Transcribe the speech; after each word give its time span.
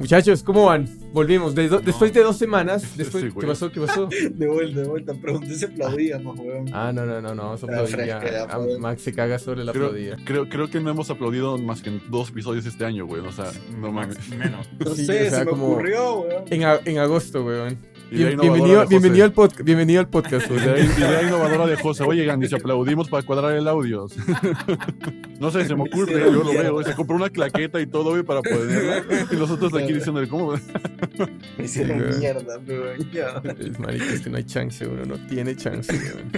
Muchachos, 0.00 0.42
¿cómo 0.42 0.64
van? 0.64 0.88
Volvimos. 1.12 1.54
De 1.54 1.68
do- 1.68 1.80
después 1.80 2.12
de 2.12 2.22
dos 2.22 2.36
semanas. 2.38 2.82
Después, 2.96 3.22
Sí, 3.24 3.30
¿Qué 3.38 3.46
pasó? 3.46 3.70
¿Qué 3.70 3.80
pasó? 3.80 4.08
De 4.30 4.48
vuelta, 4.48 4.80
de 4.80 4.88
vuelta. 4.88 5.14
Pregunté 5.14 5.54
si 5.54 5.64
aplaudíamos, 5.66 6.38
weón. 6.38 6.70
Ah, 6.72 6.90
no, 6.92 7.04
no, 7.04 7.20
no, 7.20 7.34
no. 7.34 7.42
Vamos 7.42 7.62
a 7.62 7.66
aplaudir. 7.66 8.06
ya. 8.06 8.46
Ah, 8.48 8.56
pues. 8.58 8.78
Max 8.78 9.02
se 9.02 9.12
caga 9.12 9.38
sobre 9.38 9.62
la 9.64 9.72
Creo, 9.72 9.86
aplaudida. 9.88 10.16
creo, 10.24 10.48
creo 10.48 10.70
que 10.70 10.80
no 10.80 10.90
hemos 10.90 11.10
aplaudido 11.10 11.58
más 11.58 11.82
que 11.82 11.90
en 11.90 12.00
dos 12.10 12.30
episodios 12.30 12.64
este 12.64 12.84
año, 12.86 13.06
güey. 13.06 13.20
O 13.20 13.30
sea, 13.32 13.50
no 13.78 13.92
mames. 13.92 14.16
Menos. 14.30 14.66
No 14.78 14.94
Sí, 14.94 15.04
sé, 15.04 15.26
o 15.26 15.30
sea, 15.30 15.38
se 15.40 15.44
me 15.44 15.50
como- 15.50 15.66
ocurrió, 15.72 16.20
weón. 16.22 16.44
En, 16.50 16.64
a- 16.64 16.80
en 16.84 16.98
agosto, 16.98 17.44
weón. 17.44 17.76
Bien- 18.10 18.38
bienvenido, 18.40 19.24
al 19.24 19.32
podcast, 19.32 19.62
bienvenido 19.62 20.00
al 20.00 20.08
podcast. 20.08 20.50
Idea, 20.50 20.78
idea 20.78 21.22
innovadora 21.22 21.66
de 21.66 21.76
José. 21.76 22.02
Oye, 22.02 22.24
Gandhi, 22.24 22.48
si 22.48 22.56
aplaudimos 22.56 23.08
para 23.08 23.24
cuadrar 23.24 23.54
el 23.54 23.68
audio. 23.68 24.08
no 25.38 25.50
sé, 25.50 25.64
se 25.64 25.76
me 25.76 25.82
ocurre, 25.82 26.20
yo 26.20 26.42
lo 26.42 26.50
veo. 26.50 26.82
Se 26.82 26.94
compró 26.94 27.14
una 27.16 27.30
claqueta 27.30 27.80
y 27.80 27.86
todo, 27.86 28.10
güey, 28.10 28.24
para 28.24 28.42
poder. 28.42 29.04
Y 29.30 29.36
nosotros 29.36 29.72
aquí 29.74 29.92
diciendo, 29.92 30.22
¿cómo? 30.28 30.54
Me 31.58 31.64
hicieron 31.64 32.00
weón. 32.00 32.18
mierda. 32.18 32.60
Ya. 33.12 33.42
Es 33.58 33.78
marica, 33.78 34.06
es 34.06 34.20
que 34.22 34.30
no 34.30 34.36
hay 34.38 34.44
chance, 34.44 34.86
uno 34.86 35.04
no 35.04 35.26
tiene 35.28 35.54
chance. 35.54 35.92
weón. 35.92 36.32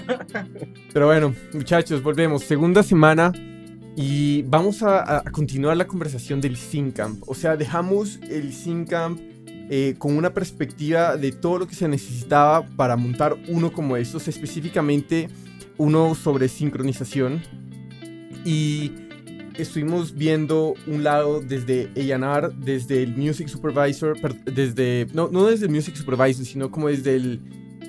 Pero 0.93 1.07
bueno, 1.07 1.35
muchachos, 1.55 2.03
volvemos. 2.03 2.43
Segunda 2.43 2.83
semana 2.83 3.33
y 3.97 4.43
vamos 4.43 4.83
a, 4.83 5.23
continuar 5.33 5.77
la 5.77 5.87
conversación 5.87 6.41
del 6.41 6.59
Camp. 6.95 7.23
O 7.27 7.35
sea, 7.35 7.57
dejamos 7.57 8.19
el 8.29 8.53
Camp 8.87 9.21
eh, 9.71 9.95
con 9.99 10.17
una 10.17 10.35
perspectiva 10.35 11.17
de 11.17 11.33
todo 11.33 11.59
lo 11.61 11.67
que 11.67 11.75
se 11.75 11.89
necesitaba 11.89 12.67
para 12.77 12.97
montar 12.97 13.37
uno 13.49 13.73
como 13.73 13.97
estos, 13.97 14.29
específicamente 14.29 15.29
uno 15.79 16.15
sobre 16.15 16.49
sincronización. 16.49 17.41
Y 18.45 18.91
estuvimos 19.57 20.15
viendo 20.15 20.75
un 20.87 21.05
lado 21.05 21.41
desde 21.41 21.91
A&R, 21.97 22.49
desde 22.59 23.03
el 23.03 23.17
Music 23.17 23.49
Supervisor, 23.49 24.21
per- 24.21 24.45
desde, 24.45 25.07
no, 25.13 25.29
no 25.31 25.47
desde 25.47 25.67
el 25.67 25.73
Music 25.73 25.95
Supervisor, 25.95 26.45
sino 26.45 26.71
como 26.71 26.89
desde 26.89 27.17
el, 27.17 27.41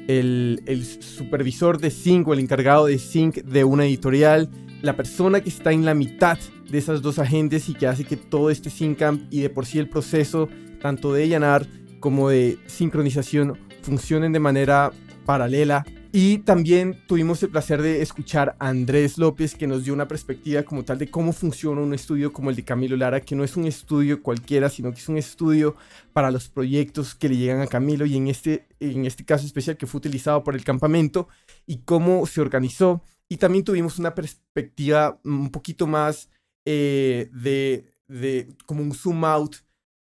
el, 0.07 0.61
el 0.65 0.85
supervisor 0.85 1.79
de 1.79 1.89
sync 1.89 2.27
o 2.27 2.33
el 2.33 2.39
encargado 2.39 2.85
de 2.85 2.97
sync 2.99 3.37
de 3.37 3.63
una 3.63 3.85
editorial, 3.85 4.49
la 4.81 4.95
persona 4.95 5.41
que 5.41 5.49
está 5.49 5.71
en 5.71 5.85
la 5.85 5.93
mitad 5.93 6.37
de 6.69 6.77
esas 6.77 7.01
dos 7.01 7.17
agentes 7.19 7.69
y 7.69 7.73
que 7.73 7.87
hace 7.87 8.03
que 8.03 8.17
todo 8.17 8.49
este 8.49 8.69
sync 8.69 8.97
camp 8.99 9.23
y 9.31 9.41
de 9.41 9.49
por 9.49 9.65
sí 9.65 9.79
el 9.79 9.87
proceso 9.89 10.49
tanto 10.83 11.13
de 11.13 11.33
A&R 11.33 11.65
como 12.01 12.27
de 12.27 12.59
sincronización 12.67 13.57
funcionen 13.81 14.33
de 14.33 14.39
manera 14.39 14.91
paralela. 15.25 15.85
Y 16.11 16.39
también 16.39 16.99
tuvimos 17.07 17.41
el 17.41 17.49
placer 17.49 17.81
de 17.81 18.01
escuchar 18.01 18.57
a 18.59 18.67
Andrés 18.67 19.17
López 19.17 19.55
que 19.55 19.65
nos 19.65 19.85
dio 19.85 19.93
una 19.93 20.09
perspectiva 20.09 20.61
como 20.61 20.83
tal 20.83 20.99
de 20.99 21.09
cómo 21.09 21.31
funciona 21.31 21.81
un 21.81 21.93
estudio 21.93 22.33
como 22.33 22.49
el 22.49 22.57
de 22.57 22.65
Camilo 22.65 22.97
Lara, 22.97 23.21
que 23.21 23.33
no 23.33 23.45
es 23.45 23.55
un 23.55 23.65
estudio 23.65 24.21
cualquiera, 24.21 24.69
sino 24.69 24.91
que 24.91 24.99
es 24.99 25.07
un 25.07 25.17
estudio 25.17 25.75
para 26.11 26.29
los 26.29 26.49
proyectos 26.49 27.15
que 27.15 27.29
le 27.29 27.37
llegan 27.37 27.61
a 27.61 27.67
Camilo 27.67 28.05
y 28.05 28.17
en 28.17 28.27
este, 28.27 28.67
en 28.81 29.05
este 29.05 29.23
caso 29.23 29.45
especial 29.45 29.77
que 29.77 29.87
fue 29.87 29.99
utilizado 29.99 30.43
por 30.43 30.53
el 30.53 30.65
campamento 30.65 31.29
y 31.65 31.77
cómo 31.77 32.27
se 32.27 32.41
organizó. 32.41 33.01
Y 33.29 33.37
también 33.37 33.63
tuvimos 33.63 33.97
una 33.97 34.13
perspectiva 34.13 35.17
un 35.23 35.49
poquito 35.49 35.87
más 35.87 36.29
eh, 36.65 37.29
de, 37.31 37.85
de 38.07 38.49
como 38.65 38.83
un 38.83 38.93
zoom 38.93 39.23
out 39.23 39.55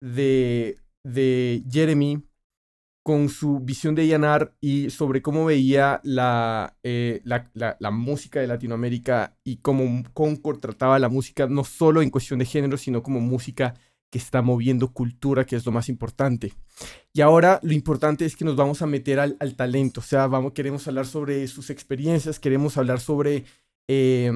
de, 0.02 0.78
de 1.04 1.64
Jeremy 1.70 2.24
con 3.04 3.30
su 3.30 3.60
visión 3.62 3.96
de 3.96 4.08
Yanar 4.08 4.54
y 4.62 4.90
sobre 4.92 5.22
cómo 5.22 5.46
veía 5.46 6.00
la, 6.04 6.76
eh, 6.84 7.22
la, 7.24 7.50
la- 7.54 7.78
la 7.80 7.92
música 7.92 8.40
de 8.42 8.48
Latinoamérica 8.48 9.38
y 9.44 9.58
cómo 9.58 10.04
Concord 10.14 10.60
trataba 10.60 11.00
la 11.00 11.10
música 11.10 11.48
no 11.48 11.64
solo 11.64 12.02
en 12.02 12.10
cuestión 12.12 12.40
de 12.40 12.46
género, 12.46 12.78
sino 12.78 13.02
como 13.02 13.20
música 13.22 13.76
que 14.12 14.20
está 14.20 14.42
moviendo 14.42 14.92
cultura, 14.94 15.46
que 15.46 15.56
es 15.56 15.66
lo 15.66 15.72
más 15.72 15.90
importante. 15.90 16.54
Y 17.14 17.22
ahora 17.22 17.60
lo 17.64 17.74
importante 17.74 18.26
es 18.26 18.36
que 18.36 18.46
nos 18.46 18.56
vamos 18.56 18.82
a 18.82 18.88
meter 18.88 19.20
al, 19.20 19.38
al 19.40 19.56
talento, 19.56 20.02
o 20.02 20.04
sea, 20.04 20.28
vamos, 20.28 20.54
queremos 20.54 20.88
hablar 20.88 21.06
sobre 21.06 21.48
sus 21.48 21.70
experiencias, 21.70 22.40
queremos 22.40 22.78
hablar 22.78 23.00
sobre 23.00 23.46
eh, 23.88 24.32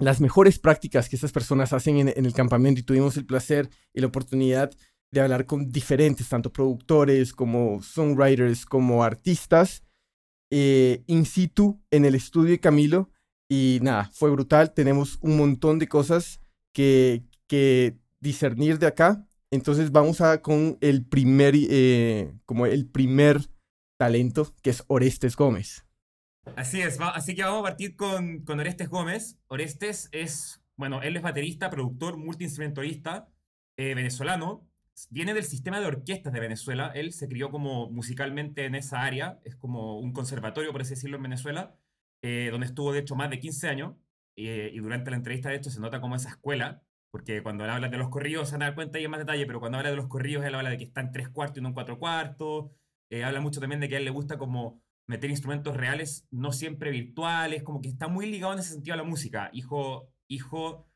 las 0.00 0.20
mejores 0.20 0.58
prácticas 0.58 1.08
que 1.08 1.16
estas 1.16 1.30
personas 1.30 1.72
hacen 1.72 2.08
en, 2.08 2.26
el 2.26 2.32
campamento 2.32 2.80
y 2.80 2.84
tuvimos 2.84 3.16
el 3.16 3.26
placer 3.26 3.68
y 3.92 4.00
la 4.00 4.06
oportunidad 4.06 4.70
de 5.12 5.20
hablar 5.20 5.44
con 5.44 5.70
diferentes, 5.70 6.28
tanto 6.28 6.52
productores 6.52 7.32
como 7.32 7.82
songwriters, 7.82 8.64
como 8.64 9.04
artistas, 9.04 9.82
eh, 10.50 11.02
in 11.06 11.26
situ 11.26 11.82
en 11.90 12.04
el 12.04 12.14
estudio 12.14 12.50
de 12.50 12.60
Camilo. 12.60 13.10
Y 13.48 13.78
nada, 13.82 14.10
fue 14.14 14.30
brutal. 14.30 14.72
Tenemos 14.72 15.18
un 15.20 15.36
montón 15.36 15.78
de 15.78 15.88
cosas 15.88 16.40
que, 16.72 17.24
que 17.46 17.98
discernir 18.20 18.78
de 18.78 18.86
acá. 18.86 19.26
Entonces 19.50 19.90
vamos 19.90 20.20
a 20.20 20.40
con 20.40 20.78
el 20.80 21.04
primer, 21.04 21.54
eh, 21.56 22.32
como 22.46 22.66
el 22.66 22.86
primer 22.86 23.50
talento, 23.98 24.54
que 24.62 24.70
es 24.70 24.84
Orestes 24.86 25.36
Gómez. 25.36 25.84
Así 26.56 26.80
es, 26.80 26.98
así 27.00 27.34
que 27.34 27.42
vamos 27.42 27.60
a 27.60 27.62
partir 27.64 27.96
con, 27.96 28.44
con 28.44 28.60
Orestes 28.60 28.88
Gómez. 28.88 29.38
Orestes 29.48 30.08
es, 30.12 30.62
bueno, 30.76 31.02
él 31.02 31.16
es 31.16 31.22
baterista, 31.22 31.70
productor, 31.70 32.16
multiinstrumentalista 32.16 33.28
eh, 33.76 33.94
venezolano. 33.94 34.66
Viene 35.10 35.34
del 35.34 35.44
sistema 35.44 35.80
de 35.80 35.86
orquestas 35.86 36.32
de 36.32 36.40
Venezuela. 36.40 36.92
Él 36.94 37.12
se 37.12 37.28
crió 37.28 37.50
como 37.50 37.90
musicalmente 37.90 38.64
en 38.64 38.74
esa 38.74 39.02
área. 39.02 39.40
Es 39.44 39.56
como 39.56 39.98
un 39.98 40.12
conservatorio, 40.12 40.72
por 40.72 40.82
así 40.82 40.90
decirlo, 40.90 41.16
en 41.16 41.22
Venezuela, 41.24 41.76
eh, 42.22 42.48
donde 42.50 42.66
estuvo 42.66 42.92
de 42.92 43.00
hecho 43.00 43.16
más 43.16 43.30
de 43.30 43.40
15 43.40 43.68
años. 43.68 43.96
y 44.36 44.78
durante 44.78 45.10
la 45.10 45.16
entrevista, 45.18 45.50
de 45.50 45.56
hecho, 45.56 45.70
se 45.70 45.80
nota 45.80 46.00
como 46.00 46.16
esa 46.16 46.30
escuela. 46.30 46.82
Porque 47.10 47.42
cuando 47.42 47.64
él 47.64 47.70
habla 47.70 47.88
de 47.88 47.96
los 47.98 48.08
corridos 48.08 48.48
se 48.48 48.56
van 48.56 48.62
a 48.62 48.74
cuenta 48.74 48.98
y 49.00 49.04
en 49.04 49.10
más 49.10 49.20
detalle, 49.20 49.46
pero 49.46 49.60
cuando 49.60 49.78
habla 49.78 49.90
de 49.90 49.96
los 49.96 50.06
corridos, 50.06 50.44
él 50.44 50.54
habla 50.54 50.70
de 50.70 50.78
que 50.78 50.84
está 50.84 51.00
en 51.00 51.12
tres 51.12 51.28
cuartos 51.28 51.58
y 51.58 51.60
no 51.60 51.68
en 51.68 51.74
cuatro 51.74 51.98
cuartos. 51.98 52.70
Eh, 53.10 53.24
habla 53.24 53.40
mucho 53.40 53.60
también 53.60 53.80
de 53.80 53.88
que 53.88 53.96
a 53.96 53.98
él 53.98 54.04
le 54.04 54.10
gusta 54.10 54.38
como 54.38 54.82
meter 55.10 55.28
instrumentos 55.28 55.76
reales, 55.76 56.24
no 56.30 56.52
siempre 56.52 56.92
virtuales, 56.92 57.64
como 57.64 57.80
que 57.80 57.88
está 57.88 58.06
muy 58.06 58.30
ligado 58.30 58.52
en 58.52 58.60
ese 58.60 58.74
sentido 58.74 58.94
a 58.94 58.96
la 58.96 59.02
música. 59.02 59.50
Hijo, 59.52 60.08
hijo, 60.28 60.88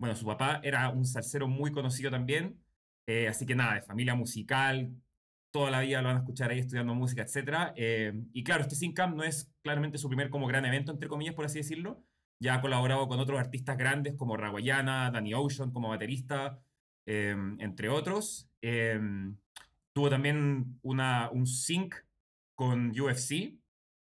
bueno, 0.00 0.16
su 0.16 0.24
papá 0.24 0.60
era 0.64 0.88
un 0.88 1.04
salsero 1.04 1.48
muy 1.48 1.70
conocido 1.70 2.10
también, 2.10 2.58
eh, 3.06 3.28
así 3.28 3.44
que 3.44 3.54
nada, 3.54 3.74
de 3.74 3.82
familia 3.82 4.14
musical, 4.14 4.90
toda 5.50 5.70
la 5.70 5.80
vida 5.80 6.00
lo 6.00 6.08
van 6.08 6.16
a 6.16 6.20
escuchar 6.20 6.50
ahí 6.50 6.60
estudiando 6.60 6.94
música, 6.94 7.22
etc. 7.22 7.74
y 8.32 8.42
claro, 8.42 8.62
este 8.62 8.74
Syncamp 8.74 9.14
no 9.14 9.22
es 9.22 9.52
claramente 9.62 9.98
su 9.98 10.08
primer 10.08 10.30
como 10.30 10.46
gran 10.46 10.64
evento, 10.64 10.90
entre 10.92 11.08
comillas, 11.08 11.34
por 11.34 11.44
así 11.44 11.58
decirlo. 11.58 12.02
Ya 12.40 12.54
ha 12.54 12.60
colaborado 12.62 13.06
con 13.06 13.20
otros 13.20 13.38
artistas 13.38 13.76
grandes 13.76 14.14
como 14.14 14.36
Raguayana, 14.36 15.10
Danny 15.10 15.34
Ocean 15.34 15.72
como 15.72 15.90
baterista, 15.90 16.58
eh, 17.04 17.36
entre 17.58 17.90
otros. 17.90 18.48
Eh, 18.62 18.98
tuvo 19.92 20.08
también 20.08 20.78
una, 20.82 21.30
un 21.30 21.46
sync 21.46 21.94
con 22.58 22.90
UFC, 23.00 23.54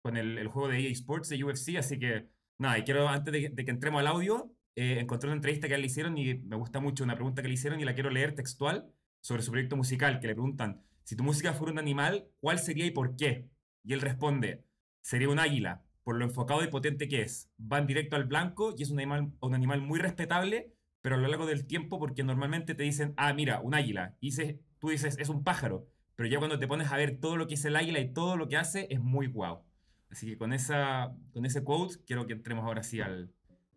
con 0.01 0.17
el, 0.17 0.45
juego 0.49 0.67
de 0.67 0.79
EA 0.81 0.91
Sports 0.91 1.29
de 1.29 1.41
UFC, 1.41 1.77
así 1.77 1.97
que 1.97 2.27
nada, 2.57 2.77
y 2.77 2.83
quiero 2.83 3.07
antes 3.07 3.31
de, 3.31 3.55
que- 3.55 3.71
entremos 3.71 4.01
al 4.01 4.07
audio, 4.07 4.53
eh, 4.75 4.97
encontré 4.99 5.29
una 5.29 5.37
entrevista 5.37 5.69
que 5.69 5.77
le 5.77 5.85
hicieron 5.85 6.17
y 6.17 6.33
me 6.35 6.57
gusta 6.57 6.81
mucho 6.81 7.05
una 7.05 7.15
pregunta 7.15 7.41
que 7.41 7.47
le 7.47 7.53
hicieron 7.53 7.79
y 7.79 7.85
la 7.85 7.93
quiero 7.93 8.09
leer 8.09 8.35
textual 8.35 8.91
sobre 9.21 9.41
su 9.41 9.51
proyecto 9.51 9.77
musical, 9.77 10.19
que 10.19 10.27
le 10.27 10.33
preguntan, 10.33 10.81
si 11.05 11.15
tu 11.15 11.23
música 11.23 11.53
fuera 11.53 11.71
un 11.71 11.79
animal, 11.79 12.27
¿cuál 12.41 12.59
sería 12.59 12.85
y 12.85 12.91
por 12.91 13.15
qué? 13.15 13.47
Y 13.85 13.93
él 13.93 14.01
responde, 14.01 14.65
sería 15.01 15.29
un 15.29 15.39
águila, 15.39 15.85
por 16.03 16.17
lo 16.17 16.25
enfocado 16.25 16.61
y 16.61 16.67
potente 16.67 17.07
que 17.07 17.21
es. 17.21 17.49
Van 17.57 17.87
directo 17.87 18.17
al 18.17 18.25
blanco 18.25 18.75
y 18.77 18.83
es 18.83 18.91
un 18.91 18.99
animal, 18.99 19.31
un 19.39 19.55
animal 19.55 19.79
muy 19.81 19.97
respetable, 19.99 20.73
pero 21.01 21.15
a 21.15 21.19
lo 21.19 21.29
largo 21.29 21.45
del 21.45 21.65
tiempo, 21.67 21.99
porque 21.99 22.23
normalmente 22.23 22.75
te 22.75 22.83
dicen, 22.83 23.13
ah, 23.15 23.33
mira, 23.33 23.61
un 23.61 23.75
águila, 23.75 24.17
y 24.19 24.31
tú 24.77 24.89
dices, 24.89 25.17
es 25.19 25.29
un 25.29 25.41
pájaro, 25.45 25.87
pero 26.15 26.29
ya 26.29 26.37
cuando 26.39 26.59
te 26.59 26.67
pones 26.67 26.91
a 26.91 26.97
ver 26.97 27.19
todo 27.19 27.37
lo 27.37 27.47
que 27.47 27.55
es 27.55 27.65
el 27.65 27.75
águila 27.75 27.99
y 27.99 28.13
todo 28.13 28.37
lo 28.37 28.47
que 28.47 28.57
hace, 28.57 28.87
es 28.89 28.99
muy 28.99 29.27
guau. 29.27 29.63
Así 30.09 30.27
que 30.27 30.37
con, 30.37 30.53
esa, 30.53 31.15
con 31.33 31.45
ese 31.45 31.63
quote, 31.63 31.95
quiero 32.05 32.27
que 32.27 32.33
entremos 32.33 32.65
ahora 32.65 32.83
sí 32.83 32.99
al, 32.99 33.31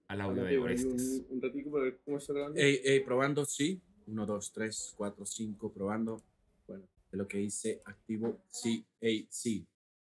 al 0.08 0.20
audio 0.20 0.44
de 0.44 0.58
Orestes. 0.58 1.24
Un, 1.28 1.36
un 1.36 1.42
ratico 1.42 1.70
para 1.70 1.84
ver 1.84 2.00
cómo 2.04 2.18
está 2.18 2.32
grabando. 2.32 2.60
Ey, 2.60 2.80
ey, 2.84 3.00
probando, 3.00 3.44
sí. 3.44 3.80
1, 4.06 4.26
2, 4.26 4.52
3, 4.52 4.94
4, 4.96 5.26
5, 5.26 5.72
probando. 5.72 6.22
Bueno, 6.66 6.84
de 7.10 7.18
lo 7.18 7.28
que 7.28 7.40
hice, 7.40 7.80
activo, 7.84 8.40
sí, 8.50 8.84
ey, 9.00 9.26
sí. 9.30 9.66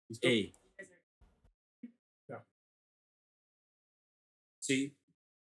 ¿Listo? 0.07 0.27
Ey. 0.27 0.53
Ya. 2.27 2.45
Sí. 4.59 4.95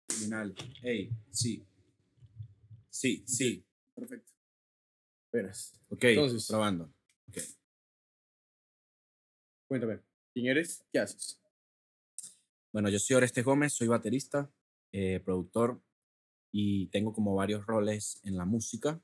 Final. 0.08 0.56
Ey, 0.82 1.12
sí. 1.30 1.64
Sí, 2.90 3.24
sí. 3.28 3.64
Perfecto. 3.94 4.39
Verás. 5.32 5.80
Ok, 5.90 6.04
Entonces. 6.06 6.48
probando. 6.48 6.94
Ok. 7.28 7.38
Cuéntame, 9.68 10.00
¿quién 10.34 10.48
eres? 10.48 10.84
¿Qué 10.92 11.00
haces? 11.00 11.40
Bueno, 12.72 12.90
yo 12.90 13.00
soy 13.00 13.16
Orestes 13.16 13.46
Gómez, 13.46 13.74
soy 13.74 13.88
baterista, 13.88 14.52
eh, 14.92 15.20
productor 15.20 15.82
y 16.52 16.88
tengo 16.88 17.14
como 17.14 17.36
varios 17.36 17.66
roles 17.66 18.20
en 18.24 18.38
la 18.38 18.46
música. 18.46 19.02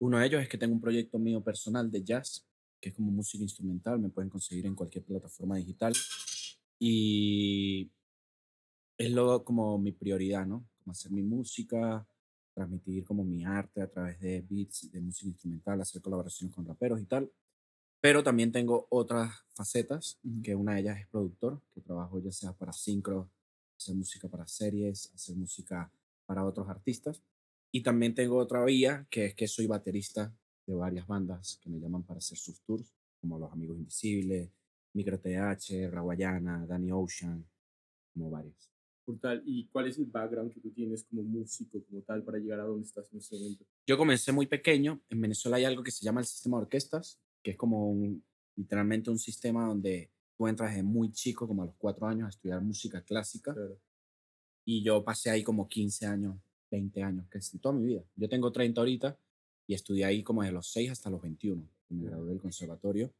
Uno 0.00 0.18
de 0.18 0.26
ellos 0.26 0.42
es 0.42 0.48
que 0.48 0.58
tengo 0.58 0.74
un 0.74 0.80
proyecto 0.80 1.18
mío 1.18 1.42
personal 1.42 1.90
de 1.90 2.02
jazz, 2.02 2.46
que 2.80 2.90
es 2.90 2.94
como 2.94 3.10
música 3.10 3.42
instrumental, 3.42 3.98
me 3.98 4.10
pueden 4.10 4.30
conseguir 4.30 4.66
en 4.66 4.74
cualquier 4.74 5.04
plataforma 5.04 5.56
digital. 5.56 5.92
Y 6.78 7.90
es 8.96 9.10
lo 9.10 9.44
como 9.44 9.78
mi 9.78 9.92
prioridad, 9.92 10.46
¿no? 10.46 10.68
Como 10.78 10.92
hacer 10.92 11.10
mi 11.10 11.22
música, 11.22 12.06
transmitir 12.58 13.04
como 13.04 13.22
mi 13.22 13.44
arte 13.44 13.80
a 13.80 13.88
través 13.88 14.18
de 14.18 14.44
beats, 14.50 14.90
de 14.90 15.00
música 15.00 15.28
instrumental, 15.28 15.80
hacer 15.80 16.02
colaboraciones 16.02 16.52
con 16.52 16.66
raperos 16.66 17.00
y 17.00 17.04
tal. 17.04 17.30
Pero 18.00 18.24
también 18.24 18.50
tengo 18.50 18.88
otras 18.90 19.32
facetas, 19.54 20.18
que 20.42 20.56
una 20.56 20.74
de 20.74 20.80
ellas 20.80 20.98
es 20.98 21.06
productor, 21.06 21.62
que 21.72 21.80
trabajo 21.80 22.18
ya 22.18 22.32
sea 22.32 22.52
para 22.52 22.72
Syncro, 22.72 23.30
hacer 23.76 23.94
música 23.94 24.28
para 24.28 24.48
series, 24.48 25.12
hacer 25.14 25.36
música 25.36 25.92
para 26.26 26.44
otros 26.44 26.68
artistas. 26.68 27.22
Y 27.70 27.84
también 27.84 28.12
tengo 28.14 28.36
otra 28.38 28.64
vía, 28.64 29.06
que 29.08 29.26
es 29.26 29.34
que 29.36 29.46
soy 29.46 29.68
baterista 29.68 30.34
de 30.66 30.74
varias 30.74 31.06
bandas 31.06 31.60
que 31.62 31.70
me 31.70 31.78
llaman 31.78 32.02
para 32.02 32.18
hacer 32.18 32.38
sus 32.38 32.60
tours, 32.62 32.92
como 33.20 33.38
Los 33.38 33.52
Amigos 33.52 33.78
Invisibles, 33.78 34.50
Micro 34.94 35.20
TH, 35.20 35.90
Rawayana, 35.92 36.66
Danny 36.66 36.90
Ocean, 36.90 37.46
como 38.12 38.30
¿Y 39.44 39.66
cuál 39.68 39.88
es 39.88 39.98
el 39.98 40.06
background 40.06 40.52
que 40.52 40.60
tú 40.60 40.70
tienes 40.70 41.04
como 41.04 41.22
músico, 41.22 41.82
como 41.84 42.02
tal, 42.02 42.22
para 42.22 42.38
llegar 42.38 42.60
a 42.60 42.64
donde 42.64 42.86
estás 42.86 43.10
en 43.12 43.18
este 43.18 43.36
momento? 43.36 43.64
Yo 43.86 43.96
comencé 43.96 44.32
muy 44.32 44.46
pequeño. 44.46 45.00
En 45.08 45.20
Venezuela 45.20 45.56
hay 45.56 45.64
algo 45.64 45.82
que 45.82 45.90
se 45.90 46.04
llama 46.04 46.20
el 46.20 46.26
sistema 46.26 46.58
de 46.58 46.62
orquestas, 46.64 47.18
que 47.42 47.52
es 47.52 47.56
como 47.56 47.90
un, 47.90 48.22
literalmente 48.56 49.10
un 49.10 49.18
sistema 49.18 49.66
donde 49.66 50.10
tú 50.36 50.46
entras 50.46 50.70
desde 50.70 50.82
muy 50.82 51.10
chico, 51.12 51.46
como 51.46 51.62
a 51.62 51.66
los 51.66 51.74
cuatro 51.76 52.06
años, 52.06 52.26
a 52.26 52.30
estudiar 52.30 52.60
música 52.60 53.02
clásica. 53.02 53.54
Claro. 53.54 53.78
Y 54.64 54.82
yo 54.82 55.02
pasé 55.02 55.30
ahí 55.30 55.42
como 55.42 55.68
15 55.68 56.06
años, 56.06 56.36
20 56.70 57.02
años, 57.02 57.26
casi 57.28 57.58
toda 57.58 57.74
mi 57.74 57.86
vida. 57.86 58.04
Yo 58.16 58.28
tengo 58.28 58.52
30 58.52 58.80
ahorita 58.80 59.18
y 59.66 59.74
estudié 59.74 60.04
ahí 60.04 60.22
como 60.22 60.42
de 60.42 60.52
los 60.52 60.66
6 60.68 60.90
hasta 60.90 61.10
los 61.10 61.22
21. 61.22 61.62
que 61.88 61.94
Me 61.94 62.06
gradué 62.06 62.30
del 62.30 62.40
conservatorio. 62.40 63.10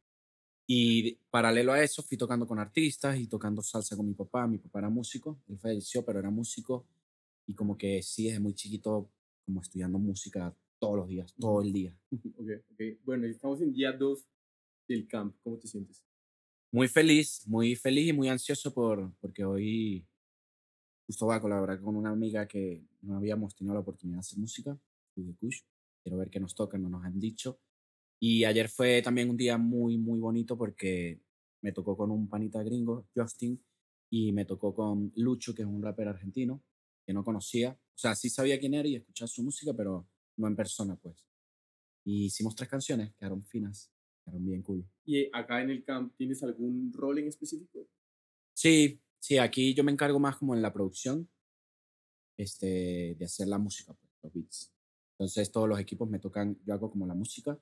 Y 0.71 1.15
paralelo 1.31 1.73
a 1.73 1.81
eso, 1.81 2.03
fui 2.03 2.15
tocando 2.15 2.45
con 2.45 2.59
artistas 2.59 3.17
y 3.17 3.25
tocando 3.25 3.63
salsa 3.63 3.97
con 3.97 4.05
mi 4.05 4.13
papá. 4.13 4.45
Mi 4.45 4.59
papá 4.59 4.77
era 4.77 4.89
músico, 4.89 5.41
él 5.47 5.57
falleció, 5.57 6.05
pero 6.05 6.19
era 6.19 6.29
músico. 6.29 6.85
Y 7.47 7.55
como 7.55 7.75
que 7.75 8.03
sí, 8.03 8.25
desde 8.25 8.39
muy 8.39 8.53
chiquito, 8.53 9.09
como 9.43 9.61
estudiando 9.61 9.97
música 9.97 10.55
todos 10.77 10.97
los 10.97 11.07
días, 11.07 11.33
todo 11.39 11.63
el 11.63 11.73
día. 11.73 11.97
Ok, 12.37 12.49
ok. 12.71 12.81
Bueno, 13.03 13.25
estamos 13.25 13.59
en 13.61 13.73
día 13.73 13.93
2 13.93 14.27
del 14.87 15.07
camp. 15.07 15.35
¿Cómo 15.43 15.57
te 15.57 15.67
sientes? 15.67 16.03
Muy 16.71 16.87
feliz, 16.87 17.47
muy 17.47 17.75
feliz 17.75 18.09
y 18.09 18.13
muy 18.13 18.29
ansioso 18.29 18.71
por, 18.71 19.11
porque 19.21 19.43
hoy 19.43 20.05
justo 21.07 21.25
voy 21.25 21.35
a 21.35 21.41
colaborar 21.41 21.81
con 21.81 21.95
una 21.95 22.11
amiga 22.11 22.47
que 22.47 22.85
no 23.01 23.17
habíamos 23.17 23.55
tenido 23.55 23.73
la 23.73 23.79
oportunidad 23.79 24.17
de 24.17 24.19
hacer 24.19 24.37
música, 24.37 24.77
de 25.15 25.33
Kush. 25.33 25.61
Quiero 26.03 26.19
ver 26.19 26.29
qué 26.29 26.39
nos 26.39 26.53
toca, 26.53 26.77
no 26.77 26.89
nos 26.89 27.03
han 27.03 27.19
dicho. 27.19 27.59
Y 28.19 28.43
ayer 28.43 28.67
fue 28.67 29.01
también 29.01 29.29
un 29.29 29.37
día 29.37 29.57
muy, 29.57 29.97
muy 29.97 30.19
bonito 30.19 30.57
porque 30.57 31.21
me 31.61 31.71
tocó 31.71 31.95
con 31.95 32.11
un 32.11 32.27
panita 32.27 32.61
gringo, 32.63 33.07
Justin, 33.15 33.63
y 34.09 34.31
me 34.33 34.45
tocó 34.45 34.73
con 34.73 35.11
Lucho, 35.15 35.53
que 35.55 35.61
es 35.61 35.67
un 35.67 35.81
rapper 35.81 36.09
argentino, 36.09 36.63
que 37.05 37.13
no 37.13 37.23
conocía. 37.23 37.71
O 37.71 37.97
sea, 37.97 38.15
sí 38.15 38.29
sabía 38.29 38.59
quién 38.59 38.73
era 38.73 38.87
y 38.87 38.95
escuchaba 38.95 39.27
su 39.27 39.43
música, 39.43 39.73
pero 39.73 40.07
no 40.37 40.47
en 40.47 40.55
persona, 40.55 40.95
pues. 40.95 41.25
Y 42.05 42.25
hicimos 42.25 42.55
tres 42.55 42.69
canciones, 42.69 43.13
quedaron 43.15 43.45
finas, 43.45 43.91
quedaron 44.23 44.45
bien 44.45 44.63
cool. 44.63 44.85
¿Y 45.05 45.29
acá 45.31 45.61
en 45.61 45.69
el 45.69 45.83
camp 45.83 46.13
tienes 46.17 46.41
algún 46.43 46.91
rol 46.93 47.19
en 47.19 47.27
específico? 47.27 47.87
Sí, 48.53 48.99
sí, 49.19 49.37
aquí 49.37 49.73
yo 49.73 49.83
me 49.83 49.91
encargo 49.91 50.19
más 50.19 50.37
como 50.37 50.55
en 50.55 50.61
la 50.61 50.73
producción, 50.73 51.29
este, 52.37 53.15
de 53.15 53.25
hacer 53.25 53.47
la 53.47 53.57
música, 53.57 53.93
pues, 53.93 54.11
los 54.23 54.33
beats. 54.33 54.73
Entonces 55.13 55.51
todos 55.51 55.67
los 55.67 55.79
equipos 55.79 56.09
me 56.09 56.19
tocan, 56.19 56.57
yo 56.65 56.73
hago 56.73 56.89
como 56.89 57.05
la 57.05 57.13
música, 57.13 57.59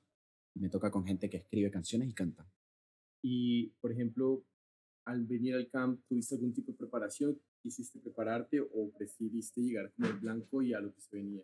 me 0.54 0.68
toca 0.68 0.90
con 0.90 1.04
gente 1.04 1.28
que 1.28 1.38
escribe 1.38 1.70
canciones 1.70 2.08
y 2.08 2.14
canta. 2.14 2.46
Y, 3.22 3.68
por 3.80 3.92
ejemplo, 3.92 4.44
al 5.04 5.24
venir 5.24 5.54
al 5.54 5.68
camp, 5.68 6.00
¿tuviste 6.08 6.34
algún 6.34 6.52
tipo 6.52 6.72
de 6.72 6.78
preparación? 6.78 7.40
¿Quisiste 7.62 7.98
prepararte 7.98 8.60
o 8.60 8.92
preferiste 8.96 9.60
llegar 9.60 9.92
como 9.92 10.08
en 10.08 10.20
blanco 10.20 10.62
y 10.62 10.74
a 10.74 10.80
lo 10.80 10.94
que 10.94 11.00
se 11.00 11.16
venía? 11.16 11.42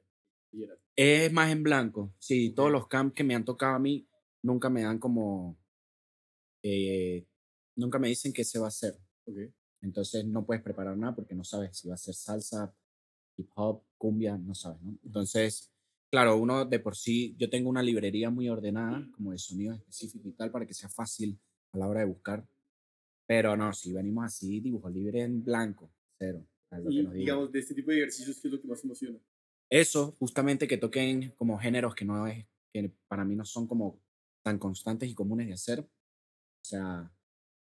Es 0.97 1.33
más 1.33 1.51
en 1.51 1.63
blanco, 1.63 2.15
sí, 2.19 2.51
todos 2.51 2.71
los 2.71 2.87
camps 2.87 3.15
que 3.15 3.25
me 3.25 3.35
han 3.35 3.45
tocado 3.45 3.75
a 3.75 3.79
mí 3.81 4.07
nunca 4.43 4.71
me 4.71 4.83
dan 4.83 4.99
como, 4.99 5.59
eh, 6.63 7.27
nunca 7.77 7.99
me 7.99 8.09
dicen 8.09 8.33
qué 8.33 8.45
se 8.45 8.59
va 8.59 8.67
a 8.67 8.69
hacer. 8.69 8.95
Ok. 9.25 9.39
Entonces 9.81 10.25
no 10.25 10.47
puedes 10.47 10.63
preparar 10.63 10.97
nada 10.97 11.15
porque 11.15 11.35
no 11.35 11.45
sabes 11.45 11.77
si 11.77 11.89
va 11.89 11.95
a 11.95 11.99
ser 11.99 12.15
salsa, 12.15 12.75
hip 13.37 13.51
hop, 13.57 13.83
cumbia, 13.99 14.39
no 14.39 14.55
sabes, 14.55 14.81
¿no? 14.83 14.99
Entonces, 15.03 15.74
claro, 16.15 16.37
uno 16.37 16.65
de 16.65 16.79
por 16.79 16.95
sí, 16.95 17.35
yo 17.37 17.51
tengo 17.51 17.69
una 17.69 17.83
librería 17.83 18.31
muy 18.31 18.49
ordenada, 18.49 19.05
como 19.17 19.33
de 19.33 19.39
sonido 19.39 19.75
específico 19.75 20.29
y 20.29 20.33
tal, 20.33 20.53
para 20.53 20.65
que 20.65 20.73
sea 20.73 20.89
fácil 20.89 21.37
a 21.73 21.79
la 21.79 21.89
hora 21.89 22.01
de 22.01 22.07
buscar. 22.07 22.47
Pero 23.27 23.57
no, 23.57 23.73
si 23.73 23.93
venimos 23.93 24.25
así, 24.25 24.61
dibujo 24.61 24.89
libre 24.89 25.23
en 25.23 25.43
blanco, 25.43 25.91
cero. 26.17 26.47
a 26.71 26.79
lo 26.79 26.89
que 26.89 26.95
Y, 26.95 27.03
nos 27.03 27.13
digan. 27.15 27.19
digamos, 27.19 27.51
de 27.53 27.59
este 27.59 27.75
tipo 27.75 27.91
de 27.91 27.97
ejercicios, 27.97 28.41
¿qué 28.41 28.47
es 28.47 28.55
lo 28.55 28.61
que 28.61 28.69
más 28.69 28.85
emociona? 28.85 29.19
Eso, 29.69 30.13
justamente 30.21 30.69
que 30.69 30.77
toquen 30.77 31.33
como 31.33 31.59
géneros 31.59 31.97
que 31.97 32.05
no 32.05 32.29
es, 32.29 32.47
que 32.73 32.93
para 33.09 33.25
mí 33.25 33.35
no 33.35 33.45
son 33.45 33.67
como 33.67 33.99
tan 34.45 34.61
constantes 34.61 35.11
y 35.11 35.15
comunes 35.17 35.49
de 35.49 35.55
hacer. 35.55 35.81
O 35.81 36.65
sea, 36.65 37.11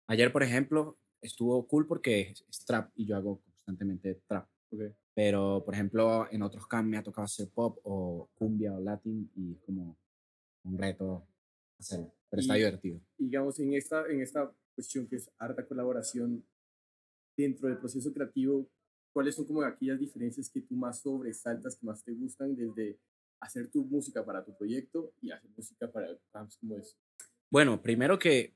ayer, 0.08 0.34
por 0.34 0.44
ejemplo, 0.44 0.98
estuvo 1.22 1.66
cool 1.66 1.88
porque 1.88 2.22
es, 2.32 2.44
es 2.50 2.66
trap 2.66 2.92
y 2.96 3.06
yo 3.06 3.16
hago 3.16 3.42
constantemente 3.42 4.16
trap. 4.28 4.50
Ok. 4.72 4.82
Pero, 5.16 5.64
por 5.64 5.74
ejemplo, 5.76 6.28
en 6.32 6.42
otros 6.42 6.66
camps 6.68 6.90
me 6.90 6.98
ha 6.98 7.04
tocado 7.04 7.26
hacer 7.26 7.50
pop 7.50 7.78
o 7.84 8.30
cumbia 8.36 8.74
o 8.74 8.80
latin 8.80 9.30
y 9.36 9.54
es 9.54 9.62
como 9.62 9.96
un 10.64 10.78
reto 10.78 11.28
hacerlo. 11.80 12.14
Pero 12.30 12.42
está 12.42 12.56
Y- 12.56 12.60
divertido. 12.60 13.00
Y, 13.18 13.26
digamos, 13.26 13.60
en 13.60 13.74
esta, 13.74 14.06
en 14.08 14.22
esta 14.22 14.52
cuestión 14.76 15.08
que 15.08 15.18
es 15.18 15.30
harta 15.38 15.66
colaboración 15.68 16.44
dentro 17.38 17.68
del 17.68 17.78
proceso 17.78 18.12
creativo, 18.14 18.68
¿cuáles 19.14 19.36
son 19.36 19.46
como 19.46 19.62
aquellas 19.62 20.00
diferencias 20.00 20.50
que 20.50 20.62
tú 20.62 20.76
más 20.76 21.02
sobresaltas, 21.02 21.76
que 21.78 21.86
más 21.86 22.04
te 22.04 22.14
gustan 22.14 22.56
desde 22.56 23.00
hacer 23.40 23.70
tu 23.70 23.86
música 23.86 24.26
para 24.26 24.44
tu 24.44 24.56
proyecto 24.58 25.14
y 25.22 25.32
hacer 25.32 25.50
música 25.56 25.92
para 25.92 26.08
camps 26.32 26.58
como 26.58 26.78
es? 26.78 26.98
Bueno, 27.52 27.82
primero 27.82 28.18
que 28.18 28.56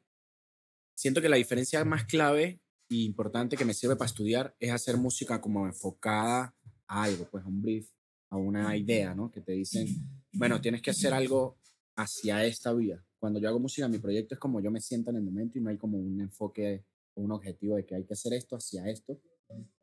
siento 0.96 1.22
que 1.22 1.30
la 1.30 1.36
diferencia 1.38 1.84
más 1.86 2.06
clave 2.06 2.60
y 2.90 3.06
importante 3.06 3.58
que 3.58 3.66
me 3.66 3.74
sirve 3.74 3.96
para 3.96 4.08
estudiar 4.08 4.56
es 4.60 4.72
hacer 4.72 4.98
música 4.98 5.42
como 5.42 5.66
enfocada 5.66 6.56
a 6.88 7.04
algo, 7.04 7.28
pues 7.30 7.44
a 7.44 7.48
un 7.48 7.62
brief, 7.62 7.90
a 8.30 8.38
una 8.38 8.76
idea, 8.78 9.14
¿no? 9.14 9.32
Que 9.32 9.42
te 9.42 9.54
dicen, 9.54 9.88
bueno, 10.34 10.62
tienes 10.62 10.82
que 10.82 10.92
hacer 10.92 11.14
algo 11.14 11.58
hacia 11.96 12.46
esta 12.46 12.74
vía. 12.74 13.04
Cuando 13.20 13.40
yo 13.40 13.50
hago 13.50 13.60
música, 13.60 13.88
mi 13.88 13.98
proyecto 13.98 14.36
es 14.36 14.40
como 14.40 14.62
yo 14.62 14.72
me 14.72 14.80
siento 14.80 15.10
en 15.10 15.18
el 15.18 15.24
momento 15.24 15.58
y 15.58 15.62
no 15.62 15.70
hay 15.70 15.78
como 15.78 15.98
un 15.98 16.22
enfoque 16.22 16.86
o 17.16 17.22
un 17.22 17.32
objetivo 17.32 17.76
de 17.76 17.86
que 17.86 17.96
hay 17.96 18.06
que 18.06 18.14
hacer 18.14 18.34
esto 18.34 18.56
hacia 18.56 18.88
esto. 18.88 19.20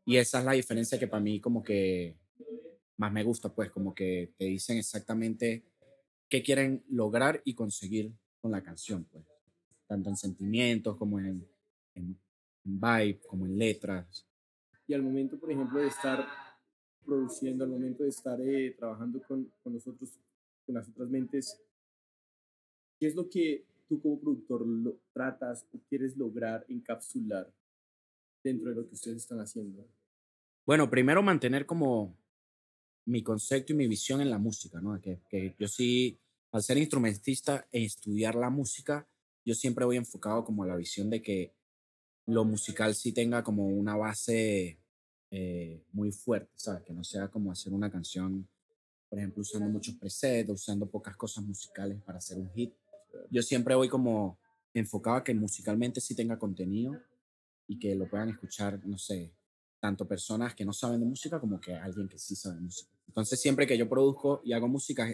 Y 0.05 0.17
esa 0.17 0.39
es 0.39 0.45
la 0.45 0.53
diferencia 0.53 0.99
que 0.99 1.09
para 1.09 1.23
mí 1.23 1.41
como 1.41 1.63
que 1.63 2.19
más 2.97 3.13
me 3.13 3.25
gusta, 3.25 3.55
pues 3.55 3.71
como 3.71 3.95
que 3.95 4.35
te 4.39 4.47
dicen 4.47 4.79
exactamente 4.79 5.65
qué 6.29 6.43
quieren 6.43 6.85
lograr 6.89 7.43
y 7.45 7.55
conseguir 7.55 8.15
con 8.41 8.53
la 8.53 8.63
canción, 8.63 9.05
pues. 9.05 9.25
Tanto 9.87 10.11
en 10.11 10.17
sentimientos 10.17 10.97
como 10.97 11.19
en, 11.21 11.47
en, 11.95 12.19
vibe, 12.65 13.21
como 13.27 13.47
en 13.47 13.59
letras. 13.59 14.27
Y 14.87 14.95
al 14.95 15.03
momento, 15.03 15.39
por 15.39 15.53
ejemplo, 15.53 15.81
de 15.81 15.89
estar 15.89 16.27
produciendo, 17.05 17.65
al 17.65 17.71
momento 17.71 18.03
de 18.03 18.09
estar 18.09 18.41
eh, 18.41 18.75
trabajando 18.79 19.23
con, 19.23 19.53
con 19.63 19.75
nosotros, 19.75 20.19
con 20.67 20.75
las 20.75 20.89
otras 20.89 21.09
mentes, 21.09 21.61
¿qué 22.99 23.07
es 23.07 23.15
lo 23.15 23.29
que 23.29 23.67
tú 23.89 24.01
como 24.01 24.19
productor 24.19 24.67
lo, 24.67 24.99
tratas 25.13 25.67
o 25.73 25.79
quieres 25.89 26.17
lograr 26.17 26.65
encapsular 26.69 27.53
dentro 28.43 28.71
de 28.71 28.77
lo 28.77 28.89
que 28.89 28.95
ustedes 28.95 29.19
están 29.19 29.41
haciendo? 29.41 29.87
Bueno, 30.67 30.89
primero 30.89 31.23
mantener 31.23 31.67
como 31.67 32.17
mi 33.07 33.23
concepto 33.23 33.73
y 33.73 33.77
mi 33.77 33.87
visión 33.87 34.21
en 34.23 34.31
la 34.31 34.39
música, 34.39 34.81
¿no? 34.81 34.99
Que, 35.01 35.21
que 35.29 35.55
yo 35.59 35.69
sí, 35.69 36.19
al 36.53 36.63
ser 36.63 36.79
instrumentista 36.79 37.67
e 37.71 37.85
estudiar 37.85 38.35
la 38.35 38.49
música, 38.49 39.07
yo 39.45 39.55
siempre 39.55 39.85
voy 39.85 39.99
enfocado 39.99 40.45
como 40.45 40.65
a 40.65 40.67
la 40.67 40.77
visión 40.77 41.11
de 41.11 41.21
que 41.21 41.53
lo 42.27 42.45
musical 42.45 42.95
sí 42.95 43.13
tenga 43.13 43.43
como 43.43 43.67
una 43.67 43.97
base 43.97 44.79
eh, 45.31 45.83
muy 45.93 46.13
fuerte, 46.13 46.53
¿sabes? 46.57 46.83
Que 46.85 46.93
no 46.93 47.05
sea 47.05 47.29
como 47.29 47.51
hacer 47.53 47.73
una 47.73 47.91
canción, 47.91 48.49
por 49.09 49.19
ejemplo, 49.19 49.43
usando 49.43 49.69
muchos 49.69 49.95
presets, 49.97 50.51
usando 50.51 50.87
pocas 50.87 51.17
cosas 51.17 51.45
musicales 51.45 52.01
para 52.03 52.19
hacer 52.19 52.39
un 52.39 52.51
hit. 52.53 52.73
Yo 53.31 53.43
siempre 53.43 53.75
voy 53.75 53.89
como 53.89 54.39
enfocado 54.73 55.17
a 55.17 55.25
que 55.25 55.35
musicalmente 55.35 56.01
sí 56.01 56.15
tenga 56.15 56.39
contenido 56.39 57.01
y 57.67 57.79
que 57.79 57.95
lo 57.95 58.09
puedan 58.09 58.31
escuchar, 58.31 58.81
no 58.85 58.99
sé, 58.99 59.33
tanto 59.81 60.07
personas 60.07 60.55
que 60.55 60.65
no 60.65 60.73
saben 60.73 61.01
de 61.01 61.07
música 61.07 61.39
como 61.39 61.61
que 61.61 61.75
alguien 61.75 62.09
que 62.09 62.19
sí 62.19 62.35
sabe 62.35 62.57
de 62.57 62.63
música. 62.63 62.91
Entonces, 63.07 63.41
siempre 63.41 63.67
que 63.67 63.79
yo 63.79 63.89
produzco 63.89 64.41
y 64.45 64.53
hago 64.53 64.67
música, 64.67 65.07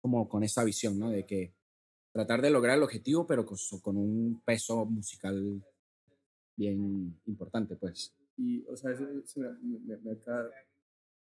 como 0.00 0.28
con 0.28 0.44
esa 0.44 0.64
visión, 0.64 0.98
¿no? 0.98 1.10
De 1.10 1.26
que 1.26 1.52
tratar 2.12 2.40
de 2.40 2.50
lograr 2.50 2.76
el 2.76 2.82
objetivo, 2.82 3.26
pero 3.26 3.44
con 3.44 3.96
un 3.96 4.40
peso 4.44 4.84
musical 4.86 5.62
bien 6.56 7.20
importante, 7.26 7.76
pues. 7.76 8.14
Y, 8.36 8.64
o 8.66 8.76
sea, 8.76 8.92
eso 8.92 9.04
me, 9.36 9.78
me, 9.78 9.96
me 9.98 10.12
acaba, 10.12 10.44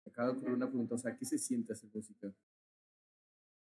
me 0.04 0.10
acaba 0.10 0.28
de 0.28 0.34
ocurrir 0.36 0.54
una 0.54 0.68
pregunta, 0.68 0.94
o 0.94 0.98
sea, 0.98 1.16
¿qué 1.16 1.24
se 1.24 1.38
siente 1.38 1.72
hacer 1.72 1.90
música? 1.92 2.32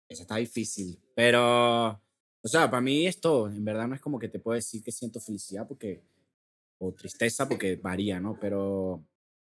Eso 0.08 0.22
está 0.22 0.36
difícil, 0.36 0.98
pero, 1.14 1.90
o 1.90 2.48
sea, 2.48 2.68
para 2.68 2.80
mí 2.80 3.06
esto, 3.06 3.48
en 3.48 3.64
verdad 3.64 3.86
no 3.86 3.94
es 3.94 4.00
como 4.00 4.18
que 4.18 4.28
te 4.28 4.40
puedo 4.40 4.56
decir 4.56 4.82
que 4.82 4.90
siento 4.90 5.20
felicidad 5.20 5.68
porque, 5.68 6.02
o 6.78 6.92
tristeza 6.92 7.48
porque 7.48 7.76
varía, 7.76 8.18
¿no? 8.18 8.36
Pero 8.40 9.04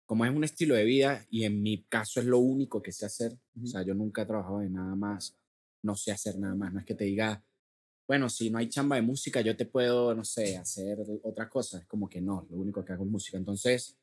como 0.06 0.24
es 0.24 0.34
un 0.34 0.44
estilo 0.44 0.74
de 0.74 0.84
vida 0.84 1.26
y 1.30 1.44
en 1.44 1.60
mi 1.62 1.82
caso 1.84 2.20
es 2.20 2.26
lo 2.26 2.38
único 2.38 2.82
que 2.82 2.92
sé 2.92 3.04
hacer, 3.04 3.32
o 3.32 3.58
Ujú. 3.58 3.66
sea, 3.66 3.82
yo 3.82 3.92
nunca 3.92 4.22
he 4.22 4.26
trabajado 4.26 4.62
en 4.62 4.72
nada 4.72 4.94
más, 4.94 5.36
no 5.82 5.94
sé 5.94 6.12
hacer 6.12 6.38
nada 6.38 6.54
más, 6.54 6.72
no 6.72 6.80
es 6.80 6.86
que 6.86 6.94
te 6.94 7.04
diga, 7.04 7.44
bueno, 8.06 8.28
si 8.28 8.50
no 8.50 8.58
hay 8.58 8.68
chamba 8.68 8.96
de 8.96 9.02
música, 9.02 9.40
yo 9.40 9.56
te 9.56 9.66
puedo, 9.66 10.14
no 10.14 10.24
sé, 10.24 10.56
hacer 10.56 10.98
otra 11.22 11.48
cosa, 11.48 11.78
es 11.78 11.86
como 11.86 12.08
que 12.08 12.20
no, 12.20 12.46
lo 12.50 12.56
único 12.56 12.84
que 12.84 12.92
hago 12.92 13.04
es 13.04 13.10
música. 13.10 13.36
Entonces, 13.36 13.96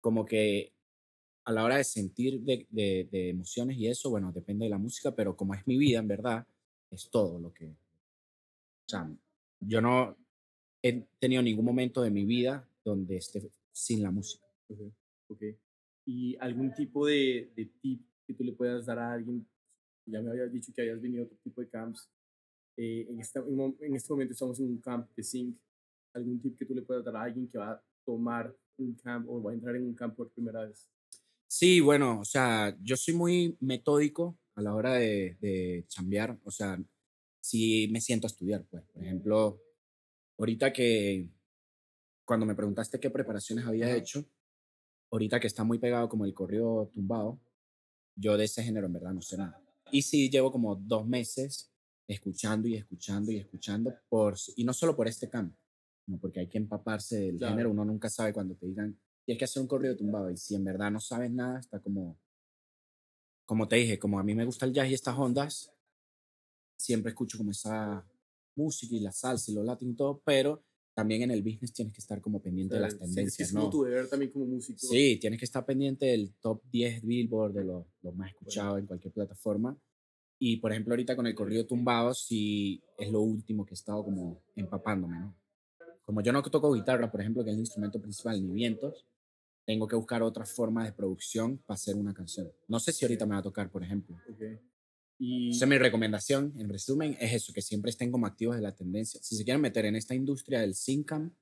como 0.00 0.24
que 0.24 0.72
a 1.44 1.52
la 1.52 1.64
hora 1.64 1.76
de 1.76 1.84
sentir 1.84 2.40
de, 2.40 2.66
de- 2.70 3.08
de 3.10 3.28
emociones 3.30 3.76
y 3.76 3.88
eso, 3.88 4.10
bueno, 4.10 4.32
depende 4.32 4.64
de 4.64 4.70
la 4.70 4.78
música, 4.78 5.14
pero 5.14 5.36
como 5.36 5.54
es 5.54 5.66
mi 5.66 5.76
vida, 5.76 5.98
en 5.98 6.08
verdad, 6.08 6.46
es 6.90 7.10
todo 7.10 7.38
lo 7.38 7.52
que... 7.52 7.66
O 7.66 8.88
sea, 8.88 9.10
yo 9.60 9.80
no 9.80 10.16
he 10.82 11.06
tenido 11.18 11.42
ningún 11.42 11.64
momento 11.64 12.02
de 12.02 12.10
mi 12.10 12.24
vida 12.24 12.68
donde 12.84 13.16
esté 13.16 13.50
sin 13.72 14.02
la 14.02 14.10
música. 14.10 14.46
Ok, 14.68 14.80
ok. 15.28 15.42
¿Y 16.06 16.36
algún 16.36 16.74
tipo 16.74 17.06
de, 17.06 17.50
de 17.56 17.66
tip 17.80 18.06
que 18.26 18.34
tú 18.34 18.44
le 18.44 18.52
puedas 18.52 18.86
dar 18.86 18.98
a 18.98 19.12
alguien? 19.12 19.46
Ya 20.06 20.20
me 20.20 20.30
habías 20.30 20.52
dicho 20.52 20.72
que 20.74 20.82
habías 20.82 21.00
venido 21.00 21.22
a 21.22 21.26
otro 21.26 21.38
tipo 21.42 21.60
de 21.62 21.68
camps. 21.68 22.10
Eh, 22.76 23.06
en, 23.08 23.20
esta- 23.20 23.40
en 23.40 23.94
este 23.96 24.12
momento 24.12 24.32
estamos 24.32 24.58
en 24.60 24.66
un 24.66 24.78
camp 24.78 25.08
de 25.14 25.22
Sync. 25.22 25.56
¿Algún 26.14 26.40
tip 26.40 26.58
que 26.58 26.64
tú 26.64 26.74
le 26.74 26.82
puedas 26.82 27.04
dar 27.04 27.16
a 27.16 27.22
alguien 27.22 27.48
que 27.48 27.58
va 27.58 27.72
a 27.72 27.82
tomar 28.04 28.54
un 28.78 28.94
camp 28.94 29.28
o 29.28 29.42
va 29.42 29.50
a 29.50 29.54
entrar 29.54 29.76
en 29.76 29.84
un 29.86 29.94
camp 29.94 30.16
por 30.16 30.30
primera 30.30 30.64
vez? 30.64 30.88
Sí, 31.46 31.80
bueno, 31.80 32.20
o 32.20 32.24
sea, 32.24 32.76
yo 32.80 32.96
soy 32.96 33.14
muy 33.14 33.56
metódico 33.60 34.38
a 34.54 34.62
la 34.62 34.74
hora 34.74 34.94
de, 34.94 35.36
de 35.40 35.84
chambear, 35.88 36.38
o 36.44 36.50
sea, 36.50 36.80
si 37.40 37.88
me 37.92 38.00
siento 38.00 38.26
a 38.26 38.30
estudiar, 38.30 38.64
pues, 38.70 38.82
por 38.92 39.02
ejemplo, 39.02 39.60
ahorita 40.38 40.72
que, 40.72 41.28
cuando 42.24 42.46
me 42.46 42.54
preguntaste 42.54 42.98
qué 43.00 43.10
preparaciones 43.10 43.66
había 43.66 43.94
hecho, 43.94 44.24
ahorita 45.10 45.40
que 45.40 45.46
está 45.46 45.64
muy 45.64 45.78
pegado 45.78 46.08
como 46.08 46.24
el 46.24 46.34
corrido 46.34 46.90
tumbado, 46.94 47.40
yo 48.16 48.36
de 48.36 48.44
ese 48.44 48.62
género 48.62 48.86
en 48.86 48.94
verdad 48.94 49.12
no 49.12 49.22
sé 49.22 49.36
nada. 49.36 49.60
Y 49.90 50.02
sí 50.02 50.30
llevo 50.30 50.50
como 50.50 50.76
dos 50.76 51.06
meses 51.06 51.73
escuchando 52.06 52.68
y 52.68 52.76
escuchando 52.76 53.32
y 53.32 53.38
escuchando, 53.38 53.94
por, 54.08 54.34
y 54.56 54.64
no 54.64 54.72
solo 54.72 54.94
por 54.94 55.08
este 55.08 55.28
campo, 55.28 55.56
no 56.06 56.18
porque 56.18 56.40
hay 56.40 56.48
que 56.48 56.58
empaparse 56.58 57.18
del 57.18 57.38
Claro. 57.38 57.52
género, 57.52 57.70
uno 57.70 57.84
nunca 57.84 58.08
sabe 58.10 58.32
cuando 58.32 58.54
te 58.54 58.66
digan, 58.66 58.98
tienes 59.24 59.38
que 59.38 59.44
hacer 59.44 59.62
un 59.62 59.68
corrido 59.68 59.96
tumbado, 59.96 60.30
y 60.30 60.36
si 60.36 60.54
en 60.54 60.64
verdad 60.64 60.90
no 60.90 61.00
sabes 61.00 61.30
nada, 61.30 61.60
está 61.60 61.80
como, 61.80 62.18
como 63.46 63.68
te 63.68 63.76
dije, 63.76 63.98
como 63.98 64.18
a 64.18 64.22
mí 64.22 64.34
me 64.34 64.44
gusta 64.44 64.66
el 64.66 64.72
jazz 64.72 64.88
y 64.90 64.94
estas 64.94 65.18
ondas, 65.18 65.72
siempre 66.76 67.10
escucho 67.10 67.38
como 67.38 67.50
esa 67.50 68.06
música 68.56 68.94
y 68.94 69.00
la 69.00 69.12
salsa 69.12 69.50
y 69.50 69.54
lo 69.54 69.64
latín 69.64 69.90
y 69.90 69.94
todo, 69.94 70.20
pero 70.24 70.62
también 70.94 71.22
en 71.22 71.30
el 71.30 71.42
business 71.42 71.72
tienes 71.72 71.92
que 71.92 72.00
estar 72.00 72.20
como 72.20 72.40
pendiente 72.40 72.74
de 72.74 72.80
las 72.80 72.92
sea, 72.92 73.00
sí, 73.00 73.14
tendencias, 73.14 73.48
es 73.48 73.54
como 73.54 73.64
¿no? 73.64 73.70
tu 73.70 73.82
deber 73.82 74.08
también 74.08 74.30
como 74.30 74.46
músico. 74.46 74.78
Sí, 74.78 75.18
tienes 75.20 75.38
que 75.38 75.44
estar 75.44 75.64
pendiente 75.64 76.06
del 76.06 76.34
top 76.34 76.62
10 76.70 77.02
Billboard, 77.04 77.54
de 77.54 77.64
lo, 77.64 77.88
lo 78.02 78.12
más 78.12 78.30
escuchado 78.30 78.78
en 78.78 78.86
cualquier 78.86 79.12
plataforma. 79.12 79.76
Y 80.46 80.58
por 80.58 80.72
ejemplo, 80.72 80.92
ahorita 80.92 81.16
con 81.16 81.26
el 81.26 81.34
corrido 81.34 81.64
tumbado, 81.64 82.12
sí 82.12 82.82
es 82.98 83.10
lo 83.10 83.22
último 83.22 83.64
que 83.64 83.72
he 83.72 83.80
estado 83.80 84.04
como 84.04 84.42
empapándome, 84.54 85.18
¿no? 85.18 85.34
Como 86.04 86.20
yo 86.20 86.34
no 86.34 86.42
toco 86.42 86.74
guitarra, 86.74 87.10
por 87.10 87.22
ejemplo, 87.22 87.42
que 87.42 87.48
es 87.48 87.54
el 87.54 87.60
instrumento 87.60 87.98
principal, 87.98 88.46
ni 88.46 88.52
vientos, 88.52 89.06
tengo 89.64 89.88
que 89.88 89.96
buscar 89.96 90.22
otras 90.22 90.52
formas 90.52 90.84
de 90.84 90.92
producción 90.92 91.56
para 91.64 91.76
hacer 91.76 91.96
una 91.96 92.12
canción. 92.12 92.52
No 92.68 92.78
sé 92.78 92.92
si 92.92 93.06
ahorita 93.06 93.24
me 93.24 93.32
va 93.32 93.38
a 93.38 93.42
tocar, 93.42 93.70
por 93.70 93.82
ejemplo. 93.82 94.18
Ok. 94.30 94.42
Y, 95.18 95.44
Entonces, 95.46 95.66
mi 95.66 95.78
recomendación, 95.78 96.52
en 96.58 96.68
resumen, 96.68 97.16
es 97.20 97.32
eso, 97.32 97.54
que 97.54 97.62
siempre 97.62 97.90
estén 97.90 98.12
como 98.12 98.26
activos 98.26 98.56
de 98.56 98.60
la 98.60 98.76
tendencia. 98.76 99.22
Si 99.22 99.36
se 99.36 99.44
quieren 99.44 99.62
meter 99.62 99.86
en 99.86 99.96
esta 99.96 100.14
industria 100.14 100.60
del 100.60 100.74
Syncam, 100.74 101.34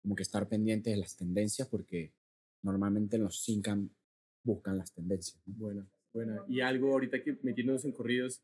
como 0.00 0.16
que 0.16 0.22
estar 0.22 0.48
pendientes 0.48 0.90
de 0.90 0.98
las 0.98 1.16
tendencias, 1.16 1.68
porque 1.68 2.14
normalmente 2.62 3.16
en 3.16 3.24
los 3.24 3.42
Syncam 3.42 3.90
buscan 4.42 4.78
las 4.78 4.90
tendencias. 4.90 5.38
¿no? 5.44 5.54
Buena, 5.58 5.86
buena. 6.12 6.44
Y 6.48 6.60
algo 6.60 6.92
ahorita 6.92 7.22
que 7.22 7.38
metiéndonos 7.42 7.84
en 7.84 7.92
corridos, 7.92 8.42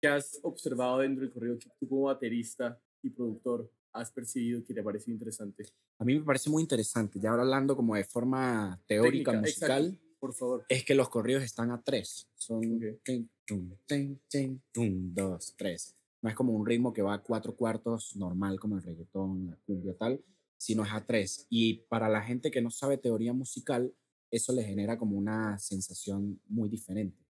¿qué 0.00 0.08
has 0.08 0.38
observado 0.42 0.98
dentro 0.98 1.22
del 1.24 1.32
corrido 1.32 1.58
que 1.58 1.68
tú 1.78 1.88
como 1.88 2.02
baterista 2.02 2.80
y 3.02 3.10
productor 3.10 3.70
has 3.92 4.10
percibido 4.10 4.64
que 4.64 4.72
te 4.74 4.80
ha 4.80 4.84
parecido 4.84 5.12
interesante? 5.14 5.64
A 5.98 6.04
mí 6.04 6.18
me 6.18 6.24
parece 6.24 6.50
muy 6.50 6.62
interesante, 6.62 7.20
ya 7.20 7.30
ahora 7.30 7.42
hablando 7.42 7.76
como 7.76 7.94
de 7.94 8.04
forma 8.04 8.80
teórica, 8.86 9.32
Técnica, 9.32 9.40
musical, 9.40 9.84
exacto. 9.86 10.08
Por 10.18 10.34
favor. 10.34 10.64
es 10.68 10.84
que 10.84 10.94
los 10.94 11.08
corridos 11.08 11.42
están 11.42 11.70
a 11.72 11.82
tres. 11.82 12.28
Son 12.36 12.58
Ok. 12.58 13.00
tin, 13.02 13.28
tum, 13.44 13.76
tin, 13.86 14.20
tin, 14.28 14.62
tum, 14.72 15.12
dos, 15.12 15.54
tres. 15.56 15.96
No 16.22 16.28
es 16.30 16.36
como 16.36 16.52
un 16.52 16.64
ritmo 16.64 16.92
que 16.92 17.02
va 17.02 17.14
a 17.14 17.22
cuatro 17.22 17.56
cuartos 17.56 18.14
normal 18.16 18.60
como 18.60 18.76
el 18.76 18.82
reggaetón, 18.84 19.48
la 19.50 19.56
cumbia 19.66 19.96
tal, 19.96 20.24
sino 20.56 20.84
es 20.84 20.92
a 20.92 21.04
tres. 21.04 21.46
Y 21.50 21.82
para 21.88 22.08
la 22.08 22.22
gente 22.22 22.52
que 22.52 22.62
no 22.62 22.70
sabe 22.70 22.98
teoría 22.98 23.32
musical, 23.32 23.92
eso 24.32 24.52
le 24.54 24.64
genera 24.64 24.98
como 24.98 25.16
una 25.16 25.58
sensación 25.58 26.40
muy 26.48 26.70
diferente. 26.70 27.22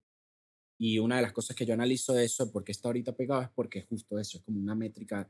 Y 0.78 0.98
una 0.98 1.16
de 1.16 1.22
las 1.22 1.32
cosas 1.32 1.56
que 1.56 1.66
yo 1.66 1.74
analizo 1.74 2.14
de 2.14 2.24
eso, 2.24 2.50
porque 2.50 2.72
está 2.72 2.88
ahorita 2.88 3.14
pegado, 3.14 3.42
es 3.42 3.50
porque 3.50 3.82
justo 3.82 4.18
eso, 4.18 4.38
es 4.38 4.44
como 4.44 4.60
una 4.60 4.74
métrica 4.74 5.28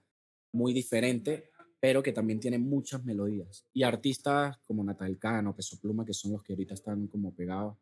muy 0.53 0.73
diferente, 0.75 1.51
pero 1.81 2.03
que 2.03 2.13
también 2.13 2.41
tiene 2.41 2.59
muchas 2.59 3.05
melodías. 3.05 3.67
Y 3.73 3.83
artistas 3.83 4.59
como 4.67 4.85
Natal 4.85 5.19
Cano, 5.19 5.57
Peso 5.57 5.81
Pluma, 5.81 6.05
que 6.05 6.13
son 6.13 6.33
los 6.33 6.43
que 6.43 6.53
ahorita 6.53 6.75
están 6.75 7.09
como 7.09 7.35
pegados, 7.35 7.77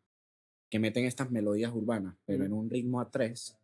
que 0.69 0.79
meten 0.79 1.05
estas 1.05 1.29
melodías 1.29 1.73
urbanas, 1.73 2.15
pero 2.25 2.45
en 2.45 2.53
un 2.53 2.69
ritmo 2.69 3.01
a 3.01 3.11
tres, 3.11 3.57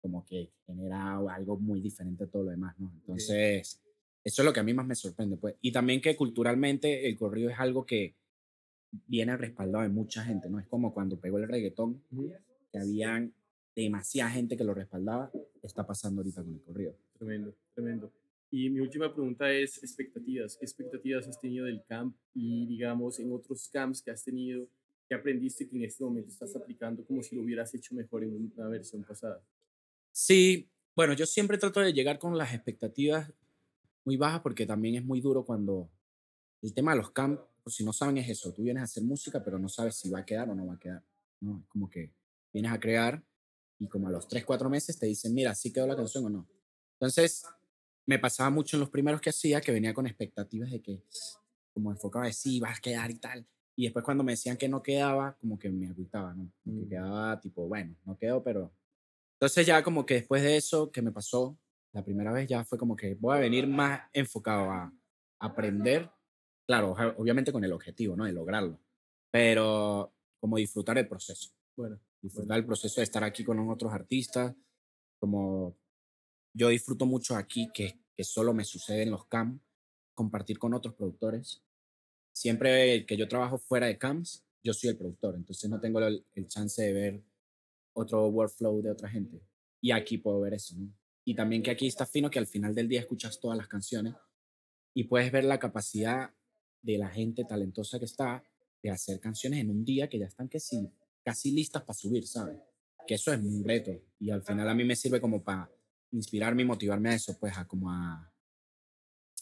como 0.00 0.24
que 0.24 0.52
genera 0.66 1.18
algo 1.18 1.56
muy 1.56 1.80
diferente 1.80 2.24
a 2.24 2.26
todo 2.26 2.42
lo 2.42 2.50
demás, 2.50 2.76
¿no? 2.80 2.92
Entonces, 2.92 3.80
eso 4.24 4.42
es 4.42 4.44
lo 4.44 4.52
que 4.52 4.60
a 4.60 4.64
mí 4.64 4.74
más 4.74 4.86
me 4.86 4.96
sorprende, 4.96 5.36
pues. 5.36 5.54
Y 5.60 5.70
también 5.70 6.00
que 6.00 6.16
culturalmente 6.16 7.08
el 7.08 7.16
corrido 7.16 7.48
es 7.48 7.58
algo 7.60 7.86
que 7.86 8.16
viene 9.06 9.36
respaldado 9.36 9.82
de 9.82 9.88
mucha 9.88 10.22
gente, 10.24 10.48
¿no? 10.48 10.58
Es 10.58 10.66
como 10.66 10.92
cuando 10.92 11.18
pegó 11.18 11.38
el 11.38 11.48
reggaetón, 11.48 12.02
que 12.70 12.78
habían 12.78 13.34
demasiada 13.74 14.30
gente 14.30 14.56
que 14.56 14.64
lo 14.64 14.74
respaldaba, 14.74 15.30
está 15.62 15.86
pasando 15.86 16.20
ahorita 16.20 16.42
con 16.42 16.54
el 16.54 16.62
corrido. 16.62 16.94
Tremendo, 17.18 17.54
tremendo. 17.74 18.12
Y 18.50 18.68
mi 18.68 18.80
última 18.80 19.12
pregunta 19.12 19.50
es 19.50 19.82
expectativas. 19.82 20.56
¿Qué 20.58 20.66
expectativas 20.66 21.26
has 21.26 21.40
tenido 21.40 21.64
del 21.64 21.82
camp 21.84 22.14
y, 22.34 22.66
digamos, 22.66 23.18
en 23.18 23.32
otros 23.32 23.68
camps 23.72 24.02
que 24.02 24.10
has 24.10 24.22
tenido, 24.22 24.68
qué 25.08 25.14
aprendiste 25.14 25.66
que 25.66 25.76
en 25.76 25.84
este 25.84 26.04
momento 26.04 26.28
estás 26.28 26.54
aplicando 26.54 27.02
como 27.06 27.22
si 27.22 27.34
lo 27.34 27.42
hubieras 27.42 27.74
hecho 27.74 27.94
mejor 27.94 28.24
en 28.24 28.52
una 28.54 28.68
versión 28.68 29.04
pasada? 29.04 29.42
Sí, 30.10 30.68
bueno, 30.94 31.14
yo 31.14 31.24
siempre 31.24 31.56
trato 31.56 31.80
de 31.80 31.94
llegar 31.94 32.18
con 32.18 32.36
las 32.36 32.52
expectativas 32.52 33.32
muy 34.04 34.18
bajas 34.18 34.42
porque 34.42 34.66
también 34.66 34.96
es 34.96 35.04
muy 35.04 35.22
duro 35.22 35.46
cuando 35.46 35.90
el 36.60 36.74
tema 36.74 36.92
de 36.92 36.98
los 36.98 37.10
camps, 37.10 37.42
por 37.62 37.72
si 37.72 37.84
no 37.84 37.92
saben, 37.92 38.18
es 38.18 38.28
eso. 38.28 38.52
Tú 38.52 38.62
vienes 38.62 38.80
a 38.82 38.84
hacer 38.84 39.02
música, 39.02 39.42
pero 39.42 39.58
no 39.58 39.68
sabes 39.68 39.96
si 39.96 40.10
va 40.10 40.20
a 40.20 40.24
quedar 40.26 40.50
o 40.50 40.54
no 40.54 40.66
va 40.66 40.74
a 40.74 40.78
quedar. 40.78 41.02
¿no? 41.40 41.60
Es 41.60 41.66
como 41.68 41.88
que 41.88 42.12
vienes 42.52 42.72
a 42.72 42.80
crear 42.80 43.22
y 43.78 43.88
como 43.88 44.08
a 44.08 44.10
los 44.10 44.28
3, 44.28 44.44
4 44.44 44.68
meses 44.70 44.98
te 44.98 45.06
dicen, 45.06 45.34
mira, 45.34 45.54
si 45.54 45.72
quedó 45.72 45.86
la 45.86 45.96
canción 45.96 46.24
o 46.26 46.30
no. 46.30 46.48
Entonces, 46.94 47.44
me 48.06 48.18
pasaba 48.18 48.50
mucho 48.50 48.76
en 48.76 48.80
los 48.80 48.90
primeros 48.90 49.20
que 49.20 49.30
hacía 49.30 49.60
que 49.60 49.72
venía 49.72 49.94
con 49.94 50.06
expectativas 50.06 50.70
de 50.70 50.80
que, 50.80 51.02
como 51.72 51.90
enfocaba 51.90 52.26
de 52.26 52.32
sí, 52.32 52.60
vas 52.60 52.78
a 52.78 52.80
quedar 52.80 53.10
y 53.10 53.18
tal. 53.18 53.46
Y 53.74 53.84
después 53.84 54.04
cuando 54.04 54.22
me 54.22 54.32
decían 54.32 54.56
que 54.56 54.68
no 54.68 54.82
quedaba, 54.82 55.36
como 55.38 55.58
que 55.58 55.70
me 55.70 55.88
agüitaba, 55.88 56.34
¿no? 56.34 56.52
Como 56.62 56.80
que 56.80 56.86
Mm. 56.86 56.88
quedaba 56.88 57.40
tipo, 57.40 57.66
bueno, 57.66 57.96
no 58.04 58.16
quedó, 58.16 58.42
pero... 58.42 58.72
Entonces 59.34 59.66
ya 59.66 59.82
como 59.82 60.06
que 60.06 60.14
después 60.14 60.42
de 60.42 60.56
eso 60.56 60.92
que 60.92 61.02
me 61.02 61.10
pasó, 61.10 61.58
la 61.92 62.04
primera 62.04 62.32
vez 62.32 62.48
ya 62.48 62.64
fue 62.64 62.78
como 62.78 62.94
que 62.94 63.14
voy 63.14 63.36
a 63.36 63.40
venir 63.40 63.66
más 63.66 64.02
enfocado 64.12 64.70
a 64.70 64.92
aprender, 65.40 66.10
claro, 66.66 66.94
obviamente 67.16 67.52
con 67.52 67.64
el 67.64 67.72
objetivo, 67.72 68.16
¿no? 68.16 68.24
De 68.24 68.32
lograrlo, 68.32 68.80
pero 69.30 70.12
como 70.40 70.56
disfrutar 70.56 70.98
el 70.98 71.08
proceso 71.08 71.50
Bueno, 71.76 72.00
disfrutar 72.20 72.58
el 72.58 72.66
proceso 72.66 73.00
de 73.00 73.04
estar 73.04 73.24
aquí 73.24 73.44
con 73.44 73.58
otros 73.68 73.92
artistas, 73.92 74.54
como 75.20 75.76
yo 76.54 76.68
disfruto 76.68 77.06
mucho 77.06 77.36
aquí, 77.36 77.70
que, 77.72 77.98
que 78.16 78.24
solo 78.24 78.52
me 78.52 78.64
sucede 78.64 79.02
en 79.02 79.10
los 79.10 79.26
camps, 79.26 79.62
compartir 80.14 80.58
con 80.58 80.74
otros 80.74 80.94
productores. 80.94 81.62
Siempre 82.34 83.06
que 83.06 83.16
yo 83.16 83.28
trabajo 83.28 83.58
fuera 83.58 83.86
de 83.86 83.98
camps, 83.98 84.44
yo 84.64 84.72
soy 84.72 84.90
el 84.90 84.98
productor, 84.98 85.34
entonces 85.34 85.68
no 85.70 85.80
tengo 85.80 86.00
el, 86.00 86.24
el 86.34 86.46
chance 86.48 86.82
de 86.82 86.92
ver 86.92 87.22
otro 87.94 88.26
workflow 88.28 88.82
de 88.82 88.90
otra 88.90 89.08
gente. 89.08 89.40
Y 89.80 89.90
aquí 89.90 90.18
puedo 90.18 90.40
ver 90.40 90.54
eso, 90.54 90.76
¿no? 90.76 90.92
Y 91.24 91.34
también 91.34 91.62
que 91.62 91.70
aquí 91.70 91.86
está 91.86 92.04
fino 92.04 92.30
que 92.30 92.38
al 92.38 92.46
final 92.46 92.74
del 92.74 92.88
día 92.88 93.00
escuchas 93.00 93.38
todas 93.38 93.56
las 93.56 93.68
canciones 93.68 94.14
y 94.94 95.04
puedes 95.04 95.30
ver 95.30 95.44
la 95.44 95.58
capacidad 95.58 96.34
de 96.82 96.98
la 96.98 97.08
gente 97.08 97.44
talentosa 97.44 97.98
que 97.98 98.04
está 98.06 98.42
de 98.82 98.90
hacer 98.90 99.20
canciones 99.20 99.60
en 99.60 99.70
un 99.70 99.84
día 99.84 100.08
que 100.08 100.18
ya 100.18 100.26
están 100.26 100.50
sí, 100.58 100.88
casi 101.24 101.52
listas 101.52 101.82
para 101.82 101.94
subir, 101.94 102.26
¿sabes? 102.26 102.58
Que 103.06 103.14
eso 103.14 103.32
es 103.32 103.40
un 103.40 103.64
reto 103.64 103.92
y 104.18 104.30
al 104.30 104.42
final 104.42 104.68
a 104.68 104.74
mí 104.74 104.84
me 104.84 104.96
sirve 104.96 105.20
como 105.20 105.42
para 105.42 105.70
inspirarme 106.10 106.62
y 106.62 106.66
motivarme 106.66 107.10
a 107.10 107.14
eso, 107.14 107.36
pues 107.38 107.56
a 107.56 107.66
como 107.66 107.90
a, 107.90 108.32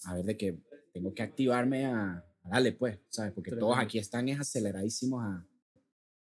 a 0.05 0.15
ver 0.15 0.25
de 0.25 0.37
que 0.37 0.59
tengo 0.93 1.13
que 1.15 1.23
activarme 1.23 1.87
a, 1.87 2.25
a 2.43 2.49
darle, 2.49 2.73
pues, 2.73 2.99
¿sabes? 3.09 3.33
Porque 3.33 3.51
todos 3.53 3.73
Tremendo. 3.73 3.85
aquí 3.87 3.99
están 3.99 4.29
es 4.29 4.39
aceleradísimos 4.41 5.23
a... 5.23 5.47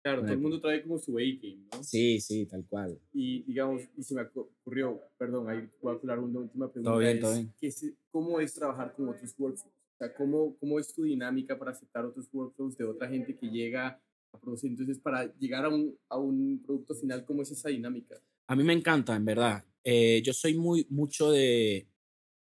claro, 0.03 0.23
todo 0.23 0.33
el 0.33 0.39
mundo 0.39 0.61
trae 0.61 0.83
como 0.83 0.99
su 0.99 1.17
A-game, 1.19 1.69
¿no? 1.73 1.83
Sí, 1.83 2.21
sí, 2.21 2.47
tal 2.47 2.65
cual. 2.67 3.01
Y 3.13 3.43
digamos, 3.45 3.83
y 3.97 4.03
se 4.03 4.15
me 4.15 4.23
ocu- 4.23 4.49
ocurrió, 4.61 5.01
perdón, 5.19 5.49
ahí 5.49 5.69
voy 5.81 5.95
a 5.95 5.99
hablar 5.99 6.19
una 6.19 6.41
última 6.41 6.71
pregunta. 6.73 6.99
bien, 6.99 7.17
es, 7.17 7.21
todo 7.21 7.33
bien. 7.35 7.55
¿qué 7.61 7.71
se- 7.71 7.95
¿Cómo 8.11 8.41
es 8.41 8.55
trabajar 8.55 8.95
con 8.95 9.09
otros 9.09 9.35
workflows? 9.39 9.74
O 9.95 9.97
sea, 9.99 10.15
¿cómo, 10.15 10.57
¿cómo 10.59 10.79
es 10.81 10.93
tu 10.93 11.05
dinámica 11.05 11.59
para 11.59 11.71
aceptar 11.71 12.05
otros 12.05 12.29
workflows 12.33 12.77
de 12.77 12.85
otra 12.85 13.09
gente 13.09 13.37
que 13.37 13.49
llega 13.49 14.01
a 14.33 14.39
producir? 14.41 14.71
Entonces, 14.71 14.99
para 14.99 15.33
llegar 15.37 15.65
a 15.65 15.69
un, 15.69 15.97
a 16.09 16.19
un 16.19 16.61
producto 16.65 16.95
final, 16.95 17.25
¿cómo 17.25 17.43
es 17.43 17.51
esa 17.53 17.69
dinámica? 17.69 18.17
A 18.49 18.57
mí 18.57 18.65
me 18.65 18.73
encanta, 18.73 19.15
en 19.15 19.25
verdad. 19.25 19.65
Eh, 19.85 20.21
yo 20.25 20.33
soy 20.33 20.57
muy 20.57 20.87
mucho 20.91 21.31
de 21.31 21.87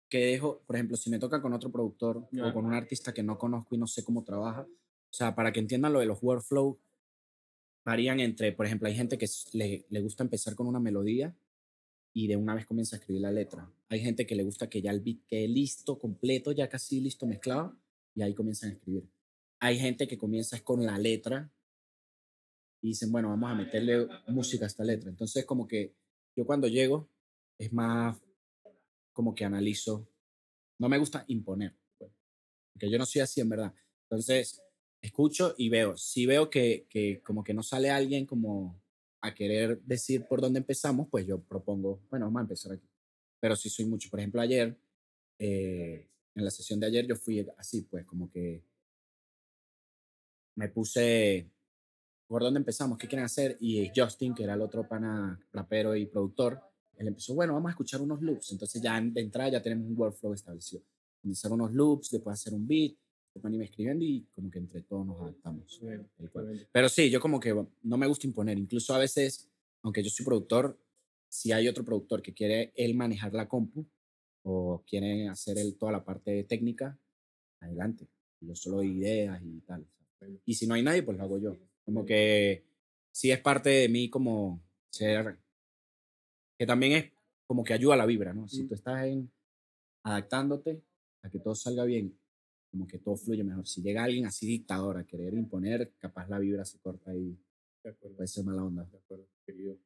que 0.08 0.18
dejo, 0.18 0.62
por 0.66 0.76
ejemplo, 0.76 0.96
si 0.96 1.10
me 1.10 1.18
toca 1.18 1.42
con 1.42 1.52
otro 1.52 1.70
productor 1.70 2.26
Ya. 2.30 2.46
o 2.46 2.54
con 2.54 2.64
un 2.64 2.72
artista 2.74 3.12
que 3.12 3.22
no 3.22 3.36
conozco 3.36 3.74
y 3.74 3.78
no 3.78 3.86
sé 3.86 4.04
cómo 4.04 4.22
trabaja, 4.24 4.62
o 4.62 5.12
sea, 5.12 5.34
para 5.34 5.52
que 5.52 5.60
entiendan 5.60 5.92
lo 5.92 6.00
de 6.00 6.06
los 6.06 6.22
workflows, 6.22 6.76
varían 7.84 8.20
entre, 8.20 8.52
por 8.52 8.66
ejemplo, 8.66 8.88
hay 8.88 8.94
gente 8.94 9.18
que 9.18 9.26
le, 9.52 9.84
le 9.88 10.00
gusta 10.00 10.22
empezar 10.24 10.54
con 10.54 10.66
una 10.66 10.80
melodía 10.80 11.36
y 12.12 12.28
de 12.28 12.36
una 12.36 12.54
vez 12.54 12.66
comienza 12.66 12.96
a 12.96 12.98
escribir 12.98 13.22
la 13.22 13.30
letra. 13.32 13.68
Hay 13.88 14.00
gente 14.00 14.26
que 14.26 14.34
le 14.34 14.42
gusta 14.42 14.68
que 14.68 14.82
ya 14.82 14.90
el 14.90 15.00
beat 15.00 15.24
quede 15.26 15.48
listo, 15.48 15.98
completo, 15.98 16.52
ya 16.52 16.68
casi 16.68 17.00
listo, 17.00 17.26
mezclado, 17.26 17.78
y 18.14 18.22
ahí 18.22 18.34
comienzan 18.34 18.70
a 18.70 18.72
escribir. 18.72 19.08
Hay 19.60 19.78
gente 19.78 20.08
que 20.08 20.18
comienza 20.18 20.62
con 20.62 20.84
la 20.84 20.98
letra 20.98 21.50
y 22.82 22.88
dicen, 22.88 23.12
bueno, 23.12 23.28
vamos 23.28 23.50
a 23.50 23.54
meterle 23.54 24.08
música 24.28 24.64
a 24.64 24.68
esta 24.68 24.84
letra. 24.84 25.08
Entonces, 25.08 25.44
como 25.44 25.66
que 25.66 25.94
yo 26.34 26.44
cuando 26.44 26.68
llego 26.68 27.08
es 27.58 27.72
más 27.72 28.20
como 29.12 29.34
que 29.34 29.44
analizo. 29.44 30.06
No 30.78 30.90
me 30.90 30.98
gusta 30.98 31.24
imponer, 31.28 31.74
pues, 31.96 32.12
porque 32.72 32.90
yo 32.90 32.98
no 32.98 33.06
soy 33.06 33.22
así 33.22 33.40
en 33.40 33.48
verdad. 33.48 33.72
Entonces, 34.02 34.60
escucho 35.00 35.54
y 35.56 35.70
veo. 35.70 35.96
Si 35.96 36.26
veo 36.26 36.50
que, 36.50 36.86
que 36.90 37.22
como 37.22 37.42
que 37.42 37.54
no 37.54 37.62
sale 37.62 37.90
alguien 37.90 38.26
como 38.26 38.78
a 39.22 39.34
querer 39.34 39.80
decir 39.82 40.26
por 40.26 40.42
dónde 40.42 40.58
empezamos, 40.58 41.08
pues 41.10 41.26
yo 41.26 41.40
propongo, 41.40 42.02
bueno, 42.10 42.26
vamos 42.26 42.40
a 42.40 42.42
empezar 42.42 42.72
aquí. 42.72 42.86
Pero 43.40 43.56
sí 43.56 43.68
soy 43.68 43.84
mucho. 43.84 44.08
Por 44.10 44.20
ejemplo, 44.20 44.40
ayer, 44.40 44.76
eh, 45.38 46.08
en 46.34 46.44
la 46.44 46.50
sesión 46.50 46.80
de 46.80 46.86
ayer, 46.86 47.06
yo 47.06 47.16
fui 47.16 47.46
así, 47.56 47.82
pues 47.82 48.04
como 48.04 48.30
que 48.30 48.62
me 50.56 50.68
puse, 50.68 51.50
¿por 52.26 52.42
dónde 52.42 52.58
empezamos? 52.58 52.98
¿Qué 52.98 53.06
quieren 53.06 53.24
hacer? 53.24 53.56
Y 53.60 53.90
Justin, 53.94 54.34
que 54.34 54.44
era 54.44 54.54
el 54.54 54.62
otro 54.62 54.88
pana 54.88 55.38
rapero 55.52 55.94
y 55.94 56.06
productor, 56.06 56.60
él 56.96 57.08
empezó, 57.08 57.34
bueno, 57.34 57.52
vamos 57.52 57.68
a 57.68 57.72
escuchar 57.72 58.00
unos 58.00 58.20
loops. 58.22 58.52
Entonces 58.52 58.80
ya 58.80 59.00
de 59.00 59.20
entrada 59.20 59.50
ya 59.50 59.62
tenemos 59.62 59.86
un 59.86 59.98
workflow 59.98 60.32
establecido. 60.32 60.82
Comenzar 61.20 61.52
unos 61.52 61.72
loops, 61.72 62.10
después 62.10 62.34
hacer 62.34 62.54
un 62.54 62.66
beat, 62.66 62.94
después 63.34 63.52
iba 63.52 63.64
escribiendo 63.64 64.04
y 64.04 64.26
como 64.34 64.50
que 64.50 64.58
entre 64.58 64.82
todos 64.82 65.06
nos 65.06 65.20
adaptamos. 65.20 65.78
Bueno. 65.80 66.08
Pero 66.72 66.88
sí, 66.88 67.10
yo 67.10 67.20
como 67.20 67.38
que 67.38 67.54
no 67.82 67.96
me 67.98 68.06
gusta 68.06 68.26
imponer. 68.26 68.58
Incluso 68.58 68.94
a 68.94 68.98
veces, 68.98 69.48
aunque 69.82 70.02
yo 70.02 70.10
soy 70.10 70.24
productor, 70.24 70.78
si 71.28 71.52
hay 71.52 71.68
otro 71.68 71.84
productor 71.84 72.22
que 72.22 72.34
quiere 72.34 72.72
él 72.76 72.94
manejar 72.94 73.32
la 73.34 73.48
compu 73.48 73.86
o 74.42 74.84
quiere 74.86 75.28
hacer 75.28 75.58
él 75.58 75.76
toda 75.76 75.92
la 75.92 76.04
parte 76.04 76.44
técnica, 76.44 76.98
adelante. 77.60 78.08
Yo 78.40 78.54
solo 78.54 78.76
doy 78.76 78.98
ideas 78.98 79.42
y 79.42 79.60
tal. 79.62 79.86
Y 80.44 80.54
si 80.54 80.66
no 80.66 80.74
hay 80.74 80.82
nadie, 80.82 81.02
pues 81.02 81.16
lo 81.18 81.24
hago 81.24 81.38
yo. 81.38 81.56
Como 81.84 82.04
que 82.04 82.64
sí 83.12 83.30
es 83.30 83.40
parte 83.40 83.70
de 83.70 83.88
mí 83.88 84.08
como 84.08 84.62
ser, 84.90 85.38
que 86.58 86.66
también 86.66 86.92
es 86.92 87.12
como 87.46 87.64
que 87.64 87.74
ayuda 87.74 87.94
a 87.94 87.98
la 87.98 88.06
vibra, 88.06 88.32
¿no? 88.32 88.48
Si 88.48 88.66
tú 88.66 88.74
estás 88.74 89.04
en, 89.06 89.30
adaptándote 90.02 90.82
a 91.22 91.30
que 91.30 91.38
todo 91.38 91.54
salga 91.54 91.84
bien, 91.84 92.18
como 92.70 92.86
que 92.86 92.98
todo 92.98 93.16
fluye 93.16 93.42
mejor. 93.44 93.66
Si 93.66 93.82
llega 93.82 94.04
alguien 94.04 94.26
así 94.26 94.46
dictador 94.46 94.98
a 94.98 95.06
querer 95.06 95.34
imponer, 95.34 95.92
capaz 95.98 96.28
la 96.28 96.38
vibra 96.38 96.64
se 96.64 96.78
corta 96.78 97.14
y 97.14 97.38
puede 98.16 98.26
ser 98.26 98.44
mala 98.44 98.64
onda. 98.64 98.84
de 98.84 98.98
acuerdo, 98.98 99.28
querido. 99.44 99.78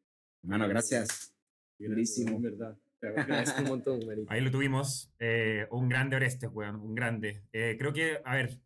Hermano, 0.42 0.68
gracias. 0.68 1.34
Buenísimo. 1.78 2.36
En 2.36 2.42
verdad. 2.42 2.76
Te 3.00 3.08
agradezco 3.08 3.62
un 3.62 3.68
montón. 3.68 4.00
Ahí 4.28 4.40
lo 4.40 4.50
tuvimos. 4.50 5.12
eh, 5.18 5.66
un 5.70 5.88
grande 5.88 6.16
Orestes, 6.16 6.50
weón. 6.52 6.76
Un 6.76 6.94
grande. 6.94 7.44
Eh, 7.52 7.76
creo 7.78 7.92
que, 7.92 8.18
a 8.24 8.34
ver. 8.34 8.60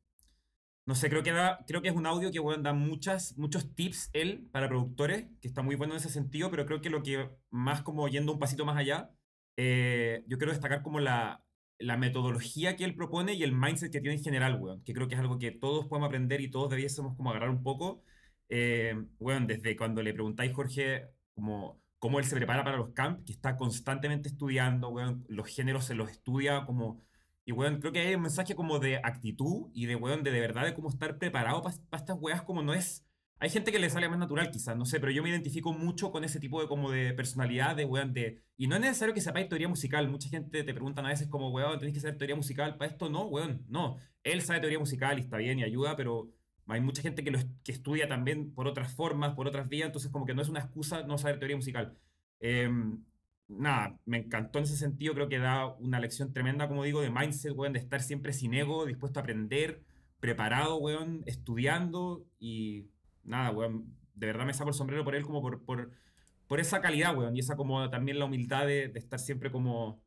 No 0.87 0.95
sé, 0.95 1.09
creo 1.09 1.23
que, 1.23 1.33
da, 1.33 1.65
creo 1.67 1.81
que 1.81 1.89
es 1.89 1.95
un 1.95 2.05
audio 2.07 2.31
que, 2.31 2.41
weón, 2.41 2.63
da 2.63 2.75
muchas, 2.75 3.39
muchos 3.39 3.75
tips 3.75 4.11
él 4.13 4.49
para 4.53 4.69
productores, 4.69 5.27
que 5.41 5.49
está 5.49 5.63
muy 5.63 5.77
bueno 5.77 5.95
en 5.95 6.01
ese 6.01 6.11
sentido, 6.11 6.51
pero 6.51 6.67
creo 6.67 6.83
que 6.83 6.91
lo 6.91 7.03
que 7.03 7.31
más 7.51 7.81
como 7.81 8.07
yendo 8.09 8.33
un 8.33 8.39
pasito 8.39 8.67
más 8.67 8.77
allá, 8.77 9.11
eh, 9.57 10.25
yo 10.27 10.37
quiero 10.37 10.53
destacar 10.53 10.83
como 10.83 11.01
la, 11.01 11.43
la 11.79 11.97
metodología 11.97 12.77
que 12.77 12.85
él 12.85 12.95
propone 12.95 13.33
y 13.33 13.43
el 13.45 13.53
mindset 13.53 13.91
que 13.91 14.03
tiene 14.03 14.17
en 14.17 14.23
general, 14.23 14.61
weón, 14.61 14.85
que 14.85 14.93
creo 14.93 15.09
que 15.09 15.15
es 15.15 15.21
algo 15.21 15.39
que 15.39 15.53
todos 15.53 15.87
podemos 15.87 16.09
aprender 16.09 16.43
y 16.43 16.51
todos 16.51 16.69
debiésemos 16.69 17.17
como 17.17 17.31
agarrar 17.31 17.49
un 17.49 17.63
poco. 17.63 18.03
Eh, 18.51 18.95
weón, 19.19 19.47
desde 19.47 19.77
cuando 19.77 20.03
le 20.03 20.13
preguntáis, 20.13 20.53
Jorge, 20.53 21.14
como 21.35 21.83
cómo 22.05 22.19
él 22.19 22.27
se 22.27 22.37
prepara 22.37 22.63
para 22.63 22.77
los 22.77 22.91
camps, 22.91 23.25
que 23.25 23.33
está 23.33 23.57
constantemente 23.57 24.29
estudiando, 24.29 24.91
weón, 24.91 25.25
los 25.27 25.49
géneros 25.49 25.87
se 25.87 25.95
los 25.95 26.11
estudia 26.11 26.67
como... 26.67 27.01
Y, 27.47 27.53
weón, 27.53 27.81
creo 27.81 27.93
que 27.93 28.01
hay 28.01 28.15
un 28.15 28.21
mensaje 28.21 28.55
como 28.55 28.79
de 28.79 28.99
actitud 28.99 29.71
y 29.73 29.87
de, 29.87 29.97
weón, 29.97 30.23
de, 30.23 30.31
de 30.31 30.39
verdad 30.39 30.67
de 30.67 30.75
cómo 30.75 30.91
estar 30.91 31.17
preparado 31.17 31.63
para 31.63 31.75
estas 31.93 32.19
weas 32.21 32.43
como 32.43 32.63
no 32.63 32.75
es... 32.75 33.07
Hay 33.39 33.49
gente 33.49 33.73
que 33.73 33.79
le 33.79 33.89
sale 33.89 34.11
más 34.11 34.19
natural 34.19 34.51
quizás, 34.51 34.77
no 34.77 34.85
sé, 34.85 35.01
pero 35.01 35.13
yo 35.13 35.23
me 35.23 35.31
identifico 35.31 35.73
mucho 35.73 36.13
con 36.13 36.25
ese 36.25 36.39
tipo 36.39 36.61
de 36.61 36.69
como 36.69 36.91
de 36.91 37.15
personalidad, 37.15 37.75
de 37.75 37.87
weón, 37.87 38.13
de... 38.13 38.43
Y 38.59 38.67
no 38.67 38.75
es 38.75 38.83
necesario 38.83 39.15
que 39.15 39.23
sepáis 39.23 39.49
teoría 39.49 39.69
musical, 39.69 40.07
mucha 40.11 40.29
gente 40.29 40.63
te 40.63 40.75
preguntan 40.75 41.07
a 41.07 41.09
veces 41.09 41.29
como, 41.29 41.53
weón, 41.53 41.79
tenés 41.79 41.95
que 41.95 42.01
saber 42.01 42.19
teoría 42.19 42.37
musical 42.37 42.77
para 42.77 42.91
esto, 42.91 43.09
no, 43.09 43.29
weón, 43.29 43.65
no. 43.67 43.97
Él 44.23 44.43
sabe 44.43 44.61
teoría 44.61 44.79
musical 44.79 45.19
y 45.19 45.23
está 45.23 45.39
bien 45.39 45.59
y 45.59 45.63
ayuda, 45.63 45.97
pero 45.97 46.29
hay 46.67 46.81
mucha 46.81 47.03
gente 47.03 47.23
que, 47.25 47.31
lo, 47.31 47.39
que 47.63 47.73
estudia 47.73 48.09
también 48.09 48.53
por 48.55 48.67
otras 48.67 48.93
formas, 48.95 49.35
por 49.35 49.47
otras 49.47 49.69
vías, 49.69 49.87
entonces 49.87 50.11
como 50.11 50.25
que 50.27 50.35
no 50.35 50.43
es 50.43 50.49
una 50.49 50.61
excusa 50.61 51.03
no 51.03 51.19
saber 51.19 51.39
teoría 51.39 51.57
musical. 51.57 51.97
Em, 52.41 53.05
nada, 53.49 53.99
me 54.07 54.19
encantó 54.19 54.59
en 54.59 54.65
ese 54.65 54.77
sentido, 54.77 55.15
creo 55.15 55.29
que 55.29 55.39
da 55.39 55.67
una 55.77 56.01
lección 56.01 56.33
tremenda, 56.33 56.69
como 56.69 56.85
digo, 56.85 57.01
de 57.03 57.11
mindset, 57.11 57.53
weón, 57.55 57.73
de 57.73 57.81
estar 57.81 58.03
siempre 58.03 58.33
sin 58.33 58.55
ego, 58.55 58.87
dispuesto 58.87 59.21
a 59.21 59.23
aprender, 59.23 59.83
preparado, 60.21 60.77
weón, 60.79 61.23
estudiando 61.27 62.27
y 62.39 62.89
nada, 63.25 63.51
weón, 63.51 63.95
de 64.15 64.27
verdad 64.27 64.47
me 64.47 64.55
saco 64.55 64.71
el 64.71 64.75
sombrero 64.75 65.05
por 65.05 65.15
él 65.15 65.25
como 65.25 65.43
por, 65.43 65.65
por, 65.65 66.61
esa 66.61 66.81
calidad, 66.81 67.17
weón, 67.17 67.37
y 67.37 67.41
esa 67.41 67.57
como 67.57 67.91
también 67.91 68.19
la 68.19 68.27
humildad 68.27 68.67
de, 68.67 68.85
estar 68.95 69.19
siempre 69.19 69.51
como, 69.51 70.03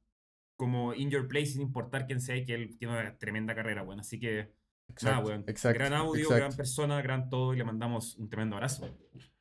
como 0.56 0.94
in 0.94 1.10
your 1.12 1.28
place 1.28 1.48
sin 1.48 1.62
importar 1.62 2.08
quién 2.08 2.22
sea 2.22 2.38
y 2.38 2.46
que 2.46 2.54
él 2.56 2.78
tiene 2.78 2.94
una 2.94 3.18
tremenda 3.18 3.54
carrera, 3.54 3.84
weón, 3.84 4.00
así 4.00 4.20
que 4.20 4.54
nada, 5.02 5.20
weón, 5.20 5.44
exacto, 5.48 5.80
gran 5.80 5.94
audio, 5.94 6.24
exacto. 6.24 6.36
gran 6.36 6.56
persona, 6.56 7.02
gran 7.02 7.30
todo 7.30 7.54
y 7.54 7.58
le 7.58 7.64
mandamos 7.64 8.16
un 8.18 8.30
tremendo 8.30 8.56
abrazo. 8.56 8.90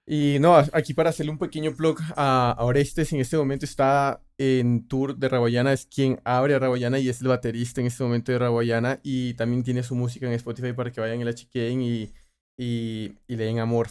Y 0.09 0.39
no, 0.39 0.57
aquí 0.57 0.95
para 0.95 1.11
hacerle 1.11 1.33
un 1.33 1.39
pequeño 1.39 1.75
plug 1.75 1.99
a, 2.15 2.53
a 2.53 2.65
Orestes, 2.65 3.13
en 3.13 3.21
este 3.21 3.37
momento 3.37 3.65
está 3.65 4.23
en 4.39 4.87
tour 4.87 5.17
de 5.17 5.29
Raboyana, 5.29 5.73
es 5.73 5.87
quien 5.87 6.21
abre 6.25 6.55
a 6.55 6.61
Raboyana 6.61 7.01
y 7.01 7.09
es 7.09 7.21
el 7.21 7.29
baterista 7.29 7.81
en 7.81 7.89
este 7.89 8.05
momento 8.05 8.31
de 8.31 8.39
Raboyana 8.39 9.01
y 9.03 9.35
también 9.35 9.65
tiene 9.65 9.83
su 9.83 9.97
música 9.97 10.27
en 10.27 10.35
Spotify 10.35 10.73
para 10.75 10.93
que 10.93 11.01
vayan 11.01 11.21
y 11.21 11.25
la 11.25 11.35
chequeen 11.35 11.83
y, 11.83 12.13
y, 12.57 13.19
y 13.27 13.37
le 13.37 13.45
den 13.45 13.59
amor. 13.59 13.89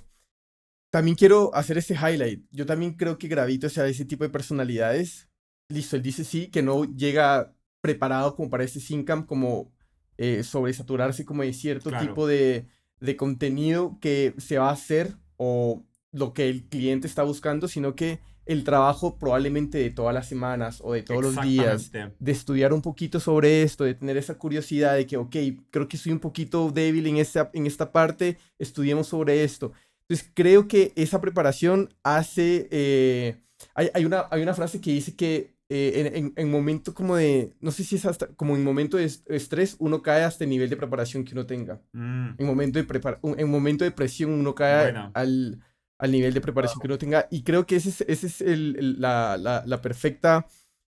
También 0.89 1.17
quiero 1.17 1.53
hacer 1.53 1.77
este 1.77 1.95
highlight. 1.95 2.45
Yo 2.51 2.65
también 2.65 2.93
creo 2.93 3.17
que 3.17 3.27
Gravito 3.27 3.67
sea 3.67 3.83
de 3.83 3.91
ese 3.91 4.05
tipo 4.05 4.23
de 4.23 4.29
personalidades. 4.29 5.27
Listo, 5.69 5.97
él 5.97 6.01
dice 6.01 6.23
sí, 6.23 6.47
que 6.47 6.61
no 6.61 6.85
llega 6.85 7.53
preparado 7.81 8.35
como 8.37 8.49
para 8.49 8.63
este 8.63 8.79
Syncam, 8.79 9.25
como 9.25 9.74
eh, 10.17 10.43
sobresaturarse 10.43 11.25
como 11.25 11.43
de 11.43 11.53
cierto 11.53 11.89
Claro. 11.89 12.07
tipo 12.07 12.27
de, 12.27 12.67
de 12.99 13.15
contenido 13.15 13.97
que 14.01 14.33
se 14.37 14.57
va 14.57 14.69
a 14.69 14.73
hacer 14.73 15.15
o 15.37 15.83
lo 16.11 16.33
que 16.33 16.49
el 16.49 16.63
cliente 16.69 17.07
está 17.07 17.23
buscando, 17.23 17.67
sino 17.67 17.95
que 17.95 18.19
el 18.45 18.63
trabajo 18.63 19.17
probablemente 19.17 19.79
de 19.79 19.89
todas 19.89 20.13
las 20.13 20.27
semanas 20.29 20.79
o 20.83 20.93
de 20.93 21.01
todos 21.01 21.23
los 21.23 21.41
días, 21.41 21.91
de 22.19 22.31
estudiar 22.31 22.73
un 22.73 22.81
poquito 22.81 23.19
sobre 23.19 23.63
esto, 23.63 23.83
de 23.83 23.95
tener 23.95 24.17
esa 24.17 24.37
curiosidad 24.37 24.95
de 24.95 25.07
que, 25.07 25.17
ok, 25.17 25.35
creo 25.71 25.87
que 25.87 25.97
soy 25.97 26.11
un 26.11 26.19
poquito 26.19 26.69
débil 26.71 27.07
en 27.07 27.17
esta, 27.17 27.49
en 27.53 27.65
esta 27.65 27.91
parte, 27.91 28.37
estudiemos 28.59 29.07
sobre 29.07 29.43
esto. 29.43 29.71
Entonces, 30.07 30.31
creo 30.35 30.67
que 30.67 30.93
esa 30.95 31.19
preparación 31.19 31.89
hace... 32.03 32.67
eh, 32.69 33.37
hay, 33.73 33.89
hay 33.95 34.05
una, 34.05 34.25
hay 34.29 34.43
una 34.43 34.53
frase 34.53 34.79
que 34.79 34.91
dice 34.91 35.15
que 35.15 35.54
eh, 35.69 36.11
en, 36.13 36.15
en, 36.25 36.33
en 36.35 36.51
momento 36.51 36.93
como 36.93 37.15
de, 37.15 37.53
no 37.59 37.71
sé 37.71 37.83
si 37.83 37.95
es 37.95 38.05
hasta, 38.05 38.27
como 38.27 38.55
en 38.55 38.63
momento 38.63 38.97
de 38.97 39.05
est- 39.05 39.29
estrés, 39.31 39.75
uno 39.79 40.01
cae 40.01 40.23
hasta 40.23 40.43
el 40.43 40.49
nivel 40.51 40.69
de 40.69 40.77
preparación 40.77 41.23
que 41.23 41.33
uno 41.33 41.45
tenga. 41.45 41.81
Mm, 41.93 42.35
En 42.37 42.45
momento 42.45 42.79
de, 42.81 43.17
un- 43.21 43.39
en 43.39 43.49
momento 43.49 43.83
de 43.83 43.91
presión 43.91 44.31
uno 44.31 44.53
cae 44.55 44.91
al, 45.13 45.59
al 45.97 46.11
nivel 46.11 46.33
de 46.33 46.41
preparación 46.41 46.79
que 46.81 46.87
uno 46.87 46.97
tenga. 46.97 47.27
Y 47.31 47.43
creo 47.43 47.65
que 47.65 47.77
ese 47.77 47.89
es, 47.89 48.01
ese 48.01 48.27
es 48.27 48.41
el, 48.41 48.75
el- 48.77 49.01
la, 49.01 49.37
la, 49.37 49.63
la 49.65 49.81
perfecta 49.81 50.45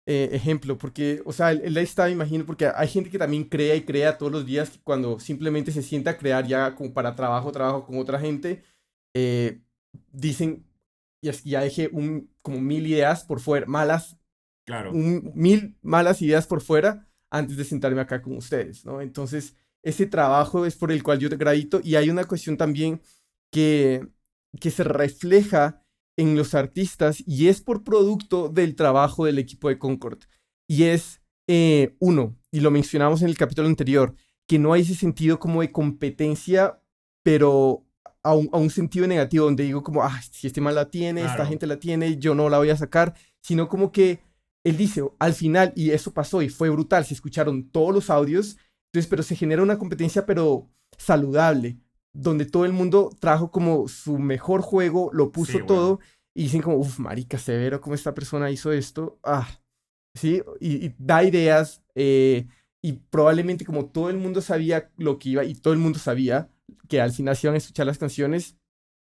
eh, 0.05 0.29
ejemplo, 0.33 0.77
porque, 0.77 1.21
o 1.25 1.31
sea, 1.31 1.51
él, 1.51 1.61
él 1.63 1.77
ahí 1.77 1.83
está, 1.85 2.09
imagino, 2.09 2.45
porque 2.45 2.67
hay 2.75 2.87
gente 2.89 3.09
que 3.09 3.17
también 3.17 3.45
crea 3.45 3.73
y 3.75 3.83
crea 3.85 4.17
todos 4.17 4.31
los 4.33 4.45
días 4.45 4.69
que 4.71 4.79
cuando 4.83 5.17
simplemente 5.19 5.71
se 5.71 5.81
sienta 5.81 6.11
a 6.11 6.17
crear 6.17 6.45
ya 6.45 6.75
como 6.75 6.93
para 6.93 7.15
trabajo, 7.15 7.51
trabajo 7.53 7.85
con 7.85 7.97
otra 7.97 8.19
gente, 8.19 8.63
eh, 9.13 9.61
dicen, 10.11 10.65
ya, 11.21 11.31
ya 11.45 11.61
dejé 11.61 11.89
un, 11.93 12.29
como 12.41 12.59
mil 12.59 12.85
ideas 12.85 13.23
por 13.23 13.39
fuera, 13.39 13.65
malas, 13.65 14.17
claro. 14.65 14.91
un- 14.91 15.31
mil 15.35 15.77
malas 15.81 16.21
ideas 16.21 16.47
por 16.47 16.61
fuera 16.61 17.07
antes 17.31 17.57
de 17.57 17.63
sentarme 17.63 18.01
acá 18.01 18.21
con 18.21 18.37
ustedes, 18.37 18.85
¿no? 18.85 19.01
Entonces, 19.01 19.55
ese 19.83 20.05
trabajo 20.05 20.65
es 20.65 20.75
por 20.75 20.91
el 20.91 21.03
cual 21.03 21.19
yo 21.19 21.29
te 21.29 21.35
gradito 21.37 21.81
y 21.83 21.95
hay 21.95 22.09
una 22.09 22.23
cuestión 22.25 22.57
también 22.57 23.01
que, 23.51 24.07
que 24.59 24.71
se 24.71 24.83
refleja 24.83 25.81
en 26.17 26.35
los 26.35 26.53
artistas 26.53 27.23
y 27.25 27.47
es 27.47 27.61
por 27.61 27.83
producto 27.83 28.49
del 28.49 28.75
trabajo 28.75 29.25
del 29.25 29.39
equipo 29.39 29.69
de 29.69 29.79
Concord. 29.79 30.19
Y 30.67 30.83
es, 30.83 31.21
eh, 31.47 31.95
uno, 31.99 32.37
y 32.51 32.59
lo 32.61 32.69
mencionamos 32.71 33.21
en 33.23 33.29
el 33.29 33.37
capítulo 33.37 33.67
anterior, 33.67 34.15
que 34.47 34.59
no 34.59 34.73
hay 34.73 34.83
ese 34.83 34.95
sentido 34.95 35.39
como 35.39 35.61
de 35.61 35.71
competencia, 35.71 36.79
pero 37.23 37.85
a 38.21 38.35
un, 38.35 38.49
a 38.53 38.57
un 38.57 38.69
sentido 38.69 39.07
negativo, 39.07 39.45
donde 39.45 39.63
digo 39.63 39.83
como, 39.83 40.03
ah, 40.03 40.21
si 40.31 40.47
este 40.47 40.61
mal 40.61 40.75
la 40.75 40.89
tiene, 40.89 41.21
esta 41.21 41.45
gente 41.45 41.67
la 41.67 41.77
tiene, 41.79 42.17
yo 42.17 42.35
no 42.35 42.47
la 42.49 42.57
voy 42.59 42.69
a 42.69 42.77
sacar, 42.77 43.15
sino 43.41 43.67
como 43.67 43.91
que 43.91 44.19
él 44.63 44.77
dice, 44.77 45.03
al 45.19 45.33
final, 45.33 45.73
y 45.75 45.91
eso 45.91 46.13
pasó 46.13 46.41
y 46.41 46.49
fue 46.49 46.69
brutal, 46.69 47.05
se 47.05 47.13
escucharon 47.13 47.69
todos 47.69 47.93
los 47.93 48.09
audios, 48.09 48.57
entonces, 48.91 49.09
pero 49.09 49.23
se 49.23 49.35
genera 49.35 49.63
una 49.63 49.77
competencia, 49.77 50.25
pero 50.25 50.69
saludable, 50.97 51.79
donde 52.13 52.45
todo 52.45 52.65
el 52.65 52.73
mundo 52.73 53.09
trajo 53.19 53.51
como 53.51 53.87
su 53.87 54.19
mejor 54.19 54.61
juego, 54.61 55.09
lo 55.13 55.31
puso 55.31 55.59
Sí, 55.59 55.65
todo, 55.65 55.99
y 56.35 56.43
dicen 56.43 56.61
como, 56.61 56.77
uff, 56.77 56.99
marica, 56.99 57.37
severo, 57.37 57.81
cómo 57.81 57.95
esta 57.95 58.13
persona 58.13 58.51
hizo 58.51 58.71
esto, 58.71 59.19
ah, 59.23 59.47
sí, 60.15 60.41
y, 60.59 60.85
y 60.85 60.95
da 60.97 61.23
ideas, 61.23 61.83
eh, 61.95 62.47
y 62.81 62.93
probablemente 62.93 63.65
como 63.65 63.87
todo 63.87 64.09
el 64.09 64.17
mundo 64.17 64.41
sabía 64.41 64.91
lo 64.97 65.19
que 65.19 65.29
iba, 65.29 65.43
y 65.43 65.55
todo 65.55 65.73
el 65.73 65.79
mundo 65.79 65.99
sabía 65.99 66.49
que 66.87 67.01
al 67.01 67.11
final 67.11 67.35
se 67.35 67.47
iban 67.47 67.55
a 67.55 67.57
escuchar 67.57 67.85
las 67.87 67.97
canciones, 67.97 68.57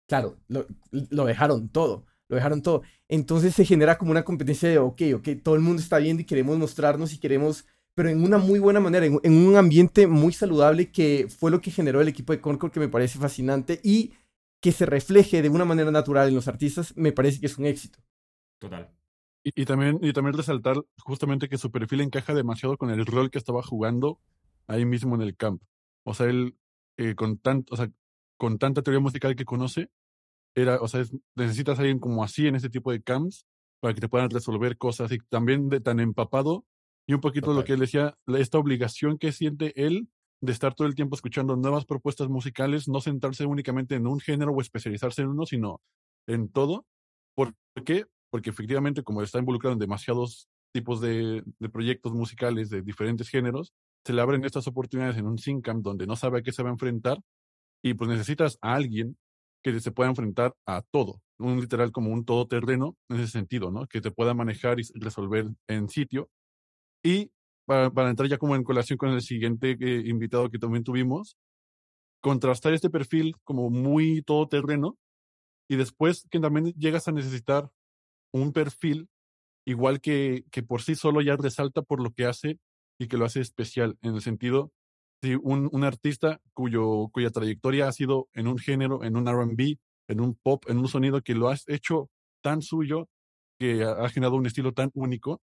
claro, 0.08 0.38
lo, 0.48 0.66
lo 0.90 1.24
dejaron 1.26 1.68
todo, 1.68 2.06
lo 2.28 2.36
dejaron 2.36 2.62
todo. 2.62 2.82
Entonces 3.08 3.54
se 3.54 3.64
genera 3.64 3.98
como 3.98 4.10
una 4.10 4.24
competencia 4.24 4.68
de, 4.68 4.78
ok, 4.78 5.02
ok, 5.16 5.28
todo 5.42 5.54
el 5.54 5.60
mundo 5.60 5.82
está 5.82 5.98
viendo 5.98 6.22
y 6.22 6.26
queremos 6.26 6.58
mostrarnos 6.58 7.12
y 7.12 7.18
queremos, 7.18 7.66
pero 7.94 8.08
en 8.08 8.22
una 8.22 8.38
muy 8.38 8.58
buena 8.58 8.80
manera, 8.80 9.06
en, 9.06 9.20
en 9.22 9.32
un 9.32 9.56
ambiente 9.56 10.06
muy 10.06 10.32
saludable 10.32 10.90
que 10.90 11.26
fue 11.28 11.50
lo 11.50 11.60
que 11.60 11.70
generó 11.70 12.00
el 12.00 12.08
equipo 12.08 12.32
de 12.32 12.40
Concord, 12.40 12.72
que 12.72 12.80
me 12.80 12.88
parece 12.88 13.18
fascinante 13.18 13.80
y 13.82 14.12
que 14.60 14.72
se 14.72 14.86
refleje 14.86 15.42
de 15.42 15.50
una 15.50 15.66
manera 15.66 15.90
natural 15.90 16.28
en 16.28 16.34
los 16.34 16.48
artistas, 16.48 16.96
me 16.96 17.12
parece 17.12 17.38
que 17.40 17.46
es 17.46 17.58
un 17.58 17.66
éxito. 17.66 17.98
Total. 18.58 18.90
Y, 19.42 19.52
y 19.60 19.64
también, 19.66 19.98
y 20.00 20.12
también 20.14 20.36
resaltar 20.36 20.76
justamente 20.98 21.48
que 21.48 21.58
su 21.58 21.70
perfil 21.70 22.00
encaja 22.00 22.32
demasiado 22.32 22.78
con 22.78 22.90
el 22.90 23.04
rol 23.04 23.30
que 23.30 23.38
estaba 23.38 23.62
jugando 23.62 24.18
ahí 24.66 24.86
mismo 24.86 25.14
en 25.14 25.20
el 25.20 25.36
camp. 25.36 25.62
O 26.02 26.14
sea, 26.14 26.26
él 26.26 26.56
eh, 26.96 27.14
con, 27.14 27.38
tan, 27.38 27.64
o 27.70 27.76
sea, 27.76 27.90
con 28.36 28.58
tanta 28.58 28.82
teoría 28.82 29.00
musical 29.00 29.36
que 29.36 29.44
conoce, 29.44 29.90
era, 30.54 30.80
o 30.80 30.88
sea, 30.88 31.00
es- 31.00 31.12
necesitas 31.36 31.78
a 31.78 31.82
alguien 31.82 31.98
como 32.00 32.24
así 32.24 32.46
en 32.46 32.56
ese 32.56 32.70
tipo 32.70 32.92
de 32.92 33.02
camps 33.02 33.46
para 33.80 33.94
que 33.94 34.00
te 34.00 34.08
puedan 34.08 34.30
resolver 34.30 34.78
cosas 34.78 35.12
y 35.12 35.18
también 35.28 35.68
de 35.68 35.80
tan 35.80 36.00
empapado 36.00 36.64
y 37.06 37.14
un 37.14 37.20
poquito 37.20 37.52
lo 37.52 37.56
Total. 37.56 37.64
que 37.64 37.74
él 37.74 37.80
decía, 37.80 38.14
esta 38.26 38.58
obligación 38.58 39.18
que 39.18 39.32
siente 39.32 39.72
él 39.86 40.08
de 40.40 40.52
estar 40.52 40.74
todo 40.74 40.86
el 40.88 40.94
tiempo 40.94 41.14
escuchando 41.16 41.56
nuevas 41.56 41.84
propuestas 41.86 42.28
musicales, 42.28 42.88
no 42.88 43.00
centrarse 43.00 43.46
únicamente 43.46 43.94
en 43.94 44.06
un 44.06 44.20
género 44.20 44.52
o 44.52 44.60
especializarse 44.60 45.22
en 45.22 45.28
uno, 45.28 45.46
sino 45.46 45.80
en 46.26 46.48
todo. 46.50 46.86
¿Por 47.34 47.54
qué? 47.84 48.06
Porque 48.30 48.50
efectivamente, 48.50 49.02
como 49.02 49.22
está 49.22 49.38
involucrado 49.38 49.72
en 49.74 49.78
demasiados 49.78 50.48
tipos 50.72 51.00
de, 51.00 51.42
de 51.58 51.68
proyectos 51.68 52.12
musicales 52.12 52.68
de 52.70 52.82
diferentes 52.82 53.28
géneros, 53.28 53.72
se 54.04 54.12
le 54.12 54.20
abren 54.20 54.44
estas 54.44 54.66
oportunidades 54.66 55.16
en 55.16 55.26
un 55.26 55.38
Syncamp 55.38 55.82
donde 55.82 56.06
no 56.06 56.16
sabe 56.16 56.38
a 56.38 56.42
qué 56.42 56.52
se 56.52 56.62
va 56.62 56.68
a 56.70 56.72
enfrentar 56.72 57.18
y 57.82 57.94
pues 57.94 58.08
necesitas 58.10 58.58
a 58.62 58.74
alguien 58.74 59.16
que 59.64 59.80
se 59.80 59.90
pueda 59.92 60.10
enfrentar 60.10 60.54
a 60.66 60.82
todo, 60.82 61.22
un 61.38 61.58
literal 61.58 61.90
como 61.90 62.10
un 62.10 62.24
todoterreno 62.24 62.96
en 63.08 63.20
ese 63.20 63.32
sentido, 63.32 63.70
¿no? 63.70 63.86
Que 63.86 64.02
te 64.02 64.10
pueda 64.10 64.34
manejar 64.34 64.78
y 64.78 64.84
resolver 64.94 65.46
en 65.68 65.88
sitio. 65.88 66.28
Y 67.02 67.32
para, 67.66 68.10
entrar 68.10 68.28
ya 68.28 68.36
como 68.36 68.56
en 68.56 68.62
colación 68.62 68.98
con 68.98 69.10
el 69.10 69.22
siguiente 69.22 69.76
eh, 69.80 70.02
invitado 70.06 70.50
que 70.50 70.58
también 70.58 70.84
tuvimos, 70.84 71.38
contrastar 72.20 72.74
este 72.74 72.90
perfil 72.90 73.36
como 73.42 73.70
muy 73.70 74.22
todoterreno 74.22 74.98
y 75.68 75.76
después 75.76 76.26
que 76.30 76.40
también 76.40 76.74
llegas 76.74 77.08
a 77.08 77.12
necesitar 77.12 77.70
un 78.32 78.52
perfil 78.52 79.08
igual 79.66 80.02
que, 80.02 80.44
que 80.50 80.62
por 80.62 80.82
sí 80.82 80.94
solo 80.94 81.22
ya 81.22 81.36
resalta 81.36 81.80
por 81.80 82.02
lo 82.02 82.12
que 82.12 82.26
hace 82.26 82.58
y 82.98 83.08
que 83.08 83.16
lo 83.16 83.24
hace 83.24 83.40
especial, 83.40 83.96
en 84.02 84.14
el 84.14 84.20
sentido, 84.20 84.72
un, 85.42 85.84
artista 85.84 86.40
cuyo, 86.52 87.08
cuya 87.12 87.30
trayectoria 87.30 87.88
ha 87.88 87.92
sido 87.92 88.28
en 88.32 88.46
un 88.46 88.58
género, 88.58 89.04
en 89.04 89.16
un 89.16 89.26
RB, 89.26 89.78
en 90.08 90.20
un 90.20 90.34
pop, 90.34 90.64
en 90.68 90.78
un 90.78 90.88
sonido 90.88 91.22
que 91.22 91.34
lo 91.34 91.48
has 91.48 91.68
hecho 91.68 92.10
tan 92.42 92.62
suyo, 92.62 93.08
que 93.58 93.84
ha, 93.84 94.08
generado 94.08 94.36
un 94.36 94.46
estilo 94.46 94.72
tan 94.72 94.90
único, 94.94 95.40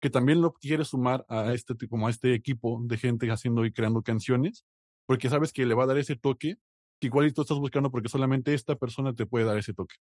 que 0.00 0.10
también 0.10 0.40
lo 0.40 0.52
quieres 0.52 0.88
sumar 0.88 1.24
a 1.28 1.52
este, 1.52 1.74
como 1.88 2.08
a 2.08 2.10
este 2.10 2.34
equipo 2.34 2.80
de 2.84 2.98
gente 2.98 3.30
haciendo 3.30 3.64
y 3.64 3.72
creando 3.72 4.02
canciones, 4.02 4.64
porque 5.06 5.28
sabes 5.28 5.52
que 5.52 5.66
le 5.66 5.74
va 5.74 5.84
a 5.84 5.86
dar 5.86 5.98
ese 5.98 6.16
toque 6.16 6.56
que 7.00 7.06
igual 7.08 7.32
tú 7.34 7.42
estás 7.42 7.58
buscando 7.58 7.90
porque 7.90 8.08
solamente 8.08 8.54
esta 8.54 8.76
persona 8.76 9.12
te 9.14 9.26
puede 9.26 9.44
dar 9.44 9.58
ese 9.58 9.74
toque. 9.74 9.96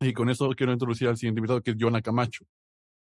Y 0.00 0.12
con 0.12 0.28
eso 0.28 0.48
quiero 0.50 0.72
introducir 0.72 1.08
al 1.08 1.16
siguiente 1.16 1.40
invitado, 1.40 1.62
que 1.62 1.70
es 1.70 1.76
Jonah 1.78 2.02
Camacho, 2.02 2.44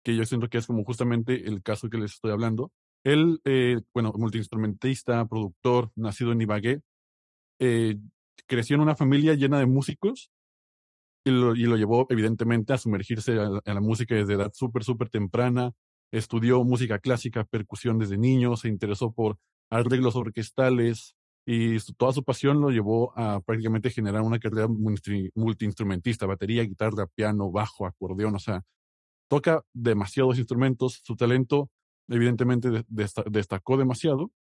que 0.05 0.17
yo 0.17 0.25
siento 0.25 0.49
que 0.49 0.59
es 0.59 0.67
como 0.67 0.85
justamente 0.85 1.47
el 1.47 1.63
caso 1.63 1.89
que 1.89 1.99
les 1.99 2.13
estoy 2.13 2.33
hablando. 2.33 2.73
Él, 3.05 3.41
eh, 3.45 3.81
bueno, 3.95 4.13
multiinstrumentista, 4.17 5.27
productor, 5.27 5.91
nacido 5.97 6.33
en 6.33 6.43
Ibagué, 6.43 6.81
eh, 7.61 7.97
creció 8.47 8.77
en 8.77 8.83
una 8.83 8.97
familia 8.97 9.35
llena 9.35 9.59
de 9.59 9.67
músicos 9.67 10.31
y 11.25 11.31
lo, 11.31 11.55
y 11.55 11.65
lo 11.65 11.77
llevó 11.77 12.07
evidentemente 12.11 12.73
a 12.73 12.79
sumergirse 12.79 13.33
a, 13.39 13.51
la- 13.65 13.81
música 13.81 14.15
desde 14.15 14.35
edad 14.35 14.53
súper, 14.55 14.85
súper 14.85 15.11
temprana. 15.11 15.73
Estudió 16.13 16.65
música 16.65 16.99
clásica, 16.99 17.45
percusión 17.45 17.99
desde 17.99 18.19
niño, 18.19 18.57
se 18.57 18.69
interesó 18.69 19.13
por 19.13 19.39
arreglos 19.71 20.17
orquestales 20.17 21.15
y 21.47 21.79
toda 21.97 22.13
su 22.13 22.25
pasión 22.25 22.61
lo 22.61 22.71
llevó 22.71 23.17
a 23.19 23.41
prácticamente 23.41 23.91
generar 23.91 24.23
una 24.23 24.39
carrera 24.39 24.67
multi- 24.69 25.31
multiinstrumentista, 25.35 26.27
batería, 26.27 26.65
guitarra, 26.65 27.07
piano, 27.07 27.51
bajo, 27.51 27.87
acordeón, 27.87 28.35
o 28.35 28.39
sea, 28.39 28.63
toca 29.29 29.63
demasiados 29.73 30.39
instrumentos, 30.39 31.01
su 31.05 31.17
talento 31.17 31.71
evidentemente 32.11 32.71
de- 32.71 32.85
desta- 32.89 33.25
destacó 33.31 33.79
demasiado 33.79 34.33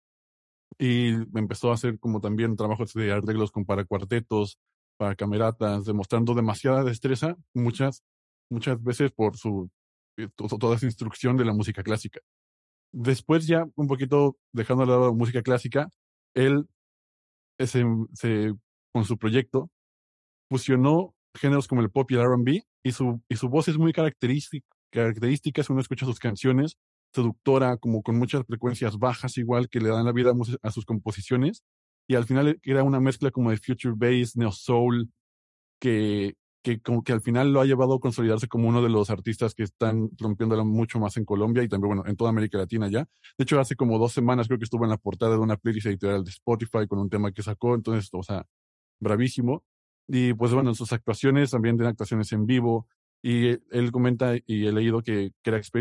y 0.79 1.09
empezó 1.39 1.71
a 1.71 1.75
hacer 1.75 1.99
como 1.99 2.21
también 2.21 2.57
trabajos 2.57 2.93
de 2.95 3.13
arreglos 3.13 3.51
con 3.51 3.65
para 3.65 3.85
cuartetos, 3.85 4.59
para 4.97 5.15
cameratas, 5.17 5.85
demostrando 5.87 6.35
demasiada 6.35 6.85
destreza, 6.85 7.37
muchas, 7.55 8.03
muchas 8.51 8.83
veces 8.83 9.13
por 9.13 9.37
su 9.37 9.71
eh, 10.19 10.29
to- 10.37 10.49
toda 10.59 10.77
esa 10.77 10.87
instrucción 10.87 11.37
de 11.37 11.45
la 11.45 11.53
música 11.55 11.83
clásica. 11.83 12.21
Después 12.93 13.47
ya 13.47 13.67
un 13.77 13.87
poquito 13.89 14.37
dejando 14.53 14.85
de 14.85 14.91
lado 14.93 15.07
la 15.09 15.13
música 15.13 15.43
clásica, 15.43 15.89
él 16.35 16.69
eh, 17.59 17.67
se, 17.67 17.85
se- 18.15 18.55
con 18.93 19.05
su 19.05 19.19
proyecto 19.19 19.71
fusionó 20.51 21.15
géneros 21.35 21.69
como 21.69 21.83
el 21.83 21.91
pop 21.91 22.11
y 22.11 22.15
el 22.15 22.21
R&B 22.23 22.65
y 22.83 22.93
su, 22.93 23.23
y 23.29 23.37
su 23.37 23.49
voz 23.49 23.69
es 23.69 23.79
muy 23.79 23.93
característica, 23.93 24.67
característica 24.91 25.63
si 25.63 25.73
uno 25.73 25.81
escucha 25.83 26.07
sus 26.07 26.19
canciones, 26.19 26.79
seductora, 27.13 27.77
como 27.79 28.03
con 28.03 28.19
muchas 28.19 28.45
frecuencias 28.47 28.99
bajas 28.99 29.39
igual 29.39 29.69
que 29.69 29.81
le 29.81 29.89
dan 29.89 30.05
la 30.05 30.13
vida 30.13 30.33
a 30.63 30.71
sus 30.71 30.85
composiciones 30.85 31.63
y 32.09 32.15
al 32.15 32.25
final 32.25 32.59
era 32.63 32.83
una 32.83 33.01
mezcla 33.01 33.31
como 33.31 33.51
de 33.51 33.59
future 33.59 33.95
bass, 33.97 34.35
neo 34.37 34.51
soul, 34.51 35.11
que, 35.81 36.35
que 36.63 36.81
como 36.81 37.05
que 37.05 37.13
al 37.13 37.21
final 37.21 37.53
lo 37.53 37.61
ha 37.61 37.67
llevado 37.67 37.95
a 37.95 38.01
consolidarse 38.01 38.49
como 38.49 38.69
uno 38.69 38.83
de 38.83 38.89
los 38.89 39.11
artistas 39.11 39.55
que 39.55 39.63
están 39.65 40.11
rompiéndola 40.19 40.65
mucho 40.65 40.99
más 40.99 41.19
en 41.19 41.27
Colombia 41.27 41.63
y 41.63 41.69
también, 41.69 41.89
bueno, 41.97 42.11
en 42.11 42.17
toda 42.17 42.31
América 42.31 42.59
Latina 42.59 42.89
ya. 42.89 43.07
De 43.37 43.43
hecho, 43.45 43.61
hace 43.61 43.77
como 43.77 43.99
dos 43.99 44.13
semanas 44.13 44.49
creo 44.49 44.59
que 44.59 44.65
estuvo 44.65 44.85
en 44.85 44.91
la 44.91 44.97
portada 44.97 45.33
de 45.33 45.39
una 45.39 45.59
playlist 45.59 45.87
editorial 45.87 46.25
de 46.25 46.31
Spotify 46.31 46.87
con 46.89 46.99
un 46.99 47.11
tema 47.11 47.31
que 47.31 47.43
sacó, 47.43 47.75
entonces, 47.75 48.09
o 48.13 48.23
sea, 48.23 48.47
bravísimo. 49.01 49.65
Y 50.09 50.33
pues 50.33 50.55
bueno, 50.55 50.71
en 50.71 50.75
sus 50.75 50.93
actuaciones 50.95 51.51
también 51.51 51.77
tiene 51.77 51.91
actuaciones 51.91 52.33
en 52.33 52.47
vivo. 52.47 52.89
Y 53.23 53.49
él- 53.49 53.91
comenta 53.91 54.37
y 54.37 54.67
he 54.67 54.73
leído 54.73 55.03
que 55.03 55.33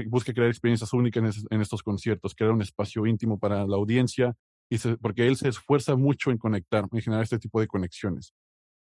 busca 0.08 0.34
crear 0.34 0.50
experiencias 0.50 0.92
únicas 0.94 1.22
en, 1.22 1.30
es- 1.30 1.46
en 1.50 1.62
estos 1.62 1.84
conciertos, 1.84 2.34
crear 2.36 2.52
un 2.52 2.62
espacio 2.62 3.06
íntimo 3.06 3.38
para 3.40 3.66
la 3.68 3.76
audiencia, 3.76 4.36
y 4.70 4.78
porque 5.02 5.28
él 5.28 5.38
se 5.38 5.50
esfuerza 5.50 5.96
mucho 5.96 6.32
en 6.32 6.38
conectar, 6.38 6.86
en 6.92 7.02
generar 7.02 7.24
este 7.24 7.40
tipo 7.40 7.60
de 7.62 7.68
conexiones. 7.68 8.34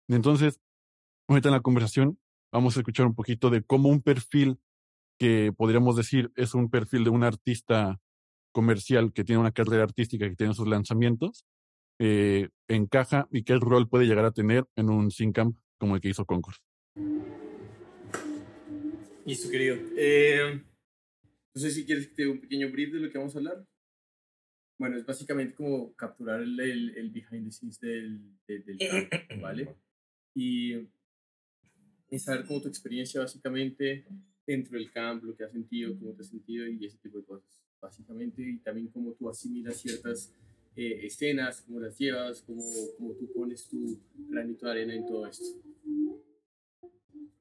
Entonces, 0.10 0.60
ahorita 1.30 1.50
en 1.50 1.54
la 1.56 1.62
conversación 1.62 2.20
vamos 2.52 2.76
a 2.76 2.80
escuchar 2.80 3.06
un 3.06 3.16
poquito 3.16 3.50
de 3.50 3.62
cómo 3.64 3.90
un 3.90 4.02
perfil 4.02 4.60
que 5.20 5.54
podríamos 5.56 5.96
decir 5.96 6.32
es 6.36 6.54
un 6.54 6.70
perfil 6.70 7.04
de 7.04 7.10
un 7.10 7.24
artista 7.24 8.00
comercial 8.54 9.14
que 9.14 9.24
tiene 9.24 9.40
una 9.40 9.52
carrera 9.52 9.84
artística, 9.84 10.28
que 10.28 10.36
tiene 10.36 10.54
sus 10.54 10.68
lanzamientos, 10.68 11.46
eh, 12.00 12.50
encaja 12.68 13.28
y 13.32 13.44
qué 13.44 13.56
rol 13.58 13.88
puede 13.88 14.06
llegar 14.06 14.26
a 14.26 14.32
tener 14.32 14.66
en 14.76 14.90
un 14.90 15.12
Syncamp 15.12 15.58
como 15.80 15.96
el 15.96 16.02
que 16.02 16.10
hizo 16.10 16.26
Concord. 16.26 16.56
Listo, 19.28 19.50
querido. 19.50 19.76
Eh, 19.98 20.62
no 21.54 21.62
sé 21.62 21.70
si 21.72 21.86
quieres 21.86 22.08
que 22.08 22.16
te 22.16 22.22
dé 22.22 22.30
un 22.30 22.40
pequeño 22.40 22.72
brief 22.72 22.94
de 22.94 23.02
lo 23.02 23.12
que 23.12 23.18
vamos 23.18 23.36
a 23.36 23.40
hablar. 23.40 23.68
Bueno, 24.80 24.96
es 24.96 25.06
básicamente 25.06 25.54
como 25.54 25.94
capturar 25.96 26.42
el, 26.42 26.58
el, 26.58 26.98
el 26.98 27.10
behind 27.10 27.44
the 27.44 27.52
scenes 27.52 27.78
del, 27.82 28.22
del, 28.48 28.64
del 28.64 28.78
campo, 28.78 29.42
¿vale? 29.42 29.76
Y, 30.34 30.76
y 32.10 32.20
saber 32.20 32.46
cómo 32.46 32.62
tu 32.62 32.70
experiencia 32.70 33.20
básicamente 33.20 34.06
dentro 34.46 34.78
del 34.78 34.90
campo, 34.94 35.26
lo 35.26 35.36
que 35.36 35.44
has 35.44 35.52
sentido, 35.52 36.00
cómo 36.00 36.14
te 36.14 36.22
has 36.22 36.30
sentido 36.30 36.66
y 36.66 36.86
ese 36.86 36.98
tipo 37.00 37.18
de 37.18 37.26
cosas, 37.26 37.62
básicamente. 37.82 38.42
Y 38.42 38.60
también 38.60 38.88
cómo 38.88 39.12
tú 39.12 39.30
asimilas 39.30 39.76
ciertas 39.76 40.34
eh, 40.74 41.02
escenas, 41.06 41.64
cómo 41.64 41.82
las 41.82 42.00
llevas, 42.00 42.42
cómo, 42.44 42.64
cómo 42.98 43.14
tú 43.16 43.30
pones 43.34 43.68
tu 43.68 44.00
granito 44.30 44.68
de 44.68 44.72
arena 44.72 44.96
en 44.96 45.06
todo 45.06 45.28
esto. 45.28 45.62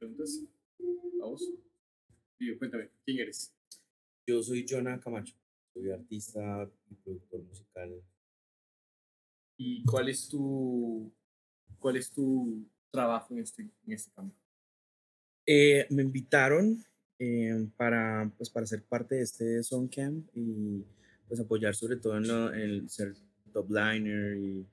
¿Preguntas? 0.01 0.42
Vamos. 1.20 1.49
Sí, 2.38 2.57
cuéntame, 2.59 2.90
¿quién 3.05 3.18
eres? 3.20 3.53
Yo 4.27 4.42
soy 4.42 4.66
Jonah 4.68 5.01
Camacho, 5.01 5.35
soy 5.72 5.90
artista 5.90 6.68
y 6.90 6.94
productor 6.96 7.42
musical 7.42 8.03
¿Y 9.59 9.85
cuál 9.85 10.09
es 10.11 10.29
tu, 10.29 11.11
cuál 11.79 11.96
es 11.96 12.11
tu 12.11 12.66
trabajo 12.90 13.33
en 13.35 13.40
este, 13.40 13.62
en 13.62 13.92
este 13.92 14.11
campo? 14.12 14.37
Eh, 15.46 15.87
me 15.90 16.03
invitaron 16.03 16.85
eh, 17.18 17.66
para, 17.77 18.31
pues, 18.37 18.51
para 18.51 18.66
ser 18.66 18.83
parte 18.85 19.14
de 19.14 19.22
este 19.22 19.62
Songcamp 19.62 20.29
y 20.35 20.85
pues 21.29 21.40
apoyar 21.40 21.75
sobre 21.75 21.96
todo 21.96 22.16
en, 22.18 22.29
lo- 22.29 22.53
en 22.55 22.88
ser 22.88 23.14
top 23.53 23.70
liner 23.70 24.37
y, 24.37 24.66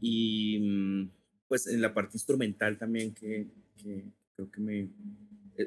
y 0.00 0.60
mm, 0.60 1.10
pues 1.48 1.66
en 1.68 1.80
la 1.80 1.94
parte 1.94 2.16
instrumental 2.16 2.78
también 2.78 3.14
que, 3.14 3.48
que 3.76 4.04
creo 4.36 4.50
que 4.50 4.60
me 4.60 4.88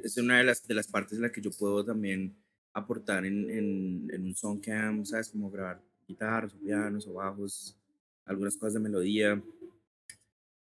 es 0.04 0.18
una 0.18 0.38
de 0.40 0.44
las, 0.46 0.66
de 0.68 0.74
las 0.74 0.88
partes 0.88 1.14
en 1.18 1.24
las 1.24 1.32
que 1.32 1.42
yo 1.42 1.52
puedo 1.52 1.84
también 1.86 2.36
aportar 2.74 3.26
en, 3.26 3.50
en, 3.50 4.08
en 4.12 4.24
un 4.24 4.36
Songcamp, 4.36 5.06
¿sabes? 5.06 5.30
Como 5.30 5.50
grabar 5.50 5.82
guitarras 6.08 6.54
o 6.54 6.60
pianos 6.60 7.08
o 7.08 7.14
bajos, 7.14 7.78
algunas 8.26 8.56
cosas 8.58 8.74
de 8.76 8.80
melodía 8.82 9.42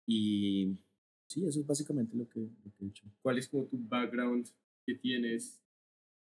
y 0.06 0.76
sí, 1.28 1.46
eso 1.46 1.60
es 1.60 1.66
básicamente 1.66 2.16
lo 2.16 2.28
que, 2.28 2.40
lo 2.40 2.72
que 2.76 2.84
he 2.84 2.88
hecho. 2.88 3.04
¿Cuál 3.22 3.38
es 3.38 3.48
como 3.48 3.64
tu 3.66 3.78
background 3.78 4.48
que 4.86 4.94
tienes 4.94 5.60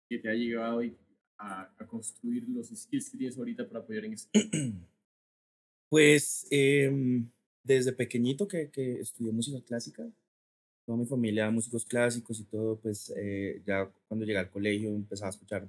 que 0.09 0.19
te 0.19 0.31
ha 0.31 0.35
llegado 0.35 0.83
y- 0.83 0.97
a, 1.41 1.73
a 1.79 1.87
construir 1.87 2.49
los 2.49 2.69
skills 2.69 3.11
que 3.11 3.19
tienes 3.19 3.39
ahorita 3.39 3.69
para 3.69 3.81
apoyar 3.81 4.05
en 4.07 4.17
campo? 4.17 4.79
Pues 5.91 6.47
em, 6.51 7.31
desde 7.63 7.93
pequeñito 7.95 8.47
que, 8.47 8.71
que 8.71 9.01
estudié 9.01 9.33
música 9.33 9.63
clásica, 9.65 10.07
toda 10.89 10.97
mi 10.97 11.05
familia 11.05 11.51
músicos 11.51 11.85
clásicos 11.85 12.41
y 12.41 12.45
todo, 12.45 12.77
pues 12.77 13.13
eh, 13.15 13.61
ya 13.67 13.91
cuando 14.07 14.25
llegué 14.25 14.39
al 14.39 14.49
colegio 14.49 14.89
empezaba 14.89 15.29
a 15.29 15.33
escuchar 15.33 15.69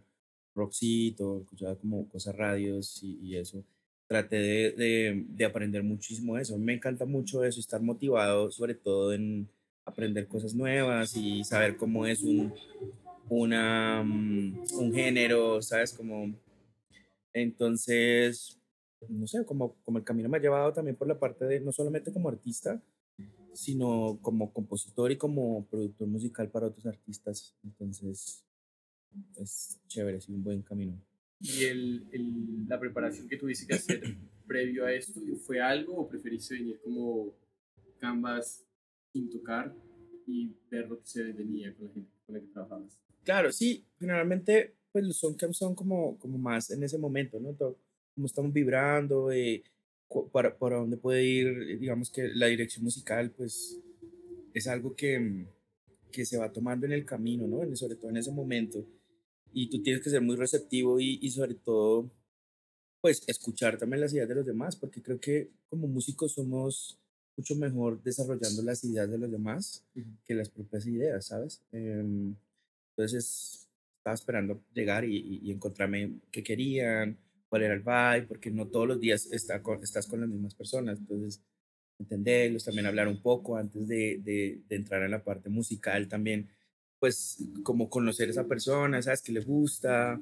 rockcito, 0.56 1.42
escuchaba 1.42 1.76
como 1.76 2.08
cosas 2.08 2.34
radios 2.38 3.04
y, 3.04 3.20
y 3.22 3.36
eso. 3.36 3.62
Traté 4.08 4.38
de, 4.38 4.72
de, 4.72 5.26
de 5.28 5.46
aprender 5.46 5.84
muchísimo 5.84 6.38
eso. 6.38 6.58
Me 6.58 6.74
encanta 6.74 7.04
mucho 7.04 7.44
eso, 7.44 7.60
estar 7.60 7.82
motivado 7.82 8.50
sobre 8.50 8.76
todo 8.76 9.12
en 9.12 9.50
aprender 9.84 10.26
cosas 10.26 10.56
nuevas 10.56 11.14
y 11.18 11.44
saber 11.44 11.76
cómo 11.76 12.06
es 12.06 12.22
un, 12.24 12.54
una, 13.28 14.02
mm, 14.02 14.64
un 14.80 14.94
género, 14.94 15.62
¿sabes? 15.62 15.92
Como, 15.92 16.34
entonces, 17.34 18.58
no 19.10 19.28
sé, 19.28 19.44
como, 19.44 19.76
como 19.84 19.98
el 19.98 20.06
camino 20.06 20.30
me 20.30 20.38
ha 20.38 20.42
llevado 20.42 20.72
también 20.72 20.96
por 20.96 21.10
la 21.10 21.20
parte 21.20 21.44
de, 21.44 21.60
no 21.60 21.74
solamente 21.74 22.14
como 22.14 22.30
artista, 22.30 22.82
sino 23.54 24.20
como 24.22 24.52
compositor 24.54 25.12
y 25.12 25.18
como 25.18 25.66
productor 25.68 26.08
musical 26.08 26.50
para 26.50 26.68
otros 26.68 26.86
artistas. 26.86 27.56
Entonces, 27.64 28.44
es 29.38 29.80
chévere, 29.88 30.18
es 30.18 30.30
un 30.30 30.44
buen 30.44 30.62
camino. 30.62 31.00
¿Y 31.42 31.64
el, 31.66 32.08
el- 32.12 32.68
la 32.68 32.80
preparación 32.80 33.28
que 33.28 33.38
tuviste 33.38 33.66
que 33.68 33.74
hacer 33.76 34.02
previo 34.48 34.86
a 34.86 34.94
esto 34.94 35.20
fue 35.46 35.62
algo 35.62 35.96
o 35.96 36.08
preferiste 36.08 36.56
venir 36.56 36.80
como 36.84 37.34
canvas 38.00 38.66
sin 39.14 39.30
tocar 39.30 39.74
y 40.28 40.52
ver 40.70 40.88
lo 40.90 41.00
que 41.00 41.08
se 41.08 41.24
venía 41.24 41.74
con 41.76 41.88
la 41.88 41.94
gente 41.94 42.12
con 42.26 42.36
la 42.36 42.42
que 42.42 42.48
trabajabas? 42.48 43.00
Claro, 43.24 43.52
sí, 43.52 43.86
generalmente 44.00 44.76
pues 44.92 45.06
los 45.06 45.18
soundcamps 45.18 45.58
son 45.58 45.76
como, 45.76 46.18
como 46.18 46.38
más 46.38 46.72
en 46.72 46.84
ese 46.84 46.98
momento, 46.98 47.40
¿no? 47.40 47.54
Todo- 47.54 47.78
como 48.16 48.26
estamos 48.26 48.52
vibrando, 48.52 49.32
eh, 49.32 49.64
para, 50.32 50.58
para 50.58 50.78
dónde 50.78 50.98
puede 50.98 51.24
ir, 51.24 51.80
digamos 51.80 52.10
que 52.12 52.30
la 52.30 52.48
dirección 52.48 52.84
musical, 52.86 53.32
pues 53.32 53.80
es 54.54 54.68
algo 54.68 54.96
que, 54.96 55.20
mm, 55.20 55.48
que 56.12 56.26
se 56.26 56.38
va 56.38 56.52
tomando 56.54 56.86
en 56.86 56.94
el 56.94 57.06
camino, 57.06 57.48
¿no? 57.48 57.64
En- 57.64 57.76
sobre 57.78 57.96
todo 57.96 58.10
en 58.12 58.18
ese 58.18 58.32
momento. 58.32 58.86
Y 59.54 59.70
tú 59.70 59.82
tienes 59.84 60.04
que 60.04 60.10
ser 60.12 60.22
muy 60.22 60.36
receptivo 60.38 61.00
y, 61.00 61.20
y 61.22 61.32
sobre 61.32 61.56
todo, 61.56 62.12
pues 63.02 63.24
escuchar 63.28 63.78
también 63.78 64.02
las 64.02 64.14
ideas 64.14 64.28
de 64.30 64.36
los 64.36 64.46
demás, 64.46 64.76
porque 64.76 65.02
creo 65.02 65.20
que 65.20 65.50
como 65.70 65.88
músicos 65.88 66.34
somos 66.34 66.98
mucho 67.38 67.56
mejor 67.56 68.02
desarrollando 68.04 68.62
las 68.64 68.84
ideas 68.84 69.10
de 69.10 69.18
los 69.18 69.32
demás 69.32 69.86
que 70.26 70.34
las 70.36 70.50
propias 70.50 70.86
ideas, 70.86 71.28
¿sabes? 71.28 71.62
Em, 71.72 72.36
entonces 72.92 73.70
estaba 73.98 74.16
esperando 74.16 74.62
llegar 74.74 75.06
y, 75.06 75.16
y- 75.18 75.40
y 75.44 75.52
encontrarme 75.52 76.20
qué 76.32 76.44
querían, 76.44 77.18
cuál 77.50 77.64
era 77.64 77.74
el 77.74 77.82
vibe, 77.82 78.28
porque 78.28 78.52
no 78.52 78.68
todos 78.68 78.88
los 78.88 79.00
días 79.00 79.28
está 79.32 79.62
con- 79.62 79.84
estás 79.84 80.08
con 80.08 80.22
las 80.22 80.30
mismas 80.30 80.56
personas. 80.56 81.00
Entonces, 81.00 81.42
entenderlos, 82.00 82.64
también 82.64 82.86
hablar 82.86 83.08
un 83.08 83.22
poco 83.22 83.58
antes 83.58 83.88
de, 83.88 84.20
de- 84.24 84.62
de 84.70 84.76
entrar 84.76 85.04
en 85.04 85.12
la 85.12 85.24
parte 85.24 85.50
musical 85.50 86.08
también, 86.08 86.48
pues 87.00 87.38
como 87.64 87.90
conocer 87.90 88.28
a 88.28 88.32
esa 88.32 88.48
persona, 88.48 89.02
sabes 89.02 89.22
que 89.22 89.32
le 89.32 89.42
gusta, 89.42 90.20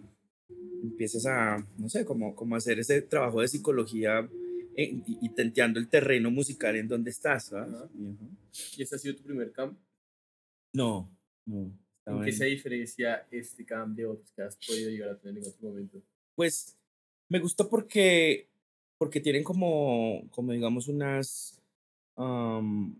empiezas 0.83 1.25
a, 1.25 1.65
no 1.77 1.89
sé, 1.89 2.05
como, 2.05 2.35
como 2.35 2.55
hacer 2.55 2.79
ese 2.79 3.01
trabajo 3.01 3.41
de 3.41 3.47
psicología 3.47 4.19
en- 4.75 5.03
y, 5.07 5.17
y 5.23 5.29
tanteando 5.29 5.79
el 5.79 5.87
terreno 5.89 6.31
musical 6.31 6.75
en 6.75 6.87
donde 6.87 7.09
estás, 7.11 7.45
¿sabes? 7.47 7.73
Ajá. 7.75 7.89
Y, 7.97 8.05
ajá. 8.07 8.25
¿Y 8.77 8.81
este 8.83 8.95
ha 8.95 8.99
sido 8.99 9.15
tu 9.15 9.23
primer 9.23 9.51
camp? 9.51 9.77
No, 10.73 11.09
no. 11.45 11.71
¿En 12.05 12.23
qué 12.23 12.31
se 12.31 12.45
diferencia 12.45 13.27
este 13.31 13.65
camp 13.65 13.95
de 13.97 14.05
otros 14.05 14.31
que 14.31 14.41
has 14.41 14.55
podido 14.65 14.89
llegar 14.89 15.09
a 15.09 15.17
tener 15.19 15.43
en 15.43 15.49
otro 15.49 15.67
momento? 15.67 16.01
Pues 16.35 16.77
me 17.29 17.39
gustó 17.39 17.69
porque, 17.69 18.47
porque 18.97 19.19
tienen 19.21 19.43
como, 19.43 20.27
como 20.31 20.51
digamos, 20.53 20.87
unas... 20.87 21.61
am, 22.15 22.97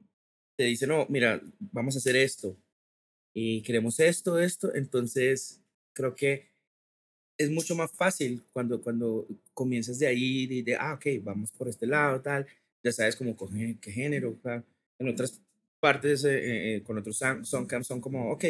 te 0.58 0.66
dicen, 0.66 0.90
no, 0.90 1.06
mira, 1.10 1.42
vamos 1.60 1.96
a 1.96 2.00
hacer 2.00 2.16
esto. 2.16 2.58
Y 3.34 3.62
queremos 3.64 4.00
esto, 4.00 4.40
esto. 4.40 4.74
Entonces, 4.76 5.62
creo 5.94 6.16
que 6.16 6.50
es 7.38 7.52
mucho 7.52 7.76
más 7.76 7.92
fácil 7.92 8.44
cuando, 8.52 8.82
cuando 8.82 9.28
comienzas 9.54 10.00
de 10.00 10.08
ahí, 10.08 10.48
de, 10.48 10.64
de, 10.64 10.76
ah, 10.76 10.94
ok, 10.96 11.06
vamos 11.24 11.52
por 11.52 11.68
este 11.68 11.86
lado, 11.88 12.22
tal. 12.22 12.48
Ya 12.84 12.92
sabes 12.92 13.16
como 13.16 13.36
coge- 13.36 13.78
qué 13.80 13.92
género. 13.92 14.38
En 15.00 15.08
otras 15.10 15.42
partes, 15.80 16.24
eh, 16.26 16.78
eh, 16.78 16.84
con 16.84 16.98
otros 16.98 17.22
songcamps 17.44 17.88
son 17.88 18.02
como, 18.02 18.32
ok, 18.32 18.46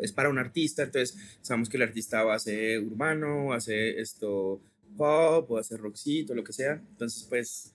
es 0.00 0.12
para 0.12 0.30
un 0.30 0.38
artista, 0.38 0.84
entonces 0.84 1.18
sabemos 1.42 1.68
que 1.68 1.76
el 1.76 1.82
artista 1.82 2.24
va 2.24 2.34
a 2.34 2.38
ser 2.38 2.80
urbano, 2.82 3.52
hacer 3.52 3.98
esto 3.98 4.60
pop, 4.96 5.50
o 5.50 5.58
hacer 5.58 5.80
rockcito, 5.80 6.34
lo 6.34 6.44
que 6.44 6.52
sea. 6.52 6.74
Entonces, 6.90 7.24
pues, 7.28 7.74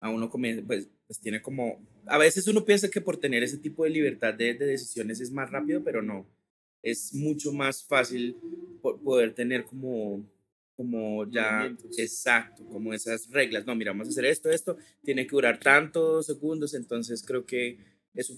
a 0.00 0.10
uno 0.10 0.28
comienza, 0.30 0.62
pues, 0.66 0.88
pues 1.06 1.18
tiene 1.20 1.40
como, 1.42 1.80
a 2.06 2.18
veces 2.18 2.46
uno 2.48 2.64
piensa 2.64 2.90
que 2.90 3.00
por 3.00 3.16
tener 3.18 3.42
ese 3.42 3.58
tipo 3.58 3.84
de 3.84 3.90
libertad 3.90 4.34
de, 4.34 4.54
de 4.54 4.66
decisiones 4.66 5.20
es 5.20 5.30
más 5.30 5.50
rápido, 5.50 5.82
pero 5.82 6.02
no. 6.02 6.26
Es 6.82 7.14
mucho 7.14 7.52
más 7.52 7.82
fácil 7.84 8.36
po- 8.82 8.98
poder 9.00 9.34
tener 9.34 9.64
como, 9.64 10.28
como 10.76 11.24
ya, 11.30 11.74
exacto, 11.96 12.64
como 12.66 12.92
esas 12.92 13.30
reglas. 13.30 13.64
No, 13.64 13.74
mira, 13.74 13.92
vamos 13.92 14.08
a 14.08 14.10
hacer 14.10 14.26
esto, 14.26 14.50
esto, 14.50 14.76
tiene 15.02 15.26
que 15.26 15.34
durar 15.36 15.58
tantos 15.58 16.26
segundos, 16.26 16.74
entonces 16.74 17.22
creo 17.26 17.46
que 17.46 17.78
eso 18.12 18.34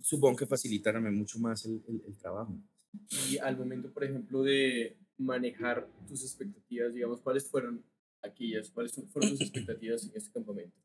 supongo 0.00 0.36
que 0.36 0.46
facilita 0.46 0.92
también 0.92 1.14
mucho 1.16 1.38
más 1.38 1.64
el, 1.64 1.82
el- 1.88 2.02
el 2.06 2.16
trabajo. 2.18 2.54
Y 3.30 3.38
al 3.38 3.56
momento, 3.56 3.90
por 3.90 4.04
ejemplo, 4.04 4.42
de 4.42 4.96
manejar 5.24 5.88
tus 6.08 6.22
expectativas, 6.22 6.94
digamos, 6.94 7.20
¿cuáles 7.20 7.48
fueron 7.48 7.84
aquellas? 8.22 8.70
¿Cuáles 8.70 8.92
fueron 8.92 9.30
tus 9.30 9.40
expectativas 9.42 10.04
en 10.04 10.12
este 10.14 10.32
campamento? 10.32 10.76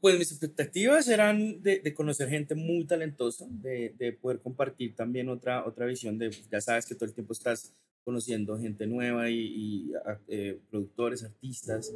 Pues 0.00 0.18
mis 0.18 0.30
expectativas 0.30 1.08
eran 1.08 1.62
de, 1.62 1.80
de 1.80 1.94
conocer 1.94 2.28
gente 2.28 2.54
muy 2.54 2.86
talentosa, 2.86 3.46
de, 3.48 3.94
de 3.98 4.12
poder 4.12 4.40
compartir 4.40 4.94
también 4.94 5.28
otra, 5.28 5.66
otra 5.66 5.86
visión 5.86 6.18
de, 6.18 6.30
ya 6.50 6.60
sabes 6.60 6.86
que 6.86 6.94
todo 6.94 7.06
el 7.06 7.14
tiempo 7.14 7.32
estás 7.32 7.74
conociendo 8.06 8.56
gente 8.56 8.86
nueva 8.86 9.28
y, 9.30 9.40
y, 9.40 9.92
eh, 10.28 10.60
productores, 10.70 11.24
artistas. 11.24 11.92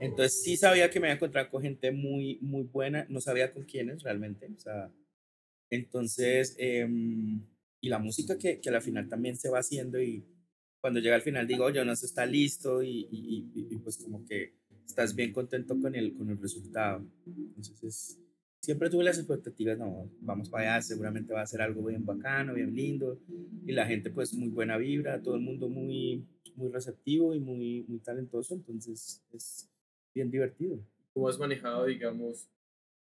Entonces 0.00 0.42
sí 0.42 0.56
sabía 0.56 0.90
que 0.90 0.98
me 0.98 1.06
iba 1.06 1.12
a 1.12 1.16
encontrar 1.16 1.50
con 1.50 1.62
gente 1.62 1.92
muy, 1.92 2.38
muy 2.40 2.64
buena, 2.64 3.06
no 3.08 3.20
sabía 3.20 3.52
con 3.52 3.62
quiénes 3.62 4.02
realmente. 4.02 4.48
O 4.52 4.58
sea, 4.58 4.90
entonces, 5.70 6.56
em, 6.58 7.46
y 7.80 7.88
la 7.88 8.00
música 8.00 8.36
que, 8.36 8.60
que 8.60 8.68
a 8.70 8.72
la 8.72 8.80
final 8.80 9.08
también 9.08 9.36
se 9.36 9.50
va 9.50 9.60
haciendo 9.60 10.02
y 10.02 10.24
cuando 10.82 10.98
llega 11.00 11.14
al 11.14 11.22
final 11.22 11.46
digo, 11.46 11.68
eso 11.68 12.04
está 12.06 12.26
listo 12.26 12.82
y, 12.82 13.06
y, 13.10 13.50
y- 13.54 13.68
y 13.70 13.76
pues 13.76 13.96
como 13.98 14.26
que 14.26 14.52
estás 14.84 15.14
bien 15.14 15.32
contento 15.32 15.78
con 15.80 15.94
el, 15.94 16.12
con 16.14 16.28
el 16.28 16.38
resultado. 16.40 17.06
Entonces, 17.24 17.82
es- 17.84 18.18
siempre 18.60 18.90
tuve 18.90 19.04
las 19.04 19.16
expectativas, 19.16 19.78
no, 19.78 20.10
vamos 20.20 20.48
para 20.50 20.74
allá, 20.74 20.82
seguramente 20.82 21.32
va 21.32 21.42
a 21.42 21.46
ser 21.46 21.62
algo 21.62 21.84
bien 21.84 22.04
bacano, 22.04 22.52
bien 22.54 22.74
lindo, 22.74 23.18
y 23.64 23.72
la 23.72 23.86
gente 23.86 24.10
pues 24.10 24.34
muy 24.34 24.48
buena 24.48 24.76
vibra, 24.76 25.22
todo 25.22 25.36
el 25.36 25.40
mundo 25.40 25.68
muy, 25.68 26.26
muy 26.56 26.68
receptivo 26.70 27.32
y 27.32 27.38
muy, 27.40 27.84
muy 27.88 28.00
talentoso, 28.00 28.54
entonces 28.54 29.22
es 29.32 29.68
bien 30.14 30.30
divertido. 30.32 30.78
¿Cómo 31.14 31.28
has 31.28 31.38
manejado, 31.38 31.86
digamos, 31.86 32.48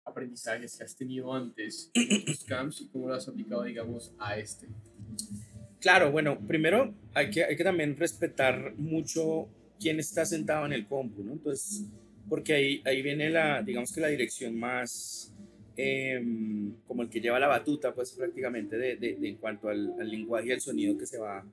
aprendizajes 0.06 0.74
que 0.76 0.84
has 0.84 0.96
tenido 0.96 1.34
antes 1.34 1.90
en 1.94 2.22
otros 2.22 2.44
camps 2.44 2.80
y 2.80 2.88
cómo 2.88 3.08
lo 3.08 3.14
has 3.14 3.28
aplicado, 3.28 3.62
digamos, 3.64 4.14
a 4.18 4.38
este? 4.38 4.68
Claro, 5.80 6.10
bueno, 6.10 6.38
primero 6.46 6.94
hay 7.14 7.30
que, 7.30 7.44
hay 7.44 7.56
que 7.56 7.64
también 7.64 7.96
respetar 7.96 8.74
mucho 8.76 9.48
quién 9.78 10.00
está 10.00 10.24
sentado 10.26 10.66
en 10.66 10.72
el 10.72 10.86
compu, 10.86 11.22
¿no? 11.22 11.32
Entonces, 11.32 11.84
porque 12.28 12.54
ahí, 12.54 12.82
ahí 12.84 13.00
viene 13.02 13.30
la, 13.30 13.62
digamos 13.62 13.92
que 13.92 14.00
la 14.00 14.08
dirección 14.08 14.58
más 14.58 15.32
em, 15.78 16.72
como 16.86 17.02
el 17.02 17.08
que 17.08 17.20
lleva 17.20 17.38
la 17.38 17.46
batuta, 17.46 17.94
pues 17.94 18.12
prácticamente 18.12 18.76
de, 18.76 18.96
de- 18.96 19.14
de 19.14 19.28
en 19.28 19.36
cuanto 19.36 19.68
al, 19.68 19.94
al 19.98 20.10
lenguaje 20.10 20.48
y 20.48 20.52
al 20.52 20.60
sonido 20.60 20.98
que 20.98 21.06
se 21.06 21.18
va 21.18 21.44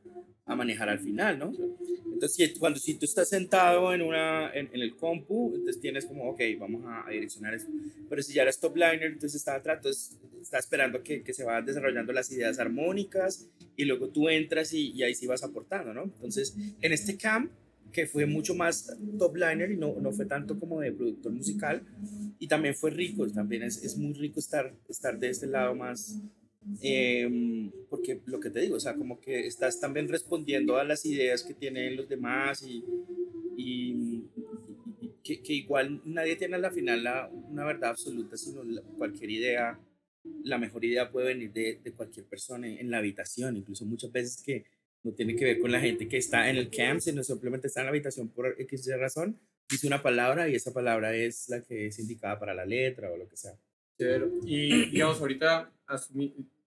a 0.48 0.56
manejar 0.56 0.90
al 0.90 1.00
final, 1.00 1.38
¿no? 1.40 1.52
Entonces, 2.12 2.54
cuando 2.60 2.80
si 2.80 2.96
tú 2.96 3.06
estás 3.06 3.30
sentado 3.30 3.94
en, 3.94 4.02
una, 4.02 4.52
en, 4.54 4.70
en 4.74 4.82
el 4.82 4.96
compu, 4.96 5.54
entonces 5.56 5.80
tienes 5.82 6.06
como, 6.06 6.30
ok, 6.30 6.42
vamos 6.60 6.84
a, 6.86 7.08
a 7.08 7.12
direccionar 7.12 7.54
eso. 7.54 7.68
Pero 8.10 8.22
si 8.24 8.34
ya 8.34 8.44
eres 8.44 8.60
top 8.60 8.76
liner, 8.78 9.04
entonces 9.04 9.36
está 9.36 9.56
atrás, 9.56 9.78
entonces 9.78 10.18
está 10.42 10.58
esperando 10.60 11.02
que, 11.04 11.24
que 11.24 11.34
se 11.34 11.44
van 11.44 11.66
desarrollando 11.66 12.14
las 12.14 12.32
ideas 12.32 12.58
armónicas 12.60 13.48
y 13.76 13.86
luego 13.86 14.10
tú 14.10 14.30
entras 14.30 14.74
y, 14.74 14.92
y 14.92 15.04
ahí 15.04 15.14
sí 15.16 15.28
vas 15.28 15.44
aportando, 15.44 15.94
¿no? 15.94 16.04
Entonces, 16.04 16.56
en 16.82 16.94
este 16.94 17.18
camp, 17.18 17.52
que 17.96 18.08
fue 18.08 18.26
mucho 18.26 18.56
más 18.56 18.88
top 19.20 19.38
liner 19.38 19.72
y 19.72 19.78
no, 19.78 19.96
no 20.02 20.12
fue 20.12 20.26
tanto 20.26 20.60
como 20.60 20.82
de 20.82 20.92
productor 20.92 21.32
musical, 21.34 21.84
y 22.40 22.48
también 22.48 22.76
fue 22.76 22.92
rico, 22.92 23.28
también 23.28 23.64
es, 23.64 23.84
es 23.84 23.98
muy 23.98 24.14
rico 24.14 24.40
estar, 24.40 24.74
estar 24.90 25.18
de 25.20 25.30
este 25.30 25.48
lado 25.48 25.76
más, 25.76 26.20
em, 26.82 27.72
porque 27.90 28.22
lo 28.26 28.40
que 28.40 28.50
te 28.50 28.60
digo, 28.62 28.76
o 28.78 28.80
sea, 28.80 28.96
como 28.96 29.20
que 29.22 29.48
estás 29.48 29.80
también 29.80 30.08
respondiendo 30.10 30.78
a 30.78 30.84
las 30.84 31.06
ideas 31.06 31.44
que 31.44 31.54
tienen 31.54 31.96
los 31.96 32.10
demás 32.10 32.64
y- 32.64 32.84
y 33.58 34.24
que, 35.24 35.42
que 35.42 35.54
igual 35.54 36.02
nadie 36.06 36.36
tiene 36.36 36.56
a 36.56 36.60
la 36.60 36.72
final 36.72 37.04
la, 37.04 37.30
una 37.50 37.66
verdad 37.66 37.92
absoluta, 37.92 38.38
sino 38.38 38.64
la- 38.64 38.82
cualquier 38.98 39.30
idea, 39.32 39.80
la 40.44 40.58
mejor 40.58 40.86
idea 40.86 41.10
puede 41.12 41.28
venir 41.28 41.52
de, 41.54 41.80
de 41.84 41.92
cualquier 41.94 42.26
persona 42.26 42.68
en, 42.68 42.78
en 42.80 42.92
la 42.92 43.00
habitación, 43.00 43.58
incluso 43.58 43.86
muchas 43.86 44.12
veces 44.12 44.42
que 44.44 44.66
no 45.06 45.13
tiene 45.13 45.36
que 45.36 45.46
ver 45.46 45.60
con 45.60 45.72
la 45.72 45.80
gente 45.80 46.08
que 46.08 46.18
está 46.18 46.50
en 46.50 46.58
el 46.58 46.72
camp, 46.72 47.00
sino 47.00 47.24
simplemente 47.24 47.68
está 47.68 47.82
en 47.82 47.86
la 47.86 47.91
habitación 47.91 48.28
por 48.28 48.60
X 48.60 48.89
razón, 49.00 49.39
dice 49.70 49.86
una 49.86 50.02
palabra 50.02 50.50
y 50.50 50.56
esa 50.56 50.74
palabra 50.74 51.15
es 51.15 51.48
la 51.48 51.62
que 51.62 51.88
es 51.88 52.00
indicada 52.00 52.39
para 52.39 52.56
la 52.56 52.65
letra 52.65 53.12
o 53.12 53.18
lo 53.18 53.30
que 53.30 53.38
sea. 53.38 53.54
Y 54.44 54.89
digamos, 54.89 55.22
ahorita 55.22 55.72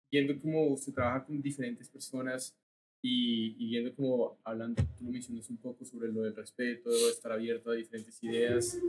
viendo 0.10 0.40
cómo 0.42 0.78
se 0.78 0.94
trabaja 0.94 1.26
con 1.26 1.42
diferentes 1.42 1.90
personas 1.90 2.58
y, 3.04 3.56
y 3.60 3.70
viendo 3.72 3.94
cómo 3.96 4.40
hablando, 4.46 4.82
tú 4.98 5.04
lo 5.06 5.12
mencionas 5.12 5.50
un 5.50 5.58
poco 5.58 5.84
sobre 5.84 6.10
lo 6.10 6.22
del 6.22 6.36
respeto, 6.36 6.90
estar 6.90 7.34
abierto 7.34 7.72
a 7.72 7.76
diferentes 7.76 8.24
ideas, 8.24 8.80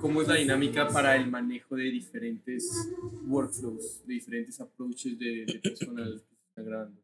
¿cómo 0.00 0.22
es 0.22 0.28
la 0.28 0.36
dinámica 0.36 0.88
para 0.88 1.16
el 1.16 1.28
manejo 1.28 1.74
de 1.74 1.84
diferentes 1.84 2.88
workflows, 3.26 4.06
de 4.06 4.14
diferentes 4.14 4.60
approaches 4.60 5.18
de, 5.18 5.44
de 5.46 5.58
personas 5.58 6.22
que 6.22 6.34
están 6.50 6.66
grabando? 6.66 7.01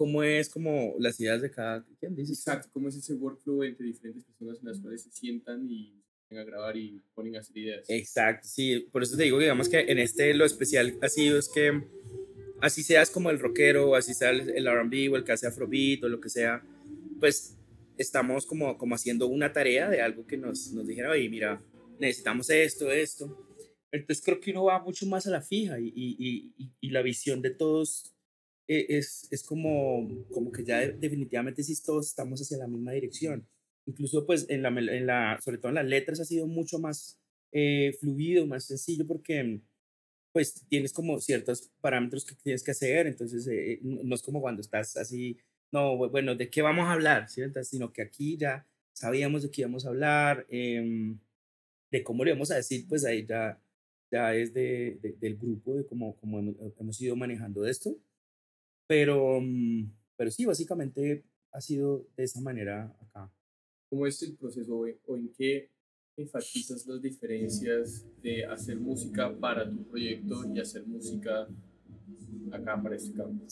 ¿Cómo 0.00 0.22
es 0.22 0.48
como 0.48 0.94
las 0.98 1.20
ideas 1.20 1.42
de 1.42 1.50
cada 1.50 1.84
quien? 1.98 2.16
Dices? 2.16 2.38
Exacto, 2.38 2.70
¿cómo 2.72 2.88
es 2.88 2.94
ese 2.96 3.12
workflow 3.12 3.62
entre 3.64 3.84
diferentes 3.84 4.24
personas 4.24 4.58
en 4.60 4.68
las 4.68 4.80
cuales 4.80 5.02
se 5.02 5.10
sientan 5.10 5.68
y 5.68 6.02
a 6.30 6.42
grabar 6.42 6.74
y 6.74 7.02
ponen 7.12 7.36
a 7.36 7.40
hacer 7.40 7.58
ideas? 7.58 7.84
Exacto, 7.90 8.48
sí, 8.48 8.88
por 8.90 9.02
eso 9.02 9.14
te 9.18 9.24
digo, 9.24 9.38
digamos 9.38 9.68
que 9.68 9.80
en 9.80 9.98
este 9.98 10.32
lo 10.32 10.46
especial 10.46 10.96
ha 11.02 11.08
sido 11.10 11.38
es 11.38 11.50
que 11.50 11.82
así 12.62 12.82
seas 12.82 13.10
como 13.10 13.28
el 13.28 13.38
rockero, 13.38 13.90
o 13.90 13.94
así 13.94 14.14
sea 14.14 14.30
el 14.30 14.48
el 14.48 14.66
R&B 14.66 15.10
o 15.10 15.16
el 15.16 15.24
que 15.24 15.32
hace 15.32 15.46
afrobeat 15.46 16.02
o 16.04 16.08
lo 16.08 16.18
que 16.18 16.30
sea, 16.30 16.64
pues 17.18 17.58
estamos 17.98 18.46
como, 18.46 18.78
como 18.78 18.94
haciendo 18.94 19.26
una 19.26 19.52
tarea 19.52 19.90
de 19.90 20.00
algo 20.00 20.26
que 20.26 20.38
nos, 20.38 20.72
nos 20.72 20.86
dijera, 20.86 21.10
oye, 21.10 21.28
mira, 21.28 21.62
necesitamos 21.98 22.48
esto, 22.48 22.90
esto. 22.90 23.46
Entonces 23.92 24.24
creo 24.24 24.40
que 24.40 24.52
uno 24.52 24.64
va 24.64 24.82
mucho 24.82 25.04
más 25.04 25.26
a 25.26 25.30
la 25.30 25.42
fija 25.42 25.78
y, 25.78 25.88
y, 25.94 26.16
y- 26.56 26.72
y- 26.80 26.88
la 26.90 27.02
visión 27.02 27.42
de 27.42 27.50
todos 27.50 28.14
es, 28.88 29.26
es 29.30 29.42
como, 29.42 30.08
como 30.30 30.52
que 30.52 30.64
ya 30.64 30.78
de- 30.80 30.92
definitivamente 30.92 31.62
sí 31.62 31.74
todos 31.82 32.06
estamos 32.08 32.40
hacia 32.40 32.58
la 32.58 32.66
misma 32.68 32.92
dirección. 32.92 33.46
Incluso 33.86 34.26
pues 34.26 34.46
en 34.48 34.62
la, 34.62 34.68
en 34.68 35.06
la, 35.06 35.38
sobre 35.42 35.58
todo 35.58 35.68
en 35.70 35.76
las 35.76 35.86
letras 35.86 36.20
ha 36.20 36.24
sido 36.24 36.46
mucho 36.46 36.78
más 36.78 37.18
eh, 37.52 37.96
fluido, 38.00 38.46
más 38.46 38.64
sencillo 38.64 39.06
porque 39.06 39.60
pues 40.32 40.64
tienes 40.68 40.92
como 40.92 41.20
ciertos 41.20 41.70
parámetros 41.80 42.24
que 42.24 42.34
tienes 42.36 42.62
que 42.62 42.70
hacer, 42.72 43.06
entonces 43.06 43.46
eh, 43.48 43.72
eh, 43.74 43.80
no 43.82 44.14
es 44.14 44.22
como 44.22 44.40
cuando 44.40 44.60
estás 44.60 44.96
así, 44.96 45.38
no, 45.72 45.94
bu- 45.96 46.10
bueno, 46.10 46.34
¿de 46.36 46.50
qué 46.50 46.62
vamos 46.62 46.86
a 46.86 46.92
hablar? 46.92 47.26
Entonces, 47.36 47.68
sino 47.68 47.92
que 47.92 48.02
aquí 48.02 48.36
ya 48.36 48.66
sabíamos 48.92 49.42
de 49.42 49.50
qué 49.50 49.62
íbamos 49.62 49.86
a 49.86 49.88
hablar, 49.90 50.46
em, 50.50 51.18
de 51.90 52.02
cómo 52.04 52.24
le 52.24 52.32
vamos 52.32 52.50
a 52.50 52.56
decir, 52.56 52.86
pues 52.88 53.04
ahí 53.04 53.26
ya, 53.26 53.60
ya 54.10 54.34
es 54.34 54.52
de, 54.54 54.98
de- 55.02 55.12
del 55.20 55.36
grupo, 55.36 55.76
de 55.76 55.86
cómo, 55.86 56.16
cómo 56.16 56.40
hemos 56.40 57.00
ido 57.00 57.16
manejando 57.16 57.66
esto, 57.66 57.96
pero, 58.90 59.40
mm, 59.40 59.88
pero 60.16 60.32
sí, 60.32 60.44
básicamente 60.44 61.22
ha 61.52 61.60
sido 61.60 62.08
de 62.16 62.24
esa 62.24 62.40
manera 62.40 62.92
acá. 63.00 63.30
¿Cómo 63.88 64.04
es 64.04 64.20
el 64.24 64.34
proceso 64.34 64.78
o 65.06 65.16
en- 65.16 65.32
qué 65.38 65.68
enfatizas 66.16 66.84
las 66.88 67.00
diferencias 67.00 68.04
de 68.20 68.44
hacer 68.46 68.80
música 68.80 69.32
para 69.38 69.70
tu 69.70 69.84
proyecto 69.84 70.42
y 70.52 70.58
hacer 70.58 70.84
música 70.84 71.46
acá 72.50 72.82
para 72.82 72.96
este 72.96 73.16
campo? 73.16 73.44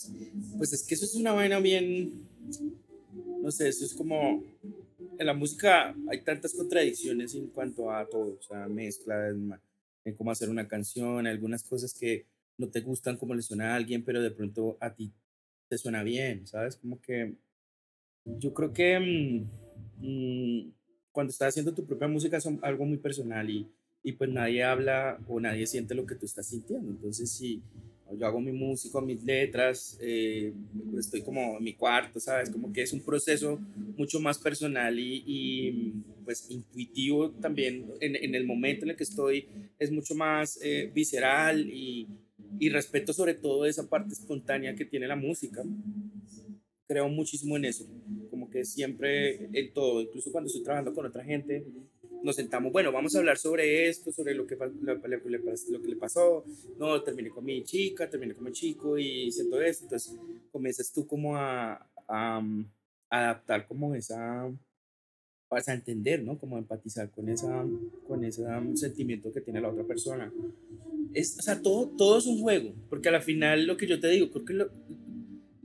Pues 0.58 0.72
es 0.72 0.84
que 0.84 0.96
eso 0.96 1.04
es 1.04 1.14
una 1.14 1.32
vaina 1.32 1.60
bien, 1.60 2.12
no 3.40 3.52
sé, 3.52 3.68
eso 3.68 3.84
es 3.84 3.94
como, 3.94 4.42
en 5.18 5.26
la 5.26 5.34
música 5.34 5.94
hay 6.08 6.22
tantas 6.24 6.52
contradicciones 6.52 7.32
en 7.36 7.46
cuanto 7.46 7.92
a 7.92 8.08
todo, 8.08 8.38
o 8.40 8.42
sea, 8.42 8.66
mezclas, 8.66 9.36
ma- 9.36 9.60
en 10.04 10.16
cómo 10.16 10.32
hacer 10.32 10.48
una 10.50 10.66
canción, 10.66 11.28
algunas 11.28 11.62
cosas 11.62 11.94
que 11.94 12.26
no 12.56 12.68
te 12.68 12.80
gustan 12.80 13.16
como 13.16 13.34
le 13.36 13.42
suena 13.42 13.72
a 13.72 13.76
alguien, 13.76 14.02
pero 14.04 14.20
de 14.20 14.32
pronto 14.32 14.76
a 14.80 14.92
ti 14.92 15.12
te 15.68 15.78
suena 15.78 16.02
bien, 16.02 16.46
¿sabes? 16.46 16.76
Como 16.76 17.00
que 17.00 17.34
yo 18.24 18.52
creo 18.52 18.72
que 18.72 18.98
mm, 18.98 20.06
mm, 20.06 20.72
cuando 21.12 21.30
estás 21.30 21.48
haciendo 21.48 21.74
tu 21.74 21.86
propia 21.86 22.08
música 22.08 22.36
es 22.36 22.48
algo 22.62 22.84
muy 22.84 22.98
personal 22.98 23.48
y, 23.48 23.68
y 24.02 24.12
pues 24.12 24.30
nadie 24.30 24.64
habla 24.64 25.18
o 25.28 25.40
nadie 25.40 25.66
siente 25.66 25.94
lo 25.94 26.06
que 26.06 26.14
tú 26.14 26.26
estás 26.26 26.46
sintiendo, 26.46 26.90
entonces 26.90 27.30
si 27.30 27.62
yo 28.16 28.26
hago 28.26 28.40
mi 28.40 28.52
música, 28.52 29.00
mis 29.00 29.22
letras, 29.22 29.98
eh, 30.00 30.52
estoy 30.98 31.22
como 31.22 31.58
en 31.58 31.64
mi 31.64 31.74
cuarto, 31.74 32.18
¿sabes? 32.18 32.48
Como 32.48 32.72
que 32.72 32.82
es 32.82 32.92
un 32.92 33.00
proceso 33.00 33.60
mucho 33.96 34.18
más 34.20 34.38
personal 34.38 34.98
y, 34.98 35.22
y, 35.26 35.92
pues 36.24 36.50
intuitivo 36.50 37.30
también 37.30 37.86
en, 38.00 38.16
en 38.16 38.34
el 38.34 38.46
momento 38.46 38.84
en 38.84 38.90
el 38.90 38.96
que 38.96 39.04
estoy, 39.04 39.48
es 39.78 39.90
mucho 39.90 40.14
más 40.14 40.58
eh, 40.62 40.90
visceral 40.94 41.68
y, 41.68 42.06
y 42.58 42.70
respeto 42.70 43.12
sobre 43.12 43.34
todo 43.34 43.66
esa 43.66 43.88
parte 43.88 44.12
espontánea 44.12 44.74
que 44.74 44.84
tiene 44.84 45.06
la 45.06 45.16
música. 45.16 45.62
Creo 46.86 47.08
muchísimo 47.08 47.56
en 47.56 47.66
eso, 47.66 47.86
como 48.30 48.48
que 48.48 48.64
siempre 48.64 49.48
en 49.52 49.72
todo, 49.74 50.00
incluso 50.00 50.32
cuando 50.32 50.46
estoy 50.46 50.62
trabajando 50.62 50.94
con 50.94 51.04
otra 51.04 51.22
gente, 51.22 51.64
nos 52.22 52.36
sentamos, 52.36 52.72
bueno, 52.72 52.92
vamos 52.92 53.14
a 53.14 53.18
hablar 53.18 53.38
sobre 53.38 53.88
esto, 53.88 54.10
sobre 54.12 54.34
lo 54.34 54.46
que, 54.46 54.56
lo, 54.56 54.94
lo 54.94 55.02
que 55.02 55.88
le, 55.88 55.96
pasó, 55.96 56.44
no, 56.78 57.02
terminé 57.02 57.30
con 57.30 57.44
mi 57.44 57.62
chica, 57.62 58.08
terminé 58.08 58.34
con 58.34 58.44
mi 58.44 58.52
chico 58.52 58.98
y 58.98 59.30
siento 59.30 59.60
esto, 59.60 59.84
entonces 59.84 60.16
comienzas 60.50 60.92
tú 60.92 61.06
como 61.06 61.36
a, 61.36 61.74
a, 62.06 62.38
um, 62.38 62.66
adaptar 63.10 63.66
como 63.66 63.94
esa, 63.94 64.50
vas 65.50 65.68
a 65.68 65.74
entender, 65.74 66.22
¿no? 66.22 66.38
Como 66.38 66.58
empatizar 66.58 67.10
con, 67.10 67.28
esa, 67.28 67.64
con 68.06 68.24
ese 68.24 68.44
sentimiento 68.74 69.32
que 69.32 69.40
tiene 69.40 69.60
la 69.60 69.70
otra 69.70 69.84
persona. 69.84 70.32
Es, 71.14 71.38
o 71.38 71.42
sea, 71.42 71.60
todo, 71.62 71.88
todo 71.96 72.18
es 72.18 72.26
un 72.26 72.40
juego, 72.40 72.74
porque 72.90 73.08
al 73.08 73.22
final 73.22 73.66
lo 73.66 73.76
que 73.76 73.86
yo 73.86 73.98
te 73.98 74.08
digo, 74.08 74.30
creo 74.30 74.44
que 74.44 74.52
lo- 74.54 74.70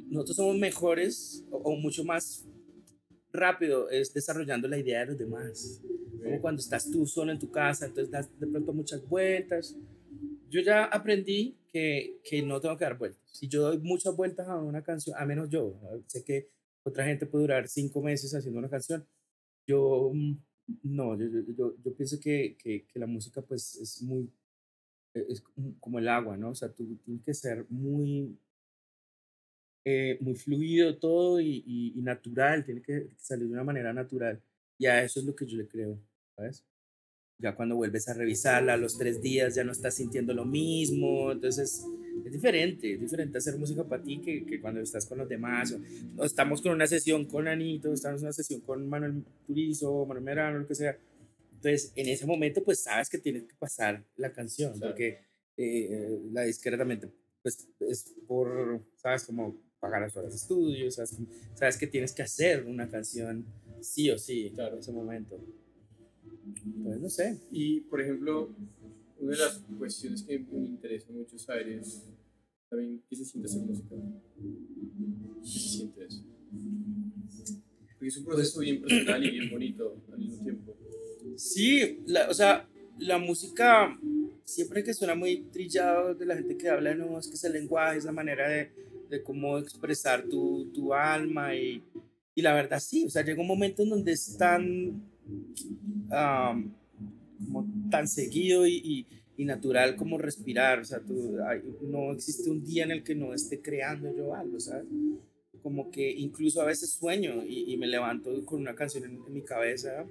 nosotros 0.10 0.38
somos 0.38 0.58
mejores 0.58 1.43
o, 1.52 1.58
o 1.58 1.76
mucho 1.76 2.04
más 2.04 2.46
rápido 3.32 3.89
es 3.89 4.13
desarrollando 4.13 4.67
la 4.67 4.78
idea 4.78 5.02
de 5.02 5.06
los 5.08 5.17
demás 5.17 5.82
como 6.24 6.39
cuando 6.41 6.62
estás 6.62 6.89
tú 6.89 7.06
solo 7.06 7.32
en 7.32 7.39
tu 7.39 7.52
casa, 7.52 7.86
entonces 7.86 8.10
das 8.10 8.30
de 8.39 8.48
pronto 8.48 8.74
muchas 8.74 9.06
vueltas. 9.08 9.76
Yo 10.50 10.62
ya 10.62 10.86
aprendí 10.86 11.58
que, 11.67 12.19
que 12.24 12.41
no 12.41 12.62
tengo 12.62 12.78
que 12.78 12.86
dar 12.86 12.98
vueltas. 12.98 13.22
Si 13.32 13.48
yo 13.48 13.63
doy 13.63 13.80
muchas 13.80 14.15
vueltas 14.15 14.48
a 14.48 14.56
una 14.56 14.82
canción, 14.84 15.15
a 15.19 15.26
menos 15.26 15.50
yo, 15.50 15.76
sé 16.08 16.24
que 16.24 16.48
otra 16.84 17.06
gente 17.06 17.26
puede 17.26 17.43
durar 17.43 17.67
cinco 17.67 18.02
meses 18.02 18.34
haciendo 18.34 18.60
una 18.60 18.69
canción, 18.69 19.06
yo 19.67 20.12
mm, 20.13 20.34
no, 20.84 21.17
yo, 21.17 21.26
yo, 21.56 21.76
yo, 21.84 21.95
pienso 21.95 22.19
que, 22.19 22.56
que, 22.58 22.86
que 22.88 22.99
la 22.99 23.08
música 23.08 23.41
pues 23.41 23.76
es 23.78 24.02
muy, 24.02 24.32
eh, 25.15 25.26
es 25.30 25.41
como- 25.41 25.76
como 25.80 25.99
el 25.99 26.08
agua, 26.10 26.38
¿no? 26.38 26.52
O 26.52 26.56
sea, 26.56 26.69
tú 26.73 26.97
tienes 27.06 27.23
que 27.23 27.34
ser 27.34 27.65
muy, 27.69 28.38
eh, 29.86 30.17
muy 30.21 30.36
fluido 30.36 30.97
todo 30.97 31.39
y, 31.41 31.63
y, 31.65 31.93
y 31.99 32.02
natural, 32.02 32.63
tiene 32.63 32.82
que 32.82 33.10
salir 33.17 33.47
de 33.47 33.54
una 33.54 33.63
manera 33.63 33.93
natural. 33.93 34.41
Y 34.78 34.86
a 34.86 35.04
eso 35.04 35.19
es 35.19 35.26
lo 35.26 35.36
que 35.36 35.45
yo 35.45 35.58
le 35.58 35.67
creo, 35.67 35.99
¿sabes? 36.36 36.63
Ya 37.39 37.56
cuando 37.56 37.76
vuelves 37.76 38.08
a 38.08 38.13
revisarla 38.13 38.74
a 38.74 38.78
los 38.78 38.98
tres 38.98 39.22
días 39.22 39.56
ya 39.56 39.63
no 39.63 39.72
estás 39.72 39.96
sintiendo 39.96 40.34
lo 40.34 40.46
mismo, 40.46 41.32
entonces 41.32 41.84
es 42.25 42.31
diferente, 42.31 42.94
es 42.94 43.02
diferente 43.02 43.38
hacer 43.38 43.58
música 43.58 43.84
para 43.84 44.02
ti 44.02 44.19
que, 44.21 44.46
que 44.46 44.62
cuando 44.62 44.79
estás 44.79 45.06
con 45.06 45.17
los 45.17 45.27
demás. 45.27 45.73
O, 45.73 46.21
o 46.21 46.25
estamos 46.25 46.62
con 46.62 46.71
una 46.71 46.88
sesión 46.88 47.25
con 47.25 47.48
Anito, 47.48 47.92
estamos 47.92 48.21
en 48.21 48.27
una 48.27 48.34
sesión 48.34 48.62
con 48.62 48.88
Manuel 48.88 49.23
Turizo, 49.46 50.06
Manuel 50.06 50.23
Merano, 50.23 50.60
lo 50.60 50.67
que 50.67 50.75
sea. 50.75 50.98
Entonces, 51.56 51.92
en 51.96 52.08
ese 52.10 52.25
momento, 52.25 52.63
pues 52.63 52.79
sabes 52.81 53.10
que 53.10 53.17
tienes 53.17 53.44
que 53.44 53.56
pasar 53.56 54.04
la 54.15 54.31
canción, 54.31 54.73
Claro. 54.73 54.92
porque 54.94 55.19
eh, 55.58 56.19
la 56.31 56.44
disquera 56.44 56.77
también 56.77 57.00
te- 57.02 57.10
pues, 57.42 57.67
es 57.81 58.13
por, 58.27 58.81
¿sabes? 58.96 59.23
Como 59.25 59.58
pagar 59.79 60.02
las 60.02 60.15
horas 60.15 60.31
de 60.31 60.38
estudio, 60.38 60.90
¿sabes? 60.92 61.17
Sabes 61.56 61.77
que 61.77 61.88
tienes 61.88 62.13
que 62.13 62.21
hacer 62.21 62.63
una 62.65 62.88
canción 62.90 63.46
sí 63.81 64.10
o 64.12 64.17
sí 64.17 64.52
Claro. 64.56 64.75
en 64.75 64.79
ese 64.79 64.92
momento. 64.94 65.38
Pues 66.83 67.00
no 67.00 67.10
sé. 67.10 67.39
Y, 67.52 67.81
por 67.81 68.02
ejemplo, 68.02 68.50
una 69.19 69.31
de 69.31 69.37
las 69.37 69.62
cuestiones 69.77 70.23
que 70.23 70.39
me 70.39 70.65
interesa 70.67 71.12
mucho 71.12 71.37
saber 71.37 71.69
es 71.69 72.04
también 72.69 73.02
qué 73.10 73.15
se 73.15 73.25
siente 73.25 73.50
hacer 73.50 73.62
música. 73.62 73.96
¿Qué 75.41 75.50
se 75.50 75.60
siente 75.60 76.06
eso? 76.06 76.23
Porque 77.94 78.08
es 78.08 78.17
un 78.17 78.25
proceso 78.25 78.60
bien 78.60 78.81
personal 78.81 79.23
y 79.23 79.31
bien 79.31 79.50
bonito 79.52 79.96
al 80.12 80.19
mismo 80.19 80.44
tiempo. 80.44 80.75
Sí, 81.37 82.00
la- 82.06 82.29
o 82.29 82.33
sea, 82.33 82.67
la 83.00 83.17
música 83.17 83.98
siempre 84.44 84.83
que 84.83 84.94
suena 84.94 85.15
muy 85.15 85.37
trillado 85.52 86.13
de 86.13 86.25
la 86.25 86.35
gente 86.35 86.58
que 86.58 86.69
habla, 86.69 86.94
no, 86.96 87.17
es 87.17 87.27
que 87.27 87.35
es 87.35 87.44
el 87.46 87.54
lenguaje, 87.54 87.98
es 87.98 88.06
la 88.06 88.12
manera 88.12 88.50
de, 88.50 88.71
de 89.10 89.23
cómo 89.23 89.58
expresar 89.58 90.23
tu, 90.27 90.69
tu 90.73 90.94
alma 90.94 91.56
y, 91.56 91.81
y 92.35 92.41
la 92.41 92.54
verdad 92.54 92.79
sí, 92.79 93.06
o 93.06 93.10
sea, 93.10 93.23
llega 93.23 93.41
un 93.41 93.48
momento 93.48 93.83
en 93.83 93.89
donde 93.89 94.12
es 94.12 94.37
tan, 94.37 95.02
am, 96.13 96.73
como 97.45 97.67
tan 97.91 98.07
seguido 98.07 98.67
y, 98.67 98.75
y- 98.83 99.07
y 99.35 99.45
natural 99.45 99.95
como 99.95 100.17
respirar, 100.19 100.79
o 100.79 100.85
sea, 100.85 100.99
tú, 100.99 101.37
hay- 101.47 101.61
no 101.81 102.11
existe 102.13 102.49
un 102.51 102.63
día 102.63 102.83
en 102.83 102.91
el 102.91 103.03
que 103.03 103.15
no 103.15 103.33
esté 103.33 103.61
creando 103.61 104.15
yo 104.15 104.35
algo, 104.35 104.59
¿sabes? 104.59 104.85
Como 105.61 105.89
que 105.91 106.11
incluso 106.11 106.61
a 106.61 106.65
veces 106.65 106.91
sueño 106.91 107.43
y, 107.45 107.73
y 107.73 107.77
me 107.77 107.87
levanto 107.87 108.45
con 108.45 108.61
una 108.61 108.75
canción 108.75 109.05
en, 109.05 109.19
en 109.27 109.33
mi 109.33 109.41
cabeza 109.43 110.05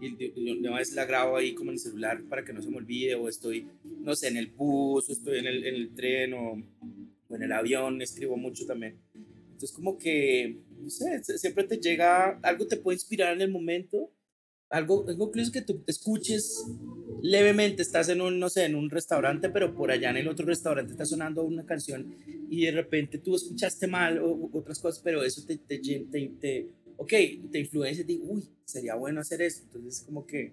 y 0.00 0.50
una 0.58 0.76
vez 0.76 0.92
la 0.94 1.06
grabo 1.06 1.36
ahí 1.36 1.54
como 1.54 1.70
en 1.70 1.74
el 1.74 1.80
celular 1.80 2.22
para 2.28 2.44
que 2.44 2.52
no 2.52 2.60
se 2.62 2.70
me 2.70 2.76
olvide 2.76 3.14
o 3.14 3.28
estoy, 3.28 3.66
no 4.02 4.14
sé, 4.14 4.28
en 4.28 4.36
el 4.36 4.48
bus 4.48 5.08
o 5.08 5.12
estoy 5.12 5.38
en 5.38 5.46
el, 5.46 5.64
en 5.64 5.74
el 5.74 5.94
tren 5.94 6.34
o, 6.34 6.62
o 7.28 7.36
en 7.36 7.42
el 7.42 7.52
avión, 7.52 8.02
escribo 8.02 8.36
mucho 8.36 8.66
también. 8.66 8.96
Entonces 9.52 9.72
como 9.72 9.96
que, 9.98 10.58
no 10.78 10.90
sé, 10.90 11.22
siempre 11.38 11.64
te 11.64 11.78
llega, 11.78 12.38
algo 12.42 12.66
te 12.66 12.76
puede 12.76 12.96
inspirar 12.96 13.34
en 13.34 13.40
el 13.42 13.50
momento, 13.50 14.10
algo, 14.70 15.06
algo 15.08 15.28
incluso 15.28 15.52
que 15.52 15.62
tú 15.62 15.82
escuches 15.86 16.64
levemente, 17.22 17.82
estás 17.82 18.08
en 18.08 18.20
un, 18.20 18.38
no 18.38 18.48
sé, 18.48 18.64
en 18.66 18.74
un 18.76 18.90
restaurante, 18.90 19.50
pero 19.50 19.74
por 19.74 19.90
allá 19.90 20.10
en 20.10 20.18
el 20.18 20.28
otro 20.28 20.46
restaurante 20.46 20.92
está 20.92 21.04
sonando 21.04 21.42
una 21.44 21.64
canción 21.66 22.14
y 22.50 22.64
de 22.64 22.72
repente 22.72 23.18
tú 23.18 23.34
escuchaste 23.34 23.86
mal 23.86 24.18
o, 24.18 24.30
o 24.30 24.58
otras 24.58 24.78
cosas, 24.78 25.00
pero 25.02 25.22
eso 25.22 25.44
te, 25.46 25.58
te, 25.58 25.78
te, 25.78 26.30
te- 26.40 26.68
ok, 26.96 27.12
te 27.50 27.58
influencia 27.60 28.04
y 28.06 28.20
uy, 28.22 28.44
sería 28.64 28.94
bueno 28.94 29.20
hacer 29.20 29.42
eso. 29.42 29.62
Entonces, 29.64 30.02
como 30.04 30.26
que, 30.26 30.52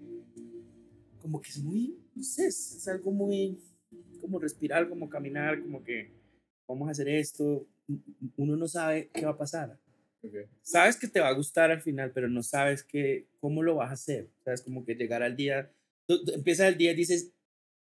como 1.22 1.41
que 1.41 1.49
es 1.49 1.57
muy, 1.59 1.97
no 2.16 2.24
sé, 2.24 2.47
es, 2.47 2.76
es 2.76 2.88
algo 2.88 3.11
muy, 3.11 3.57
como 4.22 4.39
respirar, 4.39 4.88
como 4.89 5.09
caminar, 5.09 5.61
como 5.61 5.84
que 5.84 6.11
vamos 6.68 6.88
a 6.88 6.91
hacer 6.91 7.07
esto. 7.09 7.68
Uno 8.38 8.55
no 8.57 8.68
sabe 8.68 9.09
qué 9.13 9.26
va 9.26 9.32
a 9.32 9.38
pasar. 9.38 9.80
Okay. 10.28 10.45
Sabes 10.61 10.97
que 10.97 11.07
te 11.07 11.19
va 11.19 11.28
a 11.28 11.34
gustar 11.34 11.71
al 11.71 11.82
final, 11.82 12.11
pero 12.11 12.28
no 12.28 12.41
sabes 12.43 12.84
que, 12.84 13.28
cómo 13.39 13.63
lo 13.63 13.76
vas 13.76 13.89
a 13.89 13.93
hacer. 13.93 14.28
Sabes, 14.43 14.61
como 14.61 14.86
que 14.86 14.95
llegar 14.95 15.23
al 15.23 15.36
día, 15.36 15.71
tú, 16.07 16.23
tú 16.23 16.32
empiezas 16.34 16.67
el 16.67 16.78
día 16.78 16.91
y 16.91 16.95
dices, 16.95 17.32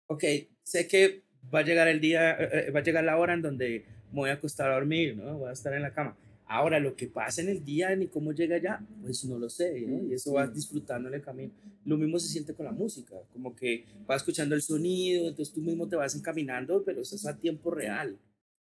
ok, 0.08 0.24
sé 0.64 0.88
que 0.88 1.24
va 1.54 1.60
a 1.60 1.64
llegar 1.64 1.88
el 1.88 2.00
día, 2.00 2.32
eh, 2.32 2.68
eh, 2.68 2.72
va 2.72 2.80
a 2.80 2.84
llegar 2.84 3.04
la 3.04 3.18
hora 3.18 3.34
en 3.34 3.42
donde 3.42 3.86
me 4.12 4.20
voy 4.20 4.30
a 4.30 4.34
acostar 4.34 4.70
a 4.70 4.76
dormir, 4.76 5.16
¿no? 5.16 5.40
Voy 5.40 5.50
a 5.50 5.54
estar 5.54 5.74
en 5.74 5.82
la 5.82 5.94
cama. 5.94 6.16
Ahora, 6.46 6.80
lo 6.80 6.96
que 6.96 7.08
pasa 7.08 7.42
en 7.42 7.50
el 7.50 7.64
día 7.64 7.96
ni 7.96 8.08
cómo 8.08 8.32
llega 8.32 8.58
allá, 8.58 8.80
pues 9.02 9.24
no 9.26 9.40
lo 9.40 9.50
sé, 9.50 9.82
¿no? 9.82 10.04
Y 10.04 10.14
eso 10.14 10.34
vas 10.34 10.54
disfrutando 10.54 11.08
en 11.10 11.16
el 11.16 11.22
camino. 11.22 11.52
Lo 11.86 11.98
mismo 11.98 12.20
se 12.20 12.28
siente 12.28 12.54
con 12.54 12.66
la 12.66 12.72
música, 12.72 13.16
como 13.32 13.56
que 13.56 13.86
vas 14.06 14.22
escuchando 14.22 14.54
el 14.54 14.62
sonido, 14.62 15.30
entonces 15.30 15.54
tú 15.54 15.62
mismo 15.62 15.88
te 15.88 15.96
vas 15.96 16.16
encaminando, 16.16 16.84
pero 16.84 17.02
eso 17.02 17.16
es 17.16 17.26
a 17.26 17.36
tiempo 17.36 17.72
real, 17.72 18.18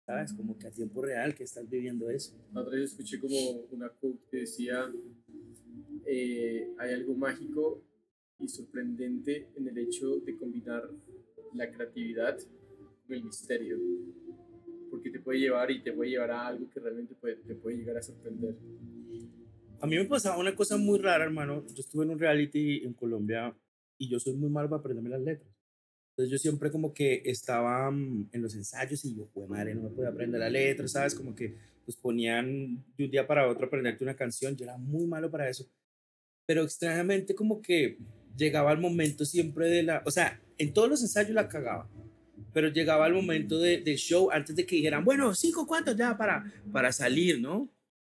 ¿sabes? 0.07 0.33
Como 0.33 0.59
que 0.59 0.67
a 0.67 0.71
tiempo 0.71 1.03
real 1.03 1.35
que 1.35 1.45
estás 1.45 1.69
viviendo 1.69 2.11
eso. 2.11 2.37
La 2.53 2.63
otra 2.63 2.75
vez 2.77 2.91
escuché 2.91 3.19
como 3.21 3.37
una 3.71 3.89
quote 3.89 4.19
que 4.31 4.39
decía, 4.39 4.91
eh, 6.07 6.69
hay 6.79 6.93
algo 6.95 7.15
mágico 7.15 7.83
y 8.39 8.49
sorprendente 8.49 9.49
en 9.57 9.69
el 9.69 9.79
hecho 9.79 10.17
de 10.21 10.37
combinar 10.37 10.83
la 11.55 11.71
creatividad 11.71 12.37
con 13.07 13.17
el 13.17 13.25
misterio. 13.25 13.79
Porque 14.91 15.11
te 15.11 15.21
puede 15.21 15.39
llevar 15.39 15.71
y 15.71 15.83
te 15.83 15.93
puede 15.93 16.11
llevar 16.11 16.31
a 16.33 16.47
algo 16.49 16.69
que 16.69 16.81
realmente 16.81 17.15
puede- 17.15 17.37
te 17.37 17.55
puede 17.55 17.77
llegar 17.79 17.97
a 17.97 18.03
sorprender. 18.03 18.57
A 19.81 19.87
mí 19.87 19.97
me 19.97 20.05
pasaba 20.05 20.39
una 20.39 20.55
cosa 20.55 20.77
muy 20.77 20.99
rara, 20.99 21.25
hermano. 21.25 21.65
Yo 21.67 21.81
estuve 21.81 22.05
en 22.05 22.11
un 22.11 22.19
reality 22.19 22.85
en 22.85 22.93
Colombia 22.93 23.57
y 23.99 24.09
yo 24.09 24.19
soy 24.21 24.35
muy 24.35 24.51
malo 24.51 24.69
para 24.69 24.81
aprenderme 24.81 25.11
las 25.11 25.23
letras. 25.23 25.52
Entonces 26.13 26.31
yo 26.31 26.39
siempre 26.39 26.71
como 26.71 26.93
que 26.93 27.23
estaba 27.25 27.91
mm, 27.91 28.29
en 28.33 28.43
los 28.43 28.55
ensayos 28.55 29.05
y 29.05 29.15
yo, 29.15 29.27
pues 29.33 29.49
madre, 29.49 29.75
no 29.75 29.83
me 29.83 29.91
podía 29.91 30.11
aprender 30.11 30.41
la 30.41 30.51
letra, 30.51 30.87
¿sabes? 30.89 31.15
Como 31.15 31.35
que 31.35 31.55
pues 31.85 31.97
ponían 31.97 32.85
de 32.97 33.05
un 33.07 33.11
día 33.11 33.27
para 33.27 33.49
otro 33.49 33.67
aprenderte 33.67 34.05
una 34.05 34.15
canción. 34.15 34.57
Yo 34.57 34.65
era 34.65 34.77
muy 34.77 35.07
malo 35.07 35.31
para 35.31 35.49
eso. 35.49 35.67
Pero 36.47 36.63
extrañamente 36.65 37.35
como 37.35 37.63
que 37.63 37.99
llegaba 38.37 38.73
el 38.73 38.79
momento 38.79 39.25
siempre 39.25 39.69
de 39.69 39.83
la... 39.85 40.03
O 40.05 40.11
sea, 40.11 40.41
en 40.59 40.73
todos 40.73 40.89
los 40.89 41.03
ensayos 41.03 41.31
la 41.33 41.49
cagaba. 41.49 41.89
Pero 42.53 42.69
llegaba 42.69 43.07
el 43.07 43.15
momento 43.15 43.59
de, 43.59 43.81
del 43.81 43.97
show 43.97 44.31
antes 44.31 44.55
de 44.55 44.67
que 44.67 44.77
dijeran, 44.77 45.05
bueno, 45.05 45.35
cinco, 45.35 45.67
cuántos 45.67 45.97
ya 45.97 46.17
para, 46.17 46.45
para 46.71 46.93
salir, 46.93 47.41
¿no? 47.41 47.69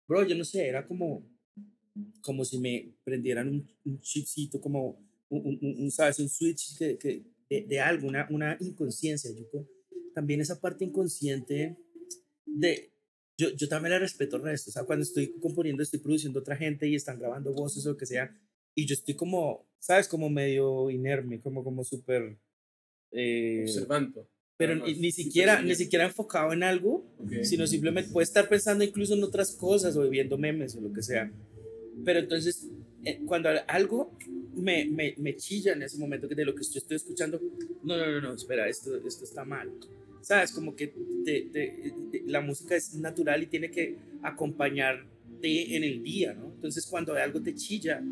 Bro, 0.08 0.26
yo 0.26 0.36
no 0.36 0.46
sé, 0.46 0.68
era 0.68 0.88
como, 0.88 1.24
como 2.22 2.46
si 2.46 2.58
me 2.60 2.94
prendieran 3.04 3.50
un, 3.50 3.68
un 3.86 4.00
chipcito, 4.00 4.60
como 4.62 4.98
un, 5.30 5.60
un- 5.62 5.76
un, 5.84 5.92
¿sabes? 5.92 6.20
Un 6.20 6.30
switch 6.30 6.78
que, 6.78 6.98
que, 6.98 7.24
de, 7.50 7.62
de 7.68 7.80
algo, 7.80 8.08
una, 8.08 8.28
una 8.30 8.58
inconsciencia. 8.60 9.32
Yo 9.36 9.50
co- 9.50 9.68
también 10.14 10.42
esa 10.42 10.60
parte 10.60 10.86
inconsciente 10.86 11.78
de... 12.46 12.92
Yo, 13.38 13.50
yo 13.56 13.70
también 13.70 13.92
la 13.94 14.00
respeto 14.00 14.36
el 14.36 14.44
resto. 14.44 14.70
O 14.70 14.74
sea, 14.74 14.84
cuando 14.84 15.04
estoy 15.04 15.34
componiendo, 15.40 15.82
estoy 15.82 16.00
produciendo 16.02 16.40
otra 16.42 16.58
gente 16.58 16.88
y 16.88 16.96
están 16.96 17.20
grabando 17.20 17.54
voces 17.54 17.86
o 17.86 17.92
lo 17.92 17.98
que 17.98 18.06
sea, 18.06 18.36
y 18.76 18.86
yo 18.86 18.94
estoy 18.94 19.16
como, 19.16 19.66
¿sabes? 19.80 20.08
Como 20.10 20.30
medio 20.30 20.90
inerme, 20.90 21.40
como, 21.42 21.64
como 21.64 21.84
súper... 21.86 22.38
eh, 23.12 23.62
Observando. 23.64 24.30
pero 24.58 24.76
ni, 24.76 24.94
ni 24.96 25.12
siquiera, 25.14 25.62
ni 25.62 25.74
siquiera 25.74 26.06
enfocado 26.06 26.52
en 26.52 26.64
algo, 26.64 27.16
Ok. 27.18 27.44
sino 27.44 27.66
simplemente 27.66 28.12
puede 28.12 28.26
estar 28.26 28.50
pensando 28.50 28.84
incluso 28.84 29.14
en 29.16 29.24
otras 29.24 29.52
cosas 29.54 29.96
o 29.96 30.10
viendo 30.10 30.38
memes 30.38 30.76
o 30.76 30.82
lo 30.82 30.92
que 30.92 31.02
sea. 31.02 31.32
Pero 32.04 32.20
entonces, 32.20 32.68
cuando 33.26 33.50
algo 33.68 34.18
me, 34.56 34.86
me, 34.86 35.16
me 35.18 35.36
chilla 35.36 35.74
en 35.74 35.84
ese 35.84 35.98
momento 35.98 36.28
de 36.28 36.46
lo 36.46 36.54
que 36.54 36.64
yo 36.64 36.80
estoy 36.80 36.98
escuchando, 36.98 37.40
no, 37.84 37.98
no, 37.98 38.12
no, 38.12 38.22
no, 38.22 38.34
espera, 38.34 38.68
esto, 38.68 38.96
esto 39.06 39.24
está 39.24 39.46
mal. 39.46 39.72
¿Sabes? 40.22 40.52
Como 40.52 40.76
que 40.76 40.88
te- 41.24 41.50
te- 41.54 41.94
te- 42.12 42.24
la 42.26 42.42
música 42.42 42.76
es 42.76 42.94
natural 42.96 43.42
y 43.44 43.48
tiene 43.48 43.72
que 43.72 43.96
acompañarte 44.22 45.76
en 45.76 45.84
el 45.84 46.04
día, 46.04 46.34
¿no? 46.34 46.48
Entonces, 46.56 46.86
cuando 46.86 47.14
algo 47.14 47.42
te 47.42 47.56
chilla, 47.56 48.04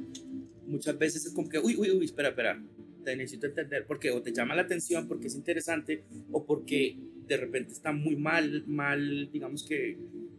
muchas 0.65 0.97
veces 0.97 1.25
es 1.25 1.33
como 1.33 1.49
que, 1.49 1.59
uy, 1.59 1.75
uy, 1.77 1.91
uy, 1.91 2.05
espera, 2.05 2.29
espera, 2.29 2.63
te 3.03 3.15
necesito 3.15 3.47
entender, 3.47 3.85
porque 3.85 4.11
o 4.11 4.21
te 4.21 4.33
llama 4.33 4.55
la 4.55 4.63
atención 4.63 5.07
porque 5.07 5.27
es 5.27 5.35
interesante 5.35 6.03
o 6.31 6.45
porque 6.45 6.97
de 7.27 7.38
repente 7.38 7.73
está 7.73 7.91
muy 7.91 8.15
mal, 8.15 8.63
mal, 8.67 9.29
digamos 9.31 9.63
que 9.63 9.97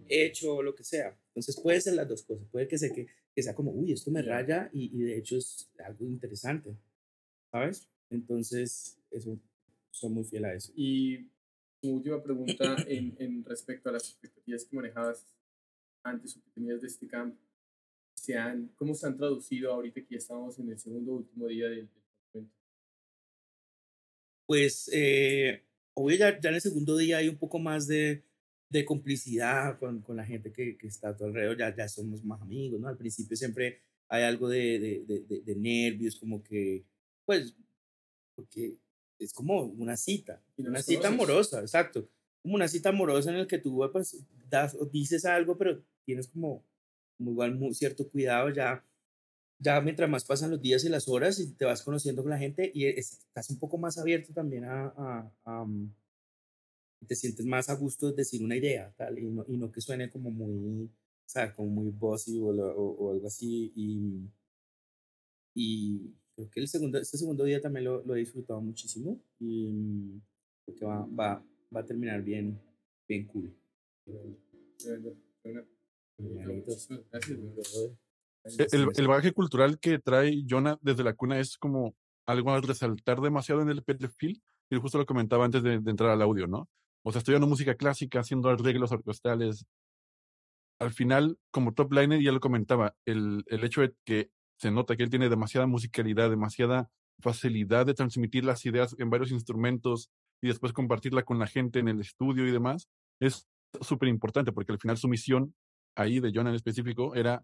hecho 0.09 0.57
o 0.57 0.62
lo 0.62 0.74
que 0.74 0.84
sea. 0.84 1.16
Entonces 1.28 1.61
puede 1.61 1.80
ser 1.80 1.94
las 1.94 2.09
dos 2.09 2.22
cosas, 2.22 2.46
puede 2.51 2.66
que 2.68 2.78
sea, 2.78 2.90
que, 2.92 3.07
que 3.39 3.43
sea 3.45 3.55
como, 3.55 3.70
uy, 3.70 3.93
esto 3.93 4.11
me 4.11 4.20
raya 4.20 4.68
y, 4.72 4.99
y 4.99 5.05
de 5.05 5.16
hecho 5.16 5.36
es 5.36 5.70
algo 5.86 6.05
interesante, 6.07 6.76
¿sabes? 7.53 7.89
Entonces, 8.11 8.99
eso, 9.12 9.39
soy 9.93 10.11
muy 10.11 10.24
fiel 10.24 10.45
a 10.45 10.55
eso. 10.55 10.72
Y 10.74 11.30
como 11.80 11.95
última 11.95 12.20
pregunta 12.20 12.74
en, 12.89 13.14
en 13.20 13.45
respecto 13.45 13.91
a 13.91 13.93
las 13.93 14.09
expectativas 14.09 14.64
que 14.64 14.74
manejabas 14.74 15.24
antes 16.03 16.36
o 16.36 16.43
que 16.43 16.51
tenías 16.51 16.80
de 16.80 16.89
este 16.89 17.07
camp, 17.07 17.39
se 18.16 18.36
han, 18.36 18.72
¿cómo 18.74 18.93
se 18.93 19.07
han 19.07 19.16
traducido 19.16 19.72
ahorita 19.72 20.01
que 20.01 20.14
ya 20.14 20.18
estamos 20.18 20.59
en 20.59 20.70
el 20.70 20.78
segundo 20.80 21.12
último 21.12 21.47
día 21.47 21.68
del, 21.68 21.89
del? 22.32 22.51
Pues, 24.47 24.91
eh, 24.93 25.62
obvio, 25.95 26.16
ya, 26.16 26.41
ya 26.41 26.49
en 26.49 26.57
el 26.57 26.61
segundo 26.61 26.97
día 26.97 27.18
hay 27.18 27.28
un 27.28 27.39
poco 27.39 27.61
más 27.61 27.86
de, 27.86 28.24
de 28.70 28.84
complicidad 28.84 29.78
con, 29.78 30.02
con 30.02 30.16
la 30.16 30.24
gente 30.26 30.52
que, 30.52 30.76
que 30.76 30.86
está 30.88 31.10
a 31.10 31.16
tu 31.16 31.24
alrededor, 31.24 31.56
ya, 31.56 31.74
ya 31.74 31.88
somos 31.88 32.22
más 32.24 32.40
amigos, 32.42 32.80
¿no? 32.80 32.88
Al 32.88 32.96
principio 32.98 33.36
siempre 33.36 33.80
hay 34.08 34.22
algo 34.24 34.48
de, 34.48 34.78
de, 34.78 35.04
de, 35.26 35.40
de- 35.40 35.56
nervios, 35.56 36.16
como 36.16 36.42
que, 36.42 36.84
pues, 37.24 37.54
porque 38.34 38.76
es 39.18 39.32
como 39.32 39.62
una 39.62 39.96
cita, 39.96 40.42
una 40.70 40.82
cita 40.82 41.08
amorosa, 41.08 41.60
exacto. 41.60 42.08
Como 42.42 42.54
una 42.54 42.68
cita 42.68 42.90
amorosa 42.90 43.30
en 43.30 43.38
la 43.38 43.46
que 43.46 43.58
tú, 43.58 43.86
pues, 43.92 44.22
das, 44.48 44.74
o 44.78 44.86
dices 44.86 45.24
algo, 45.24 45.56
pero 45.58 45.82
tienes 46.04 46.28
como, 46.28 46.62
como 47.16 47.30
igual 47.32 47.54
mu- 47.56 47.74
cierto 47.74 48.08
cuidado 48.10 48.50
ya. 48.50 48.84
Ya 49.60 49.80
mientras 49.80 50.08
más 50.08 50.24
pasan 50.24 50.50
los 50.52 50.62
días 50.62 50.84
y 50.84 50.88
las 50.88 51.08
horas 51.08 51.40
y 51.40 51.52
te 51.52 51.64
vas 51.64 51.82
conociendo 51.82 52.22
con 52.22 52.30
la 52.30 52.38
gente 52.38 52.70
y 52.72 52.86
es- 52.86 53.12
estás 53.26 53.50
un 53.50 53.58
poco 53.58 53.76
más 53.76 53.98
abierto 53.98 54.32
también 54.32 54.64
a, 54.64 54.86
a- 54.96 55.32
a, 55.44 55.64
mm, 55.64 55.92
te 57.07 57.14
sientes 57.14 57.46
más 57.46 57.68
a 57.68 57.74
gusto 57.74 58.09
de 58.11 58.16
decir 58.16 58.42
una 58.42 58.57
idea, 58.57 58.92
tal, 58.96 59.18
y 59.18 59.26
no, 59.26 59.44
y 59.49 59.57
no 59.57 59.70
que 59.70 59.80
suene 59.80 60.11
como 60.11 60.30
muy, 60.30 60.90
¿sabes? 61.26 61.55
Como 61.55 61.68
muy 61.70 61.90
bossy 61.90 62.40
o, 62.40 62.49
o, 62.49 62.90
o 62.99 63.12
algo 63.12 63.26
así. 63.26 63.72
Y, 63.74 64.28
y 65.55 66.14
creo 66.34 66.51
que 66.51 66.61
el 66.61 66.68
segundo, 66.68 66.99
este 66.99 67.18
segundo 67.18 67.44
día 67.44 67.61
también 67.61 67.84
lo, 67.84 68.05
lo 68.05 68.14
he 68.14 68.20
disfrutado 68.20 68.61
muchísimo 68.61 69.20
y 69.40 69.72
mm, 69.72 70.20
creo 70.66 70.76
que 70.76 70.84
va, 70.84 71.07
va, 71.07 71.44
va 71.74 71.80
a 71.80 71.84
terminar 71.86 72.22
bien, 72.22 72.61
bien 73.09 73.26
cool. 73.26 73.55
Tremendo, 74.78 75.16
tremendo. 75.42 75.70
Hermanito. 76.18 76.70
Muchísimas 76.70 77.01
Gracias, 77.11 77.38
bro. 77.38 77.99
E- 78.44 78.68
El, 78.72 78.88
el 78.96 79.09
bagaje 79.09 79.32
cultural 79.32 79.78
que 79.78 79.99
trae 79.99 80.44
Jonah 80.49 80.78
desde 80.80 81.05
la 81.05 81.14
cuna 81.14 81.38
es 81.38 81.57
como 81.59 81.94
algo 82.26 82.53
al 82.53 82.62
resaltar 82.62 83.20
demasiado 83.20 83.62
en 83.62 83.70
el 83.70 83.82
perfil, 83.82 84.42
y 84.70 84.76
justo 84.76 84.99
lo 84.99 85.07
comentaba 85.07 85.44
antes 85.44 85.62
de, 85.62 85.80
de 85.80 85.90
entrar 85.90 86.11
al 86.11 86.22
audio, 86.22 86.46
¿no? 86.46 86.68
O 87.09 87.11
sea, 87.12 87.20
estudiando 87.20 87.46
música 87.46 87.74
clásica, 87.74 88.20
haciendo 88.20 88.50
arreglos 88.50 88.92
orquestales. 88.92 89.64
Al 90.78 90.92
final, 90.92 91.38
como 91.50 91.72
top 91.72 91.90
liner, 91.94 92.20
ya 92.20 92.32
lo 92.32 92.40
comentaba, 92.40 92.96
el, 93.06 93.44
el 93.46 93.64
hecho 93.64 93.80
de 93.80 93.94
que 94.04 94.30
se 94.61 94.70
nota 94.70 94.94
que 94.94 95.04
él 95.04 95.09
tiene 95.09 95.30
demasiada 95.30 95.66
musicalidad, 95.66 96.28
demasiada 96.28 96.90
facilidad 97.18 97.86
de 97.86 97.94
transmitir 97.94 98.44
las 98.44 98.66
ideas 98.66 98.94
en 98.98 99.09
varios 99.09 99.30
instrumentos 99.30 100.11
y 100.42 100.48
después 100.48 100.74
compartirla 100.74 101.22
con 101.22 101.38
la 101.38 101.46
gente 101.46 101.78
en 101.78 101.88
el 101.88 101.98
estudio 101.98 102.46
y 102.46 102.50
demás, 102.50 102.90
es 103.20 103.48
súper 103.80 104.11
importante 104.11 104.52
porque 104.52 104.72
al 104.72 104.78
final 104.78 104.98
su 104.98 105.09
misión 105.09 105.54
ahí 105.96 106.20
de 106.20 106.30
John 106.34 106.48
en 106.48 106.56
específico 106.56 107.14
era 107.14 107.42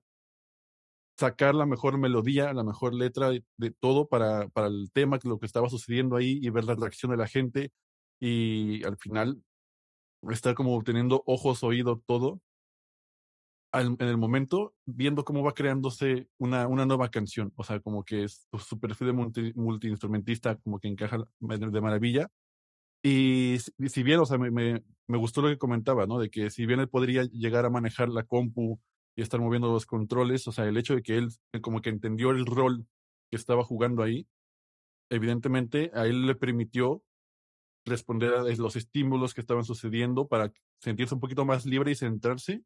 sacar 1.18 1.54
la 1.54 1.64
mejor 1.64 1.96
melodía, 1.96 2.52
la 2.52 2.64
mejor 2.64 2.92
letra 2.92 3.30
de, 3.30 3.70
todo 3.80 4.08
para, 4.08 4.46
para 4.48 4.66
el 4.66 4.90
tema, 4.92 5.18
lo 5.24 5.38
que 5.38 5.46
estaba 5.46 5.70
sucediendo 5.70 6.16
ahí 6.16 6.38
y 6.42 6.50
ver 6.50 6.64
la 6.64 6.74
reacción 6.74 7.12
de 7.12 7.16
la 7.16 7.28
gente 7.28 7.72
y 8.20 8.84
al 8.84 8.98
final 8.98 9.42
estar 10.30 10.54
como 10.54 10.82
teniendo 10.82 11.22
ojos, 11.26 11.62
oído, 11.62 12.02
todo 12.06 12.40
en 13.80 13.96
el 14.00 14.16
momento 14.16 14.74
viendo 14.86 15.24
cómo 15.24 15.42
va 15.42 15.54
creándose 15.54 16.28
una, 16.38 16.66
una 16.68 16.86
nueva 16.86 17.10
canción. 17.10 17.52
O 17.56 17.64
sea, 17.64 17.80
como 17.80 18.04
que 18.04 18.24
es, 18.24 18.48
su 18.58 18.78
perfil 18.78 19.08
de 19.08 19.12
multi, 19.12 19.52
multiinstrumentista 19.54 20.56
como 20.56 20.78
que 20.78 20.88
encaja 20.88 21.18
de 21.40 21.80
maravilla. 21.80 22.28
Y 23.02 23.56
si, 23.58 23.72
y 23.78 23.88
si 23.88 24.02
bien, 24.02 24.20
o 24.20 24.26
sea, 24.26 24.38
me, 24.38 24.50
me, 24.50 24.82
me 25.08 25.18
gustó 25.18 25.42
lo 25.42 25.48
que 25.48 25.58
comentaba, 25.58 26.06
¿no? 26.06 26.18
De 26.18 26.30
que 26.30 26.50
si 26.50 26.66
bien 26.66 26.80
él 26.80 26.88
podría 26.88 27.24
llegar 27.24 27.66
a 27.66 27.70
manejar 27.70 28.08
la 28.08 28.22
compu 28.22 28.80
y 29.16 29.22
estar 29.22 29.40
moviendo 29.40 29.70
los 29.70 29.86
controles, 29.86 30.46
o 30.48 30.52
sea, 30.52 30.66
el 30.66 30.76
hecho 30.76 30.94
de 30.94 31.02
que 31.02 31.18
él 31.18 31.28
como 31.60 31.80
que 31.80 31.90
entendió 31.90 32.30
el 32.30 32.46
rol 32.46 32.86
que 33.30 33.36
estaba 33.36 33.64
jugando 33.64 34.02
ahí, 34.02 34.26
evidentemente 35.10 35.90
a 35.94 36.06
él 36.06 36.26
le 36.26 36.34
permitió 36.34 37.02
responder 37.85 38.35
a 38.35 38.43
los 38.43 38.76
estímulos 38.76 39.35
que 39.35 39.41
estaban 39.41 39.64
sucediendo 39.64 40.26
para 40.26 40.53
sentirse 40.80 41.14
un 41.14 41.20
poquito 41.20 41.45
más 41.45 41.66
libre 41.66 41.91
y 41.91 41.95
centrarse 41.95 42.62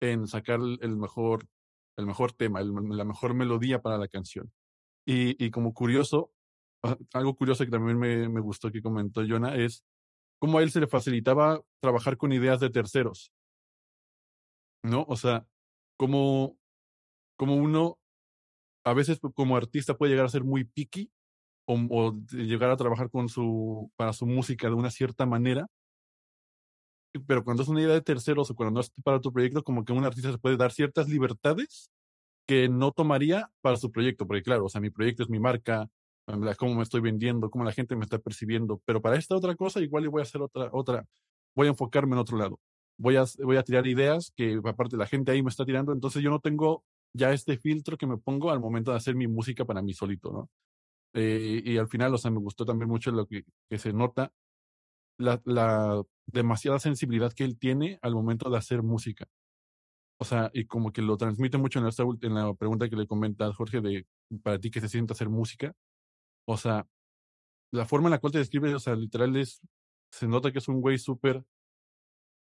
en 0.00 0.26
sacar 0.26 0.60
el 0.80 0.96
mejor, 0.96 1.46
el 1.96 2.06
mejor 2.06 2.32
tema, 2.32 2.60
la 2.62 3.04
mejor 3.04 3.34
melodía 3.34 3.80
para 3.80 3.98
la 3.98 4.08
canción. 4.08 4.52
Y, 5.06 5.50
como 5.50 5.72
curioso, 5.72 6.32
ah, 6.82 6.98
algo 7.14 7.34
curioso 7.34 7.64
que 7.64 7.70
también 7.70 7.98
me, 7.98 8.28
me 8.28 8.40
gustó 8.40 8.70
que 8.70 8.82
comentó 8.82 9.22
Jonah 9.26 9.56
es 9.56 9.82
cómo 10.38 10.58
a 10.58 10.62
él 10.62 10.70
se 10.70 10.80
le 10.80 10.86
facilitaba 10.86 11.62
trabajar 11.80 12.18
con 12.18 12.32
ideas 12.32 12.60
de 12.60 12.68
terceros, 12.68 13.32
¿no? 14.82 15.06
O 15.08 15.16
sea, 15.16 15.46
como, 15.96 16.58
como 17.36 17.56
uno 17.56 17.98
a 18.84 18.92
veces 18.92 19.18
como 19.34 19.56
artista 19.56 19.96
puede 19.96 20.12
llegar 20.12 20.26
a 20.26 20.30
ser 20.30 20.44
muy 20.44 20.64
picky 20.64 21.10
o, 21.68 22.14
llegar 22.30 22.70
a 22.70 22.76
trabajar 22.76 23.10
con 23.10 23.28
su, 23.28 23.90
para 23.96 24.12
su 24.12 24.26
música 24.26 24.68
de 24.68 24.74
una 24.74 24.90
cierta 24.90 25.26
manera, 25.26 25.66
pero 27.26 27.44
cuando 27.44 27.62
es 27.62 27.68
una 27.68 27.82
idea 27.82 27.94
de 27.94 28.00
terceros 28.00 28.50
o 28.50 28.54
cuando 28.54 28.74
no 28.74 28.80
es 28.80 28.90
para 29.04 29.20
tu 29.20 29.32
proyecto, 29.32 29.62
como 29.62 29.84
que 29.84 29.92
un 29.92 30.04
artista 30.04 30.32
se 30.32 30.38
puede 30.38 30.56
dar 30.56 30.72
ciertas 30.72 31.08
libertades 31.08 31.90
que 32.46 32.68
no 32.68 32.92
tomaría 32.92 33.50
para 33.60 33.76
su 33.76 33.90
proyecto, 33.90 34.26
porque 34.26 34.42
claro, 34.42 34.64
o 34.66 34.68
sea, 34.68 34.80
mi 34.80 34.90
proyecto 34.90 35.22
es 35.22 35.28
mi 35.28 35.38
marca, 35.38 35.88
cómo 36.56 36.74
me 36.74 36.82
estoy 36.82 37.00
vendiendo, 37.00 37.50
cómo 37.50 37.64
la 37.64 37.72
gente 37.72 37.96
me 37.96 38.04
está 38.04 38.18
percibiendo, 38.18 38.80
pero 38.84 39.02
para 39.02 39.16
esta 39.16 39.36
otra 39.36 39.54
cosa 39.54 39.80
igual 39.80 40.08
voy 40.08 40.20
a 40.20 40.22
hacer 40.22 40.40
otra, 40.40 40.70
otra, 40.72 41.06
voy 41.54 41.66
a 41.66 41.70
enfocarme 41.70 42.14
en 42.14 42.20
otro 42.20 42.38
lado, 42.38 42.60
voy 42.96 43.16
a, 43.16 43.24
voy 43.42 43.56
a 43.56 43.62
tirar 43.62 43.86
ideas 43.86 44.32
que 44.34 44.60
aparte 44.64 44.96
la 44.96 45.06
gente 45.06 45.32
ahí 45.32 45.42
me 45.42 45.50
está 45.50 45.64
tirando, 45.66 45.92
entonces 45.92 46.22
yo 46.22 46.30
no 46.30 46.40
tengo 46.40 46.84
ya 47.12 47.32
este 47.32 47.58
filtro 47.58 47.96
que 47.98 48.06
me 48.06 48.18
pongo 48.18 48.50
al 48.50 48.60
momento 48.60 48.90
de 48.90 48.98
hacer 48.98 49.14
mi 49.14 49.26
música 49.26 49.64
para 49.64 49.82
mí 49.82 49.92
solito, 49.92 50.30
¿no? 50.32 50.50
Eh, 51.14 51.62
y 51.64 51.78
al 51.78 51.88
final, 51.88 52.14
o 52.14 52.18
sea, 52.18 52.30
me 52.30 52.38
gustó 52.38 52.64
también 52.64 52.88
mucho 52.88 53.10
lo 53.10 53.26
que, 53.26 53.44
se 53.78 53.92
nota, 53.92 54.32
la, 55.18 56.02
demasiada 56.26 56.78
sensibilidad 56.78 57.32
que 57.32 57.44
él 57.44 57.58
tiene 57.58 57.98
al 58.02 58.14
momento 58.14 58.50
de 58.50 58.58
hacer 58.58 58.82
música. 58.82 59.26
O 60.20 60.24
sea, 60.24 60.50
y 60.52 60.66
como 60.66 60.92
que 60.92 61.02
lo 61.02 61.16
transmite 61.16 61.58
mucho 61.58 61.78
en, 61.78 61.86
esta, 61.86 62.04
en 62.22 62.34
la 62.34 62.54
pregunta 62.54 62.88
que 62.88 62.96
le 62.96 63.06
comenta 63.06 63.52
Jorge 63.52 63.80
de 63.80 64.06
para 64.42 64.58
ti 64.58 64.70
que 64.70 64.80
se 64.80 64.88
siente 64.88 65.12
hacer 65.12 65.28
música. 65.28 65.74
O 66.46 66.56
sea, 66.56 66.86
la 67.72 67.86
forma 67.86 68.08
en 68.08 68.12
la 68.12 68.18
cual 68.18 68.32
te 68.32 68.38
describe, 68.38 68.74
o 68.74 68.78
sea, 68.80 68.94
literal 68.94 69.36
es, 69.36 69.60
se 70.10 70.26
nota 70.26 70.52
que 70.52 70.58
es 70.58 70.68
un 70.68 70.80
güey 70.80 70.98
súper 70.98 71.44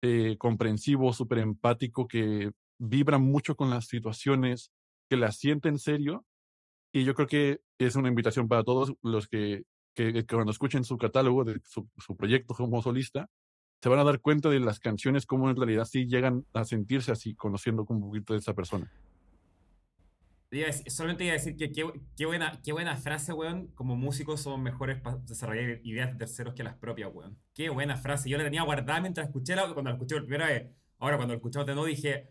eh, 0.02 0.36
comprensivo, 0.38 1.12
súper 1.12 1.38
empático, 1.38 2.08
que 2.08 2.52
vibra 2.78 3.18
mucho 3.18 3.54
con 3.54 3.70
las 3.70 3.86
situaciones, 3.86 4.72
que 5.10 5.16
las 5.16 5.36
siente 5.36 5.68
en 5.68 5.78
serio. 5.78 6.24
Y 6.92 7.04
yo 7.04 7.14
creo 7.14 7.28
que 7.28 7.60
es 7.78 7.96
una 7.96 8.08
invitación 8.08 8.48
para 8.48 8.64
todos 8.64 8.94
los 9.02 9.28
que, 9.28 9.64
que, 9.94 10.24
cuando 10.26 10.50
escuchen 10.52 10.84
su 10.84 10.98
catálogo, 10.98 11.44
de 11.44 11.60
su, 11.64 11.88
su 11.98 12.16
proyecto 12.16 12.54
como 12.54 12.82
solista, 12.82 13.28
se 13.82 13.88
van 13.88 13.98
a 13.98 14.04
dar 14.04 14.20
cuenta 14.20 14.48
de 14.50 14.60
las 14.60 14.78
canciones, 14.78 15.24
cómo 15.24 15.48
en 15.48 15.56
realidad 15.56 15.84
sí 15.84 16.06
llegan 16.06 16.44
a 16.52 16.64
sentirse 16.64 17.12
así, 17.12 17.34
conociendo 17.34 17.86
un 17.88 18.00
poquito 18.00 18.34
de 18.34 18.40
esa 18.40 18.54
persona. 18.54 18.90
Solamente 20.88 21.24
iba 21.24 21.32
a 21.32 21.36
decir 21.36 21.56
que 21.56 21.70
qué, 21.70 21.88
qué 22.16 22.26
buena, 22.26 22.60
qué 22.64 22.72
buena 22.72 22.96
frase, 22.96 23.32
weón. 23.32 23.68
Como 23.68 23.94
músicos 23.94 24.40
somos 24.40 24.58
mejores 24.58 25.00
para 25.00 25.16
desarrollar 25.18 25.80
ideas 25.84 26.10
de 26.10 26.18
terceros 26.18 26.54
que 26.54 26.64
las 26.64 26.74
propias, 26.74 27.10
weón. 27.14 27.38
Qué 27.54 27.70
buena 27.70 27.96
frase. 27.96 28.28
Yo 28.28 28.36
la 28.36 28.42
tenía 28.42 28.62
guardada 28.62 29.00
mientras 29.00 29.28
escuché 29.28 29.54
la, 29.54 29.72
cuando 29.72 29.90
la 29.90 29.92
escuché 29.92 30.16
por 30.16 30.24
primera 30.24 30.48
vez. 30.48 30.68
Ahora, 30.98 31.16
cuando 31.16 31.34
la 31.34 31.36
escuchamos 31.36 31.66
de 31.66 31.74
nuevo, 31.74 31.86
dije. 31.86 32.30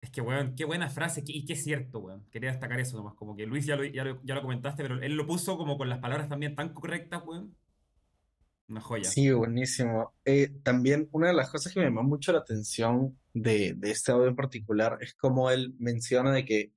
Es 0.00 0.10
que, 0.10 0.20
weón, 0.20 0.54
qué 0.54 0.64
buena 0.64 0.88
frase. 0.88 1.22
y 1.26 1.44
qué 1.44 1.56
cierto, 1.56 2.00
weón. 2.00 2.24
Quería 2.30 2.50
destacar 2.50 2.80
eso 2.80 2.96
nomás. 2.96 3.14
Como 3.14 3.36
que 3.36 3.46
Luis 3.46 3.66
ya 3.66 3.76
lo, 3.76 3.84
ya 3.84 4.04
lo, 4.04 4.42
comentaste, 4.42 4.82
pero 4.82 5.00
él 5.00 5.14
lo 5.14 5.26
puso 5.26 5.56
como 5.58 5.76
con 5.76 5.88
las 5.88 5.98
palabras 5.98 6.28
también 6.28 6.54
tan 6.54 6.72
correctas, 6.72 7.22
weón. 7.26 7.54
Una 8.68 8.80
joya. 8.80 9.04
Sí, 9.04 9.30
buenísimo. 9.30 10.14
Eh, 10.24 10.52
también 10.62 11.08
una 11.12 11.28
de 11.28 11.34
las 11.34 11.50
cosas 11.50 11.72
que 11.72 11.80
me 11.80 11.86
llamó 11.86 12.04
mucho 12.04 12.32
la 12.32 12.38
atención 12.38 13.18
de, 13.34 13.74
de 13.74 13.90
este 13.90 14.12
audio 14.12 14.28
en 14.28 14.36
particular 14.36 14.96
es 15.00 15.14
como 15.14 15.50
él 15.50 15.74
menciona 15.78 16.32
de 16.32 16.44
que 16.44 16.72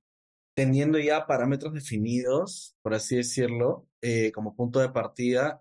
teniendo 0.54 0.98
ya 0.98 1.26
parámetros 1.26 1.74
definidos, 1.74 2.76
por 2.82 2.94
así 2.94 3.16
decirlo, 3.16 3.88
eh, 4.00 4.32
como 4.32 4.54
punto 4.54 4.78
de 4.80 4.88
partida, 4.88 5.60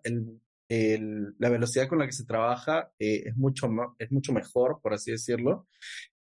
la 0.70 1.49
velocidad 1.49 1.88
con 1.88 1.99
la 1.99 2.05
que 2.05 2.14
se 2.14 2.26
trabaja 2.26 2.91
eh, 2.99 3.24
es 3.26 3.36
mucho, 3.36 3.70
es 3.99 4.11
mucho 4.11 4.34
mejor, 4.34 4.80
por 4.82 4.93
así 4.93 5.11
decirlo, 5.11 5.68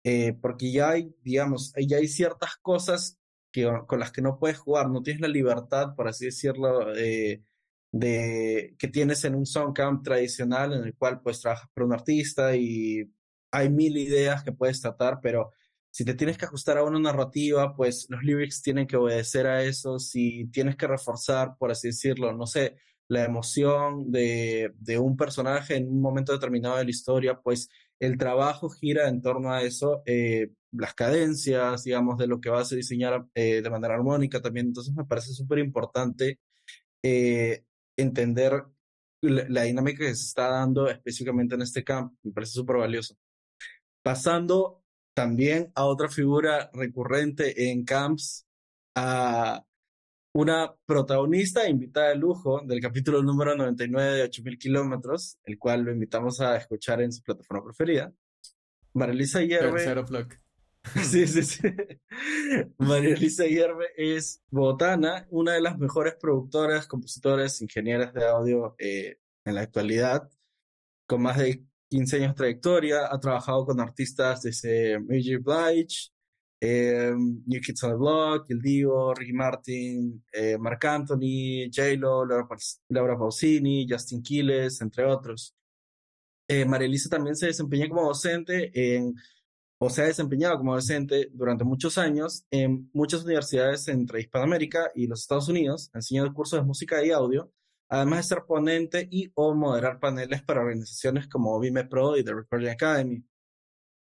eh, 0.04 0.34
porque 0.42 0.72
ya 0.72 0.92
hay, 0.92 1.14
digamos, 1.24 1.74
ya 1.78 1.98
hay 1.98 2.08
ciertas 2.08 2.58
cosas 2.62 3.20
que, 3.52 3.70
con 3.88 4.00
las 4.00 4.12
que 4.12 4.22
no 4.22 4.40
puedes 4.40 4.58
jugar, 4.58 4.90
no 4.90 5.04
tienes 5.04 5.22
la 5.22 5.28
libertad, 5.28 5.96
por 5.96 6.08
así 6.08 6.26
decirlo, 6.26 6.96
eh, 6.96 7.44
de, 7.92 8.76
que 8.80 8.88
tienes 8.88 9.24
en 9.26 9.36
un 9.36 9.46
Soundcamp 9.46 10.04
tradicional 10.04 10.74
en 10.74 10.86
el 10.86 10.96
cual 10.96 11.22
pues 11.22 11.42
trabajas 11.42 11.70
para 11.74 11.86
un 11.86 11.94
artista 11.94 12.56
y 12.56 13.12
hay 13.52 13.70
mil 13.70 13.98
ideas 13.98 14.44
que 14.44 14.54
puedes 14.54 14.82
tratar, 14.82 15.20
pero 15.22 15.52
si 15.92 16.06
te 16.06 16.14
tienes 16.14 16.38
que 16.38 16.46
ajustar 16.46 16.78
a 16.78 16.84
una 16.84 17.00
narrativa, 17.00 17.76
pues 17.76 18.08
los 18.10 18.24
lyrics 18.24 18.62
tienen 18.62 18.88
que 18.88 18.96
obedecer 18.96 19.46
a 19.48 19.64
eso, 19.64 20.00
si 20.00 20.48
tienes 20.48 20.78
que 20.78 20.88
reforzar, 20.88 21.58
por 21.60 21.72
así 21.72 21.90
decirlo, 21.90 22.32
no 22.34 22.48
sé, 22.48 22.78
la 23.10 23.26
emoción 23.26 24.10
de, 24.10 24.72
de 24.80 24.98
un 24.98 25.18
personaje 25.18 25.76
en 25.76 25.90
un 25.90 26.02
momento 26.02 26.32
determinado 26.32 26.78
de 26.78 26.86
la 26.86 26.90
historia, 26.90 27.40
pues 27.42 27.70
el 28.02 28.18
trabajo 28.18 28.70
gira 28.70 29.08
en 29.08 29.22
torno 29.22 29.54
a 29.54 29.62
eso, 29.64 30.02
eh, 30.08 30.50
las 30.72 30.96
cadencias, 30.96 31.84
digamos, 31.84 32.18
de 32.18 32.28
lo 32.28 32.42
que 32.42 32.50
vas 32.50 32.72
a 32.72 32.76
diseñar 32.76 33.28
eh, 33.36 33.62
de 33.62 33.70
manera 33.70 33.94
armónica 33.94 34.42
también. 34.42 34.68
Entonces 34.68 34.94
me 34.96 35.06
parece 35.06 35.34
súper 35.34 35.60
importante 35.60 36.40
eh, 37.04 37.64
entender 37.98 38.64
la, 39.22 39.46
la 39.50 39.64
dinámica 39.64 40.00
que 40.00 40.16
se 40.16 40.26
está 40.26 40.50
dando 40.50 40.90
específicamente 40.90 41.56
en 41.56 41.62
este 41.62 41.84
campo. 41.84 42.18
Me 42.24 42.32
parece 42.32 42.54
súper 42.54 42.78
valioso. 42.78 43.16
Pasando 44.04 44.84
también 45.14 45.72
a 45.76 45.86
otra 45.86 46.10
figura 46.10 46.72
recurrente 46.74 47.70
en 47.72 47.86
camps, 47.86 48.48
a 48.96 49.64
una 50.34 50.74
protagonista 50.86 51.68
invitada 51.68 52.10
de 52.10 52.16
lujo 52.16 52.62
del 52.66 52.80
capítulo 52.80 53.22
número 53.22 53.56
99 53.56 54.14
de 54.14 54.24
8000 54.24 54.58
kilómetros, 54.58 55.38
el 55.44 55.58
cual 55.58 55.84
lo 55.84 55.92
invitamos 55.92 56.40
a 56.40 56.56
escuchar 56.56 57.02
en 57.02 57.12
su 57.12 57.22
plataforma 57.22 57.64
preferida. 57.66 58.14
Marilisa 58.94 59.42
Hierve. 59.42 59.84
Tercero. 59.84 60.06
Sí, 61.04 61.28
sí, 61.28 61.44
sí. 61.44 61.60
María 62.80 63.14
Elisa 63.14 63.46
Hierve 63.46 63.90
es 63.96 64.42
botana, 64.50 65.28
una 65.30 65.54
de 65.54 65.62
las 65.62 65.78
mejores 65.78 66.16
productoras, 66.16 66.88
compositoras, 66.88 67.62
ingenieras 67.62 68.14
de 68.14 68.26
audio 68.26 68.76
eh, 68.80 69.20
en 69.46 69.56
la 69.56 69.62
actualidad, 69.62 70.28
con 71.06 71.22
más 71.22 71.38
de 71.38 71.64
15 71.90 72.16
años 72.16 72.30
de 72.30 72.36
trayectoria. 72.36 73.14
Ha 73.14 73.20
trabajado 73.20 73.66
con 73.66 73.80
artistas 73.80 74.42
desde 74.42 74.96
J. 74.96 75.38
Blige, 75.44 76.12
eh, 76.62 77.12
New 77.16 77.60
Kids 77.62 77.84
on 77.84 77.92
the 77.92 77.98
Block, 77.98 78.46
El 78.50 78.62
Divo, 78.62 79.14
Ricky 79.16 79.34
Martin, 79.34 80.24
eh, 80.32 80.58
Marc 80.60 80.86
Anthony, 80.86 81.70
J-Lo, 81.76 82.26
Laura, 82.26 82.48
Paus- 82.48 82.80
Laura 82.90 83.18
Pausini, 83.18 83.88
Justin 83.90 84.22
Quiles, 84.22 84.80
entre 84.82 85.04
otros. 85.06 85.56
Eh, 86.48 86.66
María 86.66 86.88
Elisa 86.88 87.10
también 87.10 87.36
se 87.36 87.48
desempeña 87.48 87.90
como 87.90 88.08
docente 88.08 88.72
en 88.74 89.16
o 89.84 89.90
se 89.90 90.04
ha 90.04 90.06
desempeñado 90.06 90.60
como 90.60 90.76
docente 90.76 91.30
durante 91.34 91.64
muchos 91.64 91.98
años 91.98 92.46
en 92.52 92.88
muchas 92.94 93.24
universidades 93.24 93.88
entre 93.88 94.22
Hispanoamérica 94.22 94.92
y 94.94 95.08
los 95.08 95.22
Estados 95.22 95.50
Unidos, 95.50 95.90
enseñando 95.96 96.32
cursos 96.36 96.60
de 96.60 96.66
música 96.66 97.04
y 97.04 97.10
audio, 97.10 97.52
además 97.90 98.20
de 98.20 98.36
ser 98.36 98.44
ponente 98.46 99.08
y 99.10 99.32
o 99.34 99.56
moderar 99.56 100.00
paneles 100.00 100.44
para 100.44 100.62
organizaciones 100.62 101.28
como 101.28 101.60
Vime 101.60 101.86
Pro 101.86 102.16
y 102.16 102.24
The 102.24 102.32
Recording 102.32 102.70
Academy. 102.70 103.24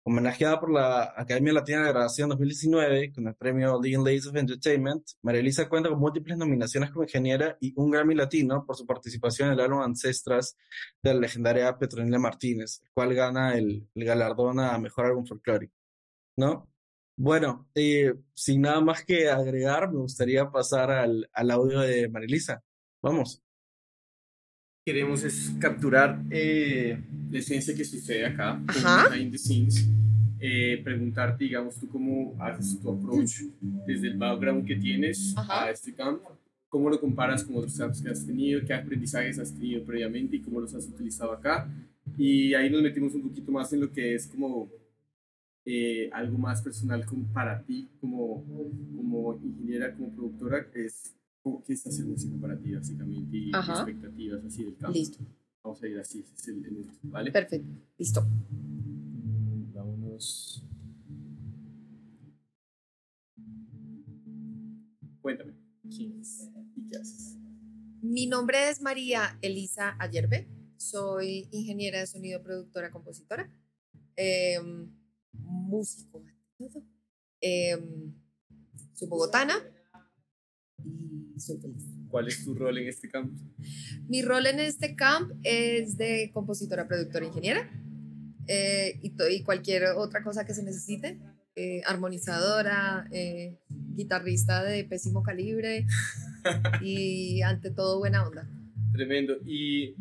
Homenajeada 0.09 0.59
por 0.59 0.73
la 0.73 1.13
Academia 1.15 1.53
Latina 1.53 1.83
de 1.83 1.91
Grabación 1.91 2.31
2019 2.31 3.13
con 3.13 3.29
el 3.29 3.35
premio 3.35 3.79
Leading 3.79 4.03
Ladies 4.03 4.27
of 4.27 4.37
Entertainment, 4.37 5.07
María 5.21 5.43
Elisa 5.43 5.69
cuenta 5.69 5.91
con 5.91 6.01
múltiples 6.01 6.39
nominaciones 6.39 6.91
como 6.91 7.03
ingeniera 7.03 7.59
y 7.61 7.75
un 7.77 7.91
Grammy 7.91 8.15
Latino 8.15 8.65
por 8.65 8.75
su 8.75 8.87
participación 8.87 9.49
en 9.49 9.55
el 9.55 9.61
álbum 9.61 9.83
Ancestras 9.83 10.57
de 11.03 11.13
la 11.13 11.21
legendaria 11.21 11.77
Petronila 11.77 12.19
Martínez, 12.19 12.81
el 12.85 12.91
cual 12.95 13.13
gana 13.13 13.59
el, 13.59 13.87
galardón 13.95 14.61
a 14.61 14.79
Mejor 14.79 15.05
Álbum 15.05 15.27
Folclórico. 15.27 15.75
¿No? 16.39 16.67
Bueno, 17.15 17.69
eh, 17.75 18.15
sin 18.33 18.63
nada 18.63 18.81
más 18.81 19.05
que 19.05 19.29
agregar, 19.29 19.93
me 19.93 19.99
gustaría 19.99 20.51
pasar 20.51 20.91
al, 20.91 21.29
al 21.35 21.51
audio 21.51 21.81
de 21.81 22.09
María 22.09 22.29
Elisa. 22.29 22.65
Vamos. 23.03 23.43
Queremos 24.89 25.23
es 25.23 25.53
capturar 25.61 26.19
eh, 26.31 26.99
la 27.31 27.39
esencia 27.39 27.75
que 27.75 27.85
sucede 27.85 28.25
acá, 28.25 28.59
behind 29.11 29.31
the 29.31 29.37
scenes. 29.37 29.87
eh, 30.41 30.81
preguntarte, 30.83 31.45
digamos, 31.45 31.79
tú 31.79 31.87
cómo 31.91 32.35
haces 32.41 32.81
tu 32.81 32.91
approach 32.91 33.43
desde 33.61 34.09
el 34.09 34.17
background 34.17 34.67
que 34.67 34.77
tienes 34.77 35.35
Ajá. 35.37 35.65
a 35.65 35.71
este 35.71 35.93
camp, 35.93 36.23
cómo 36.71 36.89
lo 36.89 36.99
comparas 36.99 37.45
con 37.45 37.57
otros 37.57 37.77
camps 37.77 38.01
que 38.01 38.09
has 38.09 38.25
tenido, 38.25 38.63
qué 38.65 38.73
aprendizajes 38.73 39.39
has 39.39 39.53
tenido 39.53 39.85
previamente 39.85 40.37
y 40.37 40.41
cómo 40.41 40.59
los 40.59 40.75
has 40.75 40.87
utilizado 40.87 41.33
acá. 41.33 41.69
Y 42.17 42.55
ahí 42.55 42.71
nos 42.71 42.81
metimos 42.81 43.15
un 43.15 43.25
poquito 43.29 43.53
más 43.53 43.71
en 43.75 43.81
lo 43.81 43.93
que 43.93 44.15
es 44.15 44.27
como 44.27 44.71
eh, 45.67 46.09
algo 46.15 46.39
más 46.39 46.63
personal 46.63 47.05
como 47.05 47.31
para 47.31 47.61
ti, 47.63 47.91
como, 48.01 48.43
como 48.97 49.39
ingeniera, 49.45 49.93
como 49.93 50.09
productora, 50.17 50.67
es 50.75 51.15
qué 51.67 51.73
es 51.73 51.87
hacer 51.87 52.05
música 52.07 52.37
para 52.41 52.59
ti, 52.59 52.75
básicamente, 52.75 53.37
y 53.37 53.51
Ajá. 53.55 53.73
expectativas 53.75 54.45
así 54.45 54.65
del 54.65 54.77
campo. 54.77 54.99
Listo. 54.99 55.19
Vamos 55.63 55.83
a 55.83 55.89
ir 55.89 55.99
así, 55.99 56.21
ese 56.21 56.35
es 56.35 56.49
el, 56.49 56.65
el 56.65 56.91
¿vale? 57.03 57.33
Perfecto. 57.33 57.69
Listo. 57.99 58.23
Mm, 58.23 59.73
Vámonos. 59.75 60.65
Cuéntame, 65.21 65.53
¿quién 65.95 66.21
es 66.21 66.49
y 66.77 66.87
qué 66.87 66.97
haces? 66.97 67.37
Mi 68.01 68.27
nombre 68.27 68.71
es 68.71 68.81
María 68.81 69.39
Elisa 69.43 69.97
Ayerbe. 69.99 70.49
Soy 70.77 71.49
ingeniera 71.51 71.99
de 71.99 72.07
sonido, 72.07 72.43
productora, 72.43 72.91
compositora, 72.91 73.51
em, 74.17 74.89
músico. 75.33 76.23
Em, 77.41 78.15
soy 78.95 79.09
bogotana 79.09 79.55
y 80.85 81.41
soy 81.41 81.59
feliz. 81.59 81.85
¿Cuál 82.09 82.29
es 82.29 82.45
tu 82.45 82.55
rol 82.55 82.79
en 82.79 82.89
este 82.89 83.09
campo? 83.09 83.35
Mi 84.09 84.23
rol 84.23 84.47
en 84.47 84.61
este 84.61 84.97
camp 84.97 85.31
es 85.43 85.97
de 85.99 86.31
compositora, 86.33 86.89
productora, 86.89 87.27
ingeniera 87.27 87.71
eh, 88.47 88.99
y, 89.03 89.13
y 89.31 89.43
cualquier 89.43 89.85
otra 89.97 90.23
cosa 90.23 90.45
que 90.47 90.55
se 90.55 90.63
necesite. 90.63 91.19
eh, 91.61 91.83
armonizadora, 91.87 93.09
eh, 93.11 93.59
guitarrista 93.69 94.63
de 94.63 94.85
pésimo 94.85 95.25
calibre 95.25 95.87
y 96.81 97.43
ante 97.43 97.73
todo 97.73 97.99
buena 97.99 98.25
onda. 98.27 98.49
Tremendo. 98.93 99.35
Y 99.45 99.97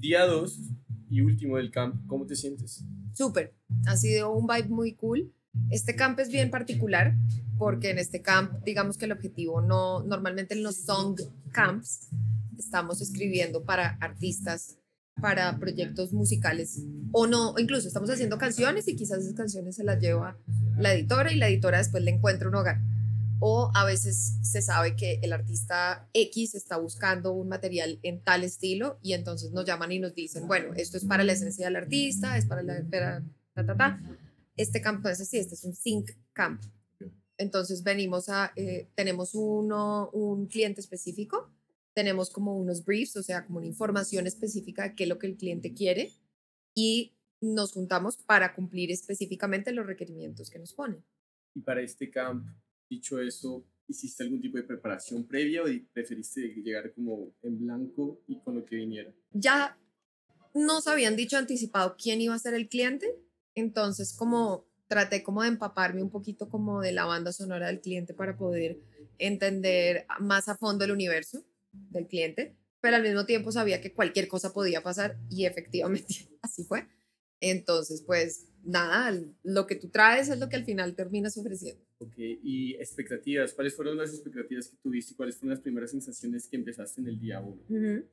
día 0.00 0.24
2 0.24 0.60
y 1.10 1.20
último 1.20 1.58
del 1.58 1.70
camp, 1.70 2.06
¿cómo 2.06 2.26
te 2.26 2.36
sientes? 2.36 2.84
Súper, 3.12 3.54
ha 3.86 3.96
sido 3.96 4.32
un 4.32 4.46
vibe 4.46 4.68
muy 4.68 4.94
cool. 4.94 5.30
Este 5.70 5.94
camp 5.94 6.18
es 6.20 6.28
bien 6.28 6.50
particular 6.50 7.14
porque 7.58 7.90
en 7.90 7.98
este 7.98 8.22
camp, 8.22 8.52
digamos 8.64 8.96
que 8.96 9.04
el 9.04 9.12
objetivo 9.12 9.60
no, 9.60 10.02
normalmente 10.02 10.54
en 10.54 10.62
los 10.62 10.76
song 10.76 11.20
camps 11.52 12.08
estamos 12.58 13.00
escribiendo 13.00 13.64
para 13.64 13.98
artistas, 14.00 14.78
para 15.20 15.58
proyectos 15.58 16.12
musicales 16.12 16.82
o 17.12 17.26
no, 17.26 17.54
incluso 17.58 17.88
estamos 17.88 18.10
haciendo 18.10 18.38
canciones 18.38 18.86
y 18.88 18.96
quizás 18.96 19.18
esas 19.18 19.34
canciones 19.34 19.76
se 19.76 19.84
las 19.84 20.00
lleva 20.00 20.38
la 20.78 20.94
editora 20.94 21.32
y 21.32 21.36
la 21.36 21.48
editora 21.48 21.78
después 21.78 22.02
le 22.02 22.12
encuentra 22.12 22.48
un 22.48 22.54
hogar. 22.54 22.80
O 23.40 23.70
a 23.74 23.84
veces 23.84 24.38
se 24.42 24.62
sabe 24.62 24.96
que 24.96 25.20
el 25.22 25.32
artista 25.32 26.08
X 26.12 26.54
está 26.56 26.76
buscando 26.76 27.32
un 27.32 27.48
material 27.48 28.00
en 28.02 28.20
tal 28.20 28.42
estilo 28.42 28.98
y 29.00 29.12
entonces 29.12 29.52
nos 29.52 29.64
llaman 29.64 29.92
y 29.92 30.00
nos 30.00 30.14
dicen, 30.14 30.48
bueno, 30.48 30.74
esto 30.74 30.96
es 30.96 31.04
para 31.04 31.22
la 31.22 31.32
esencia 31.32 31.66
del 31.66 31.76
artista, 31.76 32.36
es 32.36 32.46
para 32.46 32.62
la... 32.62 32.82
ta, 32.82 33.22
ta, 33.64 33.76
ta. 33.76 34.00
Este 34.58 34.80
campo 34.80 35.08
es 35.08 35.20
así, 35.20 35.38
este 35.38 35.54
es 35.54 35.64
un 35.64 35.74
sync 35.74 36.10
camp. 36.32 36.60
Entonces 37.38 37.84
venimos 37.84 38.28
a, 38.28 38.52
eh, 38.56 38.88
tenemos 38.96 39.34
uno, 39.34 40.10
un 40.10 40.48
cliente 40.48 40.80
específico, 40.80 41.50
tenemos 41.94 42.30
como 42.30 42.58
unos 42.58 42.84
briefs, 42.84 43.16
o 43.16 43.22
sea, 43.22 43.46
como 43.46 43.58
una 43.58 43.66
información 43.66 44.26
específica 44.26 44.82
de 44.82 44.94
qué 44.96 45.04
es 45.04 45.08
lo 45.08 45.18
que 45.18 45.28
el 45.28 45.36
cliente 45.36 45.72
quiere 45.72 46.12
y 46.74 47.14
nos 47.40 47.72
juntamos 47.72 48.16
para 48.16 48.54
cumplir 48.54 48.90
específicamente 48.90 49.72
los 49.72 49.86
requerimientos 49.86 50.50
que 50.50 50.58
nos 50.58 50.74
ponen. 50.74 51.04
Y 51.54 51.60
para 51.60 51.80
este 51.80 52.10
camp, 52.10 52.48
dicho 52.90 53.20
eso, 53.20 53.64
¿hiciste 53.86 54.24
algún 54.24 54.40
tipo 54.40 54.58
de 54.58 54.64
preparación 54.64 55.24
previa 55.24 55.62
o 55.62 55.66
preferiste 55.92 56.40
llegar 56.40 56.92
como 56.92 57.32
en 57.42 57.58
blanco 57.60 58.20
y 58.26 58.40
con 58.40 58.56
lo 58.56 58.64
que 58.64 58.76
viniera? 58.76 59.14
ya 59.32 59.78
nos 60.54 60.86
habían 60.88 61.16
dicho 61.16 61.36
anticipado 61.36 61.96
quién 61.96 62.20
iba 62.20 62.34
a 62.34 62.38
ser 62.38 62.54
el 62.54 62.68
cliente, 62.68 63.14
entonces 63.58 64.12
como 64.12 64.66
traté 64.88 65.22
como 65.22 65.42
de 65.42 65.48
empaparme 65.48 66.02
un 66.02 66.10
poquito 66.10 66.48
como 66.48 66.80
de 66.80 66.92
la 66.92 67.04
banda 67.04 67.32
sonora 67.32 67.66
del 67.66 67.80
cliente 67.80 68.14
para 68.14 68.36
poder 68.36 68.78
entender 69.18 70.06
más 70.18 70.48
a 70.48 70.56
fondo 70.56 70.84
el 70.84 70.92
universo 70.92 71.44
del 71.72 72.06
cliente, 72.06 72.56
pero 72.80 72.96
al 72.96 73.02
mismo 73.02 73.26
tiempo 73.26 73.52
sabía 73.52 73.80
que 73.80 73.92
cualquier 73.92 74.28
cosa 74.28 74.52
podía 74.52 74.82
pasar 74.82 75.18
y 75.28 75.44
efectivamente 75.44 76.28
así 76.42 76.64
fue. 76.64 76.86
Entonces, 77.40 78.02
pues 78.02 78.48
nada, 78.64 79.16
lo 79.44 79.66
que 79.66 79.76
tú 79.76 79.88
traes 79.88 80.28
es 80.28 80.38
lo 80.38 80.48
que 80.48 80.56
al 80.56 80.64
final 80.64 80.94
terminas 80.94 81.36
ofreciendo. 81.36 81.84
Ok, 81.98 82.14
y 82.16 82.74
expectativas, 82.74 83.52
¿cuáles 83.52 83.74
fueron 83.74 83.96
las 83.96 84.12
expectativas 84.12 84.68
que 84.68 84.76
tuviste 84.76 85.12
y 85.12 85.16
cuáles 85.16 85.36
fueron 85.36 85.50
las 85.50 85.60
primeras 85.60 85.90
sensaciones 85.90 86.48
que 86.48 86.56
empezaste 86.56 87.00
en 87.00 87.08
el 87.08 87.20
día 87.20 87.40
1? 87.40 88.04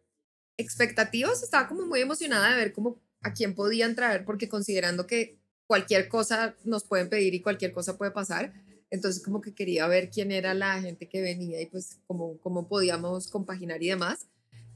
expectativas, 0.57 1.43
estaba 1.43 1.67
como 1.67 1.85
muy 1.85 1.99
emocionada 1.99 2.51
de 2.51 2.57
ver 2.57 2.71
cómo 2.71 3.01
a 3.25 3.33
quién 3.33 3.55
podían 3.55 3.95
traer, 3.95 4.23
porque 4.23 4.47
considerando 4.47 5.07
que 5.07 5.39
cualquier 5.65 6.07
cosa 6.07 6.55
nos 6.63 6.83
pueden 6.83 7.09
pedir 7.09 7.33
y 7.33 7.41
cualquier 7.41 7.71
cosa 7.71 7.97
puede 7.97 8.11
pasar, 8.11 8.53
entonces 8.91 9.23
como 9.23 9.41
que 9.41 9.55
quería 9.55 9.87
ver 9.87 10.11
quién 10.11 10.31
era 10.31 10.53
la 10.53 10.79
gente 10.79 11.09
que 11.09 11.21
venía 11.21 11.59
y 11.59 11.65
pues 11.65 11.97
cómo, 12.05 12.37
cómo 12.37 12.67
podíamos 12.67 13.27
compaginar 13.27 13.81
y 13.81 13.89
demás. 13.89 14.27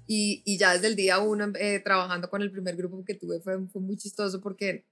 Y, 0.08 0.42
y 0.46 0.58
ya 0.58 0.74
desde 0.74 0.88
el 0.88 0.96
día 0.96 1.20
uno, 1.20 1.54
eh, 1.60 1.80
trabajando 1.80 2.28
con 2.32 2.42
el 2.42 2.52
primer 2.52 2.76
grupo 2.76 3.06
que 3.06 3.14
tuve, 3.14 3.40
fue, 3.40 3.68
fue 3.68 3.82
muy 3.82 3.98
chistoso 3.98 4.42
porque 4.42 4.84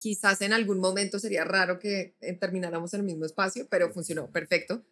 quizás 0.00 0.42
en 0.42 0.52
algún 0.52 0.80
momento 0.80 1.20
sería 1.20 1.44
raro 1.44 1.78
que 1.78 2.16
eh, 2.20 2.32
termináramos 2.32 2.92
en 2.94 3.00
el 3.00 3.06
mismo 3.06 3.24
espacio, 3.24 3.68
pero 3.70 3.92
funcionó 3.92 4.28
perfecto. 4.32 4.82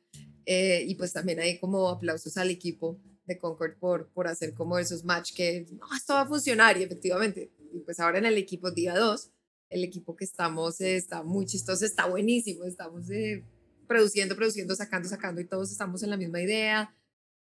Eh, 0.44 0.84
y 0.86 0.94
pues 0.94 1.12
también 1.12 1.40
hay 1.40 1.58
como 1.58 1.88
aplausos 1.88 2.36
al 2.36 2.50
equipo 2.50 3.00
de 3.26 3.38
Concord 3.38 3.76
por, 3.78 4.08
por 4.08 4.28
hacer 4.28 4.54
como 4.54 4.78
esos 4.78 5.04
match 5.04 5.34
que 5.34 5.66
no, 5.72 5.86
esto 5.96 6.14
va 6.14 6.22
a 6.22 6.26
funcionar 6.26 6.78
y 6.78 6.84
efectivamente. 6.84 7.50
Y 7.72 7.80
pues 7.80 8.00
ahora 8.00 8.18
en 8.18 8.26
el 8.26 8.38
equipo 8.38 8.70
día 8.70 8.96
2, 8.96 9.30
el 9.70 9.84
equipo 9.84 10.16
que 10.16 10.24
estamos 10.24 10.80
eh, 10.80 10.96
está 10.96 11.22
muy 11.22 11.46
chistoso, 11.46 11.84
está 11.84 12.06
buenísimo, 12.06 12.64
estamos 12.64 13.10
eh, 13.10 13.44
produciendo, 13.86 14.36
produciendo, 14.36 14.74
sacando, 14.74 15.08
sacando 15.08 15.40
y 15.40 15.44
todos 15.46 15.70
estamos 15.70 16.02
en 16.02 16.10
la 16.10 16.16
misma 16.16 16.40
idea. 16.40 16.94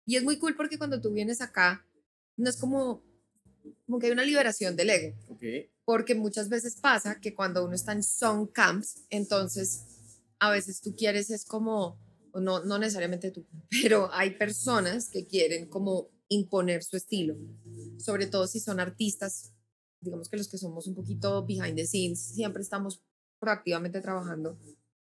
Y 0.06 0.16
es 0.16 0.24
muy 0.24 0.38
cool 0.38 0.56
porque 0.56 0.78
cuando 0.78 1.02
tú 1.02 1.12
vienes 1.12 1.42
acá, 1.42 1.86
no 2.38 2.50
es 2.50 2.58
como, 2.58 3.04
como 3.86 4.00
que 4.00 4.08
hay 4.08 4.12
una 4.12 4.24
liberación 4.24 4.76
del 4.76 4.90
ego 4.90 5.16
Ok, 5.30 5.44
porque 5.86 6.16
muchas 6.16 6.50
veces 6.50 6.76
pasa 6.76 7.20
que 7.20 7.36
cuando 7.36 7.64
uno 7.66 7.76
está 7.76 7.92
en 7.92 8.04
song 8.04 8.48
camps, 8.52 9.04
entonces 9.10 9.86
a 10.40 10.50
veces 10.50 10.82
tú 10.82 10.96
quieres 10.96 11.30
es 11.30 11.46
como, 11.46 12.00
no, 12.36 12.64
no 12.64 12.78
necesariamente 12.78 13.32
tú, 13.32 13.46
pero 13.84 14.10
hay 14.14 14.32
personas 14.32 15.10
que 15.10 15.26
quieren 15.26 15.68
como 15.68 16.10
imponer 16.30 16.84
su 16.84 16.96
estilo, 16.96 17.36
sobre 17.98 18.28
todo 18.28 18.48
si 18.48 18.60
son 18.60 18.80
artistas, 18.80 19.54
digamos 20.00 20.30
que 20.30 20.38
los 20.38 20.48
que 20.48 20.58
somos 20.58 20.88
un 20.88 20.96
poquito 20.96 21.46
behind 21.46 21.76
the 21.76 21.86
scenes, 21.86 22.22
siempre 22.22 22.62
estamos 22.62 23.04
proactivamente 23.40 24.00
trabajando, 24.02 24.58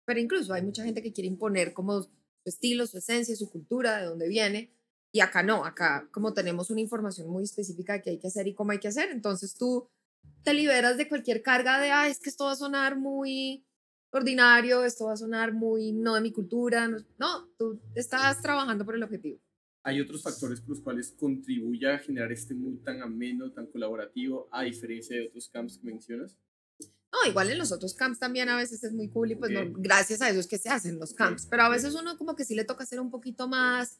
pero 0.06 0.20
incluso 0.20 0.54
hay 0.54 0.64
mucha 0.64 0.84
gente 0.84 1.02
que 1.02 1.14
quiere 1.14 1.30
imponer 1.30 1.74
como 1.74 2.04
su 2.04 2.10
estilo, 2.46 2.86
su 2.88 2.98
esencia, 2.98 3.36
su 3.36 3.50
cultura, 3.50 4.00
de 4.00 4.08
dónde 4.08 4.28
viene, 4.28 4.74
y 5.14 5.22
acá 5.22 5.44
no, 5.44 5.64
acá 5.64 6.10
como 6.12 6.34
tenemos 6.34 6.70
una 6.70 6.82
información 6.82 7.30
muy 7.30 7.44
específica 7.44 7.94
de 7.94 8.02
qué 8.02 8.10
hay 8.10 8.20
que 8.20 8.28
hacer 8.28 8.48
y 8.48 8.54
cómo 8.54 8.72
hay 8.72 8.80
que 8.80 8.90
hacer, 8.90 9.10
entonces 9.12 9.54
tú 9.54 9.88
te 10.44 10.54
liberas 10.54 10.98
de 10.98 11.08
cualquier 11.08 11.42
carga 11.42 11.80
de, 11.80 11.92
ah, 11.92 12.10
es 12.10 12.20
que 12.20 12.30
esto 12.30 12.46
va 12.46 12.52
a 12.52 12.58
sonar 12.58 12.98
muy 12.98 13.66
ordinario, 14.18 14.84
esto 14.84 15.06
va 15.06 15.14
a 15.14 15.18
sonar 15.18 15.54
muy 15.54 15.92
no 15.92 16.16
de 16.16 16.22
mi 16.22 16.32
cultura. 16.32 16.88
No, 16.88 16.98
no, 17.18 17.48
tú 17.58 17.80
estás 17.96 18.42
trabajando 18.42 18.86
por 18.86 18.96
el 18.96 19.04
objetivo. 19.04 19.40
¿hay 19.86 20.00
otros 20.00 20.24
factores 20.24 20.62
por 20.62 20.70
los 20.70 20.80
cuales 20.80 21.12
contribuye 21.12 21.86
a 21.92 22.00
generar 22.00 22.32
este 22.32 22.54
mood 22.56 22.78
tan 22.86 23.02
ameno, 23.02 23.52
tan 23.52 23.68
colaborativo, 23.68 24.48
a 24.50 24.64
diferencia 24.64 25.18
de 25.18 25.28
otros 25.28 25.50
camps 25.50 25.78
que 25.78 25.86
mencionas? 25.88 26.38
No, 27.12 27.30
igual 27.30 27.52
en 27.52 27.58
los 27.58 27.74
otros 27.74 27.94
camps 27.94 28.18
también 28.18 28.48
a 28.48 28.56
veces 28.56 28.82
es 28.84 28.94
muy 28.94 29.10
cool 29.10 29.32
y 29.32 29.36
pues 29.36 29.52
no, 29.52 29.60
Ok. 29.60 29.76
gracias 29.80 30.22
a 30.22 30.30
eso 30.30 30.40
es 30.40 30.48
que 30.48 30.58
se 30.58 30.70
hacen 30.70 31.00
los 31.00 31.14
camps, 31.14 31.48
pero 31.48 31.64
a 31.64 31.70
veces 31.70 31.94
uno 31.96 32.18
como 32.18 32.36
que 32.38 32.46
sí 32.46 32.56
le 32.56 32.64
toca 32.64 32.86
ser 32.86 33.02
un 33.02 33.12
poquito 33.12 33.50
más 33.50 34.00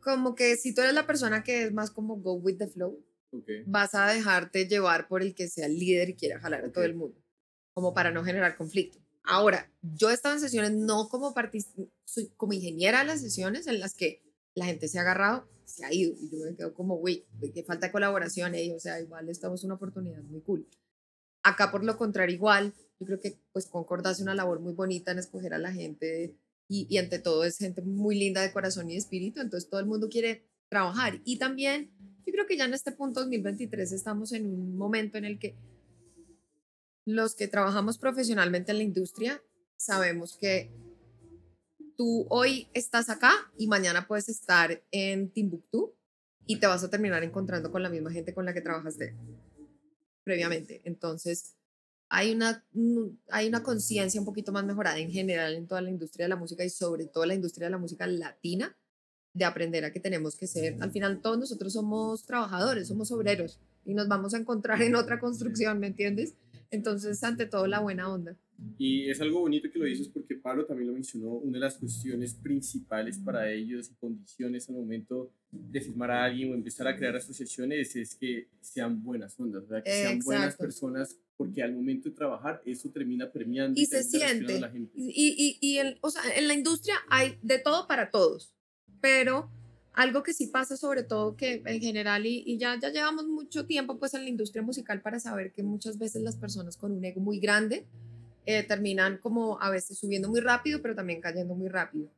como 0.00 0.36
que 0.36 0.56
si 0.56 0.72
tú 0.72 0.80
eres 0.82 0.94
la 0.94 1.06
persona 1.06 1.42
que 1.42 1.64
es 1.64 1.72
más 1.72 1.90
como 1.90 2.16
go 2.16 2.34
with 2.34 2.58
the 2.58 2.68
flow, 2.68 3.04
Ok. 3.32 3.48
vas 3.66 3.94
a 3.96 4.06
dejarte 4.06 4.66
llevar 4.68 5.08
por 5.08 5.22
el 5.22 5.34
que 5.34 5.48
sea 5.48 5.66
el 5.66 5.78
líder 5.80 6.10
y 6.10 6.14
quiera 6.14 6.38
jalar 6.38 6.64
a 6.64 6.70
todo 6.72 6.84
el 6.84 6.94
mundo, 6.94 7.20
como 7.74 7.92
para 7.92 8.12
no 8.12 8.22
generar 8.22 8.56
conflicto. 8.56 8.98
Ahora, 9.24 9.70
yo 9.82 10.10
he 10.10 10.14
estado 10.14 10.34
en 10.34 10.40
sesiones 10.40 10.72
no 10.72 11.08
como 11.08 11.34
soy 12.04 12.28
como 12.36 12.52
ingeniera 12.52 13.00
de 13.00 13.06
las 13.06 13.20
sesiones 13.20 13.66
en 13.66 13.78
las 13.80 13.94
que 13.94 14.22
la 14.54 14.66
gente 14.66 14.88
se 14.88 14.98
ha 14.98 15.02
agarrado, 15.02 15.48
se 15.64 15.84
ha 15.84 15.92
ido 15.92 16.14
y 16.20 16.30
yo 16.30 16.44
me 16.44 16.56
quedo 16.56 16.74
como, 16.74 16.96
güey, 16.96 17.24
que 17.54 17.62
falta 17.62 17.86
de 17.86 17.92
colaboración, 17.92 18.54
ey, 18.54 18.72
o 18.72 18.80
sea, 18.80 19.00
igual 19.00 19.28
estamos 19.28 19.64
una 19.64 19.74
oportunidad 19.74 20.22
muy 20.22 20.40
cool. 20.42 20.66
Acá 21.42 21.70
por 21.70 21.84
lo 21.84 21.96
contrario 21.96 22.34
igual, 22.34 22.74
yo 22.98 23.06
creo 23.06 23.20
que 23.20 23.38
pues 23.52 23.66
Concord 23.66 24.06
hace 24.06 24.22
una 24.22 24.34
labor 24.34 24.60
muy 24.60 24.74
bonita 24.74 25.12
en 25.12 25.18
escoger 25.18 25.54
a 25.54 25.58
la 25.58 25.72
gente 25.72 26.36
y, 26.68 26.86
y 26.88 26.98
ante 26.98 27.18
todo 27.18 27.44
es 27.44 27.58
gente 27.58 27.82
muy 27.82 28.18
linda 28.18 28.42
de 28.42 28.52
corazón 28.52 28.90
y 28.90 28.94
de 28.94 28.98
espíritu, 28.98 29.40
entonces 29.40 29.68
todo 29.70 29.80
el 29.80 29.86
mundo 29.86 30.08
quiere 30.08 30.44
trabajar. 30.68 31.20
Y 31.24 31.38
también 31.38 31.90
yo 32.26 32.32
creo 32.32 32.46
que 32.46 32.56
ya 32.56 32.64
en 32.64 32.74
este 32.74 32.92
punto 32.92 33.20
2023 33.20 33.92
estamos 33.92 34.32
en 34.32 34.46
un 34.46 34.76
momento 34.76 35.18
en 35.18 35.24
el 35.24 35.38
que 35.38 35.56
los 37.04 37.34
que 37.34 37.48
trabajamos 37.48 37.98
profesionalmente 37.98 38.72
en 38.72 38.78
la 38.78 38.84
industria 38.84 39.42
sabemos 39.76 40.36
que 40.40 40.70
tú 41.96 42.26
hoy 42.30 42.68
estás 42.74 43.10
acá 43.10 43.32
y 43.56 43.66
mañana 43.66 44.06
puedes 44.06 44.28
estar 44.28 44.82
en 44.90 45.30
Timbuktu 45.30 45.94
y 46.46 46.58
te 46.58 46.66
vas 46.66 46.84
a 46.84 46.90
terminar 46.90 47.22
encontrando 47.22 47.70
con 47.70 47.82
la 47.82 47.90
misma 47.90 48.12
gente 48.12 48.34
con 48.34 48.44
la 48.44 48.54
que 48.54 48.60
trabajaste 48.60 49.14
previamente. 50.24 50.82
Entonces, 50.84 51.56
hay 52.08 52.32
una, 52.32 52.64
hay 53.30 53.48
una 53.48 53.62
conciencia 53.62 54.20
un 54.20 54.26
poquito 54.26 54.52
más 54.52 54.64
mejorada 54.64 54.98
en 54.98 55.10
general 55.10 55.54
en 55.54 55.66
toda 55.66 55.80
la 55.80 55.90
industria 55.90 56.26
de 56.26 56.30
la 56.30 56.36
música 56.36 56.64
y 56.64 56.70
sobre 56.70 57.06
todo 57.06 57.24
la 57.26 57.34
industria 57.34 57.66
de 57.66 57.70
la 57.70 57.78
música 57.78 58.06
latina, 58.06 58.76
de 59.34 59.46
aprender 59.46 59.84
a 59.84 59.92
que 59.92 60.00
tenemos 60.00 60.36
que 60.36 60.46
ser, 60.46 60.76
al 60.80 60.90
final 60.90 61.22
todos 61.22 61.38
nosotros 61.38 61.72
somos 61.72 62.26
trabajadores, 62.26 62.88
somos 62.88 63.10
obreros 63.12 63.58
y 63.86 63.94
nos 63.94 64.06
vamos 64.06 64.34
a 64.34 64.36
encontrar 64.36 64.82
en 64.82 64.94
otra 64.94 65.18
construcción, 65.18 65.78
¿me 65.78 65.86
entiendes? 65.86 66.34
Entonces, 66.72 67.22
ante 67.22 67.46
todo, 67.46 67.66
la 67.68 67.80
buena 67.80 68.12
onda. 68.12 68.36
Y 68.78 69.08
es 69.10 69.20
algo 69.20 69.40
bonito 69.40 69.68
que 69.70 69.78
lo 69.78 69.84
dices 69.84 70.08
porque 70.08 70.36
Pablo 70.36 70.64
también 70.66 70.88
lo 70.88 70.94
mencionó, 70.94 71.30
una 71.32 71.58
de 71.58 71.64
las 71.64 71.76
cuestiones 71.78 72.34
principales 72.34 73.18
para 73.18 73.50
ellos 73.50 73.90
y 73.90 73.94
condiciones 73.94 74.68
al 74.68 74.76
momento 74.76 75.32
de 75.50 75.80
firmar 75.80 76.10
a 76.12 76.24
alguien 76.24 76.50
o 76.50 76.54
empezar 76.54 76.86
a 76.86 76.96
crear 76.96 77.14
asociaciones 77.16 77.94
es 77.96 78.14
que 78.14 78.48
sean 78.60 79.02
buenas 79.02 79.38
ondas, 79.38 79.68
¿verdad? 79.68 79.84
que 79.84 79.90
sean 79.90 80.20
buenas 80.20 80.44
Exacto. 80.44 80.64
personas 80.64 81.18
porque 81.36 81.62
al 81.62 81.74
momento 81.74 82.08
de 82.08 82.14
trabajar 82.14 82.62
eso 82.64 82.88
termina 82.90 83.30
premiando 83.30 83.78
Y 83.80 83.84
se 83.86 83.96
termina 84.00 84.18
relacionando 84.18 84.48
siente. 84.48 84.64
a 84.64 84.68
la 84.68 84.72
gente. 84.72 84.92
Y, 84.96 85.58
y, 85.60 85.68
y 85.72 85.78
en, 85.78 85.98
o 86.00 86.10
sea, 86.10 86.22
en 86.36 86.46
la 86.48 86.54
industria 86.54 86.94
hay 87.10 87.38
de 87.42 87.58
todo 87.58 87.86
para 87.88 88.10
todos, 88.10 88.54
pero 89.00 89.50
algo 89.94 90.22
que 90.22 90.32
sí 90.32 90.46
pasa 90.46 90.76
sobre 90.76 91.02
todo 91.02 91.36
que 91.36 91.62
en 91.66 91.80
general, 91.80 92.24
y, 92.26 92.42
y 92.46 92.58
ya, 92.58 92.78
ya 92.80 92.90
llevamos 92.90 93.26
mucho 93.26 93.66
tiempo 93.66 93.98
pues 93.98 94.14
en 94.14 94.22
la 94.24 94.30
industria 94.30 94.62
musical 94.62 95.02
para 95.02 95.20
saber 95.20 95.52
que 95.52 95.62
muchas 95.62 95.98
veces 95.98 96.22
las 96.22 96.36
personas 96.36 96.76
con 96.76 96.92
un 96.92 97.04
ego 97.04 97.20
muy 97.20 97.40
grande 97.40 97.86
eh, 98.46 98.62
terminan 98.62 99.18
como 99.18 99.60
a 99.60 99.70
veces 99.70 99.98
subiendo 99.98 100.28
muy 100.28 100.40
rápido, 100.40 100.80
pero 100.82 100.94
también 100.94 101.20
cayendo 101.20 101.54
muy 101.54 101.68
rápido. 101.68 102.10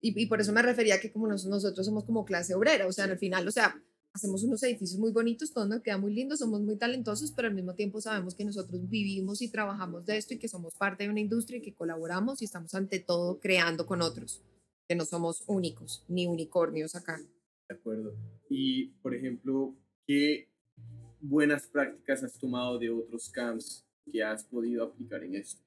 Y, 0.00 0.20
y 0.20 0.26
por 0.26 0.40
eso 0.40 0.52
me 0.52 0.62
refería 0.62 1.00
que 1.00 1.12
como 1.12 1.26
nos- 1.28 1.46
nosotros 1.46 1.86
somos 1.86 2.04
como 2.04 2.24
clase 2.24 2.54
obrera, 2.54 2.86
o 2.86 2.92
sea, 2.92 3.04
al 3.04 3.18
final, 3.18 3.46
o 3.46 3.50
sea, 3.50 3.80
hacemos 4.12 4.42
unos 4.42 4.62
edificios 4.62 4.98
muy 4.98 5.10
bonitos, 5.12 5.52
todo 5.52 5.66
nos 5.66 5.80
queda 5.80 5.96
muy 5.98 6.12
lindo, 6.12 6.36
somos 6.36 6.60
muy 6.60 6.76
talentosos, 6.76 7.32
pero 7.32 7.48
al 7.48 7.54
mismo 7.54 7.74
tiempo 7.74 8.00
sabemos 8.00 8.34
que 8.34 8.44
nosotros 8.44 8.88
vivimos 8.88 9.40
y 9.42 9.48
trabajamos 9.48 10.04
de 10.06 10.16
esto 10.18 10.34
y 10.34 10.38
que 10.38 10.48
somos 10.48 10.74
parte 10.74 11.04
de 11.04 11.10
una 11.10 11.20
industria 11.20 11.58
y 11.58 11.62
que 11.62 11.74
colaboramos 11.74 12.42
y 12.42 12.44
estamos 12.46 12.74
ante 12.74 12.98
todo 13.00 13.38
creando 13.40 13.86
con 13.86 14.02
otros, 14.02 14.42
que 14.92 14.96
no 14.96 15.06
somos 15.06 15.42
únicos 15.46 16.04
ni 16.06 16.26
unicornios 16.26 16.94
acá. 16.94 17.18
De 17.66 17.74
acuerdo. 17.74 18.14
Y, 18.50 18.88
por 19.00 19.14
ejemplo, 19.14 19.74
¿qué 20.06 20.50
buenas 21.18 21.66
prácticas 21.66 22.22
has 22.22 22.38
tomado 22.38 22.78
de 22.78 22.90
otros 22.90 23.30
camps 23.30 23.86
que 24.12 24.22
has 24.22 24.44
podido 24.44 24.84
aplicar 24.84 25.24
en 25.24 25.36
esto? 25.36 25.62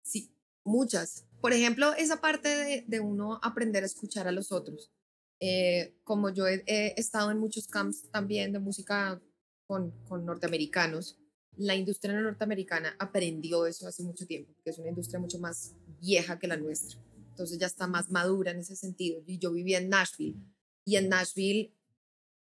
Sí, 0.00 0.30
muchas. 0.64 1.26
Por 1.42 1.52
ejemplo, 1.52 1.92
esa 1.98 2.22
parte 2.22 2.48
de, 2.48 2.84
de 2.86 3.00
uno 3.00 3.38
aprender 3.42 3.82
a 3.82 3.86
escuchar 3.86 4.26
a 4.26 4.32
los 4.32 4.50
otros. 4.52 4.90
Eh, 5.38 5.94
como 6.02 6.30
yo 6.30 6.46
he, 6.46 6.64
he 6.66 6.98
estado 6.98 7.30
en 7.30 7.38
muchos 7.38 7.66
camps 7.66 8.10
también 8.10 8.52
de 8.52 8.58
música 8.58 9.20
con, 9.66 9.90
con 10.08 10.24
norteamericanos, 10.24 11.18
la 11.58 11.74
industria 11.74 12.18
norteamericana 12.18 12.96
aprendió 12.98 13.66
eso 13.66 13.86
hace 13.86 14.02
mucho 14.02 14.26
tiempo, 14.26 14.54
que 14.64 14.70
es 14.70 14.78
una 14.78 14.88
industria 14.88 15.20
mucho 15.20 15.38
más 15.38 15.74
vieja 16.00 16.38
que 16.38 16.46
la 16.46 16.56
nuestra. 16.56 16.98
Entonces 17.36 17.58
ya 17.58 17.66
está 17.66 17.86
más 17.86 18.10
madura 18.10 18.50
en 18.50 18.60
ese 18.60 18.76
sentido. 18.76 19.22
Y 19.26 19.36
yo 19.38 19.52
vivía 19.52 19.76
en 19.76 19.90
Nashville 19.90 20.38
y 20.86 20.96
en 20.96 21.10
Nashville 21.10 21.70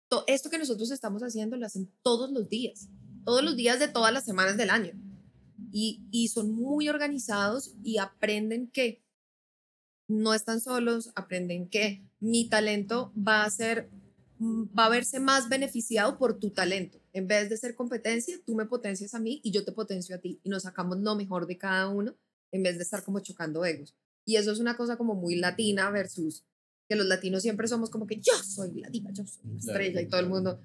to- 0.09 0.23
esto 0.27 0.51
que 0.51 0.59
nosotros 0.59 0.91
estamos 0.91 1.23
haciendo 1.23 1.57
lo 1.57 1.65
hacen 1.65 1.91
todos 2.03 2.31
los 2.31 2.47
días, 2.47 2.87
todos 3.25 3.43
los 3.43 3.55
días 3.55 3.79
de 3.79 3.87
todas 3.87 4.13
las 4.13 4.25
semanas 4.25 4.57
del 4.57 4.69
año. 4.69 4.93
Y, 5.71 6.05
y 6.11 6.27
son 6.27 6.51
muy 6.51 6.87
organizados 6.87 7.73
y 7.83 7.97
aprenden 7.97 8.67
que 8.69 9.03
no 10.07 10.35
están 10.35 10.61
solos, 10.61 11.11
aprenden 11.15 11.67
que 11.67 12.03
mi 12.19 12.47
talento 12.47 13.11
va 13.17 13.43
a 13.43 13.49
ser, 13.49 13.89
mm, 14.37 14.65
va 14.77 14.85
a 14.85 14.89
verse 14.89 15.19
más 15.19 15.49
beneficiado 15.49 16.19
por 16.19 16.37
tu 16.37 16.51
talento. 16.51 16.99
En 17.11 17.27
vez 17.27 17.49
de 17.49 17.57
ser 17.57 17.73
competencia, 17.73 18.37
tú 18.45 18.53
me 18.53 18.67
potencias 18.67 19.15
a 19.15 19.19
mí 19.19 19.41
y 19.43 19.49
yo 19.49 19.65
te 19.65 19.71
potencio 19.71 20.15
a 20.15 20.19
ti 20.19 20.39
y 20.43 20.49
nos 20.49 20.61
sacamos 20.61 20.99
lo 20.99 21.15
mejor 21.15 21.47
de 21.47 21.57
cada 21.57 21.89
uno 21.89 22.15
en 22.51 22.61
vez 22.61 22.77
de 22.77 22.83
estar 22.83 23.03
como 23.03 23.19
chocando 23.21 23.65
egos. 23.65 23.95
Y 24.25 24.37
eso 24.37 24.51
es 24.51 24.59
una 24.59 24.75
cosa 24.75 24.97
como 24.97 25.13
muy 25.15 25.35
latina 25.35 25.89
versus 25.91 26.43
que 26.89 26.95
los 26.95 27.05
latinos 27.07 27.41
siempre 27.43 27.67
somos 27.67 27.89
como 27.89 28.05
que 28.07 28.17
yo 28.17 28.33
soy 28.43 28.73
la 28.81 28.89
diva, 28.89 29.11
yo 29.11 29.23
soy 29.25 29.41
la 29.43 29.59
Claro, 29.59 29.79
estrella 29.79 30.01
y 30.01 30.07
todo 30.07 30.19
el 30.19 30.27
mundo. 30.27 30.59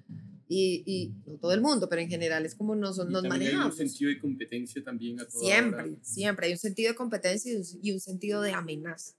Y, 0.48 0.82
y 0.84 1.14
no 1.26 1.38
todo 1.38 1.52
el 1.52 1.60
mundo, 1.60 1.88
pero 1.88 2.02
en 2.02 2.08
general 2.08 2.44
es 2.44 2.54
como 2.56 2.74
nos, 2.74 2.96
Y 2.98 3.04
nos 3.04 3.22
también 3.22 3.32
hay 3.32 3.48
un 3.48 3.58
manejamos. 3.60 3.76
sentido 3.76 4.08
de 4.10 4.18
competencia 4.18 4.82
también 4.82 5.20
a 5.20 5.24
toda 5.28 5.44
Siempre, 5.44 5.82
hora. 5.84 5.92
siempre 6.02 6.46
hay 6.46 6.52
un 6.52 6.58
sentido 6.58 6.90
de 6.90 6.96
competencia 6.96 7.52
y 7.52 7.56
un- 7.56 7.64
y 7.82 7.92
un 7.92 8.00
sentido 8.00 8.42
de 8.42 8.52
amenaza. 8.52 9.14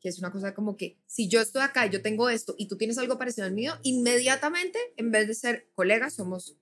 Que 0.00 0.08
es 0.10 0.18
una 0.18 0.30
cosa 0.30 0.54
como 0.54 0.76
que 0.76 0.98
si 1.06 1.26
yo 1.28 1.40
estoy 1.40 1.62
acá 1.62 1.86
yo 1.90 2.02
tengo 2.02 2.28
esto 2.30 2.54
y 2.58 2.68
tú 2.68 2.76
tienes 2.76 2.98
algo 2.98 3.18
parecido 3.18 3.46
al 3.46 3.52
mío, 3.54 3.72
inmediatamente, 3.82 4.78
en 4.96 5.10
vez 5.10 5.26
de 5.26 5.34
ser 5.34 5.68
colegas, 5.74 6.14
somos 6.14 6.56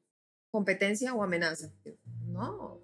competencia 0.51 1.13
o 1.15 1.23
amenaza. 1.23 1.71
No. 2.27 2.81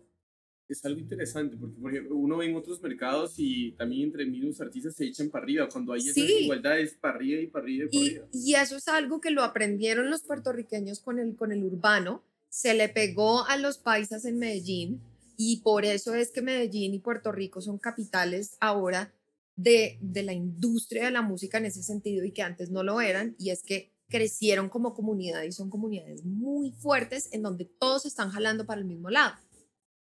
Es 0.69 0.85
algo 0.85 1.01
interesante 1.01 1.57
porque 1.57 1.81
por 1.81 1.91
ejemplo, 1.91 2.16
uno 2.16 2.37
ve 2.37 2.47
en 2.47 2.57
otros 2.57 2.83
mercados 2.83 3.35
y 3.39 3.73
también 3.73 4.09
entre 4.09 4.27
mismos 4.27 4.61
artistas 4.61 4.95
se 4.95 5.07
echan 5.07 5.31
para 5.31 5.45
arriba. 5.45 5.69
Cuando 5.69 5.93
hay 5.95 6.01
esa 6.03 6.12
Sí. 6.12 6.27
desigualdad 6.27 6.79
es 6.79 6.95
para 6.95 7.14
arriba 7.16 7.41
y 7.41 7.47
para 7.47 7.64
arriba 7.64 7.85
y 7.85 7.89
para 7.89 8.05
Y, 8.05 8.09
arriba. 8.09 8.27
y 8.33 8.55
eso 8.55 8.77
es 8.77 8.89
algo 8.89 9.21
que 9.21 9.31
lo 9.31 9.43
aprendieron 9.43 10.11
los 10.11 10.23
puertorriqueños 10.23 11.01
con 11.01 11.19
el, 11.19 11.37
con 11.37 11.53
el 11.53 11.64
urbano, 11.64 12.23
se 12.51 12.75
le 12.75 12.89
pegó 12.91 13.47
a 13.47 13.57
los 13.57 13.79
paisas 13.79 14.25
en 14.27 14.39
Medellín 14.39 15.01
y 15.39 15.59
por 15.62 15.85
eso 15.87 16.14
es 16.14 16.31
que 16.31 16.43
Medellín 16.43 16.93
y 16.95 16.99
Puerto 16.99 17.33
Rico 17.33 17.61
son 17.62 17.79
capitales 17.79 18.57
ahora 18.61 19.12
de, 19.57 19.99
de 20.03 20.23
la 20.23 20.33
industria 20.35 21.07
de 21.07 21.11
la 21.11 21.23
música 21.23 21.59
en 21.59 21.64
ese 21.66 21.83
sentido 21.83 22.25
y 22.25 22.33
que 22.33 22.43
antes 22.43 22.71
no 22.71 22.83
lo 22.83 23.01
eran, 23.01 23.35
y 23.39 23.51
es 23.51 23.62
que 23.62 23.91
crecieron 24.09 24.69
como 24.69 24.95
comunidad 24.95 25.43
y 25.43 25.53
son 25.53 25.69
comunidades 25.69 26.25
muy 26.25 26.73
fuertes 26.73 27.29
en 27.33 27.43
donde 27.43 27.64
todos 27.66 28.07
están 28.07 28.31
jalando 28.31 28.64
para 28.66 28.81
el 28.81 28.87
mismo 28.87 29.11
lado. 29.11 29.35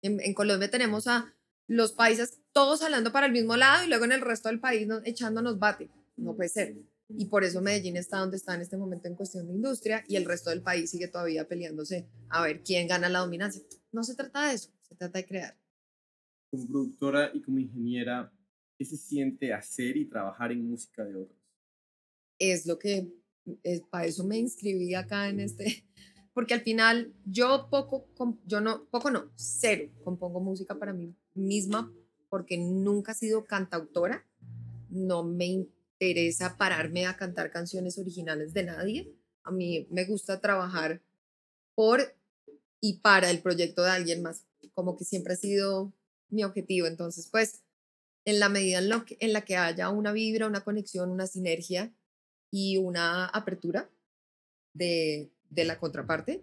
En, 0.01 0.19
en 0.19 0.33
Colombia 0.33 0.69
tenemos 0.69 1.07
a 1.07 1.33
los 1.67 1.93
paisas 1.93 2.39
todos 2.51 2.81
jalando 2.81 3.11
para 3.11 3.27
el 3.27 3.31
mismo 3.31 3.55
lado 3.55 3.85
y 3.85 3.87
luego 3.87 4.05
en 4.05 4.11
el 4.11 4.21
resto 4.21 4.49
del 4.49 4.59
país 4.59 4.87
nos- 4.87 5.05
echándonos 5.05 5.59
bate. 5.59 5.89
No 6.17 6.35
puede 6.35 6.49
ser. 6.49 6.75
Y 7.09 7.25
por 7.25 7.43
eso 7.43 7.61
Medellín 7.61 7.97
está 7.97 8.19
donde 8.19 8.37
está 8.37 8.55
en 8.55 8.61
este 8.61 8.77
momento 8.77 9.07
en 9.07 9.15
cuestión 9.15 9.47
de 9.47 9.53
industria 9.53 10.03
y 10.07 10.15
el 10.15 10.25
resto 10.25 10.49
del 10.49 10.61
país 10.61 10.89
sigue 10.91 11.07
todavía 11.07 11.47
peleándose 11.47 12.07
a 12.29 12.41
ver 12.43 12.61
quién 12.63 12.87
gana 12.87 13.09
la 13.09 13.19
dominancia. 13.19 13.61
No 13.91 14.03
se 14.03 14.15
trata 14.15 14.47
de 14.47 14.55
eso, 14.55 14.69
se 14.81 14.95
trata 14.95 15.19
de 15.19 15.25
crear. 15.25 15.57
Como 16.49 16.67
productora 16.67 17.31
y 17.33 17.41
como 17.41 17.59
ingeniera, 17.59 18.31
¿qué 18.77 18.85
se 18.85 18.97
siente 18.97 19.53
hacer 19.53 19.97
y 19.97 20.05
trabajar 20.05 20.51
en 20.51 20.67
música 20.69 21.03
de 21.03 21.15
otros? 21.15 21.37
Es 22.39 22.65
lo 22.65 22.79
que, 22.79 23.13
es, 23.63 23.81
para 23.81 24.05
eso 24.05 24.23
me 24.25 24.37
inscribí 24.37 24.93
acá 24.95 25.29
en 25.29 25.41
este, 25.41 25.85
porque 26.33 26.53
al 26.53 26.61
final 26.61 27.13
yo 27.25 27.67
poco, 27.69 28.07
yo 28.45 28.61
no, 28.61 28.85
poco 28.85 29.11
no, 29.11 29.31
cero 29.35 29.89
compongo 30.03 30.39
música 30.39 30.75
para 30.75 30.93
mí 30.93 31.15
misma 31.33 31.91
porque 32.29 32.57
nunca 32.57 33.11
he 33.11 33.15
sido 33.15 33.45
cantautora, 33.45 34.25
no 34.89 35.23
me 35.23 35.45
interesa 35.45 36.57
pararme 36.57 37.05
a 37.05 37.17
cantar 37.17 37.51
canciones 37.51 37.97
originales 37.97 38.53
de 38.53 38.63
nadie, 38.63 39.13
a 39.43 39.51
mí 39.51 39.87
me 39.89 40.05
gusta 40.05 40.39
trabajar 40.39 41.01
por 41.75 42.15
y 42.79 42.99
para 42.99 43.29
el 43.29 43.41
proyecto 43.41 43.83
de 43.83 43.91
alguien 43.91 44.21
más, 44.21 44.45
como 44.73 44.95
que 44.97 45.03
siempre 45.03 45.33
ha 45.33 45.37
sido 45.37 45.93
mi 46.29 46.43
objetivo, 46.43 46.87
entonces 46.87 47.27
pues 47.29 47.63
en 48.23 48.39
la 48.39 48.49
medida 48.49 48.79
en, 48.79 48.89
en 49.19 49.33
la 49.33 49.41
que 49.41 49.57
haya 49.57 49.89
una 49.89 50.13
vibra, 50.13 50.47
una 50.47 50.63
conexión, 50.63 51.11
una 51.11 51.27
sinergia 51.27 51.93
y 52.49 52.77
una 52.77 53.25
apertura 53.25 53.89
de, 54.73 55.31
de 55.51 55.65
la 55.65 55.77
contraparte, 55.79 56.41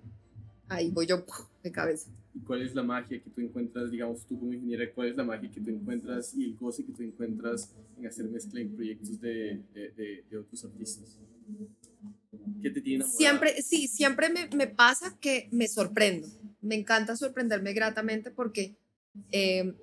ahí 0.68 0.90
voy 0.90 1.06
yo 1.06 1.24
de 1.62 1.72
cabeza. 1.72 2.10
¿Y 2.34 2.40
cuál 2.40 2.62
es 2.62 2.74
la 2.74 2.82
magia 2.84 3.20
que 3.20 3.30
tú 3.30 3.40
encuentras, 3.40 3.90
digamos, 3.90 4.24
tú 4.26 4.38
como 4.38 4.52
ingeniera, 4.52 4.84
cuál 4.94 5.08
es 5.08 5.16
la 5.16 5.24
magia 5.24 5.50
que 5.50 5.60
tú 5.60 5.70
encuentras 5.70 6.34
y 6.34 6.44
el 6.44 6.56
goce 6.56 6.84
que 6.84 6.92
tú 6.92 7.02
encuentras 7.02 7.74
en 7.98 8.06
hacer 8.06 8.26
mezcla 8.26 8.60
en 8.60 8.70
proyectos 8.76 9.20
de, 9.20 9.60
de, 9.74 9.90
de- 9.96 10.24
de 10.30 10.36
otros 10.38 10.64
artistas? 10.64 11.18
¿Qué 12.62 12.70
te 12.70 12.80
tiene 12.80 13.04
enamorada? 13.04 13.18
Siempre, 13.18 13.62
sí, 13.62 13.88
siempre 13.88 14.28
me, 14.30 14.48
me 14.54 14.66
pasa 14.68 15.16
que 15.20 15.48
me 15.50 15.66
sorprendo. 15.68 16.28
Me 16.60 16.74
encanta 16.74 17.16
sorprenderme 17.16 17.72
gratamente 17.72 18.30
porque 18.30 18.76
eh, 19.32 19.74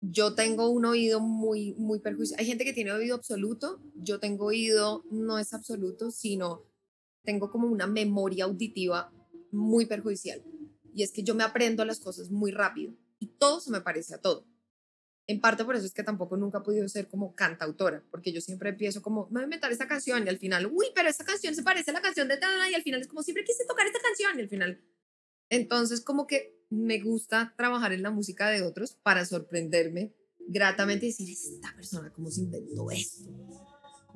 yo 0.00 0.34
tengo 0.34 0.68
un 0.70 0.84
oído 0.84 1.20
muy, 1.20 1.74
muy 1.74 1.98
perjudicial. 2.00 2.40
Hay 2.40 2.46
gente 2.46 2.64
que 2.64 2.72
tiene 2.72 2.92
oído 2.92 3.14
absoluto. 3.14 3.80
Yo 3.96 4.18
tengo 4.20 4.46
oído, 4.46 5.04
no 5.10 5.38
es 5.38 5.52
absoluto, 5.54 6.10
sino 6.10 6.62
tengo 7.28 7.50
como 7.50 7.68
una 7.68 7.86
memoria 7.86 8.46
auditiva 8.46 9.12
muy 9.52 9.84
perjudicial. 9.84 10.42
Y 10.94 11.02
es 11.02 11.12
que 11.12 11.22
yo 11.22 11.34
me 11.34 11.44
aprendo 11.44 11.84
las 11.84 12.00
cosas 12.00 12.30
muy 12.30 12.52
rápido 12.52 12.94
y 13.18 13.26
todo 13.26 13.60
se 13.60 13.70
me 13.70 13.82
parece 13.82 14.14
a 14.14 14.18
todo. 14.18 14.46
En 15.26 15.38
parte 15.38 15.62
por 15.62 15.76
eso 15.76 15.84
es 15.84 15.92
que 15.92 16.02
tampoco 16.02 16.38
nunca 16.38 16.60
he 16.60 16.62
podido 16.62 16.88
ser 16.88 17.06
como 17.06 17.34
cantautora, 17.34 18.02
porque 18.10 18.32
yo 18.32 18.40
siempre 18.40 18.70
empiezo 18.70 19.02
como, 19.02 19.26
me 19.26 19.32
voy 19.32 19.42
a 19.42 19.44
inventar 19.44 19.70
esta 19.70 19.86
canción 19.86 20.24
y 20.24 20.30
al 20.30 20.38
final, 20.38 20.70
uy, 20.72 20.86
pero 20.94 21.10
esa 21.10 21.22
canción 21.22 21.54
se 21.54 21.62
parece 21.62 21.90
a 21.90 21.94
la 21.94 22.00
canción 22.00 22.28
de 22.28 22.38
tal 22.38 22.70
y 22.70 22.74
al 22.74 22.82
final 22.82 23.02
es 23.02 23.08
como, 23.08 23.22
siempre 23.22 23.44
quise 23.44 23.66
tocar 23.66 23.86
esta 23.86 24.00
canción 24.00 24.38
y 24.38 24.40
al 24.40 24.48
final. 24.48 24.82
Entonces 25.50 26.00
como 26.00 26.26
que 26.26 26.56
me 26.70 26.98
gusta 26.98 27.52
trabajar 27.58 27.92
en 27.92 28.02
la 28.02 28.10
música 28.10 28.48
de 28.48 28.62
otros 28.62 28.94
para 29.02 29.26
sorprenderme 29.26 30.14
gratamente 30.48 31.04
y 31.04 31.10
decir, 31.10 31.28
esta 31.28 31.74
persona, 31.74 32.10
¿cómo 32.10 32.30
se 32.30 32.40
inventó 32.40 32.90
esto? 32.90 33.30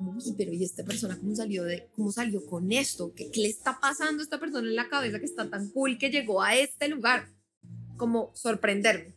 Como, 0.03 0.17
"Uy, 0.17 0.33
pero 0.37 0.51
¿y 0.51 0.63
esta 0.63 0.83
persona 0.83 1.17
cómo 1.17 1.35
salió, 1.35 1.63
de, 1.63 1.89
cómo 1.95 2.11
salió 2.11 2.45
con 2.45 2.71
esto? 2.71 3.13
¿Qué, 3.15 3.31
¿Qué 3.31 3.41
le 3.41 3.49
está 3.49 3.79
pasando 3.79 4.21
a 4.21 4.23
esta 4.23 4.39
persona 4.39 4.67
en 4.67 4.75
la 4.75 4.89
cabeza 4.89 5.19
que 5.19 5.25
está 5.25 5.49
tan 5.49 5.69
cool 5.69 5.97
que 5.97 6.09
llegó 6.09 6.41
a 6.41 6.55
este 6.55 6.87
lugar? 6.87 7.29
Como 7.97 8.31
sorprenderme 8.35 9.15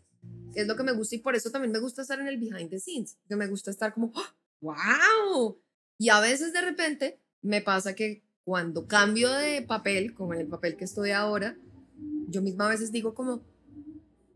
es 0.56 0.66
lo 0.66 0.76
que 0.76 0.82
me 0.82 0.92
gusta 0.92 1.14
y 1.14 1.18
por 1.18 1.36
eso 1.36 1.50
también 1.50 1.70
me 1.70 1.78
gusta 1.78 2.02
estar 2.02 2.18
en 2.18 2.28
el 2.28 2.38
behind 2.38 2.70
the 2.70 2.80
scenes, 2.80 3.18
que 3.28 3.36
me 3.36 3.46
gusta 3.46 3.70
estar 3.70 3.92
como, 3.92 4.12
wow. 4.60 5.60
Y 5.98 6.08
a 6.08 6.20
veces 6.20 6.52
de 6.52 6.62
repente 6.62 7.20
me 7.42 7.60
pasa 7.60 7.94
que 7.94 8.24
cuando 8.42 8.86
cambio 8.86 9.30
de 9.32 9.62
papel, 9.62 10.14
como 10.14 10.32
en 10.32 10.40
el 10.40 10.48
papel 10.48 10.76
que 10.76 10.84
estoy 10.84 11.10
ahora, 11.10 11.58
yo 12.28 12.40
misma 12.40 12.66
a 12.66 12.70
veces 12.70 12.90
digo 12.90 13.14
como, 13.14 13.42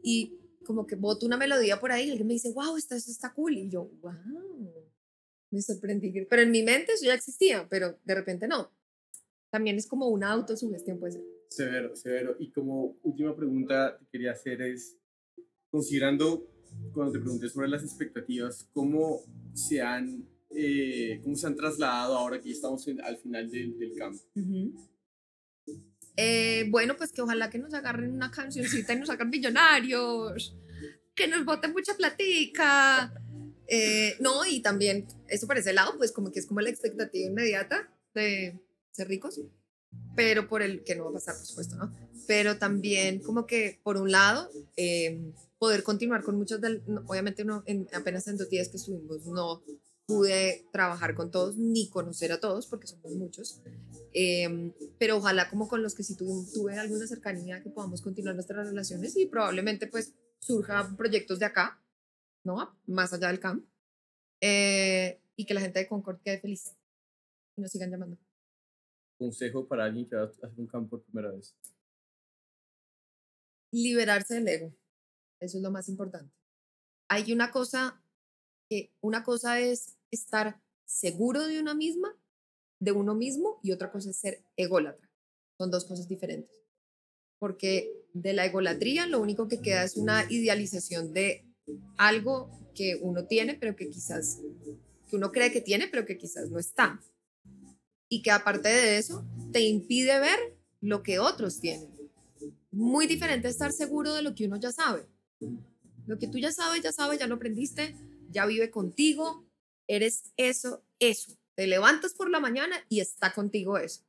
y 0.02 0.36
como 0.66 0.86
que 0.86 0.94
boto 0.94 1.24
una 1.24 1.38
melodía 1.38 1.80
por 1.80 1.90
ahí 1.90 2.08
y 2.08 2.10
alguien 2.10 2.28
me 2.28 2.34
dice, 2.34 2.52
wow, 2.52 2.76
esto, 2.76 2.94
esto 2.94 3.10
está 3.10 3.32
cool. 3.32 3.56
Y 3.56 3.70
yo, 3.70 3.90
wow, 4.02 4.79
me 5.50 5.60
sorprendí. 5.62 6.12
Pero 6.28 6.42
en 6.42 6.50
mi 6.50 6.62
mente 6.62 6.92
eso 6.92 7.04
ya 7.06 7.14
existía, 7.14 7.66
pero 7.68 7.98
de 8.04 8.14
repente 8.14 8.46
no. 8.48 8.70
También 9.50 9.76
es 9.76 9.86
como 9.86 10.08
una 10.08 10.30
autosugestión, 10.30 10.98
puede 10.98 11.14
ser. 11.14 11.22
Severo, 11.48 11.96
severo. 11.96 12.36
Y 12.38 12.50
como 12.52 12.96
última 13.02 13.34
pregunta 13.34 13.96
que 13.98 14.06
quería 14.12 14.32
hacer 14.32 14.62
es, 14.62 14.96
considerando 15.70 16.46
cuando 16.92 17.12
te 17.12 17.18
pregunté 17.18 17.48
sobre 17.48 17.68
las 17.68 17.82
expectativas, 17.82 18.68
¿cómo 18.72 19.22
se 19.54 19.82
han, 19.82 20.24
eh, 20.50 21.20
cómo 21.24 21.34
se 21.34 21.48
han 21.48 21.56
trasladado 21.56 22.16
ahora 22.16 22.40
que 22.40 22.48
ya 22.50 22.54
estamos 22.54 22.86
en- 22.86 23.00
al 23.00 23.16
final 23.16 23.50
del, 23.50 23.76
del 23.76 23.94
campo? 23.96 24.22
Eh, 26.16 26.66
bueno, 26.70 26.96
pues 26.96 27.12
que 27.12 27.22
ojalá 27.22 27.50
que 27.50 27.58
nos 27.58 27.74
agarren 27.74 28.12
una 28.12 28.30
cancioncita 28.30 28.92
y 28.92 29.00
nos 29.00 29.10
hagan 29.10 29.30
millonarios, 29.30 30.56
que 31.14 31.26
nos 31.26 31.44
boten 31.44 31.72
mucha 31.72 31.94
platica. 31.96 33.12
Eh, 33.72 34.16
no, 34.18 34.44
y 34.44 34.60
también, 34.62 35.06
eso 35.28 35.46
por 35.46 35.56
ese 35.56 35.72
lado, 35.72 35.96
pues 35.96 36.10
como 36.10 36.32
que 36.32 36.40
es 36.40 36.46
como 36.46 36.60
la 36.60 36.70
expectativa 36.70 37.28
inmediata 37.28 37.88
de 38.14 38.58
ser 38.90 39.06
ricos, 39.06 39.40
pero 40.16 40.48
por 40.48 40.60
el 40.62 40.82
que 40.82 40.96
no 40.96 41.04
va 41.04 41.10
a 41.10 41.14
pasar, 41.14 41.36
por 41.36 41.46
supuesto, 41.46 41.76
¿no? 41.76 41.94
Pero 42.26 42.58
también 42.58 43.20
como 43.20 43.46
que, 43.46 43.78
por 43.84 43.96
un 43.96 44.10
lado, 44.10 44.50
eh, 44.76 45.32
poder 45.58 45.84
continuar 45.84 46.24
con 46.24 46.36
muchos 46.36 46.60
del, 46.60 46.82
obviamente 47.06 47.44
no, 47.44 47.62
en, 47.64 47.86
apenas 47.94 48.26
en 48.26 48.38
dos 48.38 48.50
días 48.50 48.68
que 48.68 48.76
estuvimos, 48.76 49.24
no 49.26 49.62
pude 50.04 50.66
trabajar 50.72 51.14
con 51.14 51.30
todos 51.30 51.56
ni 51.56 51.88
conocer 51.88 52.32
a 52.32 52.40
todos 52.40 52.66
porque 52.66 52.88
somos 52.88 53.12
muchos. 53.12 53.60
Em, 54.12 54.72
pero 54.98 55.18
ojalá 55.18 55.48
como 55.48 55.68
con 55.68 55.84
los 55.84 55.94
que 55.94 56.02
sí 56.02 56.16
tuve, 56.16 56.50
tuve 56.52 56.76
alguna 56.76 57.06
cercanía 57.06 57.62
que 57.62 57.70
podamos 57.70 58.02
continuar 58.02 58.34
nuestras 58.34 58.66
relaciones 58.66 59.16
y 59.16 59.26
probablemente 59.26 59.86
pues 59.86 60.14
surjan 60.40 60.96
proyectos 60.96 61.38
de 61.38 61.46
acá, 61.46 61.80
¿no? 62.44 62.78
Más 62.86 63.12
allá 63.12 63.28
del 63.28 63.40
camp. 63.40 63.66
Eh, 64.40 65.20
y 65.36 65.44
que 65.46 65.54
la 65.54 65.60
gente 65.60 65.78
de 65.78 65.88
Concord 65.88 66.20
quede 66.22 66.40
feliz 66.40 66.76
y 67.56 67.62
nos 67.62 67.70
sigan 67.70 67.90
llamando. 67.90 68.18
Consejo 69.18 69.66
para 69.66 69.84
alguien 69.84 70.08
que 70.08 70.16
va 70.16 70.22
a 70.22 70.26
hacer 70.26 70.52
un 70.56 70.66
campo 70.66 70.90
por 70.90 71.04
primera 71.04 71.30
vez. 71.30 71.54
Liberarse 73.72 74.34
del 74.34 74.48
ego. 74.48 74.74
Eso 75.40 75.58
es 75.58 75.62
lo 75.62 75.70
más 75.70 75.88
importante. 75.88 76.34
Hay 77.08 77.32
una 77.32 77.50
cosa 77.50 78.02
que 78.68 78.92
una 79.00 79.24
cosa 79.24 79.60
es 79.60 79.98
estar 80.10 80.60
seguro 80.86 81.46
de 81.46 81.60
una 81.60 81.74
misma, 81.74 82.16
de 82.80 82.92
uno 82.92 83.14
mismo, 83.14 83.60
y 83.62 83.72
otra 83.72 83.90
cosa 83.90 84.10
es 84.10 84.16
ser 84.16 84.44
ególatra. 84.56 85.10
Son 85.58 85.70
dos 85.70 85.84
cosas 85.84 86.08
diferentes. 86.08 86.54
Porque 87.38 87.92
de 88.12 88.32
la 88.32 88.44
egolatría 88.44 89.06
lo 89.06 89.20
único 89.20 89.48
que 89.48 89.60
queda 89.60 89.84
es 89.84 89.96
una 89.96 90.24
idealización 90.30 91.12
de 91.12 91.49
algo 91.96 92.50
que 92.74 92.98
uno 93.00 93.26
tiene, 93.26 93.54
pero 93.54 93.76
que 93.76 93.88
quizás, 93.88 94.40
que 95.08 95.16
uno 95.16 95.32
cree 95.32 95.52
que 95.52 95.60
tiene, 95.60 95.88
pero 95.88 96.06
que 96.06 96.16
quizás 96.16 96.50
no 96.50 96.58
está. 96.58 97.00
Y 98.08 98.22
que 98.22 98.30
aparte 98.30 98.68
de 98.68 98.98
eso, 98.98 99.24
te 99.52 99.60
impide 99.60 100.18
ver 100.18 100.38
lo 100.80 101.02
que 101.02 101.18
otros 101.18 101.60
tienen. 101.60 101.88
Muy 102.70 103.06
diferente 103.06 103.48
estar 103.48 103.72
seguro 103.72 104.14
de 104.14 104.22
lo 104.22 104.34
que 104.34 104.46
uno 104.46 104.56
ya 104.56 104.72
sabe. 104.72 105.06
Lo 106.06 106.18
que 106.18 106.26
tú 106.26 106.38
ya 106.38 106.52
sabes, 106.52 106.82
ya 106.82 106.92
sabes, 106.92 107.18
ya 107.18 107.26
lo 107.26 107.36
aprendiste, 107.36 107.94
ya 108.30 108.46
vive 108.46 108.70
contigo, 108.70 109.44
eres 109.86 110.32
eso, 110.36 110.82
eso. 110.98 111.36
Te 111.54 111.66
levantas 111.66 112.14
por 112.14 112.30
la 112.30 112.40
mañana 112.40 112.76
y 112.88 113.00
está 113.00 113.32
contigo 113.32 113.76
eso. 113.78 114.02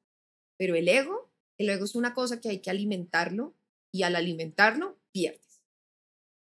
Pero 0.58 0.76
el 0.76 0.88
ego, 0.88 1.32
el 1.58 1.70
ego 1.70 1.86
es 1.86 1.96
una 1.96 2.14
cosa 2.14 2.40
que 2.40 2.50
hay 2.50 2.60
que 2.60 2.70
alimentarlo 2.70 3.54
y 3.92 4.04
al 4.04 4.16
alimentarlo 4.16 4.98
pierdes. 5.12 5.51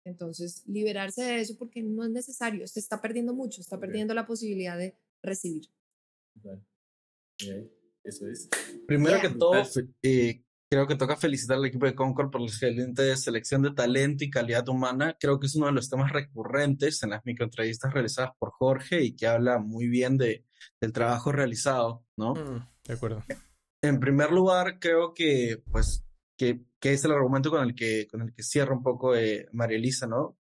Entonces, 0.04 0.62
liberarse 0.66 1.22
de 1.22 1.40
eso 1.40 1.56
porque 1.58 1.82
no 1.82 2.04
es 2.04 2.10
necesario, 2.10 2.66
se 2.66 2.80
está 2.80 3.00
perdiendo 3.00 3.34
mucho, 3.34 3.60
está 3.60 3.78
perdiendo 3.78 4.14
la 4.14 4.26
posibilidad 4.26 4.78
de 4.78 4.96
recibir. 5.22 5.68
Claro. 6.40 6.64
Ok, 7.42 7.70
Eso 8.04 8.26
es. 8.26 8.48
Primero 8.86 9.18
Yeah. 9.18 9.28
que 9.30 9.38
todo, 9.38 9.62
eh, 10.02 10.42
creo 10.70 10.86
que 10.86 10.96
toca 10.96 11.16
felicitar 11.16 11.58
al 11.58 11.66
equipo 11.66 11.84
de 11.84 11.94
Concord 11.94 12.30
por 12.30 12.40
la 12.40 12.46
excelente 12.46 13.14
selección 13.16 13.60
de 13.62 13.72
talento 13.72 14.24
y 14.24 14.30
calidad 14.30 14.66
humana. 14.68 15.16
Creo 15.20 15.38
que 15.38 15.46
es 15.48 15.56
uno 15.56 15.66
de 15.66 15.72
los 15.72 15.90
temas 15.90 16.12
recurrentes 16.12 17.02
en 17.02 17.10
las 17.10 17.24
microentrevistas 17.26 17.92
realizadas 17.92 18.30
por 18.38 18.52
Jorge 18.52 19.02
y 19.02 19.14
que 19.16 19.26
habla 19.26 19.58
muy 19.58 19.88
bien 19.88 20.16
de, 20.16 20.44
del 20.80 20.92
trabajo 20.92 21.30
realizado, 21.32 22.04
¿no? 22.16 22.34
Mm, 22.34 22.66
de 22.86 22.94
acuerdo. 22.94 23.22
En 23.82 24.00
primer 24.00 24.30
lugar, 24.30 24.78
creo 24.78 25.12
que, 25.12 25.62
pues, 25.70 26.04
que, 26.80 26.92
es 26.92 27.04
el 27.04 27.12
argumento 27.12 27.50
con 27.50 27.62
el 27.62 27.74
que, 27.74 28.06
con 28.10 28.22
el 28.22 28.32
que 28.32 28.42
cierra 28.42 28.74
un 28.74 28.82
poco 28.82 29.14
eh, 29.14 29.48
María 29.52 29.76
Elisa, 29.76 30.06
¿no? 30.06 30.38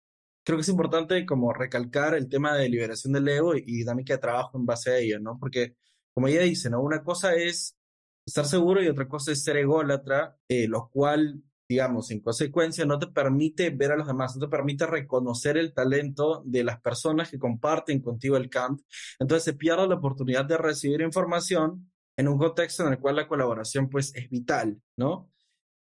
Creo 0.43 0.57
que 0.57 0.61
es 0.61 0.69
importante 0.69 1.25
como 1.25 1.53
recalcar 1.53 2.15
el 2.15 2.27
tema 2.29 2.55
de 2.55 2.67
liberación 2.67 3.13
del 3.13 3.27
ego 3.27 3.55
y, 3.55 3.59
y 3.59 3.77
dinámica 3.77 4.15
de 4.15 4.19
trabajo 4.19 4.57
en 4.57 4.65
base 4.65 4.91
a 4.91 4.97
ello, 4.97 5.19
¿no? 5.19 5.37
Porque, 5.39 5.75
como 6.13 6.27
ella 6.27 6.41
dice, 6.41 6.69
¿no? 6.69 6.81
Una 6.81 7.03
cosa 7.03 7.35
es 7.35 7.77
estar 8.25 8.45
seguro 8.45 8.81
y 8.81 8.87
otra 8.87 9.07
cosa 9.07 9.31
es 9.31 9.43
ser 9.43 9.57
ególatra, 9.57 10.37
eh, 10.47 10.67
lo 10.67 10.89
cual, 10.89 11.43
digamos, 11.69 12.09
en 12.11 12.21
consecuencia 12.21 12.85
no 12.85 12.99
te 12.99 13.07
permite 13.07 13.69
ver 13.69 13.91
a 13.91 13.97
los 13.97 14.07
demás, 14.07 14.35
no 14.35 14.47
te 14.47 14.51
permite 14.51 14.85
reconocer 14.87 15.57
el 15.57 15.73
talento 15.73 16.41
de 16.45 16.63
las 16.63 16.81
personas 16.81 17.29
que 17.29 17.39
comparten 17.39 18.01
contigo 18.01 18.37
el 18.37 18.49
camp. 18.49 18.81
Entonces 19.19 19.43
se 19.43 19.53
pierde 19.53 19.87
la 19.87 19.95
oportunidad 19.95 20.45
de 20.45 20.57
recibir 20.57 21.01
información 21.01 21.91
en 22.17 22.27
un 22.27 22.37
contexto 22.37 22.85
en 22.85 22.93
el 22.93 22.99
cual 22.99 23.15
la 23.15 23.27
colaboración 23.27 23.89
pues 23.89 24.13
es 24.15 24.29
vital, 24.29 24.81
¿no? 24.97 25.32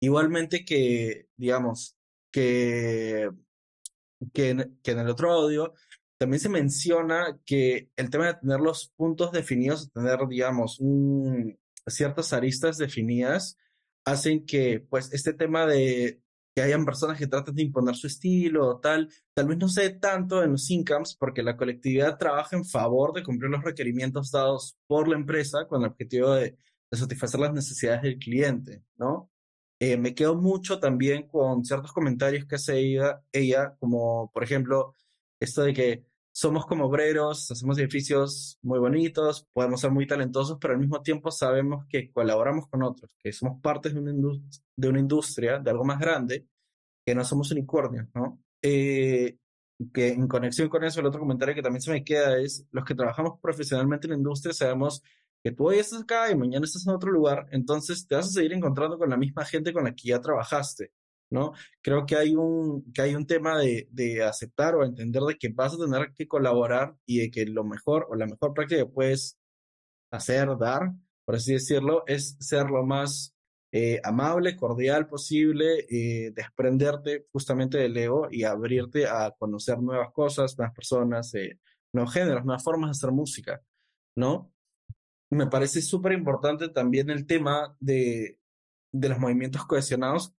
Igualmente 0.03 0.65
que, 0.65 1.29
digamos, 1.37 1.95
que, 2.29 3.29
que, 4.33 4.49
en, 4.49 4.77
el 4.83 5.07
otro 5.07 5.31
audio 5.31 5.73
también 6.17 6.41
se 6.41 6.49
menciona 6.49 7.39
que 7.45 7.89
el 7.95 8.09
tema 8.09 8.27
de 8.27 8.33
tener 8.33 8.59
los 8.59 8.91
puntos 8.97 9.31
definidos, 9.31 9.93
tener, 9.93 10.19
digamos, 10.27 10.77
un, 10.81 11.57
ciertas 11.87 12.33
aristas 12.33 12.77
definidas, 12.77 13.57
hacen 14.03 14.45
que 14.45 14.81
pues 14.81 15.13
este 15.13 15.31
tema 15.31 15.65
de 15.65 16.21
que 16.53 16.61
hayan 16.61 16.83
personas 16.83 17.17
que 17.17 17.27
traten 17.27 17.55
de 17.55 17.63
imponer 17.63 17.95
su 17.95 18.07
estilo 18.07 18.67
o 18.67 18.79
tal, 18.81 19.07
tal 19.33 19.47
vez 19.47 19.57
no 19.57 19.69
se 19.69 19.83
dé 19.83 19.89
tanto 19.91 20.43
en 20.43 20.51
los 20.51 20.69
incomes 20.69 21.15
porque 21.15 21.43
la 21.43 21.55
colectividad 21.55 22.17
trabaja 22.17 22.57
en 22.57 22.65
favor 22.65 23.13
de 23.13 23.23
cumplir 23.23 23.49
los 23.49 23.63
requerimientos 23.63 24.31
dados 24.31 24.75
por 24.85 25.07
la 25.07 25.15
empresa 25.15 25.65
con 25.65 25.81
el 25.81 25.91
objetivo 25.91 26.33
de, 26.33 26.57
de 26.91 26.97
satisfacer 26.97 27.39
las 27.39 27.53
necesidades 27.53 28.01
del 28.01 28.19
cliente, 28.19 28.83
¿no? 28.97 29.29
Eh, 29.85 29.97
me 29.97 30.15
quedo 30.15 30.35
mucho 30.35 30.79
también 30.79 31.27
con 31.27 31.65
ciertos 31.65 31.91
comentarios 31.91 32.45
que 32.45 32.55
hace 32.55 32.79
ella, 32.79 33.21
ella, 33.33 33.75
como 33.81 34.31
por 34.31 34.41
ejemplo, 34.41 34.95
esto 35.41 35.61
de 35.63 35.73
que 35.73 36.05
somos 36.31 36.65
como 36.65 36.85
obreros, 36.85 37.51
hacemos 37.51 37.77
edificios 37.77 38.57
muy 38.61 38.79
bonitos, 38.79 39.45
podemos 39.51 39.81
ser 39.81 39.91
muy 39.91 40.07
talentosos, 40.07 40.57
pero 40.61 40.73
al 40.73 40.79
mismo 40.79 41.01
tiempo 41.01 41.31
sabemos 41.31 41.85
que 41.89 42.09
colaboramos 42.13 42.69
con 42.69 42.81
otros, 42.81 43.11
que 43.19 43.33
somos 43.33 43.59
partes 43.61 43.93
de 43.93 43.99
una, 43.99 44.99
industria, 44.99 45.59
de 45.59 45.71
algo 45.71 45.83
más 45.83 45.99
grande, 45.99 46.47
que 47.05 47.13
no 47.13 47.25
somos 47.25 47.51
unicornios, 47.51 48.07
¿no? 48.15 48.41
Eh, 48.61 49.37
que 49.93 50.13
en 50.13 50.29
conexión 50.29 50.69
con 50.69 50.85
eso, 50.85 51.01
el 51.01 51.07
otro 51.07 51.19
comentario 51.19 51.55
que 51.55 51.61
también 51.61 51.81
se 51.81 51.91
me 51.91 52.05
queda 52.05 52.37
es, 52.37 52.65
los 52.71 52.85
que 52.85 52.95
trabajamos 52.95 53.37
profesionalmente 53.41 54.07
en 54.07 54.11
la 54.11 54.17
industria 54.17 54.53
sabemos 54.53 55.03
que 55.43 55.51
tú 55.51 55.67
hoy 55.67 55.77
estás 55.79 56.03
acá 56.03 56.31
y 56.31 56.35
mañana 56.35 56.65
estás 56.65 56.87
en 56.87 56.93
otro 56.93 57.11
lugar, 57.11 57.47
entonces 57.51 58.07
te 58.07 58.15
vas 58.15 58.27
a 58.27 58.31
seguir 58.31 58.53
encontrando 58.53 58.97
con 58.97 59.09
la 59.09 59.17
misma 59.17 59.45
gente 59.45 59.73
con 59.73 59.83
la 59.83 59.93
que 59.93 60.09
ya 60.09 60.21
trabajaste, 60.21 60.91
¿no? 61.29 61.53
Creo 61.81 62.05
que 62.05 62.15
hay 62.15 62.35
un, 62.35 62.91
que 62.93 63.01
hay 63.01 63.15
un 63.15 63.27
tema 63.27 63.59
de, 63.59 63.87
de 63.91 64.23
aceptar 64.23 64.75
o 64.75 64.85
entender 64.85 65.23
de 65.23 65.35
que 65.37 65.49
vas 65.49 65.73
a 65.73 65.77
tener 65.77 66.13
que 66.13 66.27
colaborar 66.27 66.95
y 67.05 67.19
de 67.19 67.31
que 67.31 67.45
lo 67.45 67.63
mejor 67.63 68.07
o 68.09 68.15
la 68.15 68.25
mejor 68.27 68.53
práctica 68.53 68.83
que 68.83 68.89
puedes 68.89 69.37
hacer, 70.11 70.57
dar, 70.57 70.91
por 71.25 71.35
así 71.35 71.53
decirlo, 71.53 72.03
es 72.07 72.37
ser 72.39 72.67
lo 72.67 72.85
más 72.85 73.33
eh, 73.75 73.99
amable, 74.03 74.55
cordial 74.55 75.07
posible, 75.07 75.87
eh, 75.89 76.31
desprenderte 76.31 77.25
justamente 77.31 77.79
del 77.79 77.97
ego 77.97 78.27
y 78.29 78.43
abrirte 78.43 79.07
a 79.07 79.31
conocer 79.31 79.79
nuevas 79.79 80.11
cosas, 80.13 80.55
nuevas 80.57 80.75
personas, 80.75 81.33
eh, 81.33 81.59
nuevos 81.91 82.13
géneros, 82.13 82.45
nuevas 82.45 82.63
formas 82.63 82.89
de 82.89 82.91
hacer 82.91 83.11
música, 83.11 83.61
¿no? 84.15 84.52
Me 85.33 85.47
parece 85.47 85.81
súper 85.81 86.13
importante 86.13 86.69
también 86.69 87.09
el 87.09 87.25
tema 87.25 87.75
de, 87.79 88.39
de 88.91 89.09
los 89.09 89.19
movimientos 89.19 89.65
cohesionados 89.65 90.33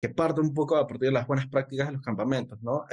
que 0.00 0.08
parte 0.08 0.40
un 0.40 0.52
poco 0.54 0.76
a 0.76 0.86
partir 0.86 1.08
de 1.08 1.12
las 1.12 1.26
buenas 1.26 1.48
prácticas 1.48 1.86
de 1.88 1.94
los 1.94 2.02
campamentos, 2.02 2.62
¿no? 2.62 2.84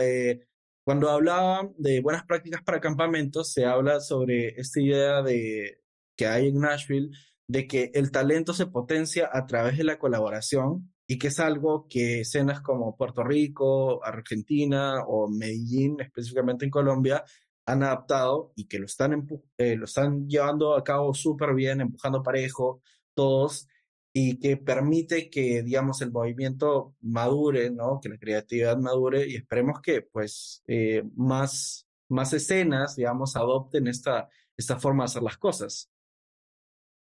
cuando 0.86 1.10
hablaba 1.10 1.70
de 1.78 2.02
buenas 2.02 2.26
prácticas 2.26 2.62
para 2.62 2.82
campamentos, 2.82 3.54
se 3.54 3.66
habla 3.66 4.02
sobre 4.02 4.60
esta 4.60 4.82
idea 4.82 5.22
de 5.22 5.82
que 6.18 6.28
hay 6.28 6.50
en 6.50 6.60
Nashville 6.60 7.12
de 7.48 7.68
que 7.68 7.92
el 7.94 8.12
talento 8.12 8.54
se 8.54 8.68
potencia 8.68 9.30
a 9.32 9.46
través 9.46 9.78
de 9.78 9.84
la 9.84 10.00
colaboración 10.00 10.94
y 11.08 11.18
que 11.18 11.28
es 11.28 11.40
algo 11.40 11.88
que 11.90 12.22
escenas 12.22 12.62
como 12.62 12.96
Puerto 12.96 13.24
Rico, 13.24 14.04
Argentina 14.04 15.04
o 15.06 15.30
Medellín, 15.30 16.00
específicamente 16.00 16.66
en 16.66 16.72
Colombia, 16.72 17.24
han 17.66 17.84
adaptado 17.84 18.52
y 18.56 18.68
que 18.68 18.80
lo 18.80 18.86
están, 18.86 19.28
eh, 19.58 19.76
lo 19.76 19.86
están 19.86 20.28
llevando 20.28 20.76
a 20.76 20.84
cabo 20.84 21.14
súper 21.14 21.54
bien, 21.54 21.82
empujando 21.82 22.24
parejo 22.24 22.82
todos 23.14 23.68
y 24.14 24.40
que 24.40 24.58
permite 24.58 25.30
que, 25.30 25.64
digamos, 25.64 26.02
el 26.02 26.12
movimiento 26.12 26.96
madure, 27.02 27.72
¿no? 27.72 28.00
Que 28.00 28.10
la 28.10 28.18
creatividad 28.18 28.78
madure 28.78 29.28
y 29.28 29.36
esperemos 29.36 29.82
que, 29.82 30.04
pues, 30.04 30.64
eh, 30.68 31.04
más, 31.16 31.88
más 32.10 32.32
escenas, 32.34 32.96
digamos, 32.96 33.36
adopten 33.36 33.88
esta, 33.88 34.30
esta 34.56 34.80
forma 34.80 35.04
de 35.04 35.06
hacer 35.06 35.24
las 35.24 35.38
cosas. 35.38 35.90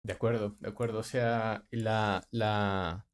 De 0.04 0.14
acuerdo, 0.14 0.56
de 0.60 0.70
acuerdo. 0.70 1.00
O 1.00 1.04
sea, 1.04 1.66
la, 1.72 2.28
la, 2.30 3.08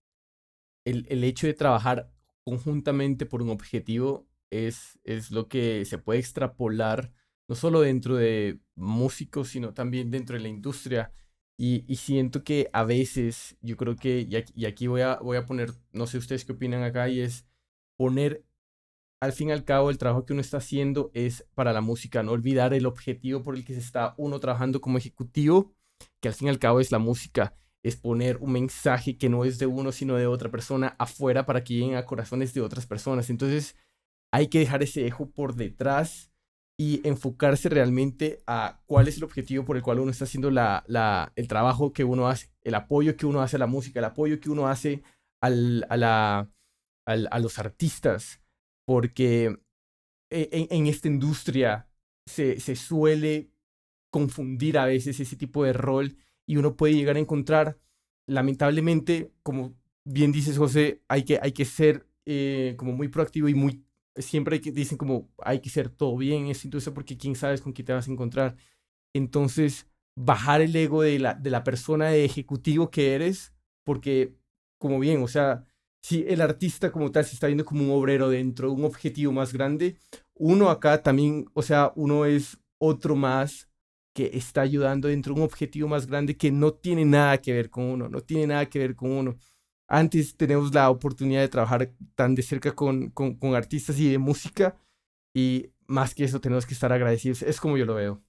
el, 0.85 1.05
el 1.09 1.23
hecho 1.23 1.47
de 1.47 1.53
trabajar 1.53 2.11
conjuntamente 2.43 3.25
por 3.25 3.41
un 3.41 3.49
objetivo 3.49 4.27
es, 4.49 4.99
es 5.03 5.31
lo 5.31 5.47
que 5.47 5.85
se 5.85 5.97
puede 5.97 6.19
extrapolar 6.19 7.13
no 7.47 7.55
solo 7.55 7.81
dentro 7.81 8.15
de 8.15 8.59
músicos, 8.75 9.49
sino 9.49 9.73
también 9.73 10.11
dentro 10.11 10.35
de 10.35 10.43
la 10.43 10.49
industria. 10.49 11.11
Y, 11.57 11.85
y 11.87 11.95
siento 11.97 12.43
que 12.43 12.69
a 12.73 12.83
veces, 12.83 13.57
yo 13.61 13.77
creo 13.77 13.95
que, 13.95 14.27
y 14.55 14.65
aquí, 14.65 14.87
voy, 14.87 15.01
a, 15.01 15.15
voy 15.17 15.37
a 15.37 15.45
poner, 15.45 15.73
no 15.91 16.05
sé 16.07 16.17
ustedes 16.17 16.45
qué 16.45 16.51
opinan 16.53 16.83
acá, 16.83 17.09
y 17.09 17.21
es 17.21 17.45
poner, 17.97 18.45
al 19.21 19.33
fin 19.33 19.49
y 19.49 19.51
al 19.53 19.65
cabo, 19.65 19.89
el 19.89 19.97
trabajo 19.97 20.25
que 20.25 20.33
uno 20.33 20.41
está 20.41 20.57
haciendo 20.57 21.09
es 21.13 21.47
para 21.55 21.73
la 21.73 21.81
música, 21.81 22.21
no 22.21 22.33
olvidar 22.33 22.73
el 22.73 22.85
objetivo 22.85 23.41
por 23.43 23.55
el 23.55 23.65
que 23.65 23.73
se 23.73 23.79
está 23.79 24.13
uno 24.17 24.39
trabajando 24.39 24.81
como 24.81 24.99
ejecutivo 24.99 25.73
que 26.19 26.27
al 26.27 26.33
fin 26.33 26.47
y 26.47 26.49
al 26.49 26.59
cabo 26.59 26.79
es 26.79 26.91
la 26.91 26.99
música, 26.99 27.55
es 27.83 27.95
poner 27.95 28.37
un 28.37 28.51
mensaje 28.51 29.17
que 29.17 29.29
no 29.29 29.45
es 29.45 29.59
de 29.59 29.65
uno, 29.65 29.91
sino 29.91 30.15
de 30.15 30.27
otra 30.27 30.49
persona 30.49 30.95
afuera 30.99 31.45
para 31.45 31.63
que 31.63 31.73
lleguen 31.73 31.95
a 31.95 32.05
corazones 32.05 32.53
de 32.53 32.61
otras 32.61 32.85
personas. 32.87 33.29
Entonces, 33.29 33.75
hay 34.31 34.47
que 34.47 34.59
dejar 34.59 34.83
ese 34.83 35.05
ejo 35.07 35.29
por 35.29 35.55
detrás 35.55 36.31
y 36.79 37.05
enfocarse 37.07 37.69
realmente 37.69 38.43
a 38.45 38.81
cuál 38.85 39.07
es 39.07 39.17
el 39.17 39.23
objetivo 39.23 39.65
por 39.65 39.77
el 39.77 39.83
cual 39.83 39.99
uno 39.99 40.11
está 40.11 40.25
haciendo 40.25 40.51
la, 40.51 41.31
el 41.35 41.47
trabajo 41.47 41.91
que 41.91 42.03
uno 42.03 42.27
hace, 42.27 42.51
el 42.63 42.75
apoyo 42.75 43.17
que 43.17 43.25
uno 43.25 43.41
hace 43.41 43.55
a 43.55 43.59
la 43.59 43.67
música, 43.67 43.99
el 43.99 44.05
apoyo 44.05 44.39
que 44.39 44.51
uno 44.51 44.67
hace 44.67 45.01
al, 45.41 45.85
a, 45.89 45.97
la, 45.97 46.51
a 47.05 47.39
los 47.39 47.57
artistas, 47.57 48.41
porque 48.85 49.57
e, 50.29 50.49
en, 50.51 50.67
en 50.69 50.87
esta 50.87 51.07
industria 51.07 51.89
se, 52.27 52.59
se 52.59 52.75
suele 52.75 53.49
confundir 54.11 54.77
a 54.77 54.85
veces 54.85 55.19
ese 55.19 55.35
tipo 55.35 55.63
de 55.63 55.73
rol 55.73 56.17
y 56.45 56.57
uno 56.57 56.75
puede 56.75 56.93
llegar 56.93 57.15
a 57.15 57.19
encontrar, 57.19 57.79
lamentablemente, 58.27 59.33
como 59.43 59.75
bien 60.05 60.31
dices 60.31 60.57
José, 60.57 61.03
hay 61.07 61.23
que, 61.23 61.39
hay 61.41 61.51
que 61.51 61.65
ser 61.65 62.07
eh, 62.25 62.75
como 62.77 62.93
muy 62.93 63.07
proactivo 63.07 63.49
y 63.49 63.53
muy, 63.53 63.85
siempre 64.19 64.61
que, 64.61 64.71
dicen 64.71 64.97
como 64.97 65.29
hay 65.43 65.59
que 65.59 65.69
ser 65.69 65.89
todo 65.89 66.15
bien 66.17 66.45
en 66.45 66.51
esa 66.51 66.67
industria 66.67 66.93
porque 66.93 67.17
quién 67.17 67.35
sabes 67.35 67.61
con 67.61 67.73
quién 67.73 67.85
te 67.85 67.93
vas 67.93 68.07
a 68.07 68.11
encontrar. 68.11 68.55
Entonces, 69.13 69.87
bajar 70.15 70.61
el 70.61 70.75
ego 70.75 71.01
de 71.01 71.19
la, 71.19 71.33
de 71.33 71.49
la 71.49 71.63
persona 71.63 72.09
de 72.09 72.25
ejecutivo 72.25 72.89
que 72.91 73.15
eres, 73.15 73.53
porque 73.83 74.35
como 74.79 74.99
bien, 74.99 75.23
o 75.23 75.27
sea, 75.27 75.63
si 76.01 76.25
el 76.27 76.41
artista 76.41 76.91
como 76.91 77.11
tal 77.11 77.25
se 77.25 77.33
está 77.33 77.47
viendo 77.47 77.65
como 77.65 77.83
un 77.83 77.91
obrero 77.91 78.29
dentro 78.29 78.69
de 78.69 78.75
un 78.75 78.85
objetivo 78.85 79.31
más 79.31 79.53
grande, 79.53 79.97
uno 80.35 80.69
acá 80.69 81.01
también, 81.03 81.45
o 81.53 81.61
sea, 81.61 81.91
uno 81.95 82.25
es 82.25 82.57
otro 82.79 83.15
más 83.15 83.67
que 84.13 84.31
está 84.33 84.61
ayudando 84.61 85.07
dentro 85.07 85.33
de 85.33 85.41
un 85.41 85.45
objetivo 85.45 85.87
más 85.87 86.07
grande 86.07 86.37
que 86.37 86.51
no 86.51 86.73
tiene 86.73 87.05
nada 87.05 87.37
que 87.39 87.53
ver 87.53 87.69
con 87.69 87.83
uno, 87.85 88.09
no 88.09 88.21
tiene 88.21 88.47
nada 88.47 88.65
que 88.67 88.79
ver 88.79 88.95
con 88.95 89.11
uno. 89.11 89.37
Antes 89.87 90.35
tenemos 90.35 90.73
la 90.73 90.89
oportunidad 90.89 91.41
de 91.41 91.47
trabajar 91.47 91.91
tan 92.15 92.35
de 92.35 92.41
cerca 92.41 92.75
con, 92.75 93.09
con, 93.11 93.35
con 93.35 93.55
artistas 93.55 93.99
y 93.99 94.11
de 94.11 94.17
música 94.17 94.77
y 95.33 95.71
más 95.87 96.13
que 96.13 96.25
eso 96.25 96.41
tenemos 96.41 96.65
que 96.65 96.73
estar 96.73 96.91
agradecidos. 96.91 97.41
Es 97.41 97.59
como 97.59 97.77
yo 97.77 97.85
lo 97.85 97.95
veo. 97.95 98.21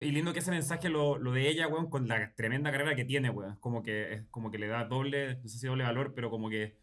Y 0.00 0.10
lindo 0.10 0.32
que 0.32 0.40
ese 0.40 0.50
mensaje 0.50 0.88
lo, 0.88 1.16
lo 1.18 1.32
de 1.32 1.48
ella, 1.48 1.68
weón, 1.68 1.88
con 1.88 2.08
la 2.08 2.34
tremenda 2.34 2.72
carrera 2.72 2.96
que 2.96 3.04
tiene, 3.04 3.30
weón. 3.30 3.56
Como 3.60 3.82
que, 3.82 4.24
como 4.30 4.50
que 4.50 4.58
le 4.58 4.66
da 4.66 4.84
doble, 4.84 5.36
no 5.36 5.48
sé 5.48 5.58
si 5.58 5.66
doble 5.66 5.84
valor, 5.84 6.12
pero 6.14 6.30
como 6.30 6.50
que 6.50 6.76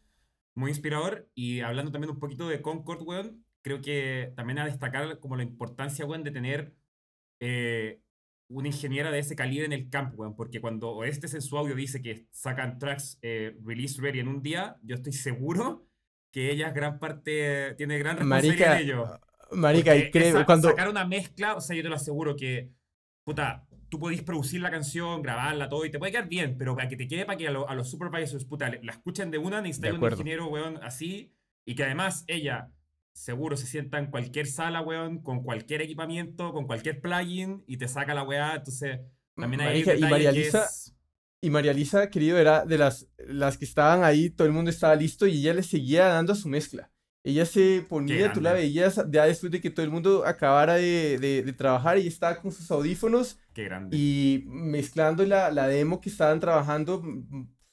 muy 0.55 0.71
inspirador. 0.71 1.29
Y 1.35 1.61
hablando 1.61 1.91
también 1.91 2.11
un 2.11 2.19
poquito 2.19 2.47
de 2.47 2.61
Concord, 2.61 3.01
weón, 3.03 3.45
creo 3.61 3.81
que 3.81 4.33
también 4.35 4.59
a 4.59 4.65
destacar 4.65 5.19
como 5.19 5.35
la 5.35 5.43
importancia, 5.43 6.05
weón, 6.05 6.23
de 6.23 6.31
tener 6.31 6.75
eh, 7.41 8.01
una 8.49 8.67
ingeniera 8.67 9.11
de 9.11 9.19
ese 9.19 9.35
calibre 9.35 9.65
en 9.65 9.73
el 9.73 9.89
campo, 9.89 10.17
weón, 10.17 10.35
porque 10.35 10.59
cuando 10.59 10.89
Oestes 10.91 11.33
en 11.35 11.41
su 11.41 11.57
audio 11.57 11.75
dice 11.75 12.01
que 12.01 12.25
sacan 12.31 12.79
tracks 12.79 13.19
eh, 13.21 13.55
release 13.63 14.01
ready 14.01 14.19
en 14.19 14.27
un 14.27 14.41
día, 14.41 14.77
yo 14.81 14.95
estoy 14.95 15.13
seguro 15.13 15.87
que 16.31 16.51
ella 16.51 16.69
es 16.69 16.73
gran 16.73 16.99
parte, 16.99 17.75
tiene 17.75 17.97
gran 17.99 18.17
responsabilidad 18.17 18.75
en 18.75 18.83
ello. 18.83 19.19
Marica, 19.51 19.95
y 19.95 20.11
creo, 20.11 20.45
cuando... 20.45 20.69
Sacar 20.69 20.89
una 20.89 21.05
mezcla, 21.05 21.55
o 21.55 21.61
sea, 21.61 21.75
yo 21.75 21.83
te 21.83 21.89
lo 21.89 21.95
aseguro 21.95 22.35
que, 22.35 22.71
puta, 23.23 23.67
tú 23.89 23.99
podés 23.99 24.21
producir 24.23 24.61
la 24.61 24.71
canción, 24.71 25.21
grabarla, 25.21 25.69
todo, 25.69 25.85
y 25.85 25.91
te 25.91 25.99
puede 25.99 26.11
quedar 26.11 26.27
bien, 26.27 26.55
pero 26.57 26.75
para 26.75 26.87
que 26.87 26.95
te 26.95 27.07
quede, 27.07 27.25
para 27.25 27.37
que 27.37 27.47
a, 27.47 27.51
los 27.51 27.89
supervisors, 27.89 28.45
puta, 28.45 28.71
la 28.81 28.91
escuchen 28.91 29.31
de 29.31 29.37
una, 29.37 29.61
necesitas 29.61 29.93
un 29.93 30.03
ingeniero, 30.03 30.47
weón, 30.47 30.79
así, 30.83 31.33
y 31.65 31.75
que 31.75 31.83
además 31.83 32.23
ella 32.27 32.71
seguro 33.13 33.57
se 33.57 33.67
sienta 33.67 33.99
en 33.99 34.11
cualquier 34.11 34.47
sala, 34.47 34.81
weón, 34.81 35.21
con 35.21 35.43
cualquier 35.43 35.81
equipamiento, 35.81 36.53
con 36.53 36.65
cualquier 36.67 37.01
plugin 37.01 37.63
y 37.67 37.77
te 37.77 37.87
saca 37.87 38.13
la 38.13 38.23
weá. 38.23 38.55
Entonces, 38.55 38.99
también 39.35 39.61
hay 39.61 39.81
y 39.81 40.01
María 40.01 40.31
Lisa, 40.31 40.67
y 41.41 41.49
María 41.49 41.73
Lisa, 41.73 42.09
querido, 42.09 42.37
era 42.37 42.65
de 42.65 42.77
las, 42.77 43.07
las 43.17 43.57
que 43.57 43.65
estaban 43.65 44.03
ahí, 44.03 44.29
todo 44.29 44.47
el 44.47 44.53
mundo 44.53 44.69
estaba 44.69 44.95
listo 44.95 45.25
y 45.27 45.37
ella 45.39 45.53
le 45.53 45.63
seguía 45.63 46.07
dando 46.07 46.35
su 46.35 46.49
mezcla. 46.49 46.91
Ella 47.23 47.45
se 47.45 47.85
ponía, 47.87 48.31
tú 48.31 48.39
la 48.39 48.53
veías 48.53 48.95
ya 49.09 49.25
después 49.25 49.51
de 49.51 49.59
que 49.59 49.69
todo 49.69 49.83
el 49.83 49.91
mundo 49.91 50.25
acabara 50.25 50.75
de, 50.75 51.19
de, 51.19 51.53
trabajar 51.53 51.97
y 51.97 52.07
estaba 52.07 52.41
con 52.41 52.51
sus 52.51 52.71
audífonos. 52.71 53.37
Qué 53.53 53.65
grande. 53.65 53.95
Y 53.95 54.45
mezclando 54.47 55.25
la, 55.25 55.51
la 55.51 55.67
demo 55.67 55.99
que 55.99 56.09
estaban 56.09 56.39
trabajando, 56.39 57.03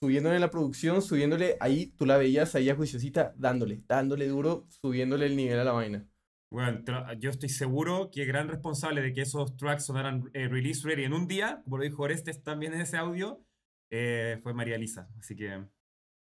subiéndole 0.07 0.39
la 0.39 0.51
producción, 0.53 1.03
subiéndole, 1.03 1.57
ahí 1.59 1.89
tú 1.99 2.07
la 2.07 2.17
veías 2.17 2.55
ahí 2.55 2.71
a 2.71 2.77
juiciosita, 2.77 3.35
dándole, 3.37 3.83
dándole 3.89 4.29
duro, 4.29 4.65
subiéndole 4.69 5.27
el 5.27 5.37
nivel 5.37 5.59
a 5.59 5.65
la 5.65 5.73
vaina. 5.73 6.07
Bueno, 6.49 6.81
yo 7.19 7.31
estoy 7.31 7.49
seguro 7.49 8.09
que 8.13 8.23
el 8.23 8.29
gran 8.29 8.47
responsable 8.47 9.03
de 9.03 9.13
que 9.13 9.23
esos 9.23 9.57
tracks 9.57 9.87
sonaran 9.87 10.31
eh, 10.33 10.47
release 10.47 10.87
ready 10.87 11.03
en 11.03 11.13
un 11.13 11.27
día, 11.27 11.61
como 11.65 11.79
lo 11.79 11.83
dijo 11.83 12.05
Orestes 12.05 12.41
también 12.45 12.73
en 12.73 12.83
ese 12.83 12.97
audio, 12.97 13.45
eh, 13.91 14.39
fue 14.45 14.55
María 14.55 14.79
Lisa. 14.79 15.09
Así 15.19 15.35
que 15.35 15.51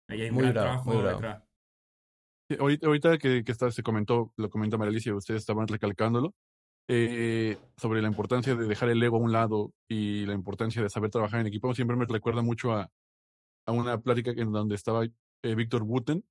ahí 0.10 0.22
hay 0.24 0.32
un 0.32 0.40
gran 0.40 0.54
trabajo 0.54 1.04
detrás. 1.04 1.44
ahorita, 2.58 3.20
que, 3.20 3.44
que 3.44 3.54
se 3.54 3.84
comentó, 3.84 4.34
lo 4.36 4.50
comentó 4.50 4.80
María 4.80 4.94
Lisa 4.94 5.12
y 5.12 5.14
ustedes 5.14 5.42
estaban 5.42 5.68
recalcándolo, 5.68 6.34
eh, 6.88 7.56
sobre 7.78 8.02
la 8.02 8.08
importancia 8.08 8.56
de 8.56 8.66
dejar 8.66 8.90
el 8.90 9.04
ego 9.04 9.18
a 9.18 9.20
un 9.20 9.32
lado 9.32 9.74
y 9.88 10.26
la 10.26 10.34
importancia 10.34 10.82
de 10.82 10.90
saber 10.90 11.12
trabajar 11.12 11.40
en 11.40 11.48
equipo, 11.48 11.76
siempre 11.76 11.96
me 11.96 12.06
recuerda 12.06 12.42
mucho 12.42 12.74
a, 12.74 12.90
a 13.66 13.72
una 13.72 14.00
plática 14.02 14.32
en 14.32 14.52
donde 14.52 14.76
estaba 14.76 15.06
eh, 15.06 15.56
Víctor 15.56 15.84
Buten, 15.84 16.24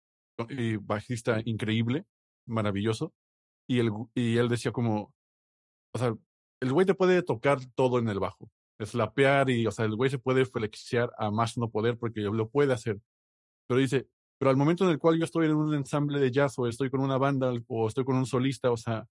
eh, 0.49 0.78
bajista 0.80 1.41
increíble, 1.45 2.05
maravilloso, 2.47 3.12
y 3.68 3.78
él, 3.78 3.91
y 4.14 4.37
él 4.37 4.49
decía 4.49 4.72
como, 4.72 5.14
o 5.93 5.99
sea, 5.99 6.14
el 6.61 6.72
güey 6.72 6.87
te 6.87 6.95
puede 6.95 7.22
tocar 7.22 7.59
todo 7.74 7.99
en 7.99 8.09
el 8.09 8.18
bajo, 8.18 8.51
slapear 8.80 9.51
y, 9.51 9.66
o 9.66 9.70
sea, 9.70 9.85
el 9.85 9.97
güey 9.97 10.11
se 10.11 10.18
puede 10.18 10.45
flexiar 10.47 11.12
a 11.18 11.30
más 11.30 11.57
no 11.57 11.70
poder 11.70 11.99
porque 11.99 12.20
lo 12.20 12.49
puede 12.49 12.72
hacer. 12.72 13.01
Pero 13.66 13.80
dice, 13.80 14.09
pero 14.39 14.51
al 14.51 14.57
momento 14.57 14.85
en 14.85 14.91
el 14.91 14.99
cual 14.99 15.18
yo 15.18 15.24
estoy 15.24 15.47
en 15.47 15.55
un 15.55 15.74
ensamble 15.74 16.18
de 16.18 16.30
jazz 16.30 16.59
o 16.59 16.66
estoy 16.66 16.91
con 16.91 17.01
una 17.01 17.18
banda 17.18 17.53
o 17.68 17.89
estoy 17.89 18.05
con 18.05 18.16
un 18.16 18.26
solista, 18.26 18.70
o 18.70 18.76
sea, 18.76 19.07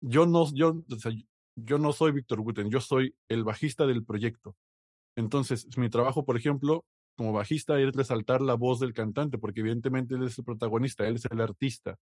yo 0.00 0.26
no, 0.26 0.52
yo, 0.54 0.82
o 0.90 0.96
sea, 0.96 1.12
yo 1.56 1.78
no 1.78 1.92
soy 1.92 2.12
Víctor 2.12 2.40
Buten, 2.40 2.70
yo 2.70 2.80
soy 2.80 3.14
el 3.28 3.44
bajista 3.44 3.86
del 3.86 4.04
proyecto. 4.04 4.56
Entonces, 5.16 5.66
mi 5.76 5.90
trabajo, 5.90 6.24
por 6.24 6.36
ejemplo, 6.36 6.84
como 7.16 7.32
bajista, 7.32 7.80
es 7.80 7.92
resaltar 7.92 8.40
la 8.40 8.54
voz 8.54 8.80
del 8.80 8.92
cantante, 8.92 9.38
porque 9.38 9.60
evidentemente 9.60 10.14
él 10.14 10.24
es 10.24 10.38
el 10.38 10.44
protagonista, 10.44 11.06
él 11.06 11.16
es 11.16 11.24
el 11.26 11.40
artista. 11.40 11.96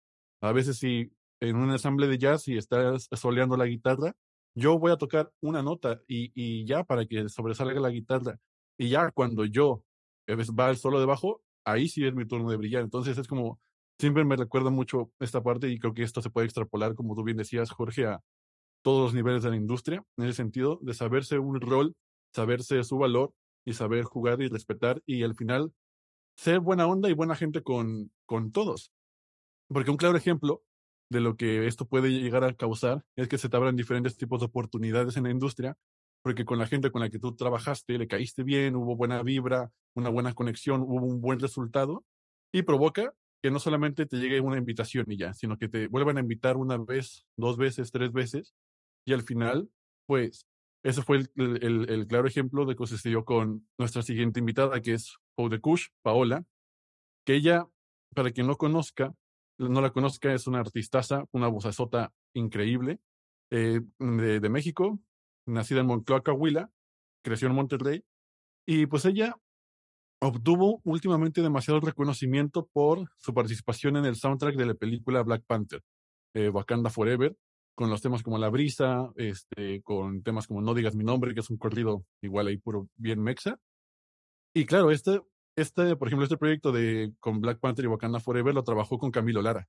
A 0.41 0.51
veces 0.51 0.77
si 0.77 1.11
en 1.39 1.55
un 1.55 1.71
ensamble 1.71 2.07
de 2.07 2.17
jazz 2.17 2.47
y 2.47 2.57
estás 2.57 3.07
soleando 3.11 3.57
la 3.57 3.65
guitarra, 3.65 4.15
yo 4.55 4.79
voy 4.79 4.91
a 4.91 4.97
tocar 4.97 5.31
una 5.41 5.61
nota 5.61 6.01
y, 6.07 6.31
y 6.33 6.65
ya 6.65 6.83
para 6.83 7.05
que 7.05 7.29
sobresalga 7.29 7.79
la 7.79 7.89
guitarra. 7.89 8.39
Y 8.77 8.89
ya 8.89 9.11
cuando 9.11 9.45
yo 9.45 9.83
eh, 10.27 10.35
va 10.35 10.69
el 10.69 10.77
solo 10.77 10.99
debajo, 10.99 11.41
ahí 11.65 11.87
sí 11.89 12.05
es 12.05 12.13
mi 12.13 12.25
turno 12.25 12.49
de 12.49 12.57
brillar. 12.57 12.83
Entonces 12.83 13.17
es 13.17 13.27
como, 13.27 13.59
siempre 13.99 14.25
me 14.25 14.35
recuerda 14.35 14.69
mucho 14.69 15.11
esta 15.19 15.41
parte 15.43 15.69
y 15.69 15.79
creo 15.79 15.93
que 15.93 16.03
esto 16.03 16.21
se 16.21 16.29
puede 16.29 16.45
extrapolar, 16.45 16.95
como 16.95 17.15
tú 17.15 17.23
bien 17.23 17.37
decías, 17.37 17.71
Jorge, 17.71 18.05
a 18.05 18.21
todos 18.83 19.05
los 19.05 19.13
niveles 19.13 19.43
de 19.43 19.49
la 19.49 19.55
industria, 19.55 20.03
en 20.17 20.25
el 20.25 20.33
sentido 20.33 20.79
de 20.81 20.93
saberse 20.93 21.39
un 21.39 21.59
rol, 21.59 21.95
saberse 22.33 22.83
su 22.83 22.97
valor 22.97 23.33
y 23.67 23.73
saber 23.73 24.05
jugar 24.05 24.41
y 24.41 24.47
respetar 24.47 25.03
y 25.05 25.23
al 25.23 25.35
final 25.35 25.73
ser 26.37 26.61
buena 26.61 26.87
onda 26.87 27.09
y 27.09 27.13
buena 27.13 27.35
gente 27.35 27.61
con, 27.63 28.11
con 28.25 28.53
todos. 28.53 28.93
Porque 29.67 29.91
un 29.91 29.97
claro 29.97 30.15
ejemplo 30.15 30.63
de 31.09 31.19
lo 31.19 31.35
que 31.35 31.67
esto 31.67 31.85
puede 31.85 32.09
llegar 32.09 32.45
a 32.45 32.53
causar 32.53 33.03
es 33.17 33.27
que 33.27 33.37
se 33.37 33.49
te 33.49 33.57
abran 33.57 33.75
diferentes 33.75 34.15
tipos 34.15 34.39
de 34.39 34.45
oportunidades 34.45 35.17
en 35.17 35.25
la 35.25 35.31
industria, 35.31 35.75
porque 36.23 36.45
con 36.45 36.59
la 36.59 36.67
gente 36.67 36.91
con 36.91 37.01
la 37.01 37.09
que 37.09 37.19
tú 37.19 37.35
trabajaste 37.35 37.97
le 37.97 38.07
caíste 38.07 38.43
bien, 38.43 38.77
hubo 38.77 38.95
buena 38.95 39.21
vibra, 39.21 39.69
una 39.95 40.07
buena 40.07 40.33
conexión, 40.33 40.83
hubo 40.83 41.05
un 41.05 41.19
buen 41.19 41.41
resultado 41.41 42.05
y 42.53 42.61
provoca 42.61 43.13
que 43.43 43.51
no 43.51 43.59
solamente 43.59 44.05
te 44.05 44.15
llegue 44.15 44.39
una 44.39 44.57
invitación 44.57 45.11
y 45.11 45.17
ya, 45.17 45.33
sino 45.33 45.57
que 45.57 45.67
te 45.67 45.87
vuelvan 45.89 46.15
a 46.17 46.21
invitar 46.21 46.55
una 46.55 46.77
vez, 46.77 47.25
dos 47.35 47.57
veces, 47.57 47.91
tres 47.91 48.13
veces 48.13 48.55
y 49.05 49.11
al 49.11 49.23
final, 49.23 49.69
pues, 50.05 50.47
ese 50.87 51.01
fue 51.01 51.17
el, 51.35 52.05
claro 52.07 52.27
ejemplo 52.27 52.65
de 52.65 52.77
que 52.77 52.87
sucedió 52.87 53.25
con 53.25 53.67
nuestra 53.77 54.01
siguiente 54.03 54.39
invitada, 54.39 54.81
que 54.81 54.93
es 54.93 55.17
Kush, 55.35 55.87
Paola, 56.01 56.45
que 57.25 57.35
ella, 57.35 57.67
para 58.15 58.31
quien 58.31 58.47
no 58.47 58.55
conozca, 58.55 59.13
no 59.57 59.81
la 59.81 59.89
conozca, 59.89 60.33
es 60.33 60.47
una 60.47 60.61
artistaza, 60.61 61.25
una 61.33 61.49
bozazota 61.49 62.13
increíble, 62.33 63.01
eh, 63.51 63.81
de, 63.99 64.49
México, 64.49 64.97
nacida 65.45 65.81
en 65.81 65.87
Moncloa, 65.87 66.21
Coahuila, 66.21 66.71
creció 67.21 67.49
en 67.49 67.55
Monterrey, 67.55 68.05
y 68.65 68.85
pues 68.85 69.03
ella 69.03 69.35
obtuvo 70.21 70.79
últimamente 70.85 71.41
demasiado 71.41 71.81
reconocimiento 71.81 72.65
por 72.71 73.09
su 73.17 73.33
participación 73.33 73.97
en 73.97 74.05
el 74.05 74.15
soundtrack 74.15 74.55
de 74.55 74.65
la 74.67 74.73
película 74.73 75.21
Black 75.21 75.43
Panther, 75.45 75.83
eh, 76.33 76.47
Wakanda 76.47 76.89
Forever, 76.89 77.35
con 77.77 77.91
los 77.91 78.01
temas 78.01 78.23
como 78.23 78.39
La 78.39 78.49
Brisa, 78.49 79.11
este, 79.17 79.83
con 79.83 80.23
temas 80.23 80.47
como 80.47 80.63
No 80.63 80.73
digas 80.73 80.95
mi 80.95 81.03
nombre, 81.03 81.35
que 81.35 81.41
es 81.41 81.49
un 81.51 81.57
corrido 81.57 82.03
igual 82.23 82.47
ahí 82.47 82.57
puro 82.57 82.89
bien 82.95 83.21
mexa. 83.21 83.59
Y 84.51 84.65
claro, 84.65 84.89
este, 84.89 85.21
este, 85.55 85.95
por 85.95 86.07
ejemplo, 86.07 86.23
este 86.23 86.37
proyecto 86.37 86.71
de 86.71 87.13
con 87.19 87.39
Black 87.39 87.59
Panther 87.59 87.85
y 87.85 87.87
Wakanda 87.87 88.19
Forever 88.19 88.55
lo 88.55 88.63
trabajó 88.63 88.97
con 88.97 89.11
Camilo 89.11 89.43
Lara. 89.43 89.67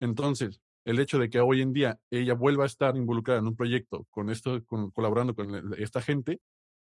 Entonces, 0.00 0.62
el 0.86 0.98
hecho 0.98 1.18
de 1.18 1.28
que 1.28 1.40
hoy 1.40 1.60
en 1.60 1.74
día 1.74 2.00
ella 2.10 2.32
vuelva 2.32 2.64
a 2.64 2.68
estar 2.68 2.96
involucrada 2.96 3.40
en 3.40 3.48
un 3.48 3.54
proyecto 3.54 4.06
con 4.08 4.30
esto, 4.30 4.64
con, 4.64 4.90
colaborando 4.90 5.34
con 5.34 5.74
esta 5.76 6.00
gente, 6.00 6.40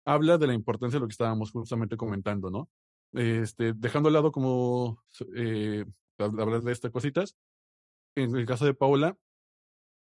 habla 0.04 0.38
de 0.38 0.48
la 0.48 0.54
importancia 0.54 0.98
de 0.98 1.04
lo 1.04 1.08
que 1.08 1.14
estábamos 1.14 1.52
justamente 1.52 1.96
comentando, 1.96 2.52
¿no? 2.52 2.70
Este, 3.14 3.72
dejando 3.72 4.08
al 4.08 4.14
lado 4.14 4.34
como 4.34 5.02
eh, 5.38 5.86
hablar 6.18 6.64
de 6.64 6.74
estas 6.74 6.92
cositas, 6.92 7.38
en 8.18 8.36
el 8.36 8.46
caso 8.46 8.66
de 8.66 8.74
Paula, 8.74 9.18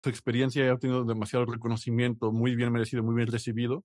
su 0.06 0.10
experiencia 0.10 0.72
ha 0.72 0.78
tenido 0.78 1.03
demasiado 1.03 1.45
reconocimiento, 1.47 2.32
muy 2.32 2.56
bien 2.56 2.72
merecido, 2.72 3.01
muy 3.01 3.16
bien 3.16 3.28
recibido. 3.28 3.84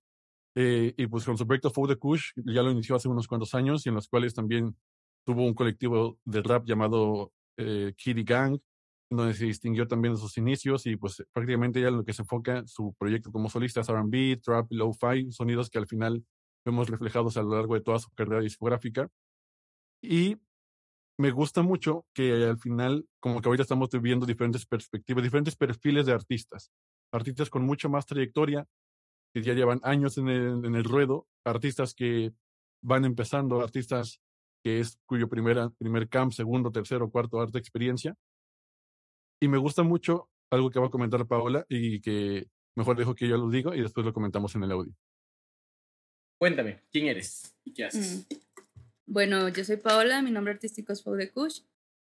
Eh, 0.54 0.92
y 0.98 1.06
pues 1.06 1.24
con 1.24 1.38
su 1.38 1.46
proyecto 1.46 1.70
For 1.70 1.88
the 1.88 1.96
Kush 1.96 2.32
ya 2.36 2.62
lo 2.62 2.70
inició 2.70 2.96
hace 2.96 3.08
unos 3.08 3.26
cuantos 3.26 3.54
años 3.54 3.86
y 3.86 3.88
en 3.88 3.94
los 3.94 4.06
cuales 4.06 4.34
también 4.34 4.76
tuvo 5.24 5.46
un 5.46 5.54
colectivo 5.54 6.18
de 6.26 6.42
rap 6.42 6.66
llamado 6.66 7.32
eh, 7.56 7.94
Kitty 7.96 8.22
Gang, 8.24 8.58
donde 9.10 9.32
se 9.32 9.46
distinguió 9.46 9.88
también 9.88 10.12
de 10.12 10.20
sus 10.20 10.36
inicios 10.36 10.84
y 10.86 10.96
pues 10.96 11.24
prácticamente 11.32 11.80
ya 11.80 11.90
lo 11.90 12.04
que 12.04 12.12
se 12.12 12.20
enfoca 12.22 12.66
su 12.66 12.94
proyecto 12.98 13.32
como 13.32 13.48
solista 13.48 13.80
es 13.80 13.88
R&B, 13.88 14.40
trap, 14.42 14.66
lo-fi, 14.70 15.32
sonidos 15.32 15.70
que 15.70 15.78
al 15.78 15.86
final 15.86 16.22
vemos 16.66 16.90
reflejados 16.90 17.38
a 17.38 17.42
lo 17.42 17.56
largo 17.56 17.76
de 17.76 17.80
toda 17.80 17.98
su 17.98 18.10
carrera 18.10 18.42
discográfica. 18.42 19.08
Y 20.02 20.36
me 21.20 21.30
gusta 21.30 21.60
mucho 21.60 22.06
que 22.14 22.32
al 22.44 22.58
final, 22.58 23.06
como 23.20 23.42
que 23.42 23.48
ahorita 23.48 23.62
estamos 23.62 23.90
viendo 24.00 24.24
diferentes 24.24 24.64
perspectivas, 24.64 25.22
diferentes 25.22 25.54
perfiles 25.54 26.06
de 26.06 26.12
artistas. 26.12 26.70
Artistas 27.12 27.50
con 27.50 27.62
mucha 27.62 27.90
más 27.90 28.06
trayectoria, 28.06 28.66
que 29.34 29.42
ya 29.42 29.52
llevan 29.52 29.80
años 29.82 30.16
en 30.16 30.28
el, 30.28 30.64
en 30.64 30.74
el 30.74 30.84
ruedo, 30.84 31.26
artistas 31.44 31.92
que 31.94 32.32
van 32.82 33.04
empezando, 33.04 33.60
artistas 33.60 34.22
que 34.64 34.80
es 34.80 34.98
cuyo 35.04 35.28
primera, 35.28 35.68
primer 35.78 36.08
camp, 36.08 36.32
segundo, 36.32 36.72
tercero, 36.72 37.10
cuarto 37.10 37.38
arte 37.38 37.58
experiencia, 37.58 38.16
y 39.42 39.48
me 39.48 39.58
gusta 39.58 39.82
mucho 39.82 40.30
algo 40.50 40.70
que 40.70 40.80
va 40.80 40.86
a 40.86 40.90
comentar 40.90 41.26
Paola 41.26 41.66
y 41.68 42.00
que 42.00 42.46
mejor 42.76 42.96
dejo 42.96 43.14
que 43.14 43.28
yo 43.28 43.36
lo 43.36 43.50
diga 43.50 43.76
y 43.76 43.82
después 43.82 44.06
lo 44.06 44.14
comentamos 44.14 44.54
en 44.54 44.64
el 44.64 44.72
audio. 44.72 44.94
Cuéntame, 46.38 46.82
¿quién 46.90 47.08
eres 47.08 47.54
y 47.62 47.74
qué 47.74 47.84
haces? 47.84 48.26
Mm. 48.30 48.49
Bueno, 49.11 49.48
yo 49.48 49.64
soy 49.64 49.76
Paola, 49.76 50.22
mi 50.22 50.30
nombre 50.30 50.52
artístico 50.52 50.92
es 50.92 51.02
Pau 51.02 51.16
de 51.16 51.32
Kush 51.32 51.62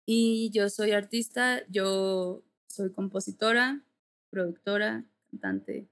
y 0.05 0.49
yo 0.53 0.69
soy 0.69 0.91
artista, 0.91 1.61
yo 1.67 2.41
soy 2.67 2.89
compositora, 2.93 3.83
productora, 4.29 5.03
cantante, 5.29 5.89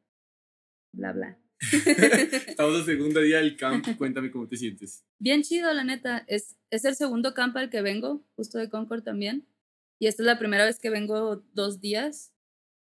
bla, 0.94 1.12
bla. 1.12 1.38
Estamos 2.48 2.76
el 2.80 2.86
segundo 2.86 3.20
día 3.20 3.40
del 3.40 3.58
camp, 3.58 3.86
cuéntame 3.98 4.32
cómo 4.32 4.48
te 4.48 4.56
sientes. 4.56 5.04
Bien 5.20 5.44
chido, 5.44 5.74
la 5.74 5.84
neta. 5.84 6.24
Es, 6.26 6.56
es 6.70 6.86
el 6.86 6.96
segundo 6.96 7.34
camp 7.34 7.58
al 7.58 7.70
que 7.70 7.82
vengo, 7.82 8.26
justo 8.38 8.58
de 8.58 8.70
Concord 8.70 9.04
también. 9.04 9.46
Y 10.00 10.08
esta 10.08 10.24
es 10.24 10.28
la 10.28 10.40
primera 10.40 10.64
vez 10.64 10.80
que 10.80 10.90
vengo 10.90 11.44
dos 11.54 11.82
días 11.82 12.32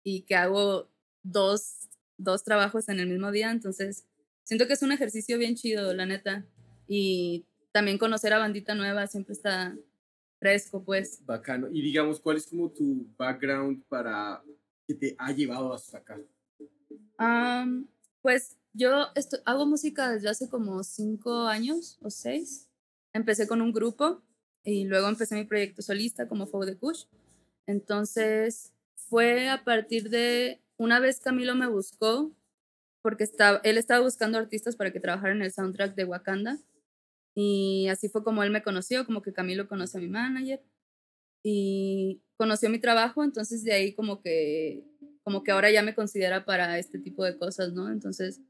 y 0.03 0.27
que 0.27 0.35
hago 0.35 0.91
dos, 1.23 1.89
dos 2.17 2.43
trabajos 2.43 2.87
en 2.87 2.99
el 2.99 3.07
mismo 3.07 3.31
día. 3.31 3.49
Entonces, 3.49 4.05
siento 4.43 4.67
que 4.67 4.73
es 4.73 4.83
un 4.83 4.91
ejercicio 4.91 5.39
bien 5.39 5.55
chido, 5.55 5.91
la 5.95 6.05
neta. 6.05 6.45
Y 6.87 7.47
también 7.71 7.97
conocer 7.97 8.33
a 8.33 8.39
bandita 8.39 8.75
nueva 8.75 9.07
siempre 9.07 9.33
está 9.33 9.75
fresco, 10.39 10.83
pues. 10.83 11.23
Bacano. 11.25 11.67
Y 11.71 11.81
digamos, 11.81 12.19
¿cuál 12.19 12.37
es 12.37 12.47
como 12.47 12.69
tu 12.69 13.07
background 13.17 13.83
para 13.87 14.41
que 14.87 14.95
te 14.95 15.15
ha 15.17 15.31
llevado 15.31 15.73
hasta 15.73 15.99
acá? 15.99 16.19
pues 18.23 18.57
yo 18.73 19.07
hago 19.45 19.65
música 19.67 20.11
desde 20.11 20.29
hace 20.29 20.49
como 20.49 20.83
cinco 20.83 21.45
años 21.45 21.99
o 22.01 22.09
seis. 22.09 22.67
Empecé 23.13 23.47
con 23.47 23.61
un 23.61 23.71
grupo 23.71 24.23
y 24.63 24.85
luego 24.85 25.07
empecé 25.07 25.35
mi 25.35 25.43
proyecto 25.43 25.83
solista 25.83 26.27
como 26.27 26.47
Fuego 26.47 26.65
de 26.65 26.77
Kush. 26.77 27.05
Entonces 27.67 28.73
fue 28.95 29.49
a 29.49 29.63
partir 29.63 30.09
de 30.09 30.61
una 30.77 30.99
vez 30.99 31.19
Camilo 31.19 31.53
me 31.53 31.67
buscó 31.67 32.31
porque 33.03 33.23
estaba, 33.23 33.61
él 33.63 33.77
estaba 33.77 34.03
buscando 34.03 34.39
artistas 34.39 34.75
para 34.75 34.91
que 34.91 34.99
trabajaran 34.99 35.37
en 35.37 35.43
el 35.43 35.51
soundtrack 35.51 35.93
de 35.93 36.05
Wakanda 36.05 36.57
y 37.35 37.87
así 37.89 38.09
fue 38.09 38.23
como 38.23 38.43
él 38.43 38.51
me 38.51 38.63
conoció, 38.63 39.05
como 39.05 39.21
que 39.21 39.33
Camilo 39.33 39.67
conoce 39.67 39.97
a 39.97 40.01
mi 40.01 40.07
manager 40.07 40.63
y 41.43 42.21
conoció 42.37 42.69
mi 42.69 42.79
trabajo, 42.79 43.23
entonces 43.23 43.63
de 43.63 43.73
ahí 43.73 43.93
como 43.93 44.21
que 44.21 44.83
como 45.23 45.43
que 45.43 45.51
ahora 45.51 45.71
ya 45.71 45.83
me 45.83 45.95
considera 45.95 46.45
para 46.45 46.79
este 46.79 46.99
tipo 46.99 47.23
de 47.23 47.37
cosas, 47.37 47.73
¿no? 47.73 47.91
Entonces, 47.91 48.41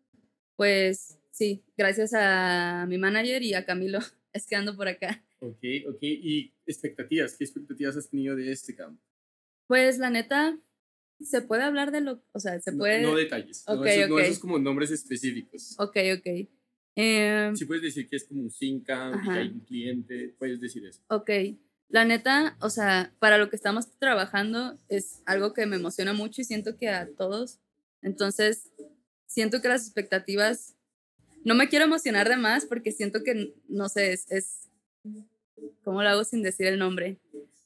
pues 0.56 1.18
sí, 1.32 1.64
gracias 1.78 2.14
a 2.14 2.86
mi 2.88 2.98
manager 2.98 3.44
y 3.44 3.54
a 3.54 3.66
Camilo 3.66 4.00
es 4.34 4.48
que 4.48 4.56
ando 4.56 4.76
por 4.76 4.88
acá. 4.88 5.24
Ok, 5.40 5.64
ok. 5.90 6.00
¿Y 6.02 6.54
expectativas? 6.66 7.36
¿Qué 7.36 7.44
expectativas 7.44 7.98
has 7.98 8.10
tenido 8.10 8.36
de 8.36 8.52
este 8.52 8.76
campo? 8.76 9.02
Pues 9.68 9.98
la 9.98 10.10
neta, 10.10 10.58
se 11.20 11.42
puede 11.42 11.64
hablar 11.64 11.92
de 11.92 12.02
lo, 12.02 12.24
o 12.32 12.40
sea, 12.40 12.60
se 12.60 12.74
puede... 12.74 13.02
No, 13.02 13.16
detalles, 13.16 13.64
okay, 13.68 14.08
no, 14.08 14.20
esos, 14.20 14.40
como 14.40 14.60
nombres 14.60 14.92
específicos. 14.92 15.76
Ok, 15.80 15.98
ok. 16.18 16.50
Eh, 16.96 17.52
si 17.56 17.66
puedes 17.66 17.84
decir 17.84 18.10
que 18.10 18.18
es 18.18 18.26
como 18.26 18.42
un 18.42 18.52
Sync-Camp, 18.52 19.24
que 19.24 19.32
hay 19.32 19.48
un 19.48 19.62
cliente, 19.62 20.36
puedes 20.38 20.60
decir 20.60 20.86
eso. 20.86 21.02
Ok. 21.08 21.30
La 21.90 22.06
neta, 22.06 22.58
o 22.62 22.70
sea, 22.70 23.14
para 23.20 23.38
lo 23.38 23.50
que 23.50 23.56
estamos 23.56 23.90
trabajando 24.00 24.78
es 24.88 25.22
algo 25.26 25.54
que 25.54 25.66
me 25.66 25.76
emociona 25.76 26.14
mucho 26.14 26.42
y 26.42 26.46
siento 26.46 26.78
que 26.78 26.90
a 26.90 27.10
todos. 27.10 27.60
Entonces, 28.02 28.72
siento 29.28 29.62
que 29.62 29.68
las 29.68 29.86
expectativas 29.86 30.76
no 31.44 31.56
me 31.56 31.70
quiero 31.70 31.86
emocionar 31.86 32.30
de 32.30 32.38
más 32.38 32.66
porque 32.66 32.92
siento 32.92 33.24
que, 33.24 33.54
no 33.68 33.90
sé, 33.90 34.14
es, 34.14 34.32
es 34.32 34.70
¿cómo 35.84 36.02
lo 36.02 36.10
hago 36.10 36.24
sin 36.24 36.44
decir 36.44 36.68
el 36.68 36.80
nombre? 36.80 37.18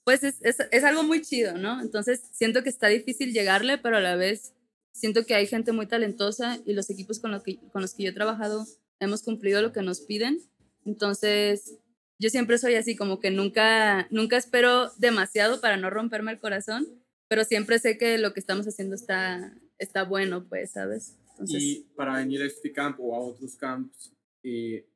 Pues 0.04 0.24
es, 0.24 0.38
es, 0.42 0.58
es, 0.72 0.84
algo 0.84 1.04
muy 1.04 1.22
chido, 1.22 1.58
¿no? 1.58 1.82
Entonces 1.82 2.22
siento 2.32 2.64
que 2.64 2.70
está 2.70 2.88
difícil 2.88 3.34
llegarle, 3.34 3.78
pero 3.78 3.98
a 3.98 4.02
la 4.02 4.16
vez 4.16 4.54
siento 4.92 5.26
que 5.26 5.36
hay 5.36 5.48
gente 5.48 5.72
muy 5.72 5.88
talentosa 5.88 6.60
y 6.66 6.74
los 6.74 6.90
equipos 6.90 7.20
con, 7.20 7.32
lo 7.32 7.44
que, 7.44 7.58
con 7.72 7.82
los 7.82 7.94
que 7.94 8.04
yo 8.04 8.10
he 8.10 8.14
trabajado 8.14 8.66
hemos 9.00 9.24
cumplido 9.24 9.62
lo 9.62 9.72
que 9.72 9.82
nos 9.82 10.02
piden. 10.02 10.40
Entonces 10.86 11.78
yo 12.20 12.30
siempre 12.30 12.58
soy 12.58 12.76
así, 12.76 12.96
como 12.96 13.20
que 13.20 13.32
nunca, 13.32 14.08
nunca 14.10 14.38
espero 14.38 14.90
demasiado 14.98 15.60
para 15.60 15.78
no 15.78 15.90
romperme 15.90 16.32
el 16.32 16.40
corazón, 16.40 16.88
pero 17.28 17.44
siempre 17.44 17.80
sé 17.80 17.98
que 17.98 18.18
lo 18.18 18.34
que 18.34 18.40
estamos 18.40 18.68
haciendo 18.68 18.96
está, 18.96 19.54
está 19.78 20.04
bueno, 20.04 20.48
pues, 20.48 20.72
¿sabes? 20.72 21.18
y 21.48 21.82
para 21.98 22.16
venir 22.16 22.42
a 22.42 22.46
este 22.46 22.72
campo 22.72 23.04
o 23.04 23.16
a 23.16 23.20
otros 23.20 23.58
camps, 23.58 24.14
eh, 24.42 24.88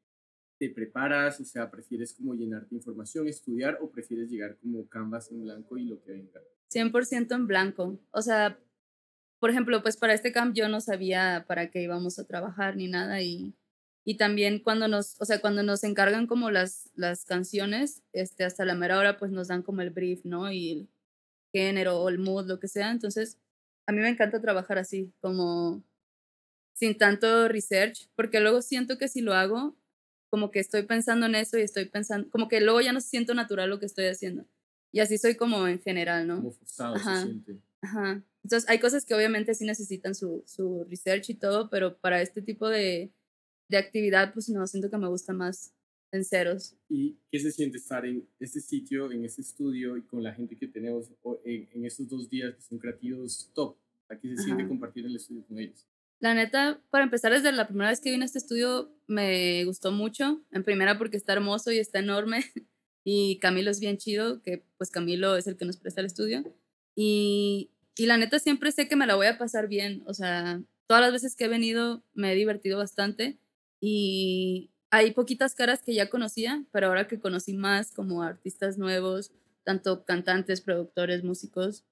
te 0.58 0.70
preparas? 0.70 1.40
O 1.40 1.46
sea, 1.46 1.72
¿prefieres 1.72 2.14
como 2.14 2.34
llenarte 2.34 2.76
información, 2.76 3.28
estudiar 3.28 3.78
o 3.82 3.90
prefieres 3.90 4.30
llegar 4.30 4.58
como 4.58 4.88
canvas 4.88 5.32
en 5.32 5.42
blanco 5.42 5.78
y 5.78 5.86
lo 5.86 6.02
que 6.02 6.12
venga? 6.12 6.42
100% 6.72 7.34
en 7.34 7.48
blanco. 7.48 8.00
O 8.12 8.22
sea, 8.22 8.60
por 9.40 9.50
ejemplo, 9.50 9.82
pues 9.82 9.98
para 9.98 10.14
este 10.14 10.32
camp 10.32 10.56
yo 10.56 10.68
no 10.68 10.82
sabía 10.82 11.46
para 11.48 11.72
qué 11.72 11.82
íbamos 11.82 12.20
a 12.20 12.28
trabajar 12.28 12.76
ni 12.76 12.88
nada 12.88 13.22
y, 13.22 13.56
y 14.10 14.16
también 14.16 14.58
cuando 14.58 14.88
nos, 14.88 15.22
o 15.22 15.26
sea, 15.26 15.40
cuando 15.40 15.62
nos 15.62 15.84
encargan 15.84 16.26
como 16.26 16.50
las, 16.50 16.90
las 16.96 17.26
canciones, 17.26 18.02
este, 18.12 18.44
hasta 18.44 18.66
la 18.66 18.74
mera 18.74 18.98
hora 18.98 19.20
pues 19.20 19.30
nos 19.30 19.50
dan 19.50 19.62
como 19.62 19.82
el 19.82 19.92
brief, 19.92 20.26
¿no? 20.26 20.52
Y 20.52 20.72
el 20.72 20.90
género 21.54 22.02
o 22.02 22.10
el 22.10 22.18
mood, 22.18 22.48
lo 22.48 22.60
que 22.60 22.68
sea. 22.68 22.90
Entonces, 22.90 23.38
a 23.86 23.92
mí 23.92 24.00
me 24.00 24.10
encanta 24.10 24.42
trabajar 24.42 24.80
así, 24.80 25.14
como 25.22 25.84
sin 26.74 26.98
tanto 26.98 27.50
research, 27.50 28.10
porque 28.16 28.40
luego 28.40 28.64
siento 28.64 28.98
que 28.98 29.10
si 29.10 29.22
lo 29.22 29.36
hago, 29.36 29.78
como 30.32 30.50
que 30.50 30.60
estoy 30.60 30.82
pensando 30.88 31.28
en 31.28 31.36
eso 31.36 31.60
y 31.60 31.62
estoy 31.62 31.86
pensando, 31.86 32.32
como 32.32 32.48
que 32.48 32.62
luego 32.62 32.82
ya 32.82 32.94
no 32.94 33.02
siento 33.02 33.36
natural 33.36 33.70
lo 33.70 33.80
que 33.80 33.86
estoy 33.86 34.08
haciendo. 34.08 34.44
Y 34.92 35.02
así 35.02 35.20
soy 35.20 35.36
como 35.36 35.68
en 35.68 35.80
general, 35.84 36.26
¿no? 36.26 36.38
Como 36.38 36.52
forzado 36.54 36.96
Ajá. 36.96 37.18
se 37.18 37.28
siente. 37.28 37.60
Ajá. 37.82 38.24
Entonces, 38.44 38.68
hay 38.72 38.80
cosas 38.80 39.06
que 39.06 39.14
obviamente 39.14 39.54
sí 39.54 39.66
necesitan 39.66 40.16
su, 40.16 40.44
su 40.48 40.84
research 40.90 41.30
y 41.30 41.36
todo, 41.36 41.70
pero 41.70 41.96
para 42.00 42.24
este 42.24 42.42
tipo 42.42 42.70
de, 42.70 43.12
de 43.70 43.78
actividad, 43.78 44.34
pues 44.34 44.50
no, 44.50 44.66
siento 44.68 44.90
que 44.90 44.98
me 44.98 45.08
gusta 45.08 45.32
más 45.32 45.74
en 46.12 46.26
ceros. 46.26 46.76
¿Y 46.90 47.18
qué 47.32 47.40
se 47.40 47.52
siente 47.52 47.78
estar 47.78 48.06
en 48.06 48.28
este 48.40 48.60
sitio, 48.60 49.12
en 49.12 49.24
este 49.24 49.42
estudio 49.42 49.96
y 49.96 50.02
con 50.02 50.24
la 50.24 50.34
gente 50.34 50.58
que 50.58 50.68
tenemos 50.68 51.12
en, 51.46 51.70
en 51.72 51.86
estos 51.86 52.10
dos 52.10 52.30
días 52.30 52.56
que 52.56 52.62
son 52.62 52.80
creativos 52.80 53.52
top? 53.54 53.78
¿A 54.10 54.18
qué 54.18 54.36
se 54.36 54.44
siente 54.44 54.64
Ajá. 54.64 54.70
compartir 54.70 55.06
el 55.06 55.16
estudio 55.16 55.46
con 55.46 55.60
ellos? 55.60 55.88
La 56.20 56.34
neta, 56.34 56.82
para 56.90 57.04
empezar, 57.04 57.32
desde 57.32 57.52
la 57.52 57.68
primera 57.68 57.92
vez 57.92 58.02
que 58.02 58.12
vine 58.12 58.24
a 58.24 58.26
este 58.26 58.40
estudio 58.40 58.92
me 59.08 59.64
gustó 59.66 59.92
mucho. 59.92 60.44
En 60.52 60.64
primera 60.64 60.98
porque 60.98 61.16
está 61.16 61.34
hermoso 61.34 61.72
y 61.72 61.80
está 61.80 62.00
enorme. 62.00 62.44
Y 63.06 63.40
Camilo 63.40 63.72
es 63.72 63.80
bien 63.80 63.98
chido, 63.98 64.44
que 64.44 64.66
pues 64.78 64.92
Camilo 64.92 65.38
es 65.38 65.48
el 65.48 65.56
que 65.56 65.66
nos 65.66 65.78
presta 65.78 66.02
el 66.02 66.06
estudio. 66.06 66.44
Y, 66.96 67.72
y 67.96 68.06
la 68.06 68.18
neta 68.18 68.40
siempre 68.40 68.72
sé 68.74 68.88
que 68.88 68.98
me 68.98 69.08
la 69.08 69.16
voy 69.16 69.28
a 69.28 69.38
pasar 69.38 69.68
bien. 69.68 70.04
O 70.06 70.14
sea, 70.14 70.62
todas 70.86 71.02
las 71.02 71.14
veces 71.14 71.36
que 71.36 71.46
he 71.46 71.48
venido 71.48 72.04
me 72.14 72.34
he 72.34 72.36
divertido 72.36 72.78
bastante. 72.78 73.40
Y 73.82 74.72
hay 74.92 75.12
poquitas 75.12 75.56
caras 75.56 75.82
que 75.82 75.94
ya 75.94 76.10
conocía, 76.10 76.64
pero 76.72 76.88
ahora 76.88 77.08
que 77.08 77.20
conocí 77.20 77.54
más 77.54 77.92
como 77.92 78.24
artistas 78.24 78.78
nuevos, 78.78 79.32
tanto 79.64 80.04
cantantes, 80.06 80.62
productores, 80.62 81.24
músicos, 81.24 81.86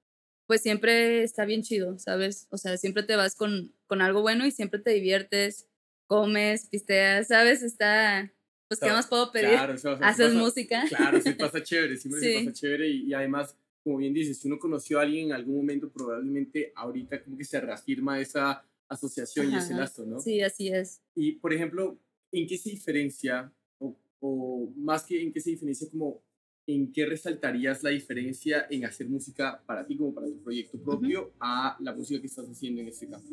pues 0.47 0.61
siempre 0.61 1.23
está 1.23 1.45
bien 1.45 1.61
chido, 1.61 1.99
¿sabes? 1.99 2.47
O 2.49 2.57
sea, 2.57 2.77
siempre 2.77 3.03
te 3.03 3.15
vas 3.15 3.35
con, 3.35 3.73
con 3.85 4.01
algo 4.01 4.22
bueno 4.22 4.45
y 4.45 4.51
siempre 4.51 4.80
te 4.80 4.91
diviertes, 4.91 5.68
comes, 6.07 6.68
pisteas, 6.68 7.27
¿sabes? 7.27 7.61
Está, 7.64 8.31
pues, 8.69 8.80
¿qué 8.80 8.88
más 8.89 9.07
puedo 9.07 9.31
pedir? 9.31 9.49
Claro, 9.49 9.73
o 9.73 9.77
sea, 9.77 9.91
o 9.91 9.97
sea, 9.97 10.07
Haces 10.07 10.27
pasa- 10.30 10.39
música. 10.39 10.85
Claro, 10.88 11.22
se 11.22 11.34
pasa 11.35 11.61
chévere, 11.61 11.97
siempre 11.97 12.22
se 12.22 12.39
Sí. 12.39 12.45
pasa 12.45 12.53
chévere 12.53 12.88
y, 12.88 13.03
y 13.09 13.14
además, 13.14 13.55
como 13.84 13.97
bien 13.97 14.14
dices, 14.14 14.38
si 14.39 14.47
uno 14.47 14.57
conoció 14.57 14.99
a 14.99 15.03
alguien 15.03 15.27
en 15.27 15.34
algún 15.34 15.57
momento, 15.57 15.89
probablemente 15.89 16.72
ahorita 16.76 17.22
como 17.23 17.38
que 17.38 17.43
se 17.43 17.59
reafirma 17.59 18.19
esa 18.19 18.64
asociación 18.89 19.51
y 19.51 19.57
ese 19.57 19.73
Ajá. 19.73 19.81
lazo, 19.81 20.05
¿no? 20.05 20.19
Sí, 20.19 20.41
así 20.41 20.69
es. 20.69 21.01
Y, 21.15 21.34
por 21.34 21.53
ejemplo, 21.53 21.99
¿en 22.31 22.47
qué 22.47 22.57
se 22.57 22.69
diferencia, 22.69 23.51
o, 23.80 23.95
o 24.19 24.72
más 24.76 25.03
que 25.03 25.22
en 25.22 25.31
qué 25.31 25.39
se 25.39 25.51
diferencia, 25.51 25.89
como 25.89 26.22
en 26.68 26.91
qué 26.91 27.05
resaltarías 27.05 27.81
la 27.81 27.91
diferencia 27.91 28.68
en 28.69 28.85
hacer 28.85 29.07
música 29.07 29.64
para 29.65 29.85
ti, 29.85 29.95
como 29.95 30.14
para 30.14 30.27
tu 30.27 30.41
proyecto 30.43 30.77
propio, 30.77 31.34
a 31.39 31.77
la 31.80 31.93
música 31.93 32.19
que 32.19 32.27
estás 32.27 32.45
haciendo 32.49 32.81
en 32.81 32.89
este 32.89 33.07
campo? 33.07 33.30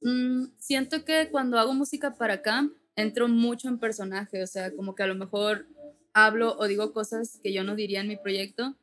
Mm, 0.00 0.46
siento 0.58 1.04
que 1.04 1.28
cuando 1.30 1.58
hago 1.58 1.74
música 1.74 2.14
para 2.14 2.40
camp, 2.42 2.72
entro 2.96 3.28
mucho 3.28 3.68
en 3.68 3.78
personaje, 3.78 4.42
o 4.42 4.46
sea, 4.46 4.74
como 4.74 4.94
que 4.94 5.02
a 5.02 5.06
lo 5.06 5.14
mejor 5.14 5.66
hablo 6.14 6.56
o 6.56 6.66
digo 6.66 6.92
cosas 6.94 7.38
que 7.42 7.52
yo 7.52 7.62
no 7.62 7.76
diría 7.76 8.00
en 8.00 8.08
mi 8.08 8.16
proyecto, 8.16 8.74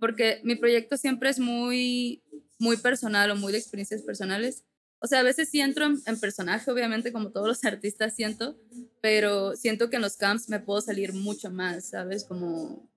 porque 0.00 0.40
mi 0.42 0.56
proyecto 0.56 0.96
siempre 0.96 1.30
es 1.30 1.38
muy, 1.38 2.22
muy 2.58 2.76
personal 2.78 3.30
o 3.30 3.36
muy 3.36 3.52
de 3.52 3.58
experiencias 3.58 4.02
personales. 4.02 4.64
O 5.02 5.06
sea, 5.06 5.20
a 5.20 5.22
veces 5.22 5.48
sí 5.48 5.60
entro 5.60 5.86
en, 5.86 5.98
en 6.06 6.20
personaje, 6.20 6.70
obviamente, 6.70 7.12
como 7.12 7.30
todos 7.30 7.48
los 7.48 7.64
artistas 7.64 8.14
siento, 8.14 8.56
pero 9.00 9.56
siento 9.56 9.90
que 9.90 9.96
en 9.96 10.02
los 10.02 10.16
camps 10.16 10.48
me 10.48 10.60
puedo 10.60 10.80
salir 10.80 11.12
mucho 11.12 11.50
más, 11.50 11.90
¿sabes? 11.90 12.24
Como, 12.24 12.88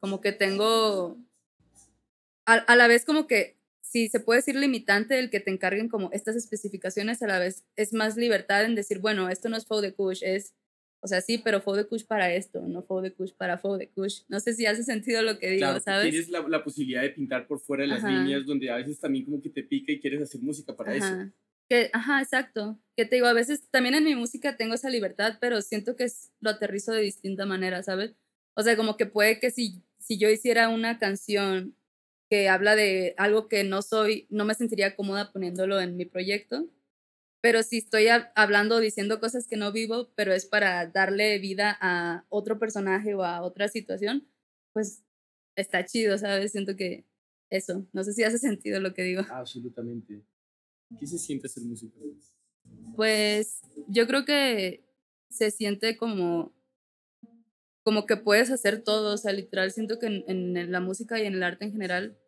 como 0.00 0.20
que 0.20 0.32
tengo, 0.32 1.18
a, 2.46 2.54
a 2.54 2.76
la 2.76 2.88
vez 2.88 3.04
como 3.04 3.26
que 3.26 3.56
si 3.80 4.08
se 4.08 4.20
puede 4.20 4.38
decir 4.38 4.56
limitante 4.56 5.18
el 5.18 5.28
que 5.28 5.40
te 5.40 5.50
encarguen 5.50 5.88
como 5.88 6.10
estas 6.12 6.34
especificaciones, 6.34 7.22
a 7.22 7.26
la 7.26 7.38
vez 7.38 7.64
es 7.76 7.92
más 7.92 8.16
libertad 8.16 8.64
en 8.64 8.74
decir, 8.74 9.00
bueno, 9.00 9.28
esto 9.28 9.48
no 9.48 9.56
es 9.56 9.66
Faux 9.66 9.82
de 9.82 9.92
Kush, 9.92 10.22
es, 10.24 10.54
o 11.00 11.06
sea, 11.06 11.20
sí, 11.20 11.36
pero 11.38 11.60
Faux 11.60 11.76
de 11.76 11.84
Kush 11.84 12.04
para 12.06 12.32
esto, 12.32 12.62
no 12.62 12.82
Faux 12.82 13.02
de 13.02 13.12
Kush 13.12 13.32
para 13.34 13.58
Faux 13.58 13.78
de 13.78 13.90
Kush. 13.90 14.22
No 14.28 14.40
sé 14.40 14.54
si 14.54 14.64
hace 14.66 14.82
sentido 14.82 15.20
lo 15.22 15.38
que 15.38 15.48
digo, 15.50 15.66
Claro, 15.66 15.80
¿sabes? 15.80 16.10
tienes 16.10 16.30
la, 16.30 16.40
la 16.48 16.64
posibilidad 16.64 17.02
de 17.02 17.10
pintar 17.10 17.46
por 17.46 17.60
fuera 17.60 17.82
de 17.82 17.88
las 17.88 18.02
Ajá. 18.02 18.10
líneas, 18.10 18.46
donde 18.46 18.70
a 18.70 18.76
veces 18.76 18.98
también 18.98 19.24
como 19.26 19.42
que 19.42 19.50
te 19.50 19.62
pica 19.62 19.92
y 19.92 20.00
quieres 20.00 20.22
hacer 20.22 20.40
música 20.40 20.74
para 20.74 20.94
eso. 20.94 21.30
Que, 21.72 21.88
ajá, 21.94 22.20
exacto. 22.20 22.78
Que 22.98 23.06
te 23.06 23.16
digo, 23.16 23.26
a 23.26 23.32
veces 23.32 23.66
también 23.70 23.94
en 23.94 24.04
mi 24.04 24.14
música 24.14 24.58
tengo 24.58 24.74
esa 24.74 24.90
libertad, 24.90 25.38
pero 25.40 25.62
siento 25.62 25.96
que 25.96 26.06
lo 26.40 26.50
aterrizo 26.50 26.92
de 26.92 27.00
distinta 27.00 27.46
manera, 27.46 27.82
¿sabes? 27.82 28.14
O 28.54 28.62
sea, 28.62 28.76
como 28.76 28.98
que 28.98 29.06
puede 29.06 29.40
que 29.40 29.50
si, 29.50 29.82
si 29.98 30.18
yo 30.18 30.28
hiciera 30.28 30.68
una 30.68 30.98
canción 30.98 31.74
que 32.28 32.50
habla 32.50 32.76
de 32.76 33.14
algo 33.16 33.48
que 33.48 33.64
no 33.64 33.80
soy, 33.80 34.26
no 34.28 34.44
me 34.44 34.52
sentiría 34.54 34.94
cómoda 34.96 35.32
poniéndolo 35.32 35.80
en 35.80 35.96
mi 35.96 36.04
proyecto. 36.04 36.68
Pero 37.40 37.62
si 37.62 37.78
estoy 37.78 38.04
hab- 38.04 38.32
hablando 38.34 38.78
diciendo 38.78 39.18
cosas 39.18 39.46
que 39.46 39.56
no 39.56 39.72
vivo, 39.72 40.10
pero 40.14 40.34
es 40.34 40.44
para 40.44 40.86
darle 40.88 41.38
vida 41.38 41.78
a 41.80 42.26
otro 42.28 42.58
personaje 42.58 43.14
o 43.14 43.24
a 43.24 43.40
otra 43.40 43.68
situación, 43.68 44.28
pues 44.74 45.04
está 45.56 45.86
chido, 45.86 46.18
¿sabes? 46.18 46.52
Siento 46.52 46.76
que 46.76 47.06
eso, 47.50 47.86
no 47.94 48.04
sé 48.04 48.12
si 48.12 48.24
hace 48.24 48.38
sentido 48.38 48.78
lo 48.78 48.92
que 48.92 49.04
digo. 49.04 49.22
Absolutamente. 49.30 50.22
¿Qué 50.98 51.06
se 51.06 51.18
siente 51.18 51.48
ser 51.48 51.64
músico? 51.64 51.98
Pues 52.96 53.60
yo 53.88 54.06
creo 54.06 54.24
que 54.24 54.84
se 55.28 55.50
siente 55.50 55.96
como, 55.96 56.52
como 57.82 58.06
que 58.06 58.16
puedes 58.16 58.50
hacer 58.50 58.82
todo, 58.82 59.14
o 59.14 59.16
sea, 59.16 59.32
literal, 59.32 59.72
siento 59.72 59.98
que 59.98 60.06
en, 60.06 60.56
en 60.56 60.72
la 60.72 60.80
música 60.80 61.18
y 61.18 61.26
en 61.26 61.34
el 61.34 61.42
arte 61.42 61.64
en 61.64 61.72
general 61.72 62.18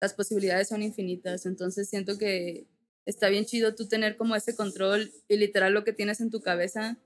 las 0.00 0.14
posibilidades 0.14 0.68
son 0.68 0.82
infinitas, 0.82 1.46
entonces 1.46 1.88
siento 1.88 2.18
que 2.18 2.66
está 3.04 3.28
bien 3.28 3.46
chido 3.46 3.74
tú 3.74 3.88
tener 3.88 4.16
como 4.16 4.36
ese 4.36 4.54
control 4.54 5.12
y 5.28 5.36
literal 5.36 5.72
lo 5.72 5.84
que 5.84 5.92
tienes 5.92 6.20
en 6.20 6.30
tu 6.30 6.40
cabeza 6.40 6.98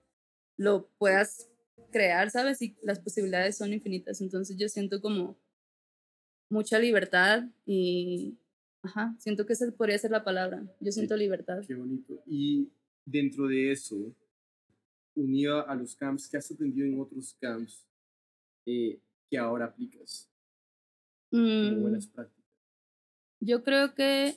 lo 0.57 0.89
puedas 0.99 1.49
crear, 1.91 2.31
¿sabes? 2.31 2.61
Y 2.63 2.77
las 2.83 2.99
posibilidades 2.99 3.57
son 3.57 3.73
infinitas, 3.73 4.21
entonces 4.21 4.57
yo 4.57 4.69
siento 4.69 5.01
como 5.01 5.39
mucha 6.51 6.79
libertad 6.79 7.45
y, 7.65 8.39
ajá, 8.83 9.15
siento 9.19 9.47
que 9.47 9.53
esa 9.53 9.71
podría 9.73 9.99
ser 9.99 10.11
la 10.11 10.25
palabra, 10.25 10.63
yo 10.81 10.93
siento 10.93 11.17
libertad. 11.17 11.63
Qué 11.67 11.75
bonito. 11.75 12.23
Y 12.27 12.69
dentro 13.05 13.47
de 13.49 13.73
eso, 13.73 14.15
unido 15.15 15.69
a 15.69 15.75
los 15.75 15.95
camps, 15.97 16.29
¿qué 16.29 16.37
has 16.37 16.51
aprendido 16.51 16.87
en 16.87 17.01
otros 17.01 17.37
camps 17.41 17.87
eh, 18.67 19.01
que 19.31 19.39
ahora 19.39 19.67
aplicas 19.67 20.29
como 21.31 21.43
Mm, 21.45 21.83
buenas 21.83 22.07
prácticas? 22.07 22.43
Yo 23.41 23.65
creo 23.65 23.95
que 23.95 24.37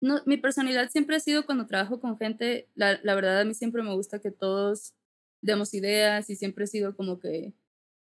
no, 0.00 0.22
mi 0.26 0.36
personalidad 0.36 0.90
siempre 0.90 1.16
ha 1.16 1.20
sido 1.20 1.46
cuando 1.46 1.66
trabajo 1.66 2.00
con 2.00 2.18
gente, 2.18 2.68
la, 2.74 3.00
la 3.02 3.14
verdad 3.14 3.40
a 3.40 3.44
mí 3.44 3.54
siempre 3.54 3.82
me 3.82 3.94
gusta 3.94 4.20
que 4.20 4.30
todos 4.30 4.94
demos 5.42 5.74
ideas 5.74 6.28
y 6.30 6.36
siempre 6.36 6.64
he 6.64 6.68
sido 6.68 6.96
como 6.96 7.18
que, 7.20 7.54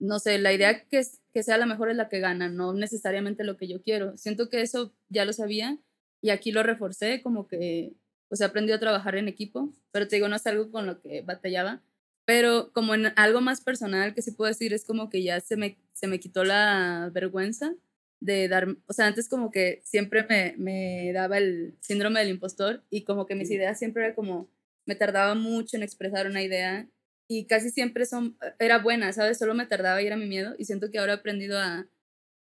no 0.01 0.19
sé, 0.19 0.39
la 0.39 0.53
idea 0.53 0.85
que, 0.85 1.03
que 1.33 1.43
sea 1.43 1.59
la 1.59 1.67
mejor 1.67 1.91
es 1.91 1.97
la 1.97 2.09
que 2.09 2.21
gana, 2.21 2.49
no 2.49 2.73
necesariamente 2.73 3.45
lo 3.45 3.57
que 3.57 3.69
yo 3.69 3.83
quiero. 3.83 4.17
Siento 4.17 4.49
que 4.49 4.63
eso 4.63 4.93
ya 5.09 5.25
lo 5.25 5.33
sabía 5.33 5.79
y 6.23 6.31
aquí 6.31 6.53
lo 6.53 6.63
reforcé, 6.63 7.23
como 7.23 7.47
que 7.47 7.95
pues 8.29 8.41
he 8.41 8.45
aprendido 8.45 8.77
a 8.77 8.81
trabajar 8.81 9.17
en 9.17 9.29
equipo, 9.29 9.73
pero 9.93 10.09
te 10.09 10.17
digo, 10.17 10.29
no 10.29 10.37
es 10.37 10.47
algo 10.47 10.71
con 10.71 10.87
lo 10.87 11.01
que 11.01 11.23
batallaba, 11.23 11.83
pero 12.25 12.73
como 12.73 12.95
en 12.95 13.13
algo 13.17 13.41
más 13.41 13.61
personal 13.61 14.15
que 14.15 14.23
sí 14.23 14.31
puedo 14.31 14.49
decir 14.49 14.73
es 14.73 14.85
como 14.85 15.11
que 15.11 15.23
ya 15.23 15.41
se 15.41 15.57
me, 15.57 15.79
se 15.93 16.07
me 16.07 16.21
quitó 16.21 16.45
la 16.45 17.11
vergüenza 17.13 17.75
de 18.21 18.49
dar, 18.49 18.69
o 18.87 18.93
sea, 18.93 19.07
antes 19.07 19.29
como 19.29 19.51
que 19.51 19.81
siempre 19.85 20.25
me, 20.29 20.55
me 20.59 21.13
daba 21.13 21.39
el 21.39 21.77
síndrome 21.81 22.21
del 22.21 22.31
impostor 22.31 22.85
y 22.89 23.03
como 23.03 23.27
que 23.27 23.35
mis 23.35 23.51
ideas 23.51 23.79
siempre 23.79 24.05
era 24.05 24.15
como, 24.15 24.49
me 24.87 24.95
tardaba 24.95 25.35
mucho 25.35 25.77
en 25.77 25.83
expresar 25.83 26.27
una 26.27 26.43
idea 26.43 26.87
y 27.33 27.47
casi 27.47 27.71
siempre 27.71 28.07
son, 28.07 28.37
era 28.59 28.81
buena, 28.81 29.13
¿sabes? 29.13 29.39
Solo 29.39 29.55
me 29.55 29.65
tardaba 29.67 30.03
y 30.03 30.07
era 30.07 30.17
mi 30.17 30.27
miedo 30.27 30.55
y 30.59 30.65
siento 30.65 30.91
que 30.91 30.99
ahora 30.99 31.13
he 31.13 31.17
aprendido 31.17 31.59
a, 31.61 31.87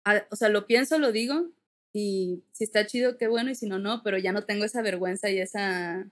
a- 0.06 0.28
o 0.32 0.36
sea, 0.38 0.48
lo 0.50 0.68
pienso, 0.68 0.98
lo 1.00 1.12
digo 1.12 1.52
y 1.94 2.44
si 2.54 2.64
está 2.64 2.86
chido, 2.88 3.18
qué 3.18 3.28
bueno 3.28 3.52
y 3.52 3.56
si 3.56 3.68
no, 3.68 3.78
no, 3.80 4.04
pero 4.04 4.18
ya 4.18 4.32
no 4.32 4.46
tengo 4.46 4.64
esa 4.64 4.82
vergüenza 4.82 5.30
y 5.30 5.40
esa, 5.40 6.10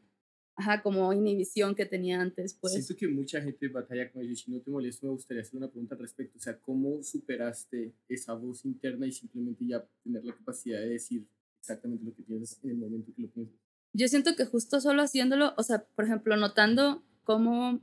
ajá, 0.57 0.81
como 0.81 1.14
inhibición 1.14 1.76
que 1.76 1.85
tenía 1.85 2.19
antes, 2.19 2.56
pues. 2.56 2.73
Siento 2.73 2.98
que 2.98 3.07
mucha 3.07 3.41
gente 3.41 3.69
batalla 3.69 4.11
con 4.11 4.22
ello. 4.22 4.34
y 4.34 4.35
Si 4.35 4.52
no 4.52 4.60
te 4.60 4.69
molesta, 4.72 5.06
me 5.06 5.14
gustaría 5.14 5.44
hacer 5.44 5.57
una 5.57 5.69
pregunta 5.69 5.95
al 5.95 6.02
respecto. 6.02 6.38
O 6.38 6.41
sea, 6.41 6.60
¿cómo 6.60 7.02
superaste 7.03 7.94
esa 8.10 8.34
voz 8.34 8.65
interna 8.65 9.07
y 9.07 9.14
simplemente 9.14 9.65
ya 9.65 9.88
tener 10.03 10.26
la 10.26 10.34
capacidad 10.35 10.80
de 10.80 10.89
decir 10.89 11.26
exactamente 11.61 12.03
lo 12.03 12.14
que 12.14 12.23
piensas 12.23 12.60
en 12.64 12.72
el 12.72 12.77
momento 12.77 13.14
que 13.15 13.22
lo 13.22 13.30
piensas? 13.30 13.56
Yo 13.94 14.07
siento 14.10 14.35
que 14.35 14.45
justo 14.45 14.81
solo 14.81 15.03
haciéndolo, 15.03 15.53
o 15.57 15.64
sea, 15.64 15.85
por 15.95 16.03
ejemplo, 16.06 16.35
notando 16.35 17.03
cómo 17.23 17.81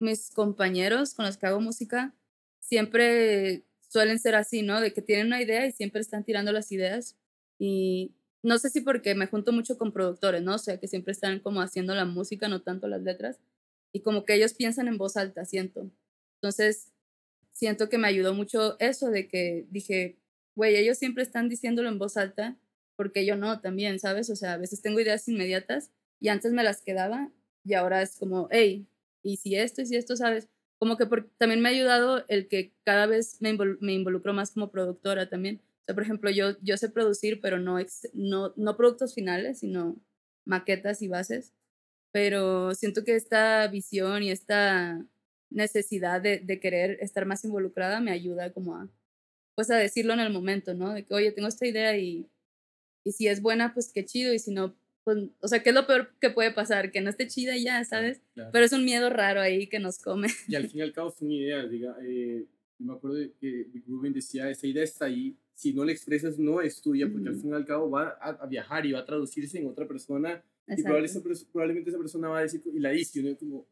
mis 0.00 0.30
compañeros 0.30 1.14
con 1.14 1.26
los 1.26 1.36
que 1.36 1.46
hago 1.46 1.60
música 1.60 2.14
siempre 2.60 3.64
suelen 3.88 4.18
ser 4.18 4.34
así, 4.34 4.62
¿no? 4.62 4.80
De 4.80 4.92
que 4.92 5.02
tienen 5.02 5.28
una 5.28 5.42
idea 5.42 5.66
y 5.66 5.72
siempre 5.72 6.00
están 6.00 6.24
tirando 6.24 6.50
las 6.52 6.72
ideas. 6.72 7.16
Y 7.58 8.12
no 8.42 8.58
sé 8.58 8.70
si 8.70 8.80
porque 8.80 9.14
me 9.14 9.26
junto 9.26 9.52
mucho 9.52 9.78
con 9.78 9.92
productores, 9.92 10.42
¿no? 10.42 10.56
O 10.56 10.58
sea, 10.58 10.78
que 10.78 10.88
siempre 10.88 11.12
están 11.12 11.40
como 11.40 11.60
haciendo 11.60 11.94
la 11.94 12.04
música, 12.04 12.48
no 12.48 12.62
tanto 12.62 12.88
las 12.88 13.02
letras. 13.02 13.38
Y 13.92 14.00
como 14.00 14.24
que 14.24 14.34
ellos 14.34 14.54
piensan 14.54 14.88
en 14.88 14.98
voz 14.98 15.16
alta, 15.16 15.44
siento. 15.44 15.90
Entonces, 16.36 16.92
siento 17.52 17.88
que 17.88 17.98
me 17.98 18.08
ayudó 18.08 18.34
mucho 18.34 18.76
eso 18.80 19.10
de 19.10 19.28
que 19.28 19.66
dije, 19.70 20.18
güey, 20.56 20.76
ellos 20.76 20.98
siempre 20.98 21.22
están 21.22 21.48
diciéndolo 21.48 21.88
en 21.88 21.98
voz 21.98 22.16
alta, 22.16 22.56
porque 22.96 23.24
yo 23.24 23.36
no 23.36 23.60
también, 23.60 23.98
¿sabes? 23.98 24.28
O 24.30 24.36
sea, 24.36 24.54
a 24.54 24.58
veces 24.58 24.82
tengo 24.82 25.00
ideas 25.00 25.28
inmediatas 25.28 25.90
y 26.20 26.28
antes 26.28 26.52
me 26.52 26.62
las 26.62 26.82
quedaba 26.82 27.30
y 27.64 27.74
ahora 27.74 28.02
es 28.02 28.16
como, 28.16 28.48
hey, 28.50 28.86
y 29.24 29.38
si 29.38 29.56
esto 29.56 29.82
y 29.82 29.86
si 29.86 29.96
esto, 29.96 30.14
¿sabes? 30.14 30.48
Como 30.78 30.96
que 30.96 31.06
también 31.38 31.60
me 31.60 31.68
ha 31.68 31.72
ayudado 31.72 32.24
el 32.28 32.46
que 32.46 32.74
cada 32.84 33.06
vez 33.06 33.38
me, 33.40 33.50
involucro 33.92 34.34
más 34.34 34.52
como 34.52 34.70
productora 34.70 35.28
también. 35.28 35.62
O 35.80 35.84
sea, 35.86 35.94
por 35.94 36.04
ejemplo, 36.04 36.30
yo, 36.30 36.60
yo 36.60 36.76
sé 36.76 36.90
producir, 36.90 37.40
pero 37.40 37.58
no, 37.58 37.78
no, 38.12 38.52
no 38.56 38.76
productos 38.76 39.14
finales, 39.14 39.60
sino 39.60 39.96
maquetas 40.44 41.02
y 41.02 41.08
bases. 41.08 41.54
Pero 42.12 42.74
siento 42.74 43.02
que 43.02 43.16
esta 43.16 43.66
visión 43.68 44.22
y 44.22 44.30
esta 44.30 45.04
necesidad 45.50 46.20
de, 46.20 46.38
de, 46.38 46.60
querer 46.60 46.98
estar 47.00 47.26
más 47.26 47.44
involucrada 47.44 48.00
me 48.00 48.12
ayuda 48.12 48.52
como 48.52 48.76
a, 48.76 48.88
pues 49.54 49.70
a 49.70 49.76
decirlo 49.76 50.12
en 50.12 50.20
el 50.20 50.32
momento, 50.32 50.74
¿no? 50.74 50.92
De 50.92 51.04
que, 51.04 51.14
oye, 51.14 51.32
tengo 51.32 51.48
esta 51.48 51.66
idea 51.66 51.96
y, 51.96 52.28
y 53.04 53.12
si 53.12 53.28
es 53.28 53.40
buena, 53.40 53.72
pues 53.72 53.92
qué 53.92 54.04
chido, 54.04 54.34
y 54.34 54.38
si 54.38 54.52
no, 54.52 54.76
pues, 55.04 55.18
o 55.40 55.48
sea, 55.48 55.62
¿qué 55.62 55.68
es 55.68 55.74
lo 55.74 55.86
peor 55.86 56.10
que 56.20 56.30
puede 56.30 56.50
pasar? 56.50 56.90
Que 56.90 57.00
no 57.00 57.10
esté 57.10 57.28
chida 57.28 57.56
y 57.56 57.64
ya, 57.64 57.84
¿sabes? 57.84 58.22
Pero 58.34 58.64
es 58.64 58.72
un 58.72 58.84
miedo 58.84 59.10
raro 59.10 59.40
ahí 59.40 59.66
que 59.68 59.78
nos 59.78 59.98
come. 59.98 60.28
Y 60.48 60.54
al 60.54 60.68
fin 60.68 60.80
y 60.80 60.82
al 60.82 60.92
cabo 60.92 61.10
son 61.10 61.30
ideas, 61.30 61.70
diga, 61.70 61.94
eh, 62.02 62.46
me 62.78 62.94
acuerdo 62.94 63.18
que 63.40 63.66
Rubin 63.86 64.12
decía, 64.12 64.50
esa 64.50 64.66
idea 64.66 64.82
está 64.82 65.04
ahí, 65.04 65.36
si 65.54 65.72
no 65.72 65.84
la 65.84 65.92
expresas 65.92 66.38
no 66.38 66.60
es 66.60 66.80
tuya, 66.80 67.08
porque 67.10 67.28
al 67.28 67.36
fin 67.36 67.50
y 67.50 67.54
al 67.54 67.66
cabo 67.66 67.90
va 67.90 68.08
a, 68.20 68.46
viajar 68.46 68.86
y 68.86 68.92
va 68.92 69.00
a 69.00 69.04
traducirse 69.04 69.58
en 69.58 69.66
otra 69.66 69.86
persona, 69.86 70.42
y 70.66 70.82
probablemente, 70.82 71.20
probablemente 71.52 71.90
esa 71.90 71.98
persona 71.98 72.28
va 72.28 72.38
a 72.38 72.42
decir, 72.42 72.62
y 72.72 72.80
la 72.80 72.90
dice, 72.90 73.20
y 73.20 73.26
uno 73.26 73.36
como, 73.36 73.66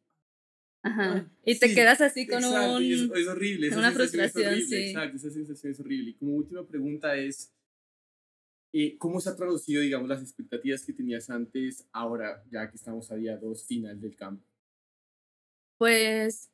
Ajá. 0.84 1.16
Ah, 1.16 1.32
y 1.44 1.58
te 1.58 1.72
quedas 1.72 2.00
así 2.00 2.26
con 2.26 2.44
un... 2.44 2.82
Es, 2.82 3.28
horrible. 3.28 3.68
Esa 3.68 3.78
una 3.78 3.92
frustración, 3.92 4.60
sí. 4.62 4.88
Exacto, 4.88 5.16
esa 5.16 5.30
sensación 5.30 5.72
es 5.72 5.78
horrible. 5.78 6.10
Y 6.10 6.14
como 6.14 6.34
última 6.34 6.66
pregunta 6.66 7.16
es, 7.16 7.52
eh, 8.72 8.96
¿cómo 8.98 9.20
se 9.20 9.30
ha 9.30 9.36
traducido, 9.36 9.82
digamos, 9.82 10.08
las 10.08 10.22
expectativas 10.22 10.84
que 10.84 10.92
tenías 10.92 11.28
antes, 11.30 11.86
ahora, 11.92 12.42
ya 12.50 12.70
que 12.70 12.76
estamos 12.76 13.10
a 13.10 13.16
día 13.16 13.36
2 13.36 13.64
final 13.66 14.00
del 14.00 14.16
campo? 14.16 14.44
Pues, 15.78 16.50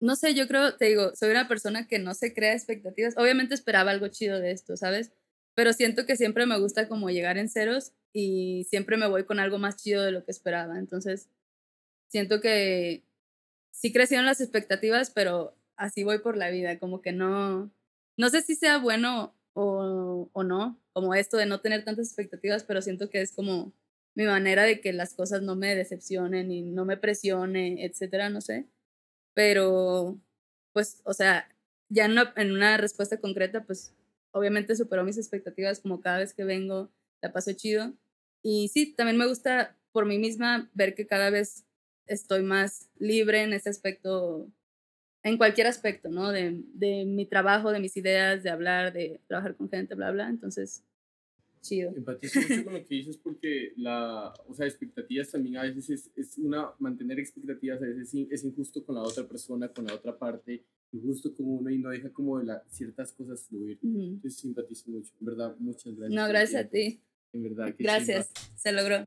no 0.00 0.16
sé, 0.16 0.34
yo 0.34 0.46
creo, 0.46 0.76
te 0.76 0.86
digo, 0.86 1.14
soy 1.14 1.30
una 1.30 1.48
persona 1.48 1.86
que 1.88 1.98
no 1.98 2.14
se 2.14 2.32
crea 2.32 2.54
expectativas. 2.54 3.16
Obviamente 3.16 3.54
esperaba 3.54 3.90
algo 3.90 4.08
chido 4.08 4.40
de 4.40 4.52
esto, 4.52 4.76
¿sabes? 4.76 5.12
Pero 5.54 5.72
siento 5.72 6.06
que 6.06 6.16
siempre 6.16 6.46
me 6.46 6.58
gusta 6.58 6.88
como 6.88 7.10
llegar 7.10 7.36
en 7.36 7.48
ceros 7.48 7.92
y 8.12 8.66
siempre 8.70 8.96
me 8.96 9.08
voy 9.08 9.24
con 9.24 9.40
algo 9.40 9.58
más 9.58 9.76
chido 9.76 10.02
de 10.02 10.12
lo 10.12 10.24
que 10.24 10.30
esperaba. 10.30 10.78
Entonces, 10.78 11.28
siento 12.08 12.40
que 12.40 13.04
sí 13.72 13.92
crecieron 13.92 14.26
las 14.26 14.40
expectativas, 14.40 15.10
pero 15.10 15.56
así 15.76 16.04
voy 16.04 16.18
por 16.18 16.36
la 16.36 16.50
vida, 16.50 16.78
como 16.78 17.02
que 17.02 17.12
no, 17.12 17.72
no 18.16 18.30
sé 18.30 18.42
si 18.42 18.54
sea 18.56 18.78
bueno 18.78 19.34
o, 19.60 20.30
o 20.32 20.44
no, 20.44 20.78
como 20.92 21.14
esto 21.14 21.36
de 21.36 21.46
no 21.46 21.60
tener 21.60 21.84
tantas 21.84 22.06
expectativas, 22.06 22.62
pero 22.62 22.80
siento 22.80 23.10
que 23.10 23.20
es 23.20 23.32
como 23.32 23.72
mi 24.14 24.24
manera 24.24 24.62
de 24.62 24.80
que 24.80 24.92
las 24.92 25.14
cosas 25.14 25.42
no 25.42 25.56
me 25.56 25.74
decepcionen 25.74 26.52
y 26.52 26.62
no 26.62 26.84
me 26.84 26.96
presione, 26.96 27.84
etcétera, 27.84 28.30
no 28.30 28.40
sé. 28.40 28.66
Pero, 29.34 30.18
pues, 30.72 31.00
o 31.04 31.12
sea, 31.12 31.48
ya 31.88 32.04
en 32.04 32.12
una, 32.12 32.32
en 32.36 32.52
una 32.52 32.76
respuesta 32.76 33.20
concreta, 33.20 33.64
pues, 33.64 33.94
obviamente 34.32 34.76
superó 34.76 35.02
mis 35.04 35.18
expectativas, 35.18 35.80
como 35.80 36.00
cada 36.00 36.18
vez 36.18 36.34
que 36.34 36.44
vengo, 36.44 36.90
la 37.20 37.32
paso 37.32 37.52
chido. 37.52 37.92
Y 38.42 38.68
sí, 38.68 38.94
también 38.94 39.18
me 39.18 39.26
gusta 39.26 39.76
por 39.92 40.06
mí 40.06 40.18
misma 40.18 40.70
ver 40.74 40.94
que 40.94 41.06
cada 41.06 41.30
vez 41.30 41.64
estoy 42.06 42.42
más 42.42 42.88
libre 42.98 43.42
en 43.42 43.52
ese 43.52 43.70
aspecto, 43.70 44.46
en 45.22 45.36
cualquier 45.36 45.66
aspecto, 45.66 46.08
¿no? 46.08 46.30
De, 46.30 46.62
de 46.74 47.04
mi 47.04 47.26
trabajo, 47.26 47.72
de 47.72 47.80
mis 47.80 47.96
ideas, 47.96 48.42
de 48.42 48.50
hablar, 48.50 48.92
de 48.92 49.20
trabajar 49.26 49.56
con 49.56 49.68
gente, 49.68 49.94
bla, 49.94 50.10
bla. 50.10 50.28
Entonces, 50.28 50.84
chido. 51.60 51.92
Empatizo 51.94 52.40
mucho 52.40 52.64
con 52.64 52.74
lo 52.74 52.84
que 52.86 52.94
dices 52.94 53.16
porque 53.16 53.72
la, 53.76 54.32
o 54.46 54.54
sea, 54.54 54.66
expectativas 54.66 55.30
también 55.30 55.56
a 55.56 55.62
veces 55.62 55.90
es, 55.90 56.10
es 56.16 56.38
una, 56.38 56.70
mantener 56.78 57.18
expectativas 57.18 57.82
a 57.82 57.86
veces 57.86 58.14
es 58.30 58.44
injusto 58.44 58.84
con 58.84 58.94
la 58.94 59.02
otra 59.02 59.26
persona, 59.26 59.68
con 59.68 59.86
la 59.86 59.94
otra 59.94 60.16
parte, 60.16 60.64
injusto 60.92 61.34
como 61.34 61.56
uno 61.56 61.70
y 61.70 61.78
no 61.78 61.90
deja 61.90 62.10
como 62.10 62.38
de 62.38 62.46
la, 62.46 62.62
ciertas 62.68 63.12
cosas 63.12 63.44
fluir. 63.48 63.78
Entonces 63.82 64.36
simpatizo 64.36 64.90
mucho, 64.90 65.12
en 65.20 65.26
verdad, 65.26 65.56
muchas 65.58 65.94
gracias. 65.96 66.14
No, 66.14 66.28
gracias 66.28 66.64
a 66.64 66.68
ti. 66.68 67.00
En 67.32 67.42
verdad. 67.42 67.74
gracias, 67.78 68.30
se 68.54 68.72
logró 68.72 69.04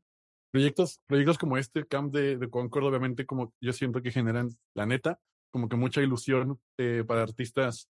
proyectos, 0.52 1.00
proyectos 1.08 1.38
como 1.38 1.58
este, 1.58 1.86
Camp 1.86 2.14
de, 2.14 2.38
de, 2.38 2.50
Concord, 2.50 2.84
obviamente, 2.84 3.26
como 3.26 3.54
yo 3.62 3.74
siento 3.74 4.02
que 4.02 4.12
generan, 4.12 4.50
la 4.76 4.86
neta, 4.86 5.20
como 5.52 5.70
que 5.70 5.76
mucha 5.76 6.02
ilusión 6.02 6.60
eh, 6.78 7.04
para 7.06 7.24
artistas 7.24 7.90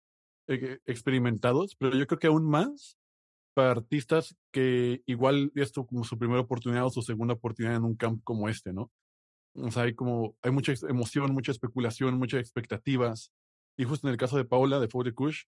eh, 0.47 0.79
experimentados, 0.85 1.75
pero 1.77 1.97
yo 1.97 2.07
creo 2.07 2.19
que 2.19 2.27
aún 2.27 2.49
más 2.49 2.97
para 3.53 3.71
artistas 3.71 4.37
que 4.51 5.01
igual 5.07 5.51
esto 5.55 5.85
como 5.85 6.03
su 6.03 6.17
primera 6.17 6.41
oportunidad 6.41 6.85
o 6.85 6.91
su 6.91 7.01
segunda 7.01 7.33
oportunidad 7.33 7.75
en 7.75 7.83
un 7.83 7.95
camp 7.95 8.23
como 8.23 8.49
este, 8.49 8.71
¿no? 8.71 8.91
O 9.55 9.71
sea, 9.71 9.83
hay 9.83 9.95
como, 9.95 10.35
hay 10.43 10.51
mucha 10.51 10.73
emoción, 10.87 11.33
mucha 11.33 11.51
especulación, 11.51 12.19
muchas 12.19 12.39
expectativas. 12.39 13.33
Y 13.75 13.85
justo 13.85 14.07
en 14.07 14.11
el 14.11 14.17
caso 14.17 14.37
de 14.37 14.45
Paula, 14.45 14.79
de 14.79 14.87
Fode 14.87 15.13
Kush, 15.13 15.45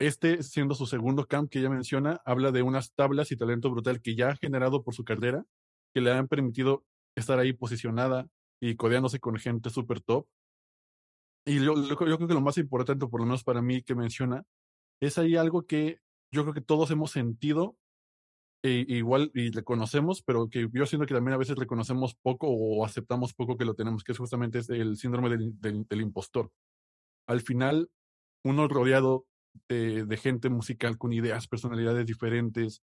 este, 0.00 0.42
siendo 0.42 0.74
su 0.74 0.86
segundo 0.86 1.26
camp 1.26 1.50
que 1.50 1.60
ella 1.60 1.70
menciona, 1.70 2.20
habla 2.24 2.52
de 2.52 2.62
unas 2.62 2.92
tablas 2.92 3.32
y 3.32 3.36
talento 3.36 3.70
brutal 3.70 4.00
que 4.00 4.14
ya 4.14 4.30
ha 4.30 4.36
generado 4.36 4.82
por 4.82 4.94
su 4.94 5.04
carrera, 5.04 5.44
que 5.94 6.00
le 6.00 6.12
han 6.12 6.28
permitido 6.28 6.84
estar 7.16 7.38
ahí 7.38 7.52
posicionada 7.52 8.28
y 8.60 8.76
codeándose 8.76 9.20
con 9.20 9.36
gente 9.36 9.70
súper 9.70 10.00
top. 10.00 10.26
Y 11.48 11.64
yo, 11.64 11.74
yo, 11.82 11.96
creo 11.96 12.18
que 12.18 12.34
lo 12.34 12.40
más 12.40 12.58
importante, 12.58 13.06
por 13.06 13.20
lo 13.20 13.26
menos 13.26 13.42
para 13.42 13.62
mí, 13.62 13.82
que 13.82 13.94
menciona, 13.94 14.44
es 15.00 15.18
ahí 15.18 15.36
algo 15.36 15.66
que 15.66 16.00
yo 16.32 16.42
creo 16.42 16.54
que 16.54 16.60
todos 16.60 16.90
hemos 16.90 17.10
sentido, 17.10 17.76
e, 18.62 18.84
igual 18.88 19.30
y 19.34 19.50
reconocemos, 19.50 20.22
pero 20.22 20.48
que 20.48 20.68
yo 20.72 20.86
siento 20.86 21.06
que 21.06 21.14
también 21.14 21.34
a 21.34 21.38
veces 21.38 21.56
reconocemos 21.56 22.14
poco 22.14 22.48
o 22.48 22.84
aceptamos 22.84 23.32
poco 23.34 23.56
que 23.56 23.64
lo 23.64 23.74
tenemos, 23.74 24.04
que 24.04 24.12
es 24.12 24.18
justamente 24.18 24.60
el 24.68 24.96
síndrome 24.96 25.30
del, 25.30 25.58
del 25.58 26.00
impostor. 26.00 26.50
Al 27.26 27.40
final, 27.40 27.90
uno 28.44 28.68
rodeado 28.68 29.26
de, 29.68 30.16
gente 30.16 30.48
musical 30.48 30.98
con 30.98 31.12
ideas, 31.12 31.48
personalidades 31.48 32.06
diferentes. 32.06 32.82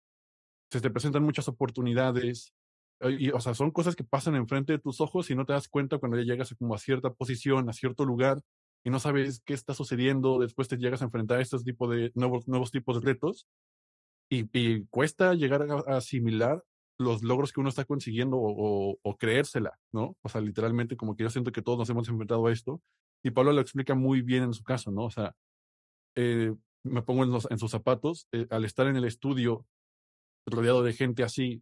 Se 0.72 0.82
te 0.82 0.90
presentan 0.90 1.24
muchas 1.24 1.48
oportunidades. 1.48 2.54
Y, 3.02 3.30
o 3.30 3.40
sea, 3.40 3.54
son 3.54 3.72
cosas 3.72 3.96
que 3.96 4.04
pasan 4.04 4.36
enfrente 4.36 4.74
de 4.74 4.80
tus 4.80 5.02
ojos 5.02 5.30
y 5.30 5.36
no 5.36 5.46
te 5.46 5.54
das 5.54 5.68
cuenta 5.68 6.00
cuando 6.00 6.18
ya 6.18 6.24
llegas 6.24 6.52
a, 6.52 6.56
como 6.56 6.78
cierta 6.78 7.14
posición, 7.14 7.70
a 7.70 7.74
cierto 7.74 8.06
lugar 8.06 8.42
y 8.84 8.90
no 8.90 9.00
sabes 9.00 9.42
qué 9.46 9.54
está 9.54 9.74
sucediendo. 9.74 10.40
Después 10.40 10.68
te 10.68 10.78
llegas 10.78 11.02
a 11.02 11.06
enfrentar 11.06 11.38
a 11.40 11.42
estos 11.42 11.64
tipos 11.64 11.90
de 11.92 12.12
nuevos, 12.16 12.48
nuevos 12.48 12.72
tipos 12.72 13.00
de 13.00 13.06
retos 13.06 13.48
y, 14.30 14.86
cuesta 14.88 15.34
llegar 15.34 15.64
a, 15.70 15.98
asimilar 15.98 16.64
los 17.00 17.22
logros 17.22 17.54
que 17.54 17.60
uno 17.60 17.70
está 17.70 17.86
consiguiendo 17.86 18.38
o, 18.40 19.18
creérsela, 19.20 19.78
¿no? 19.92 20.18
O 20.24 20.30
sea, 20.30 20.42
literalmente 20.42 20.98
como 20.98 21.16
que 21.16 21.24
yo 21.24 21.30
siento 21.30 21.52
que 21.52 21.62
todos 21.62 21.78
nos 21.78 21.90
hemos 21.90 22.10
enfrentado 22.10 22.48
a 22.48 22.52
esto 22.52 22.82
y 23.24 23.32
Pablo 23.32 23.52
lo 23.52 23.62
explica 23.62 23.94
muy 23.94 24.22
bien 24.22 24.44
en 24.44 24.54
su 24.54 24.64
caso, 24.64 24.92
¿no? 24.92 25.06
O 25.06 25.12
sea, 25.12 25.36
eh, 26.16 26.54
me 26.84 27.04
pongo 27.04 27.24
en, 27.24 27.32
en 27.52 27.60
sus 27.60 27.70
zapatos, 27.72 28.28
eh, 28.32 28.48
al 28.50 28.66
estar 28.66 28.88
en 28.88 28.96
el 28.96 29.06
estudio 29.06 29.66
rodeado 30.48 30.82
de 30.84 30.94
gente 30.94 31.24
así, 31.24 31.62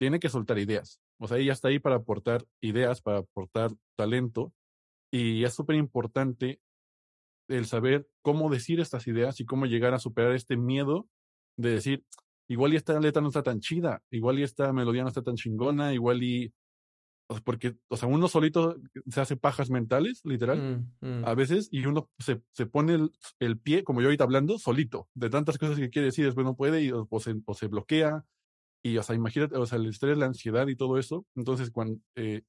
tiene 0.00 0.18
que 0.18 0.30
soltar 0.30 0.58
ideas. 0.58 0.98
O 1.18 1.28
sea, 1.28 1.36
ella 1.36 1.52
está 1.52 1.68
ahí 1.68 1.78
para 1.78 1.96
aportar 1.96 2.46
ideas, 2.62 3.02
para 3.02 3.18
aportar 3.18 3.70
talento. 3.96 4.54
Y 5.12 5.44
es 5.44 5.52
súper 5.52 5.76
importante 5.76 6.58
el 7.48 7.66
saber 7.66 8.08
cómo 8.22 8.48
decir 8.48 8.80
estas 8.80 9.06
ideas 9.06 9.40
y 9.40 9.44
cómo 9.44 9.66
llegar 9.66 9.92
a 9.92 9.98
superar 9.98 10.32
este 10.32 10.56
miedo 10.56 11.06
de 11.58 11.72
decir, 11.72 12.04
igual 12.48 12.72
y 12.72 12.76
esta 12.76 12.98
letra 12.98 13.20
no 13.20 13.28
está 13.28 13.42
tan 13.42 13.60
chida, 13.60 14.02
igual 14.10 14.38
y 14.38 14.42
esta 14.42 14.72
melodía 14.72 15.02
no 15.02 15.08
está 15.08 15.22
tan 15.22 15.34
chingona, 15.34 15.92
igual 15.92 16.22
y 16.22 16.54
porque, 17.44 17.76
o 17.88 17.96
sea, 17.96 18.08
uno 18.08 18.26
solito 18.26 18.76
se 19.08 19.20
hace 19.20 19.36
pajas 19.36 19.70
mentales, 19.70 20.22
literal, 20.24 20.90
mm, 21.00 21.06
mm. 21.06 21.24
a 21.24 21.34
veces, 21.34 21.68
y 21.70 21.84
uno 21.86 22.10
se, 22.18 22.42
se 22.52 22.66
pone 22.66 22.98
el, 23.38 23.58
pie, 23.58 23.84
como 23.84 24.00
yo 24.00 24.08
ahorita 24.08 24.24
hablando, 24.24 24.58
solito, 24.58 25.08
de 25.14 25.30
tantas 25.30 25.58
cosas 25.58 25.78
que 25.78 25.90
quiere 25.90 26.06
decir, 26.06 26.24
después 26.24 26.44
no 26.44 26.56
puede, 26.56 26.82
y, 26.82 26.90
o, 26.90 27.06
se, 27.20 27.36
o 27.44 27.54
se 27.54 27.68
bloquea, 27.68 28.24
y, 28.82 28.96
o 28.98 29.02
sea, 29.02 29.16
imagínate, 29.16 29.56
o 29.56 29.66
sea, 29.66 29.78
el 29.78 29.86
estrés, 29.86 30.16
la 30.18 30.26
ansiedad 30.26 30.66
y 30.68 30.76
todo 30.76 30.98
eso, 30.98 31.26
entonces, 31.36 31.70
cuando, 31.70 32.00
eh, 32.16 32.42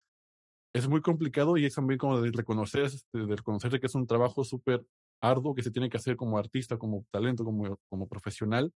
es 0.74 0.88
muy 0.88 1.02
complicado 1.02 1.58
y 1.58 1.66
es 1.66 1.76
también 1.76 1.98
como 1.98 2.22
de 2.22 2.32
reconocer, 2.32 2.90
de 3.14 3.36
reconocer 3.36 3.80
que 3.80 3.88
es 3.88 3.96
un 3.96 4.08
trabajo 4.08 4.44
súper 4.44 4.86
arduo 5.22 5.54
que 5.54 5.64
se 5.64 5.72
tiene 5.72 5.90
que 5.90 5.98
hacer 5.98 6.16
como 6.16 6.38
artista, 6.38 6.78
como 6.78 7.06
talento, 7.12 7.44
como, 7.44 7.78
como 7.90 8.08
profesional, 8.08 8.72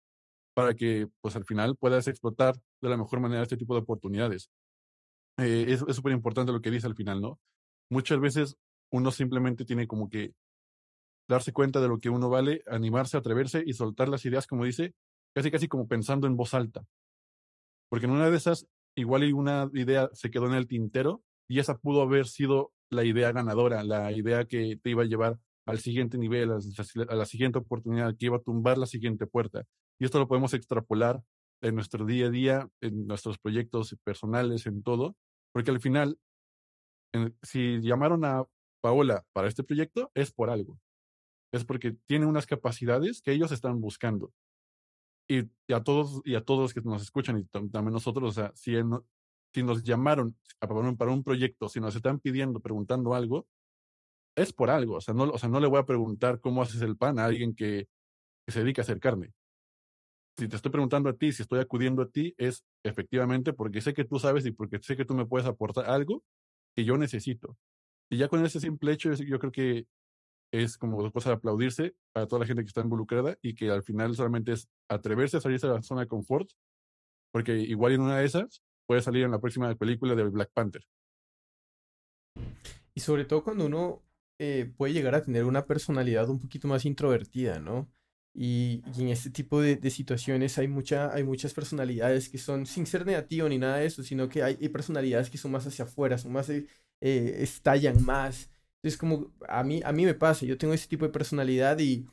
para 0.55 0.73
que, 0.73 1.07
pues, 1.21 1.35
al 1.35 1.45
final 1.45 1.75
puedas 1.77 2.07
explotar 2.07 2.55
de 2.81 2.89
la 2.89 2.97
mejor 2.97 3.19
manera 3.19 3.43
este 3.43 3.57
tipo 3.57 3.75
de 3.75 3.81
oportunidades. 3.81 4.49
Eh, 5.37 5.65
es 5.69 5.95
súper 5.95 6.13
importante 6.13 6.51
lo 6.51 6.61
que 6.61 6.71
dice 6.71 6.87
al 6.87 6.95
final, 6.95 7.21
¿no? 7.21 7.39
muchas 7.93 8.19
veces 8.19 8.57
uno 8.91 9.11
simplemente 9.11 9.65
tiene 9.65 9.87
como 9.87 10.09
que 10.09 10.33
darse 11.29 11.53
cuenta 11.53 11.79
de 11.79 11.87
lo 11.87 11.99
que 11.99 12.09
uno 12.09 12.29
vale, 12.29 12.63
animarse, 12.67 13.17
atreverse 13.17 13.63
y 13.65 13.73
soltar 13.73 14.09
las 14.09 14.25
ideas, 14.25 14.45
como 14.45 14.65
dice, 14.65 14.93
casi 15.33 15.49
casi 15.51 15.67
como 15.67 15.87
pensando 15.87 16.27
en 16.27 16.35
voz 16.35 16.53
alta. 16.53 16.83
Porque 17.93 18.07
en 18.07 18.11
una 18.13 18.31
de 18.31 18.35
esas, 18.35 18.65
igual 18.95 19.23
y 19.23 19.33
una 19.33 19.69
idea 19.75 20.09
se 20.13 20.31
quedó 20.31 20.47
en 20.47 20.55
el 20.55 20.65
tintero 20.65 21.21
y 21.47 21.59
esa 21.59 21.77
pudo 21.77 22.01
haber 22.01 22.25
sido 22.25 22.73
la 22.89 23.03
idea 23.03 23.31
ganadora, 23.31 23.83
la 23.83 24.11
idea 24.11 24.45
que 24.45 24.79
te 24.81 24.89
iba 24.89 25.03
a 25.03 25.05
llevar 25.05 25.37
al 25.67 25.77
siguiente 25.77 26.17
nivel, 26.17 26.49
a 26.49 27.15
la, 27.15 27.25
siguiente 27.27 27.59
oportunidad, 27.59 28.15
que 28.17 28.25
iba 28.25 28.37
a 28.37 28.41
tumbar 28.41 28.79
la 28.79 28.87
siguiente 28.87 29.27
puerta. 29.27 29.65
Y 29.99 30.05
esto 30.05 30.17
lo 30.17 30.27
podemos 30.27 30.55
extrapolar 30.55 31.21
en 31.61 31.75
nuestro 31.75 32.03
día 32.03 32.25
a 32.25 32.29
día, 32.31 32.67
en 32.81 33.05
nuestros 33.05 33.37
proyectos 33.37 33.95
personales, 34.03 34.65
en 34.65 34.81
todo, 34.81 35.15
porque 35.53 35.69
al 35.69 35.79
final, 35.79 36.17
si 37.43 37.79
llamaron 37.79 38.25
a 38.25 38.43
Paola 38.81 39.23
para 39.33 39.47
este 39.47 39.63
proyecto, 39.63 40.09
es 40.15 40.31
por 40.31 40.49
algo. 40.49 40.79
Es 41.53 41.63
porque 41.63 41.95
tiene 42.07 42.25
unas 42.25 42.47
capacidades 42.47 43.21
que 43.21 43.33
ellos 43.33 43.51
están 43.51 43.79
buscando. 43.81 44.33
Y, 45.27 45.39
a 45.73 45.83
todos 45.83 46.21
y 46.25 46.35
a 46.35 46.41
todos 46.43 46.73
que 46.73 46.81
nos 46.81 47.01
escuchan 47.01 47.39
y 47.39 47.43
tam- 47.45 47.71
también 47.71 47.93
nosotros, 47.93 48.29
o 48.29 48.33
sea, 48.33 48.51
si, 48.55 48.73
si 49.53 49.63
nos 49.63 49.83
llamaron 49.83 50.37
a- 50.59 50.67
para 50.67 50.79
un, 50.81 50.97
para 50.97 51.11
un 51.11 51.23
proyecto, 51.23 51.69
si 51.69 51.79
nos 51.79 51.95
están 51.95 52.19
pidiendo, 52.19 52.59
preguntando 52.59 53.13
algo, 53.15 53.47
es 54.35 54.53
por 54.53 54.69
algo. 54.69 54.95
O 54.97 55.01
sea, 55.01 55.13
no, 55.13 55.25
o 55.25 55.37
sea, 55.37 55.49
no 55.49 55.59
le 55.59 55.67
voy 55.67 55.79
a 55.79 55.85
preguntar 55.85 56.39
cómo 56.39 56.61
haces 56.63 56.81
el 56.81 56.97
pan 56.97 57.19
a 57.19 57.25
alguien 57.25 57.55
que, 57.55 57.87
que 58.45 58.53
se 58.53 58.61
dedica 58.61 58.81
a 58.83 58.85
hacer 58.85 58.99
carne. 58.99 59.33
Si 60.37 60.47
te 60.47 60.55
estoy 60.55 60.71
preguntando 60.71 61.09
a 61.09 61.13
ti, 61.13 61.31
si 61.31 61.43
estoy 61.43 61.59
acudiendo 61.59 62.01
a 62.01 62.09
ti, 62.09 62.33
es 62.37 62.63
efectivamente 62.83 63.53
porque 63.53 63.81
sé 63.81 63.93
que 63.93 64.03
tú 64.05 64.17
sabes 64.19 64.45
y 64.45 64.51
porque 64.51 64.79
sé 64.81 64.95
que 64.97 65.05
tú 65.05 65.13
me 65.13 65.25
puedes 65.27 65.47
aportar 65.47 65.85
algo 65.89 66.23
que 66.75 66.85
yo 66.85 66.97
necesito. 66.97 67.57
Y 68.09 68.17
ya 68.17 68.29
con 68.29 68.45
ese 68.45 68.59
simple 68.61 68.93
hecho, 68.93 69.13
yo 69.13 69.39
creo 69.39 69.51
que 69.51 69.87
es 70.53 70.77
como 70.77 71.11
cosa 71.11 71.29
de 71.29 71.35
aplaudirse 71.35 71.95
para 72.13 72.27
toda 72.27 72.41
la 72.41 72.45
gente 72.45 72.61
que 72.61 72.67
está 72.67 72.81
involucrada 72.81 73.37
y 73.41 73.55
que 73.55 73.71
al 73.71 73.83
final 73.83 74.15
solamente 74.15 74.51
es 74.51 74.69
atreverse 74.87 75.37
a 75.37 75.41
salirse 75.41 75.67
de 75.67 75.73
la 75.73 75.81
zona 75.81 76.01
de 76.01 76.07
confort, 76.07 76.49
porque 77.31 77.57
igual 77.57 77.93
en 77.93 78.01
una 78.01 78.19
de 78.19 78.25
esas 78.25 78.61
puede 78.85 79.01
salir 79.01 79.23
en 79.23 79.31
la 79.31 79.39
próxima 79.39 79.73
película 79.75 80.13
de 80.13 80.23
Black 80.25 80.51
Panther. 80.53 80.83
Y 82.93 82.99
sobre 83.01 83.25
todo 83.25 83.43
cuando 83.43 83.65
uno 83.65 84.03
eh, 84.39 84.71
puede 84.77 84.93
llegar 84.93 85.15
a 85.15 85.23
tener 85.23 85.45
una 85.45 85.65
personalidad 85.65 86.29
un 86.29 86.39
poquito 86.39 86.67
más 86.67 86.85
introvertida, 86.85 87.59
¿no? 87.59 87.91
Y, 88.35 88.81
en 88.99 89.09
este 89.09 89.29
tipo 89.29 89.61
de, 89.61 89.77
situaciones 89.89 90.57
hay, 90.57 90.67
mucha, 90.67 91.13
hay 91.13 91.23
muchas 91.23 91.53
personalidades 91.53 92.29
que 92.29 92.39
son, 92.39 92.65
sin 92.65 92.85
ser 92.87 93.05
negativo 93.05 93.47
ni 93.47 93.59
nada 93.59 93.77
de 93.77 93.85
eso, 93.85 94.03
sino 94.03 94.27
que 94.29 94.41
hay, 94.43 94.57
hay 94.59 94.69
personalidades 94.69 95.29
que 95.29 95.37
son 95.37 95.51
más 95.51 95.67
hacia 95.67 95.85
afuera, 95.85 96.17
son 96.17 96.31
más, 96.31 96.49
eh, 96.49 96.67
eh, 97.01 97.37
estallan 97.39 98.03
más. 98.03 98.49
Entonces, 98.83 98.97
como 98.99 99.31
a 99.47 99.63
mí, 99.63 99.81
a 99.85 99.93
mí 99.93 100.05
me 100.05 100.13
pasa, 100.13 100.45
yo 100.45 100.57
tengo 100.57 100.73
ese 100.73 100.87
tipo 100.89 101.05
de 101.05 101.11
personalidad 101.11 101.79
y, 101.79 102.05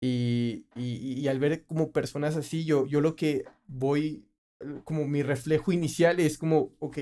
y, 0.00 0.66
y, 0.76 1.28
al 1.28 1.38
ver 1.38 1.64
como 1.66 1.92
personas 1.92 2.36
así, 2.36 2.64
yo, 2.64 2.86
yo 2.86 3.00
lo 3.00 3.14
que 3.16 3.44
voy, 3.66 4.26
eh, 4.60 4.80
como 4.84 5.06
mi 5.06 5.22
reflejo 5.22 5.72
inicial 5.72 6.20
es 6.20 6.38
como, 6.38 6.74
ok, 6.78 6.98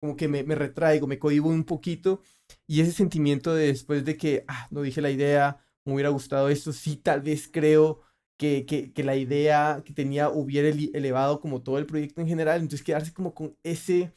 como 0.00 0.16
que 0.16 0.28
me, 0.28 0.42
me 0.44 0.54
retraigo, 0.54 1.06
me 1.06 1.18
cohibo 1.18 1.48
un 1.50 1.64
poquito 1.64 2.22
y 2.66 2.80
ese 2.80 2.92
sentimiento 2.92 3.54
de 3.54 3.66
después 3.68 4.04
de 4.04 4.16
que, 4.16 4.44
ah, 4.48 4.66
no 4.70 4.82
dije 4.82 5.00
la 5.00 5.10
idea, 5.10 5.58
me 5.84 5.94
hubiera 5.94 6.10
gustado 6.10 6.48
esto, 6.48 6.72
sí, 6.72 6.96
tal 6.96 7.20
vez 7.22 7.48
creo 7.52 8.00
que, 8.36 8.64
que, 8.66 8.92
que 8.92 9.04
la 9.04 9.16
idea 9.16 9.82
que 9.84 9.92
tenía 9.92 10.30
hubiera 10.30 10.68
ele- 10.68 10.90
elevado 10.94 11.40
como 11.40 11.62
todo 11.62 11.78
el 11.78 11.86
proyecto 11.86 12.20
en 12.20 12.28
general, 12.28 12.60
entonces 12.62 12.82
quedarse 12.84 13.12
como 13.12 13.34
con 13.34 13.56
ese 13.62 14.12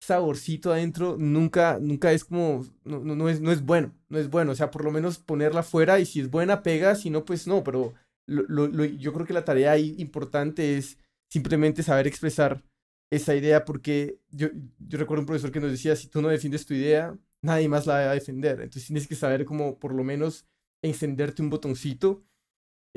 saborcito 0.00 0.72
adentro 0.72 1.16
nunca, 1.18 1.78
nunca 1.80 2.12
es 2.12 2.24
como, 2.24 2.64
no, 2.84 3.00
no, 3.00 3.28
es, 3.28 3.40
no 3.40 3.50
es 3.52 3.62
bueno, 3.64 3.94
no 4.08 4.18
es 4.18 4.30
bueno, 4.30 4.52
o 4.52 4.54
sea, 4.54 4.70
por 4.70 4.84
lo 4.84 4.90
menos 4.92 5.18
ponerla 5.18 5.62
fuera 5.62 5.98
y 5.98 6.06
si 6.06 6.20
es 6.20 6.30
buena 6.30 6.62
pega, 6.62 6.94
si 6.94 7.10
no, 7.10 7.24
pues 7.24 7.46
no, 7.46 7.64
pero 7.64 7.94
lo, 8.26 8.42
lo- 8.48 8.68
lo- 8.68 8.84
yo 8.84 9.12
creo 9.12 9.26
que 9.26 9.32
la 9.34 9.44
tarea 9.44 9.72
ahí 9.72 9.94
importante 9.98 10.76
es 10.78 10.98
simplemente 11.28 11.82
saber 11.82 12.06
expresar 12.06 12.62
esa 13.10 13.34
idea 13.34 13.64
porque 13.64 14.18
yo, 14.30 14.48
yo 14.78 14.98
recuerdo 14.98 15.22
un 15.22 15.26
profesor 15.26 15.52
que 15.52 15.60
nos 15.60 15.70
decía, 15.70 15.96
si 15.96 16.08
tú 16.08 16.20
no 16.22 16.28
defiendes 16.28 16.66
tu 16.66 16.74
idea, 16.74 17.16
nadie 17.42 17.68
más 17.68 17.86
la 17.86 17.94
va 17.94 18.10
a 18.10 18.14
defender. 18.14 18.54
Entonces 18.60 18.86
tienes 18.86 19.06
que 19.06 19.14
saber 19.14 19.44
como 19.44 19.78
por 19.78 19.94
lo 19.94 20.02
menos 20.04 20.44
encenderte 20.82 21.42
un 21.42 21.50
botoncito 21.50 22.24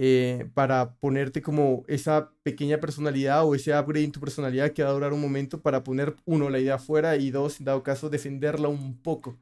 eh, 0.02 0.50
para 0.54 0.96
ponerte 0.96 1.42
como 1.42 1.84
esa 1.90 2.32
pequeña 2.42 2.80
personalidad 2.80 3.46
o 3.46 3.54
ese 3.54 3.78
upgrade 3.78 4.06
en 4.06 4.14
tu 4.14 4.22
personalidad 4.22 4.72
que 4.72 4.82
va 4.82 4.92
a 4.92 4.94
durar 4.94 5.12
un 5.12 5.20
momento 5.20 5.62
para 5.62 5.84
poner, 5.84 6.16
uno, 6.24 6.50
la 6.50 6.60
idea 6.60 6.76
afuera 6.76 7.18
y 7.18 7.32
dos, 7.32 7.60
en 7.60 7.66
dado 7.66 7.84
caso, 7.84 8.10
defenderla 8.10 8.70
un 8.70 9.02
poco. 9.02 9.38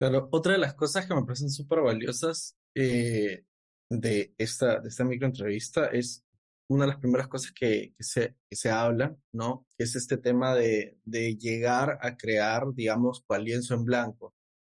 Claro, 0.00 0.28
otra 0.30 0.52
de 0.52 0.58
las 0.58 0.74
cosas 0.74 1.04
que 1.04 1.16
me 1.16 1.24
parecen 1.24 1.50
súper 1.50 1.80
valiosas 1.80 2.56
eh, 2.76 3.44
de 3.90 4.32
esta, 4.38 4.78
de 4.78 4.88
esta 4.88 5.02
microentrevista 5.02 5.86
es 5.88 6.24
una 6.68 6.84
de 6.84 6.92
las 6.92 7.00
primeras 7.00 7.26
cosas 7.26 7.50
que, 7.50 7.92
se, 7.98 8.36
que 8.48 8.54
se 8.54 8.70
habla, 8.70 9.16
¿no? 9.32 9.66
Es 9.78 9.96
este 9.96 10.16
tema 10.16 10.54
de, 10.54 10.96
de 11.04 11.34
llegar 11.36 11.98
a 12.02 12.16
crear, 12.16 12.72
digamos, 12.72 13.24
cual 13.26 13.46
lienzo 13.46 13.74
en 13.74 13.84
blanco, 13.84 14.32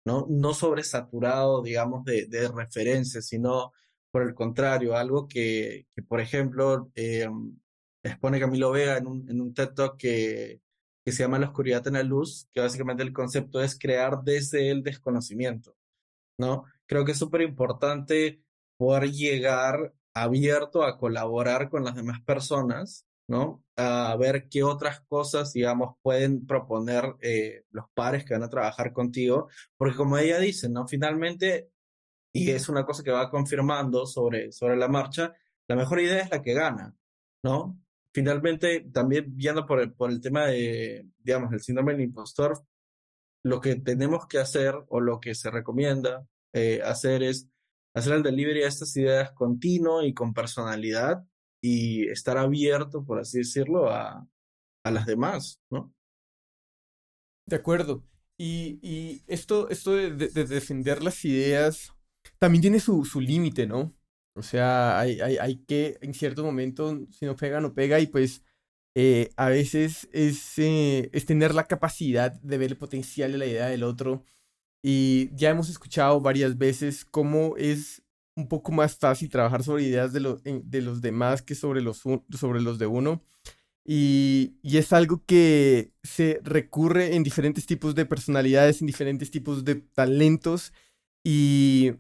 ¿no? 0.05 0.25
No 0.29 0.53
sobresaturado, 0.53 1.61
digamos, 1.61 2.03
de, 2.05 2.25
de 2.27 2.47
referencias, 2.49 3.27
sino 3.27 3.71
por 4.11 4.23
el 4.23 4.33
contrario, 4.33 4.95
algo 4.95 5.27
que, 5.27 5.87
por 6.07 6.19
ejemplo, 6.19 6.91
eh, 6.95 7.27
expone 8.03 8.39
Camilo 8.39 8.71
Vega 8.71 8.97
en 8.97 9.07
un, 9.07 9.29
en 9.29 9.41
un 9.41 9.53
TED 9.53 9.69
que, 9.97 10.61
que 11.03 11.11
se 11.11 11.23
llama 11.23 11.39
La 11.39 11.47
oscuridad 11.47 11.87
en 11.87 11.93
la 11.93 12.03
luz, 12.03 12.47
que 12.51 12.59
básicamente 12.59 13.03
el 13.03 13.13
concepto 13.13 13.61
es 13.61 13.77
crear 13.79 14.21
desde 14.23 14.69
el 14.69 14.83
desconocimiento, 14.83 15.75
¿no? 16.37 16.65
Creo 16.85 17.05
que 17.05 17.13
es 17.13 17.17
súper 17.17 17.41
importante 17.41 18.43
poder 18.77 19.11
llegar 19.11 19.93
abierto 20.13 20.83
a 20.83 20.97
colaborar 20.97 21.69
con 21.69 21.85
las 21.85 21.95
demás 21.95 22.21
personas, 22.21 23.07
¿no? 23.31 23.63
A 23.77 24.15
ver 24.17 24.49
qué 24.49 24.61
otras 24.61 25.01
cosas, 25.07 25.53
digamos, 25.53 25.95
pueden 26.01 26.45
proponer 26.45 27.15
eh, 27.21 27.63
los 27.71 27.85
pares 27.93 28.25
que 28.25 28.33
van 28.33 28.43
a 28.43 28.49
trabajar 28.49 28.91
contigo, 28.91 29.47
porque 29.77 29.95
como 29.95 30.17
ella 30.17 30.37
dice, 30.37 30.67
¿no? 30.69 30.85
Finalmente, 30.85 31.69
y 32.33 32.51
es 32.51 32.67
una 32.67 32.85
cosa 32.85 33.03
que 33.03 33.11
va 33.11 33.29
confirmando 33.29 34.05
sobre, 34.05 34.51
sobre 34.51 34.75
la 34.75 34.89
marcha, 34.89 35.33
la 35.69 35.77
mejor 35.77 36.01
idea 36.01 36.21
es 36.21 36.29
la 36.29 36.41
que 36.41 36.53
gana, 36.53 36.93
¿no? 37.41 37.79
Finalmente, 38.13 38.81
también 38.91 39.25
viendo 39.37 39.65
por 39.65 39.79
el, 39.79 39.93
por 39.93 40.11
el 40.11 40.19
tema 40.19 40.47
de, 40.47 41.07
digamos, 41.19 41.53
el 41.53 41.61
síndrome 41.61 41.93
del 41.93 42.01
impostor, 42.01 42.61
lo 43.43 43.61
que 43.61 43.77
tenemos 43.77 44.27
que 44.27 44.39
hacer 44.39 44.75
o 44.89 44.99
lo 44.99 45.21
que 45.21 45.35
se 45.35 45.49
recomienda 45.49 46.27
eh, 46.51 46.81
hacer 46.83 47.23
es 47.23 47.47
hacer 47.93 48.13
el 48.13 48.23
delivery 48.23 48.59
de 48.59 48.67
estas 48.67 48.95
ideas 48.97 49.31
continuo 49.31 50.03
y 50.03 50.13
con 50.13 50.33
personalidad 50.33 51.23
y 51.61 52.07
estar 52.09 52.37
abierto, 52.37 53.03
por 53.05 53.19
así 53.19 53.39
decirlo, 53.39 53.89
a, 53.91 54.27
a 54.83 54.91
las 54.91 55.05
demás, 55.07 55.59
¿no? 55.71 55.93
De 57.45 57.55
acuerdo. 57.55 58.03
Y, 58.37 58.79
y 58.81 59.23
esto, 59.27 59.69
esto 59.69 59.91
de, 59.95 60.11
de- 60.11 60.29
de 60.29 60.45
defender 60.45 61.03
las 61.03 61.23
ideas 61.25 61.91
también 62.39 62.61
tiene 62.61 62.79
su, 62.79 63.05
su 63.05 63.19
límite, 63.21 63.67
¿no? 63.67 63.95
O 64.35 64.41
sea, 64.43 64.99
hay, 64.99 65.19
hay, 65.21 65.37
hay 65.37 65.57
que, 65.65 65.97
en 66.01 66.13
cierto 66.13 66.43
momento, 66.43 66.97
si 67.11 67.25
no 67.25 67.35
pega, 67.35 67.59
no 67.61 67.73
pega, 67.73 67.99
y 67.99 68.07
pues 68.07 68.43
eh, 68.95 69.29
a 69.35 69.49
veces 69.49 70.09
es, 70.13 70.57
eh, 70.59 71.09
es 71.13 71.25
tener 71.25 71.53
la 71.53 71.67
capacidad 71.67 72.31
de 72.41 72.57
ver 72.57 72.71
el 72.71 72.77
potencial 72.77 73.31
de 73.31 73.37
la 73.37 73.45
idea 73.45 73.67
del 73.67 73.83
otro. 73.83 74.23
Y 74.83 75.35
ya 75.35 75.49
hemos 75.51 75.69
escuchado 75.69 76.21
varias 76.21 76.57
veces 76.57 77.05
cómo 77.05 77.55
es 77.57 78.03
un 78.35 78.47
poco 78.47 78.71
más 78.71 78.97
fácil 78.97 79.29
trabajar 79.29 79.63
sobre 79.63 79.83
ideas 79.83 80.13
de, 80.13 80.19
lo- 80.21 80.37
de 80.43 80.81
los 80.81 81.01
demás 81.01 81.41
que 81.41 81.55
sobre 81.55 81.81
los, 81.81 82.01
sobre 82.37 82.61
los 82.61 82.79
de 82.79 82.87
uno. 82.87 83.23
Y, 83.85 84.57
y 84.61 84.77
es 84.77 84.93
algo 84.93 85.23
que 85.25 85.91
se 86.03 86.39
recurre 86.43 87.15
en 87.15 87.23
diferentes 87.23 87.65
tipos 87.65 87.95
de 87.95 88.05
personalidades, 88.05 88.81
en 88.81 88.87
diferentes 88.87 89.31
tipos 89.31 89.65
de 89.65 89.75
talentos. 89.75 90.71
Y 91.23 91.93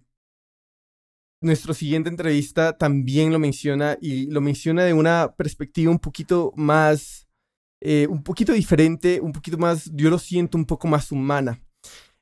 nuestro 1.41 1.73
siguiente 1.73 2.09
entrevista 2.09 2.77
también 2.77 3.31
lo 3.31 3.39
menciona 3.39 3.97
y 3.99 4.27
lo 4.27 4.41
menciona 4.41 4.83
de 4.83 4.93
una 4.93 5.33
perspectiva 5.35 5.91
un 5.91 5.99
poquito 5.99 6.53
más, 6.55 7.27
eh, 7.81 8.07
un 8.07 8.23
poquito 8.23 8.53
diferente, 8.53 9.19
un 9.21 9.31
poquito 9.33 9.57
más, 9.57 9.89
yo 9.93 10.09
lo 10.09 10.19
siento 10.19 10.57
un 10.57 10.65
poco 10.65 10.87
más 10.87 11.11
humana. 11.11 11.59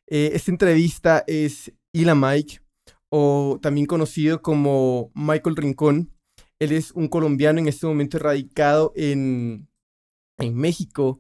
Eh, 0.07 0.31
esta 0.34 0.52
entrevista 0.52 1.23
es 1.27 1.72
Ila 1.94 2.15
Mike, 2.15 2.61
o 3.10 3.60
también 3.61 3.88
conocido 3.88 4.41
como 4.41 5.11
Michael 5.15 5.56
Rincón. 5.56 6.11
Él 6.60 6.72
es 6.72 6.91
un 6.91 7.07
colombiano 7.07 7.60
en 7.60 7.68
este 7.68 7.88
momento 7.88 8.19
radicado 8.19 8.91
en, 8.95 9.69
en 10.38 10.56
México 10.56 11.19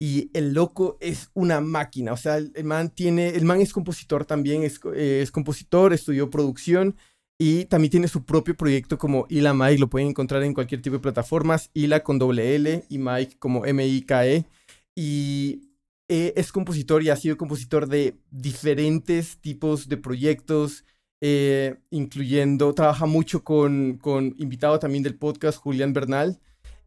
y 0.00 0.30
el 0.32 0.54
loco 0.54 0.96
es 1.00 1.30
una 1.34 1.60
máquina. 1.60 2.12
O 2.12 2.16
sea, 2.16 2.38
el, 2.38 2.52
el 2.54 2.64
man 2.64 2.88
tiene, 2.88 3.28
el 3.28 3.44
man 3.44 3.60
es 3.60 3.72
compositor 3.72 4.24
también, 4.24 4.62
es, 4.62 4.80
eh, 4.94 5.20
es 5.22 5.30
compositor, 5.30 5.92
estudió 5.92 6.30
producción 6.30 6.96
y 7.38 7.66
también 7.66 7.90
tiene 7.90 8.08
su 8.08 8.24
propio 8.24 8.56
proyecto 8.56 8.98
como 8.98 9.26
Ila 9.28 9.54
Mike. 9.54 9.78
Lo 9.78 9.90
pueden 9.90 10.08
encontrar 10.08 10.42
en 10.42 10.54
cualquier 10.54 10.82
tipo 10.82 10.96
de 10.96 11.02
plataformas. 11.02 11.70
Ila 11.74 12.02
con 12.02 12.18
doble 12.18 12.54
L 12.54 12.84
y 12.88 12.98
Mike 12.98 13.36
como 13.38 13.66
M-I-K-E. 13.66 14.46
Y 14.94 15.62
eh, 16.08 16.32
es 16.36 16.50
compositor 16.50 17.02
y 17.02 17.10
ha 17.10 17.16
sido 17.16 17.36
compositor 17.36 17.86
de 17.86 18.16
diferentes 18.30 19.38
tipos 19.38 19.88
de 19.88 19.96
proyectos, 19.96 20.84
eh, 21.20 21.76
incluyendo, 21.90 22.74
trabaja 22.74 23.06
mucho 23.06 23.44
con, 23.44 23.98
con 23.98 24.34
invitado 24.38 24.78
también 24.78 25.02
del 25.02 25.16
podcast, 25.16 25.58
Julián 25.58 25.92
Bernal, 25.92 26.40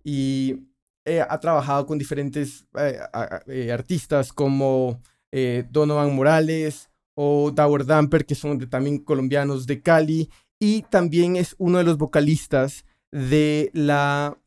y 0.04 0.68
eh, 1.06 1.22
ha 1.22 1.40
trabajado 1.40 1.86
con 1.86 1.98
diferentes 1.98 2.66
eh, 2.78 3.72
artistas 3.72 4.34
como 4.34 5.02
Donovan 5.72 6.16
Morales 6.16 6.90
o 7.16 7.52
Dower 7.52 7.86
Damper, 7.86 8.26
que 8.26 8.36
son 8.36 8.60
también 8.70 9.00
colombianos 9.00 9.66
de 9.66 9.82
Cali, 9.82 10.30
y 10.60 10.84
también 10.84 11.36
es 11.36 11.56
uno 11.58 11.80
de 11.80 11.84
los 11.84 11.98
vocalistas 11.98 12.86
de 13.12 13.70
la 13.74 14.38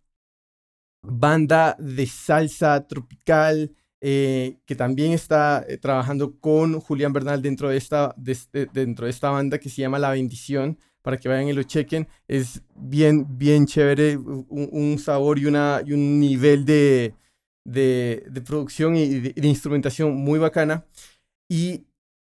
banda 1.02 1.76
de 1.78 2.06
salsa 2.06 2.86
tropical 2.86 3.72
eh, 4.08 4.58
que 4.66 4.76
también 4.76 5.10
está 5.12 5.64
eh, 5.66 5.78
trabajando 5.78 6.38
con 6.38 6.78
Julián 6.78 7.12
Bernal 7.12 7.42
dentro 7.42 7.68
de, 7.68 7.76
esta, 7.76 8.14
de 8.16 8.32
este- 8.32 8.66
dentro 8.72 9.06
de 9.06 9.10
esta 9.10 9.30
banda 9.30 9.58
que 9.58 9.68
se 9.68 9.82
llama 9.82 9.98
La 9.98 10.12
Bendición, 10.12 10.78
para 11.02 11.16
que 11.16 11.28
vayan 11.28 11.48
y 11.48 11.52
lo 11.52 11.64
chequen. 11.64 12.06
Es 12.28 12.62
bien, 12.76 13.26
bien 13.36 13.66
chévere, 13.66 14.16
un, 14.16 14.46
un 14.48 14.98
sabor 15.00 15.40
y, 15.40 15.46
una, 15.46 15.82
y 15.84 15.92
un 15.92 16.20
nivel 16.20 16.64
de, 16.64 17.14
de, 17.64 18.24
de 18.30 18.40
producción 18.42 18.94
y 18.94 19.08
de, 19.08 19.32
de 19.32 19.48
instrumentación 19.48 20.14
muy 20.14 20.38
bacana. 20.38 20.86
Y 21.50 21.86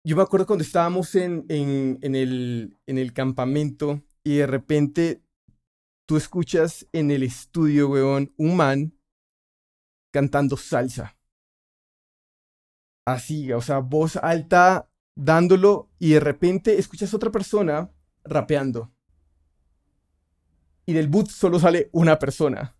yo 0.05 0.15
me 0.15 0.21
acuerdo 0.21 0.45
cuando 0.45 0.63
estábamos 0.63 1.15
en, 1.15 1.43
en, 1.49 1.97
en 2.03 2.15
el, 2.15 2.77
en 2.85 2.99
el 2.99 3.13
campamento 3.13 4.03
y 4.23 4.35
de 4.35 4.45
repente 4.45 5.21
tú 6.07 6.17
escuchas 6.17 6.85
en 6.93 7.09
el 7.09 7.23
estudio, 7.23 7.89
weón, 7.89 8.31
un 8.37 8.57
man 8.57 8.93
cantando 10.13 10.55
salsa. 10.55 11.17
Así, 13.05 13.51
o 13.51 13.61
sea, 13.61 13.79
voz 13.79 14.15
alta 14.17 14.89
dándolo 15.15 15.89
y 15.99 16.11
de 16.11 16.19
repente 16.19 16.79
escuchas 16.79 17.13
otra 17.13 17.31
persona 17.31 17.91
rapeando. 18.23 18.91
Y 20.85 20.93
del 20.93 21.07
boot 21.07 21.29
solo 21.29 21.59
sale 21.59 21.89
una 21.91 22.17
persona. 22.19 22.75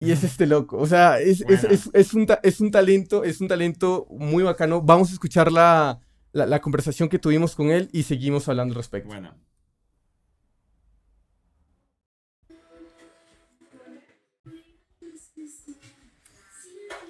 Y 0.00 0.12
es 0.12 0.22
este 0.22 0.46
loco. 0.46 0.78
O 0.78 0.86
sea, 0.86 1.18
es, 1.18 1.40
es, 1.48 1.64
es, 1.64 1.90
es 1.92 2.14
un, 2.14 2.26
ta- 2.26 2.38
es 2.42 2.60
un 2.60 2.70
talento, 2.70 3.24
es 3.24 3.40
un 3.40 3.48
talento 3.48 4.06
muy 4.10 4.44
bacano. 4.44 4.80
Vamos 4.80 5.10
a 5.10 5.12
escuchar 5.12 5.50
la, 5.50 6.00
la, 6.32 6.46
la 6.46 6.60
conversación 6.60 7.08
que 7.08 7.18
tuvimos 7.18 7.56
con 7.56 7.70
él 7.70 7.88
y 7.92 8.04
seguimos 8.04 8.48
hablando 8.48 8.72
al 8.72 8.76
respecto. 8.76 9.08
Bueno. 9.08 9.34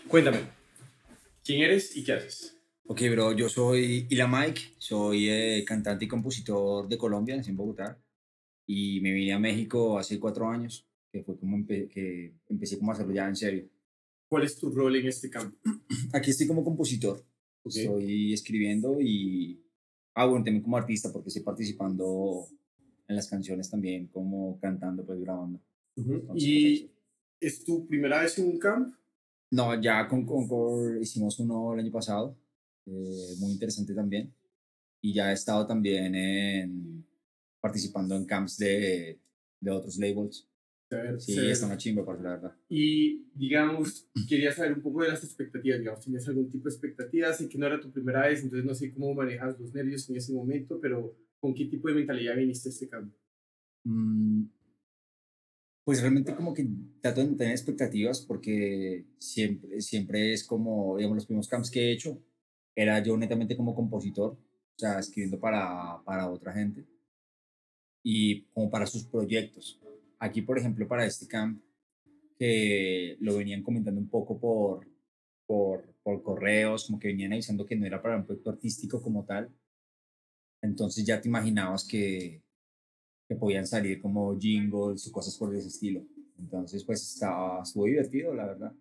Cuéntame, 0.08 0.40
¿quién 1.48 1.62
eres 1.62 1.96
y 1.96 2.04
qué 2.04 2.12
haces? 2.12 2.54
Ok, 2.84 3.00
bro, 3.10 3.32
yo 3.32 3.48
soy 3.48 4.06
Ila 4.10 4.28
Mike, 4.28 4.60
soy 4.76 5.30
eh, 5.30 5.64
cantante 5.66 6.04
y 6.04 6.08
compositor 6.08 6.86
de 6.86 6.98
Colombia, 6.98 7.36
nací 7.36 7.48
en 7.48 7.56
Bogotá, 7.56 7.98
y 8.66 9.00
me 9.00 9.12
vine 9.12 9.32
a 9.32 9.38
México 9.38 9.98
hace 9.98 10.20
cuatro 10.20 10.46
años, 10.46 10.86
que 11.10 11.22
fue 11.22 11.38
como 11.38 11.56
empe- 11.56 11.88
que 11.88 12.34
empecé 12.50 12.78
como 12.78 12.90
a 12.90 12.94
hacerlo 12.94 13.14
ya 13.14 13.26
en 13.26 13.36
serio. 13.36 13.66
¿Cuál 14.28 14.44
es 14.44 14.58
tu 14.58 14.68
rol 14.70 14.94
en 14.96 15.06
este 15.06 15.30
campo? 15.30 15.56
Aquí 16.12 16.30
estoy 16.32 16.46
como 16.46 16.62
compositor, 16.62 17.24
Ok. 17.62 17.74
estoy 17.76 18.34
escribiendo 18.34 19.00
y, 19.00 19.58
ah, 20.16 20.26
bueno, 20.26 20.44
también 20.44 20.62
como 20.62 20.76
artista, 20.76 21.10
porque 21.10 21.28
estoy 21.28 21.44
participando 21.44 22.46
en 23.08 23.16
las 23.16 23.26
canciones 23.26 23.70
también, 23.70 24.06
como 24.08 24.58
cantando, 24.60 25.02
pues 25.02 25.18
grabando. 25.18 25.62
Entonces, 25.96 26.42
¿Y 26.42 26.90
es 27.40 27.64
tu 27.64 27.86
primera 27.86 28.20
vez 28.20 28.38
en 28.38 28.48
un 28.48 28.58
camp? 28.58 28.94
No, 29.50 29.80
ya 29.80 30.06
con 30.06 30.26
Concord 30.26 31.00
hicimos 31.00 31.38
uno 31.38 31.74
el 31.74 31.80
año 31.80 31.92
pasado, 31.92 32.36
eh, 32.86 33.34
muy 33.38 33.52
interesante 33.52 33.94
también. 33.94 34.32
Y 35.00 35.14
ya 35.14 35.30
he 35.30 35.34
estado 35.34 35.66
también 35.66 36.14
en, 36.14 37.06
participando 37.60 38.16
en 38.16 38.24
camps 38.26 38.58
de, 38.58 39.20
de 39.60 39.70
otros 39.70 39.96
labels. 39.98 40.48
Sí, 41.18 41.38
está 41.38 41.66
una 41.66 41.76
chimba, 41.76 42.04
parce, 42.04 42.22
la 42.22 42.30
verdad. 42.30 42.56
Y 42.68 43.26
digamos, 43.34 44.08
quería 44.26 44.52
saber 44.52 44.72
un 44.72 44.80
poco 44.80 45.02
de 45.02 45.10
las 45.10 45.22
expectativas, 45.22 45.78
digamos, 45.80 46.02
¿tenías 46.02 46.26
algún 46.28 46.48
tipo 46.48 46.64
de 46.64 46.74
expectativas? 46.74 47.36
Sé 47.36 47.48
que 47.48 47.58
no 47.58 47.66
era 47.66 47.78
tu 47.78 47.92
primera 47.92 48.26
vez, 48.26 48.42
entonces 48.42 48.64
no 48.64 48.74
sé 48.74 48.92
cómo 48.92 49.14
manejas 49.14 49.58
los 49.60 49.74
nervios 49.74 50.08
en 50.08 50.16
ese 50.16 50.32
momento, 50.32 50.80
pero 50.80 51.14
¿con 51.40 51.54
qué 51.54 51.66
tipo 51.66 51.88
de 51.88 51.94
mentalidad 51.94 52.36
viniste 52.36 52.70
a 52.70 52.72
este 52.72 52.88
campo? 52.88 53.14
Mm, 53.84 54.44
Pues 55.88 56.02
realmente 56.02 56.34
como 56.34 56.52
que 56.52 56.68
trato 57.00 57.22
de 57.22 57.30
no 57.30 57.36
tener 57.38 57.54
expectativas 57.54 58.20
porque 58.20 59.06
siempre, 59.18 59.80
siempre 59.80 60.34
es 60.34 60.44
como, 60.44 60.98
digamos, 60.98 61.16
los 61.16 61.24
primeros 61.24 61.48
camps 61.48 61.70
que 61.70 61.80
he 61.80 61.92
hecho, 61.92 62.22
era 62.76 63.02
yo 63.02 63.16
netamente 63.16 63.56
como 63.56 63.74
compositor, 63.74 64.32
o 64.32 64.38
sea, 64.78 64.98
escribiendo 64.98 65.40
para, 65.40 66.02
para 66.04 66.30
otra 66.30 66.52
gente 66.52 66.84
y 68.02 68.42
como 68.52 68.68
para 68.68 68.84
sus 68.84 69.04
proyectos. 69.04 69.80
Aquí, 70.18 70.42
por 70.42 70.58
ejemplo, 70.58 70.86
para 70.86 71.06
este 71.06 71.26
camp, 71.26 71.62
que 72.38 73.16
lo 73.20 73.38
venían 73.38 73.62
comentando 73.62 73.98
un 73.98 74.10
poco 74.10 74.38
por, 74.38 74.86
por, 75.46 75.94
por 76.02 76.22
correos, 76.22 76.84
como 76.84 76.98
que 76.98 77.08
venían 77.08 77.32
avisando 77.32 77.64
que 77.64 77.76
no 77.76 77.86
era 77.86 78.02
para 78.02 78.18
un 78.18 78.26
proyecto 78.26 78.50
artístico 78.50 79.02
como 79.02 79.24
tal. 79.24 79.50
Entonces 80.60 81.06
ya 81.06 81.18
te 81.18 81.28
imaginabas 81.28 81.88
que, 81.88 82.42
que 83.28 83.36
podían 83.36 83.66
salir 83.66 84.00
como 84.00 84.38
jingles 84.38 85.06
o 85.06 85.12
cosas 85.12 85.36
por 85.36 85.54
ese 85.54 85.68
estilo. 85.68 86.02
Entonces, 86.38 86.82
pues 86.84 87.02
estaba, 87.12 87.62
estuvo 87.62 87.84
divertido, 87.84 88.34
la 88.34 88.46
verdad. 88.46 88.72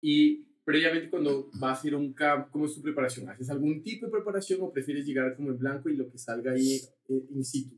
Y 0.00 0.44
previamente 0.64 1.10
cuando 1.10 1.50
vas 1.54 1.82
a 1.82 1.88
ir 1.88 1.94
a 1.94 1.98
un 1.98 2.12
camp, 2.12 2.50
¿cómo 2.50 2.66
es 2.66 2.74
tu 2.74 2.82
preparación? 2.82 3.28
¿Haces 3.28 3.50
algún 3.50 3.82
tipo 3.82 4.06
de 4.06 4.12
preparación 4.12 4.60
o 4.62 4.70
prefieres 4.70 5.04
llegar 5.04 5.34
como 5.34 5.50
en 5.50 5.58
blanco 5.58 5.88
y 5.88 5.96
lo 5.96 6.08
que 6.08 6.18
salga 6.18 6.52
ahí 6.52 6.80
eh, 7.08 7.26
in 7.30 7.44
situ? 7.44 7.76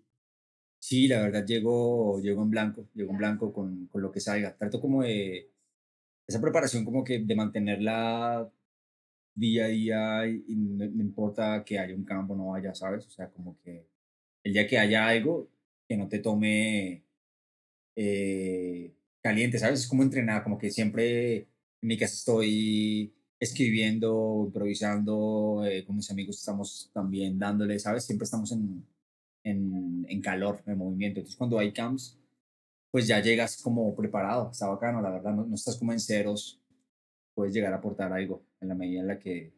Sí, 0.80 1.08
la 1.08 1.22
verdad, 1.22 1.44
llego, 1.46 2.20
llego 2.20 2.42
en 2.42 2.50
blanco, 2.50 2.88
llego 2.94 3.12
en 3.12 3.18
blanco 3.18 3.52
con, 3.52 3.86
con 3.86 4.02
lo 4.02 4.12
que 4.12 4.20
salga. 4.20 4.56
Trato 4.56 4.80
como 4.80 5.02
de, 5.02 5.50
esa 6.26 6.40
preparación 6.40 6.84
como 6.84 7.02
que 7.02 7.20
de 7.20 7.34
mantenerla 7.34 8.50
día 9.34 9.64
a 9.64 9.68
día 9.68 10.28
y, 10.28 10.54
no, 10.56 10.84
no 10.86 11.02
importa 11.02 11.64
que 11.64 11.78
haya 11.78 11.94
un 11.94 12.04
campo 12.04 12.34
o 12.34 12.36
no 12.36 12.54
haya, 12.54 12.74
¿sabes? 12.74 13.06
O 13.06 13.10
sea, 13.10 13.30
como 13.30 13.58
que 13.60 13.86
el 14.44 14.52
día 14.52 14.66
que 14.66 14.78
haya 14.78 15.08
algo, 15.08 15.48
que 15.88 15.96
no 15.96 16.08
te 16.08 16.18
tome 16.20 17.04
eh, 17.96 18.94
caliente, 19.22 19.58
¿sabes? 19.58 19.80
Es 19.80 19.88
como 19.88 20.02
entrenar, 20.02 20.42
como 20.44 20.58
que 20.58 20.70
siempre 20.70 21.36
en 21.38 21.48
mi 21.88 21.98
casa 21.98 22.14
estoy 22.14 23.14
escribiendo, 23.40 24.44
improvisando, 24.46 25.64
eh, 25.66 25.84
con 25.86 25.96
mis 25.96 26.10
amigos 26.10 26.38
estamos 26.38 26.90
también 26.92 27.38
dándole, 27.38 27.78
¿sabes? 27.78 28.04
Siempre 28.04 28.24
estamos 28.24 28.52
en, 28.52 28.86
en, 29.44 30.06
en 30.08 30.20
calor, 30.22 30.62
en 30.66 30.78
movimiento. 30.78 31.20
Entonces, 31.20 31.36
cuando 31.38 31.58
hay 31.58 31.72
camps, 31.72 32.18
pues 32.90 33.06
ya 33.06 33.20
llegas 33.20 33.60
como 33.62 33.94
preparado, 33.94 34.50
está 34.50 34.68
bacano, 34.68 35.02
la 35.02 35.10
verdad, 35.10 35.34
no, 35.34 35.46
no 35.46 35.54
estás 35.54 35.76
como 35.78 35.92
en 35.92 36.00
ceros, 36.00 36.60
puedes 37.34 37.54
llegar 37.54 37.72
a 37.72 37.76
aportar 37.76 38.12
algo 38.12 38.44
en 38.60 38.68
la 38.68 38.74
medida 38.74 39.00
en 39.00 39.06
la 39.08 39.18
que, 39.18 39.52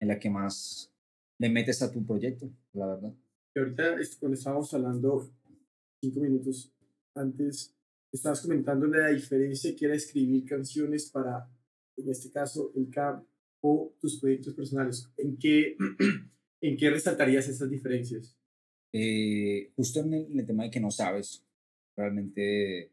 en 0.00 0.08
la 0.08 0.18
que 0.18 0.30
más 0.30 0.92
le 1.38 1.48
metes 1.50 1.82
a 1.82 1.92
tu 1.92 2.04
proyecto, 2.04 2.50
la 2.72 2.86
verdad. 2.86 3.12
Y 3.54 3.58
ahorita 3.58 4.00
es- 4.00 4.16
cuando 4.16 4.36
estábamos 4.38 4.72
hablando 4.74 5.30
cinco 6.00 6.20
minutos 6.20 6.72
antes, 7.14 7.74
estabas 8.12 8.40
comentando 8.40 8.86
la 8.86 9.08
diferencia 9.08 9.74
que 9.74 9.86
era 9.86 9.94
escribir 9.94 10.44
canciones 10.44 11.10
para, 11.10 11.48
en 11.96 12.08
este 12.08 12.30
caso, 12.30 12.72
el 12.76 12.88
camp 12.90 13.24
o 13.60 13.94
tus 14.00 14.20
proyectos 14.20 14.54
personales. 14.54 15.08
¿En 15.16 15.36
qué, 15.36 15.76
en 16.60 16.76
qué 16.76 16.90
resaltarías 16.90 17.48
esas 17.48 17.68
diferencias? 17.68 18.36
Eh, 18.92 19.72
justo 19.76 20.00
en 20.00 20.14
el, 20.14 20.32
en 20.32 20.40
el 20.40 20.46
tema 20.46 20.64
de 20.64 20.70
que 20.70 20.80
no 20.80 20.90
sabes 20.90 21.44
realmente 21.96 22.90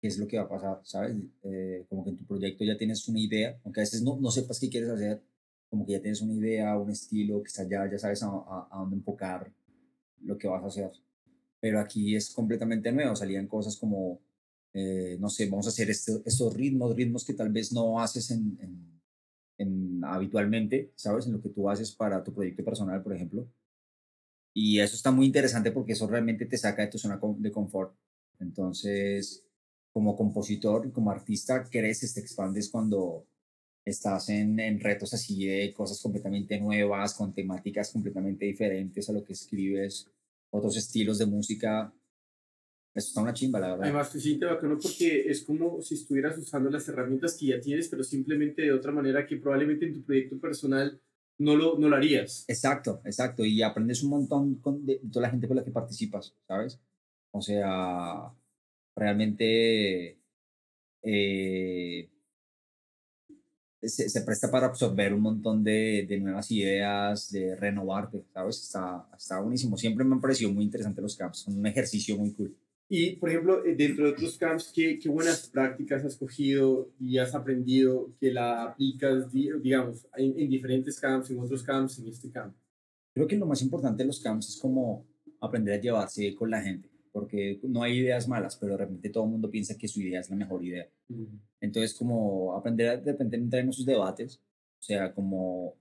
qué 0.00 0.08
es 0.08 0.18
lo 0.18 0.26
que 0.26 0.38
va 0.38 0.44
a 0.44 0.48
pasar, 0.48 0.80
¿sabes? 0.84 1.16
Eh, 1.44 1.84
como 1.88 2.04
que 2.04 2.10
en 2.10 2.16
tu 2.16 2.26
proyecto 2.26 2.64
ya 2.64 2.76
tienes 2.76 3.06
una 3.08 3.20
idea, 3.20 3.60
aunque 3.64 3.80
a 3.80 3.84
veces 3.84 4.02
no, 4.02 4.18
no 4.18 4.30
sepas 4.30 4.58
qué 4.58 4.68
quieres 4.68 4.90
hacer, 4.90 5.22
como 5.68 5.86
que 5.86 5.92
ya 5.92 6.00
tienes 6.00 6.20
una 6.20 6.34
idea, 6.34 6.76
un 6.78 6.90
estilo, 6.90 7.42
que 7.42 7.48
estás 7.48 7.68
ya, 7.68 7.88
ya 7.90 7.98
sabes 7.98 8.22
a, 8.22 8.28
a, 8.28 8.68
a 8.70 8.78
dónde 8.80 8.96
enfocar 8.96 9.52
lo 10.22 10.36
que 10.38 10.48
vas 10.48 10.62
a 10.62 10.66
hacer. 10.66 10.92
Pero 11.64 11.80
aquí 11.80 12.14
es 12.16 12.30
completamente 12.38 12.92
nuevo, 12.92 13.16
salían 13.16 13.46
cosas 13.48 13.76
como, 13.78 14.20
eh, 14.74 15.16
no 15.20 15.28
sé, 15.30 15.48
vamos 15.48 15.66
a 15.66 15.70
hacer 15.70 15.88
esto- 15.90 16.22
estos 16.26 16.54
ritmos, 16.54 16.94
ritmos 16.96 17.24
que 17.24 17.34
tal 17.34 17.50
vez 17.50 17.72
no 17.72 18.00
haces 18.00 18.30
en, 18.30 18.58
en, 18.60 19.00
en- 19.58 20.04
habitualmente, 20.04 20.92
¿sabes? 20.96 21.26
En 21.26 21.32
lo 21.34 21.42
que 21.42 21.50
tú 21.50 21.70
haces 21.70 21.92
para 21.92 22.22
tu 22.24 22.34
proyecto 22.34 22.64
personal, 22.64 23.02
por 23.02 23.14
ejemplo. 23.14 23.48
Y 24.52 24.78
eso 24.80 24.94
está 24.96 25.10
muy 25.10 25.26
interesante 25.26 25.72
porque 25.72 25.92
eso 25.92 26.06
realmente 26.06 26.46
te 26.46 26.56
saca 26.58 26.82
de 26.82 26.88
tu 26.88 26.98
zona 26.98 27.20
de 27.38 27.50
confort. 27.52 27.94
Entonces, 28.38 29.44
como 29.92 30.16
compositor, 30.16 30.92
como 30.92 31.10
artista, 31.10 31.64
creces, 31.64 32.14
te 32.14 32.20
expandes 32.20 32.68
cuando 32.70 33.26
estás 33.84 34.28
en, 34.30 34.60
en 34.60 34.80
retos 34.80 35.14
así 35.14 35.46
de 35.46 35.72
cosas 35.74 36.00
completamente 36.02 36.60
nuevas, 36.60 37.14
con 37.14 37.34
temáticas 37.34 37.92
completamente 37.92 38.46
diferentes 38.46 39.08
a 39.08 39.12
lo 39.12 39.24
que 39.24 39.34
escribes, 39.34 40.10
otros 40.54 40.76
estilos 40.76 41.18
de 41.18 41.26
música. 41.26 41.92
Eso 42.94 43.08
está 43.08 43.22
una 43.22 43.34
chimba, 43.34 43.58
la 43.58 43.70
verdad. 43.70 43.84
Además, 43.84 44.12
se 44.12 44.20
siente 44.20 44.46
bacano 44.46 44.78
porque 44.80 45.28
es 45.28 45.42
como 45.42 45.82
si 45.82 45.94
estuvieras 45.94 46.38
usando 46.38 46.70
las 46.70 46.88
herramientas 46.88 47.36
que 47.38 47.46
ya 47.46 47.60
tienes, 47.60 47.88
pero 47.88 48.04
simplemente 48.04 48.62
de 48.62 48.72
otra 48.72 48.92
manera 48.92 49.26
que 49.26 49.36
probablemente 49.36 49.86
en 49.86 49.94
tu 49.94 50.04
proyecto 50.04 50.38
personal 50.38 51.00
no 51.38 51.56
lo, 51.56 51.76
no 51.76 51.88
lo 51.88 51.96
harías. 51.96 52.44
Exacto, 52.46 53.00
exacto. 53.04 53.44
Y 53.44 53.62
aprendes 53.62 54.04
un 54.04 54.10
montón 54.10 54.54
con, 54.60 54.86
de, 54.86 55.00
de 55.02 55.10
toda 55.10 55.26
la 55.26 55.30
gente 55.30 55.48
con 55.48 55.56
la 55.56 55.64
que 55.64 55.72
participas, 55.72 56.36
¿sabes? 56.46 56.80
O 57.32 57.42
sea, 57.42 58.32
realmente 58.94 60.20
eh, 61.02 62.10
se, 63.88 64.08
se 64.08 64.20
presta 64.22 64.50
para 64.50 64.66
absorber 64.66 65.12
un 65.14 65.20
montón 65.20 65.62
de, 65.64 66.06
de 66.08 66.18
nuevas 66.20 66.50
ideas, 66.50 67.30
de 67.30 67.56
renovarte, 67.56 68.24
¿sabes? 68.32 68.62
Está, 68.62 69.08
está 69.16 69.40
buenísimo. 69.40 69.76
Siempre 69.76 70.04
me 70.04 70.14
han 70.14 70.20
parecido 70.20 70.52
muy 70.52 70.64
interesantes 70.64 71.02
los 71.02 71.16
camps. 71.16 71.38
Son 71.38 71.58
un 71.58 71.66
ejercicio 71.66 72.16
muy 72.16 72.32
cool. 72.32 72.56
Y, 72.88 73.16
por 73.16 73.30
ejemplo, 73.30 73.64
eh, 73.64 73.74
dentro 73.74 74.04
de 74.04 74.12
otros 74.12 74.36
camps, 74.36 74.70
¿qué, 74.74 74.98
qué 74.98 75.08
buenas 75.08 75.48
prácticas 75.48 76.04
has 76.04 76.16
cogido 76.16 76.90
y 77.00 77.16
has 77.18 77.34
aprendido 77.34 78.10
que 78.20 78.30
la 78.30 78.64
aplicas, 78.64 79.32
di- 79.32 79.50
digamos, 79.62 80.06
en, 80.16 80.38
en 80.38 80.50
diferentes 80.50 81.00
camps, 81.00 81.30
en 81.30 81.38
otros 81.40 81.62
camps, 81.62 81.98
en 81.98 82.08
este 82.08 82.30
camp? 82.30 82.54
Creo 83.14 83.26
que 83.26 83.36
lo 83.36 83.46
más 83.46 83.62
importante 83.62 84.02
de 84.02 84.08
los 84.08 84.20
camps 84.20 84.50
es 84.50 84.56
como 84.58 85.06
aprender 85.40 85.74
a 85.74 85.80
llevarse 85.80 86.34
con 86.34 86.50
la 86.50 86.60
gente, 86.60 86.90
porque 87.14 87.60
no 87.64 87.84
hay 87.84 88.00
ideas 88.00 88.28
malas, 88.28 88.58
pero 88.58 88.74
de 88.74 88.80
repente 88.80 89.10
todo 89.10 89.24
el 89.24 89.30
mundo 89.32 89.50
piensa 89.50 89.78
que 89.78 89.88
su 89.88 90.02
idea 90.02 90.20
es 90.20 90.30
la 90.30 90.36
mejor 90.36 90.64
idea. 90.64 90.90
Entonces, 91.60 91.94
como 91.94 92.54
aprender 92.56 92.88
a 92.90 92.96
de 92.98 93.12
repente 93.12 93.36
entrar 93.36 93.62
en 93.62 93.70
esos 93.70 93.86
debates, 93.86 94.40
o 94.80 94.82
sea, 94.82 95.14
como 95.14 95.76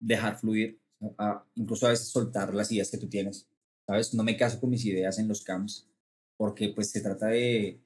dejar 0.00 0.38
fluir, 0.38 0.80
a- 1.18 1.44
incluso 1.56 1.86
a 1.88 1.90
veces 1.90 2.08
soltar 2.08 2.54
las 2.54 2.72
ideas 2.72 2.90
que 2.90 2.98
tú 2.98 3.08
tienes, 3.08 3.48
¿sabes? 3.86 4.14
No 4.14 4.24
me 4.24 4.36
caso 4.38 4.60
con 4.60 4.70
mis 4.70 4.84
ideas 4.86 5.18
en 5.18 5.28
los 5.28 5.42
camps, 5.44 5.88
porque 6.38 6.70
pues 6.70 6.90
se 6.90 7.02
trata 7.02 7.28
de, 7.28 7.80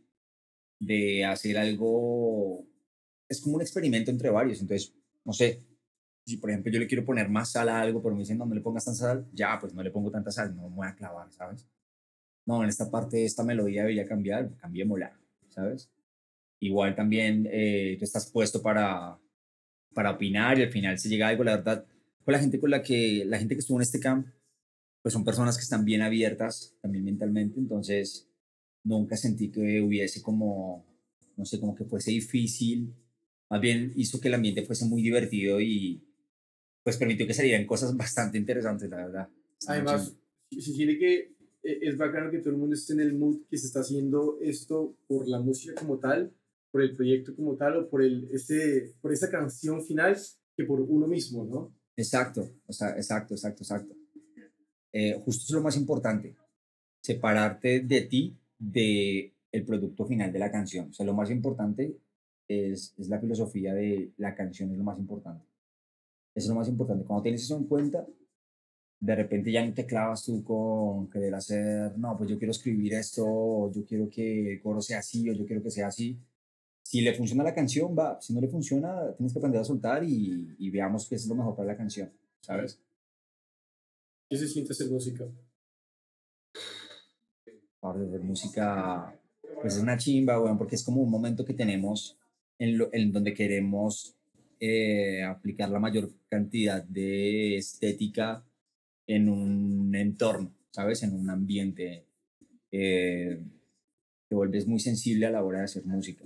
de 0.81 1.25
hacer 1.25 1.59
algo, 1.59 2.67
es 3.29 3.41
como 3.41 3.57
un 3.57 3.63
experimento 3.63 4.11
entre 4.11 4.31
varios, 4.31 4.61
entonces, 4.61 4.95
no 5.25 5.33
sé, 5.33 5.61
si 6.27 6.37
por 6.39 6.51
ejemplo 6.51 6.73
yo 6.73 6.81
le 6.81 6.87
quiero 6.89 7.05
poner 7.05 7.29
más 7.29 7.53
sal 7.53 7.69
a 7.69 7.81
algo, 7.81 8.03
pero 8.03 8.15
me 8.15 8.21
dicen 8.23 8.39
no, 8.39 8.47
no 8.47 8.55
le 8.55 8.63
pongas 8.63 8.85
tanta 8.85 9.01
sal, 9.01 9.29
ya, 9.33 9.59
pues 9.61 9.75
no 9.75 9.83
le 9.83 9.91
pongo 9.91 10.11
tanta 10.11 10.31
sal, 10.33 10.55
no 10.57 10.69
me 10.71 10.77
voy 10.77 10.87
a 10.89 10.95
clavar, 10.97 11.33
¿sabes? 11.33 11.67
No, 12.47 12.63
en 12.63 12.69
esta 12.69 12.91
parte, 12.91 13.25
esta 13.25 13.45
melodía 13.45 13.83
debería 13.83 14.07
cambiar, 14.07 14.57
cambiémosla, 14.57 15.19
¿sabes? 15.49 15.91
Igual 16.61 16.95
también 16.95 17.49
eh, 17.51 17.97
tú 17.99 18.05
estás 18.05 18.31
puesto 18.31 18.63
para, 18.63 19.19
para 19.95 20.11
opinar 20.13 20.59
y 20.59 20.63
al 20.63 20.71
final 20.71 20.99
se 20.99 21.09
llega 21.09 21.27
a 21.27 21.31
algo, 21.31 21.45
la 21.45 21.57
verdad, 21.57 21.87
con 22.25 22.33
la 22.33 22.39
gente 22.39 22.59
con 22.59 22.71
la 22.71 22.83
que, 22.83 23.25
la 23.25 23.39
gente 23.39 23.55
que 23.55 23.61
estuvo 23.61 23.79
en 23.79 23.83
este 23.83 24.01
camp, 24.01 24.27
pues 25.03 25.13
son 25.13 25.25
personas 25.25 25.57
que 25.57 25.63
están 25.63 25.85
bien 25.85 26.03
abiertas 26.03 26.77
también 26.81 27.05
mentalmente, 27.05 27.59
entonces 27.59 28.29
nunca 28.85 29.17
sentí 29.17 29.51
que 29.51 29.81
hubiese 29.81 30.23
como, 30.23 30.85
no 31.37 31.45
sé, 31.45 31.59
como 31.59 31.75
que 31.75 31.85
fuese 31.85 32.11
difícil, 32.11 32.95
más 33.49 33.61
bien 33.61 33.93
hizo 33.97 34.21
que 34.21 34.29
el 34.29 34.35
ambiente 34.35 34.65
fuese 34.65 34.85
muy 34.85 35.03
divertido 35.03 35.61
y 35.61 36.03
pues 36.83 36.97
permitió 36.97 37.27
que 37.27 37.35
salieran 37.35 37.67
cosas 37.67 37.97
bastante 37.97 38.39
interesantes, 38.39 38.91
la 38.91 38.97
verdad. 38.97 39.29
Además, 39.67 40.15
se 40.51 40.61
siente 40.61 40.99
que 40.99 41.35
es 41.63 41.97
bacano 41.97 42.31
que 42.31 42.39
todo 42.39 42.51
el 42.51 42.57
mundo 42.57 42.75
esté 42.75 42.95
en 42.95 43.01
el 43.01 43.15
mood 43.15 43.43
que 43.49 43.59
se 43.59 43.67
está 43.67 43.81
haciendo 43.81 44.39
esto 44.41 44.97
por 45.07 45.29
la 45.29 45.41
música 45.41 45.75
como 45.75 45.99
tal, 45.99 46.33
por 46.71 46.83
el 46.83 46.95
proyecto 46.95 47.35
como 47.35 47.57
tal 47.57 47.77
o 47.77 47.91
por, 47.91 48.03
el, 48.03 48.29
ese, 48.33 48.95
por 49.01 49.13
esa 49.13 49.31
canción 49.31 49.83
final 49.83 50.17
que 50.57 50.65
por 50.65 50.81
uno 50.81 51.07
mismo, 51.07 51.45
¿no? 51.45 51.75
Exacto, 51.97 52.49
o 52.67 52.73
sea, 52.73 52.91
exacto, 52.97 53.35
exacto, 53.35 53.63
exacto. 53.63 53.95
Eh, 54.93 55.21
justo 55.25 55.45
es 55.47 55.51
lo 55.51 55.63
más 55.63 55.77
importante, 55.77 56.35
separarte 57.03 57.81
de 57.81 58.01
ti 58.03 58.37
de 58.59 59.35
el 59.53 59.65
producto 59.65 60.07
final 60.07 60.33
de 60.33 60.39
la 60.39 60.51
canción. 60.51 60.91
O 60.91 60.93
sea, 60.93 61.07
lo 61.07 61.15
más 61.15 61.31
importante 61.31 61.97
es, 62.49 62.95
es 62.97 63.09
la 63.09 63.21
filosofía 63.21 63.75
de 63.75 64.13
la 64.17 64.35
canción, 64.35 64.71
es 64.71 64.79
lo 64.79 64.85
más 64.85 64.99
importante. 64.99 65.45
Eso 66.35 66.47
es 66.47 66.49
lo 66.49 66.55
más 66.55 66.69
importante. 66.69 67.05
Cuando 67.05 67.23
tienes 67.23 67.43
eso 67.43 67.57
en 67.57 67.65
cuenta, 67.65 68.07
de 69.01 69.15
repente 69.17 69.51
ya 69.51 69.65
no 69.65 69.73
te 69.73 69.87
clavas 69.87 70.25
tú 70.25 70.45
con 70.45 71.09
querer 71.09 71.35
hacer, 71.35 71.97
no, 71.97 72.17
pues 72.19 72.29
yo 72.29 72.39
quiero 72.39 72.53
escribir 72.53 72.93
esto, 72.95 73.25
o 73.27 73.73
yo 73.73 73.85
quiero 73.87 74.11
que 74.11 74.53
el 74.53 74.61
coro 74.61 74.83
sea 74.83 74.99
así, 74.99 75.29
o 75.31 75.33
yo 75.33 75.47
quiero 75.47 75.63
que 75.63 75.71
sea 75.71 75.87
así. 75.89 76.19
Si 76.83 77.01
le 77.01 77.15
funciona 77.15 77.43
la 77.43 77.55
canción, 77.55 77.97
va. 77.99 78.21
Si 78.21 78.35
no 78.35 78.41
le 78.41 78.49
funciona, 78.49 79.15
tienes 79.17 79.33
que 79.33 79.39
aprender 79.39 79.61
a 79.61 79.65
soltar 79.65 80.05
y, 80.05 80.55
y 80.59 80.71
veamos 80.71 81.09
qué 81.09 81.15
es 81.15 81.27
lo 81.27 81.35
mejor 81.35 81.57
para 81.57 81.69
la 81.69 81.77
canción, 81.77 82.13
¿sabes? 82.41 82.79
¿Qué 84.29 84.37
se 84.37 84.49
siente 84.49 84.73
hacer 84.73 84.91
música? 84.91 85.25
Ahora 87.81 88.01
de 88.01 88.19
música, 88.19 89.19
pues 89.63 89.77
es 89.77 89.83
una 89.83 89.97
chimba, 89.97 90.41
weón, 90.41 90.59
porque 90.59 90.75
es 90.75 90.85
como 90.85 91.01
un 91.01 91.11
momento 91.11 91.45
que 91.45 91.55
tenemos 91.55 92.19
en, 92.59 92.77
lo, 92.77 92.93
en 92.93 93.13
donde 93.13 93.33
queremos 93.33 94.15
eh, 94.59 95.23
aplicar 95.25 95.71
la 95.71 95.79
mayor 95.79 96.11
cantidad 96.29 96.85
de 96.85 97.57
estética 97.57 98.45
en 99.11 99.29
un 99.29 99.93
entorno, 99.95 100.55
¿sabes? 100.71 101.03
En 101.03 101.15
un 101.15 101.29
ambiente. 101.31 102.07
Eh, 102.71 103.43
te 104.29 104.35
vuelves 104.37 104.69
muy 104.69 104.79
sensible 104.79 105.27
a 105.27 105.31
la 105.31 105.43
hora 105.43 105.59
de 105.59 105.65
hacer 105.65 105.85
música. 105.85 106.25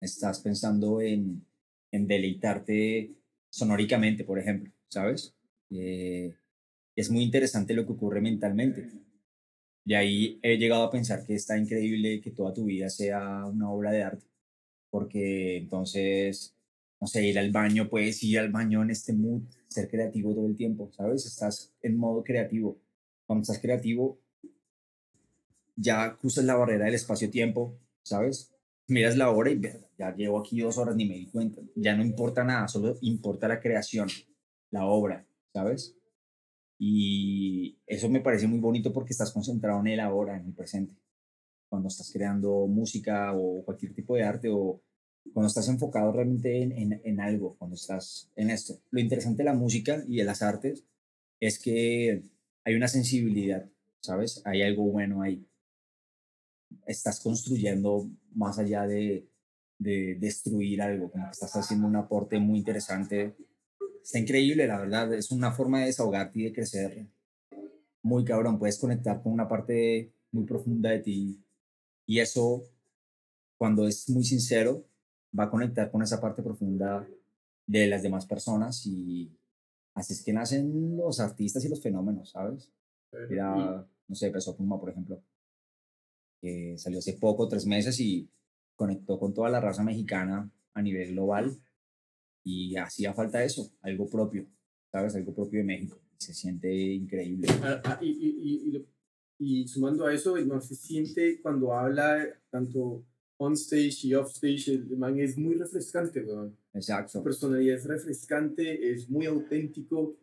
Estás 0.00 0.40
pensando 0.40 1.02
en, 1.02 1.44
en 1.92 2.06
deleitarte 2.06 3.12
sonóricamente, 3.50 4.24
por 4.24 4.38
ejemplo, 4.38 4.72
¿sabes? 4.88 5.34
Eh, 5.70 6.34
es 6.96 7.10
muy 7.10 7.22
interesante 7.22 7.74
lo 7.74 7.84
que 7.84 7.92
ocurre 7.92 8.22
mentalmente. 8.22 8.88
Y 9.84 9.92
ahí 9.92 10.38
he 10.42 10.56
llegado 10.56 10.84
a 10.84 10.90
pensar 10.90 11.26
que 11.26 11.34
está 11.34 11.58
increíble 11.58 12.22
que 12.22 12.30
toda 12.30 12.54
tu 12.54 12.64
vida 12.64 12.88
sea 12.88 13.44
una 13.44 13.70
obra 13.70 13.90
de 13.90 14.02
arte, 14.02 14.26
porque 14.90 15.58
entonces, 15.58 16.54
no 17.00 17.06
sé, 17.06 17.26
ir 17.26 17.38
al 17.38 17.50
baño, 17.52 17.88
puedes 17.88 18.22
ir 18.24 18.38
al 18.38 18.50
baño 18.50 18.82
en 18.82 18.90
este 18.90 19.12
mood, 19.12 19.42
ser 19.68 19.88
creativo 19.88 20.34
todo 20.34 20.46
el 20.46 20.56
tiempo, 20.56 20.90
¿sabes? 20.92 21.26
Estás 21.26 21.72
en 21.82 21.96
modo 21.96 22.24
creativo. 22.24 22.78
Cuando 23.26 23.42
estás 23.42 23.60
creativo, 23.60 24.18
ya 25.76 26.16
cruzas 26.16 26.44
la 26.44 26.56
barrera 26.56 26.86
del 26.86 26.94
espacio-tiempo, 26.94 27.78
¿sabes? 28.02 28.52
Miras 28.88 29.16
la 29.16 29.30
hora 29.30 29.50
y 29.50 29.56
"Verga, 29.56 29.86
ya 29.98 30.14
llevo 30.14 30.38
aquí 30.38 30.60
dos 30.60 30.78
horas 30.78 30.96
ni 30.96 31.06
me 31.06 31.14
di 31.14 31.26
cuenta. 31.26 31.60
Ya 31.76 31.94
no 31.96 32.02
importa 32.04 32.42
nada, 32.44 32.68
solo 32.68 32.96
importa 33.02 33.48
la 33.48 33.60
creación, 33.60 34.08
la 34.70 34.86
obra, 34.86 35.26
¿sabes? 35.52 35.94
Y 36.78 37.78
eso 37.86 38.08
me 38.08 38.20
parece 38.20 38.46
muy 38.46 38.60
bonito 38.60 38.92
porque 38.92 39.12
estás 39.12 39.32
concentrado 39.32 39.80
en 39.80 39.88
el 39.88 40.00
ahora, 40.00 40.36
en 40.36 40.46
el 40.46 40.54
presente. 40.54 40.94
Cuando 41.68 41.88
estás 41.88 42.10
creando 42.12 42.66
música 42.66 43.32
o 43.34 43.64
cualquier 43.64 43.94
tipo 43.94 44.16
de 44.16 44.24
arte 44.24 44.48
o 44.50 44.82
cuando 45.32 45.48
estás 45.48 45.68
enfocado 45.68 46.12
realmente 46.12 46.62
en, 46.62 46.72
en, 46.72 47.00
en 47.04 47.20
algo, 47.20 47.56
cuando 47.58 47.76
estás 47.76 48.30
en 48.36 48.50
esto. 48.50 48.80
Lo 48.90 49.00
interesante 49.00 49.38
de 49.38 49.48
la 49.48 49.54
música 49.54 50.02
y 50.06 50.16
de 50.16 50.24
las 50.24 50.42
artes 50.42 50.84
es 51.40 51.58
que 51.58 52.22
hay 52.64 52.74
una 52.74 52.88
sensibilidad, 52.88 53.68
¿sabes? 54.00 54.42
Hay 54.44 54.62
algo 54.62 54.84
bueno 54.84 55.22
ahí. 55.22 55.46
Estás 56.86 57.20
construyendo 57.20 58.10
más 58.34 58.58
allá 58.58 58.86
de, 58.86 59.28
de 59.78 60.16
destruir 60.18 60.82
algo, 60.82 61.10
como 61.10 61.24
que 61.26 61.30
estás 61.32 61.54
haciendo 61.56 61.86
un 61.86 61.96
aporte 61.96 62.38
muy 62.38 62.58
interesante 62.58 63.34
está 64.08 64.18
increíble, 64.18 64.66
la 64.66 64.78
verdad. 64.78 65.12
Es 65.12 65.30
una 65.30 65.52
forma 65.52 65.80
de 65.80 65.86
desahogarte 65.86 66.40
y 66.40 66.44
de 66.44 66.52
crecer 66.52 67.06
muy 68.02 68.24
cabrón. 68.24 68.58
Puedes 68.58 68.78
conectar 68.78 69.22
con 69.22 69.32
una 69.32 69.46
parte 69.46 70.14
muy 70.32 70.44
profunda 70.44 70.90
de 70.90 71.00
ti 71.00 71.44
y 72.06 72.20
eso, 72.20 72.64
cuando 73.58 73.86
es 73.86 74.08
muy 74.08 74.24
sincero, 74.24 74.86
va 75.36 75.44
a 75.44 75.50
conectar 75.50 75.90
con 75.90 76.02
esa 76.02 76.20
parte 76.20 76.42
profunda 76.42 77.06
de 77.66 77.86
las 77.86 78.02
demás 78.02 78.26
personas 78.26 78.86
y 78.86 79.30
así 79.94 80.12
es 80.14 80.22
que 80.22 80.32
nacen 80.32 80.96
los 80.96 81.20
artistas 81.20 81.64
y 81.64 81.68
los 81.68 81.82
fenómenos, 81.82 82.30
¿sabes? 82.30 82.72
Mira, 83.28 83.86
no 84.06 84.14
sé, 84.14 84.30
Peso 84.30 84.56
Pluma, 84.56 84.78
por 84.78 84.90
ejemplo, 84.90 85.22
que 86.40 86.76
salió 86.78 86.98
hace 86.98 87.14
poco, 87.14 87.48
tres 87.48 87.66
meses 87.66 87.98
y 88.00 88.28
conectó 88.76 89.18
con 89.18 89.34
toda 89.34 89.50
la 89.50 89.60
raza 89.60 89.82
mexicana 89.82 90.50
a 90.74 90.82
nivel 90.82 91.12
global 91.12 91.58
y 92.44 92.76
hacía 92.76 93.12
falta 93.12 93.42
eso, 93.42 93.70
algo 93.82 94.08
propio, 94.08 94.46
¿sabes? 94.90 95.14
Algo 95.16 95.34
propio 95.34 95.60
de 95.60 95.64
México. 95.64 95.98
Se 96.16 96.32
siente 96.32 96.72
increíble. 96.74 97.48
Ah, 97.62 97.80
ah, 97.84 97.98
y, 98.00 98.08
y, 98.08 98.76
y, 99.38 99.60
y 99.62 99.68
sumando 99.68 100.06
a 100.06 100.14
eso, 100.14 100.34
man 100.46 100.62
se 100.62 100.74
siente 100.74 101.40
cuando 101.40 101.72
habla 101.72 102.26
tanto 102.50 103.04
on 103.38 103.54
stage 103.54 104.04
y 104.04 104.14
off 104.14 104.30
stage, 104.34 104.72
el 104.72 104.96
man 104.96 105.18
es 105.18 105.38
muy 105.38 105.54
refrescante, 105.54 106.20
weón. 106.20 106.56
Su 106.72 106.78
Exacto. 106.78 107.22
personalidad 107.22 107.76
es 107.76 107.84
refrescante, 107.84 108.92
es 108.92 109.08
muy 109.08 109.26
auténtico. 109.26 110.16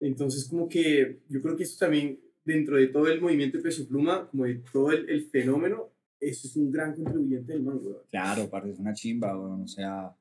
Entonces, 0.00 0.46
como 0.48 0.68
que 0.68 1.20
yo 1.28 1.40
creo 1.42 1.56
que 1.56 1.64
eso 1.64 1.78
también, 1.78 2.18
dentro 2.44 2.76
de 2.76 2.88
todo 2.88 3.06
el 3.08 3.20
movimiento 3.20 3.58
de 3.58 3.62
Peso 3.62 3.86
Pluma, 3.86 4.28
como 4.28 4.44
de 4.44 4.62
todo 4.72 4.90
el, 4.92 5.08
el 5.08 5.24
fenómeno, 5.26 5.90
eso 6.18 6.48
es 6.48 6.56
un 6.56 6.70
gran 6.70 6.94
contribuyente 6.94 7.52
del 7.52 7.62
man, 7.62 7.78
weón. 7.82 8.02
Claro, 8.10 8.48
parte 8.48 8.70
es 8.70 8.78
una 8.78 8.94
chimba, 8.94 9.38
weón, 9.38 9.62
o 9.62 9.68
sea, 9.68 10.16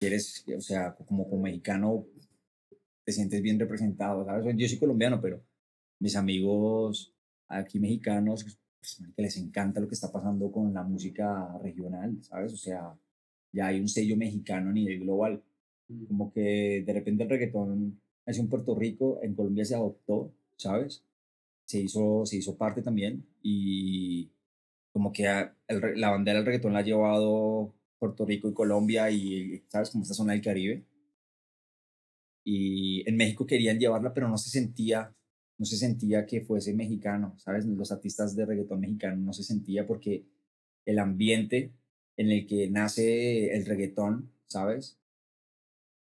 eres, 0.00 0.44
o 0.56 0.60
sea, 0.60 0.94
como, 0.94 1.28
como 1.28 1.42
mexicano 1.42 2.06
te 3.04 3.12
sientes 3.12 3.40
bien 3.40 3.58
representado, 3.58 4.24
¿sabes? 4.24 4.54
Yo 4.56 4.68
soy 4.68 4.78
colombiano, 4.78 5.20
pero 5.20 5.42
mis 6.00 6.16
amigos 6.16 7.14
aquí 7.48 7.78
mexicanos 7.78 8.44
pues, 8.80 9.00
marica, 9.00 9.22
les 9.22 9.36
encanta 9.36 9.80
lo 9.80 9.88
que 9.88 9.94
está 9.94 10.10
pasando 10.10 10.50
con 10.50 10.72
la 10.74 10.82
música 10.82 11.58
regional, 11.62 12.22
¿sabes? 12.22 12.52
O 12.54 12.56
sea, 12.56 12.94
ya 13.52 13.66
hay 13.68 13.80
un 13.80 13.88
sello 13.88 14.16
mexicano 14.16 14.70
a 14.70 14.72
nivel 14.72 15.00
global. 15.00 15.42
Como 16.08 16.32
que 16.32 16.82
de 16.86 16.92
repente 16.92 17.24
el 17.24 17.30
reggaetón 17.30 18.00
es 18.26 18.38
en 18.38 18.48
Puerto 18.48 18.74
Rico, 18.74 19.20
en 19.22 19.34
Colombia 19.34 19.64
se 19.64 19.74
adoptó, 19.74 20.32
¿sabes? 20.56 21.04
Se 21.64 21.80
hizo, 21.80 22.24
se 22.26 22.36
hizo 22.36 22.56
parte 22.56 22.82
también 22.82 23.26
y 23.42 24.30
como 24.92 25.12
que 25.12 25.26
el 25.68 26.00
la 26.00 26.10
bandera 26.10 26.38
del 26.38 26.46
reggaetón 26.46 26.72
la 26.74 26.80
ha 26.80 26.82
llevado 26.82 27.74
Puerto 27.98 28.24
Rico 28.26 28.48
y 28.48 28.54
Colombia 28.54 29.10
y, 29.10 29.62
¿sabes? 29.68 29.90
Como 29.90 30.02
esta 30.02 30.14
zona 30.14 30.32
del 30.32 30.42
Caribe. 30.42 30.84
Y 32.44 33.08
en 33.08 33.16
México 33.16 33.46
querían 33.46 33.78
llevarla, 33.78 34.12
pero 34.14 34.28
no 34.28 34.38
se 34.38 34.50
sentía, 34.50 35.14
no 35.60 35.66
se 35.66 35.78
sentía 35.78 36.26
que 36.26 36.42
fuese 36.42 36.74
mexicano, 36.74 37.36
¿sabes? 37.38 37.66
Los 37.66 37.92
artistas 37.92 38.36
de 38.36 38.46
reggaetón 38.46 38.80
mexicano 38.82 39.18
no 39.18 39.34
se 39.34 39.44
sentía 39.44 39.86
porque 39.86 40.26
el 40.86 40.98
ambiente 41.00 41.72
en 42.18 42.30
el 42.32 42.46
que 42.48 42.70
nace 42.70 43.54
el 43.56 43.66
reggaetón, 43.66 44.32
¿sabes? 44.48 44.98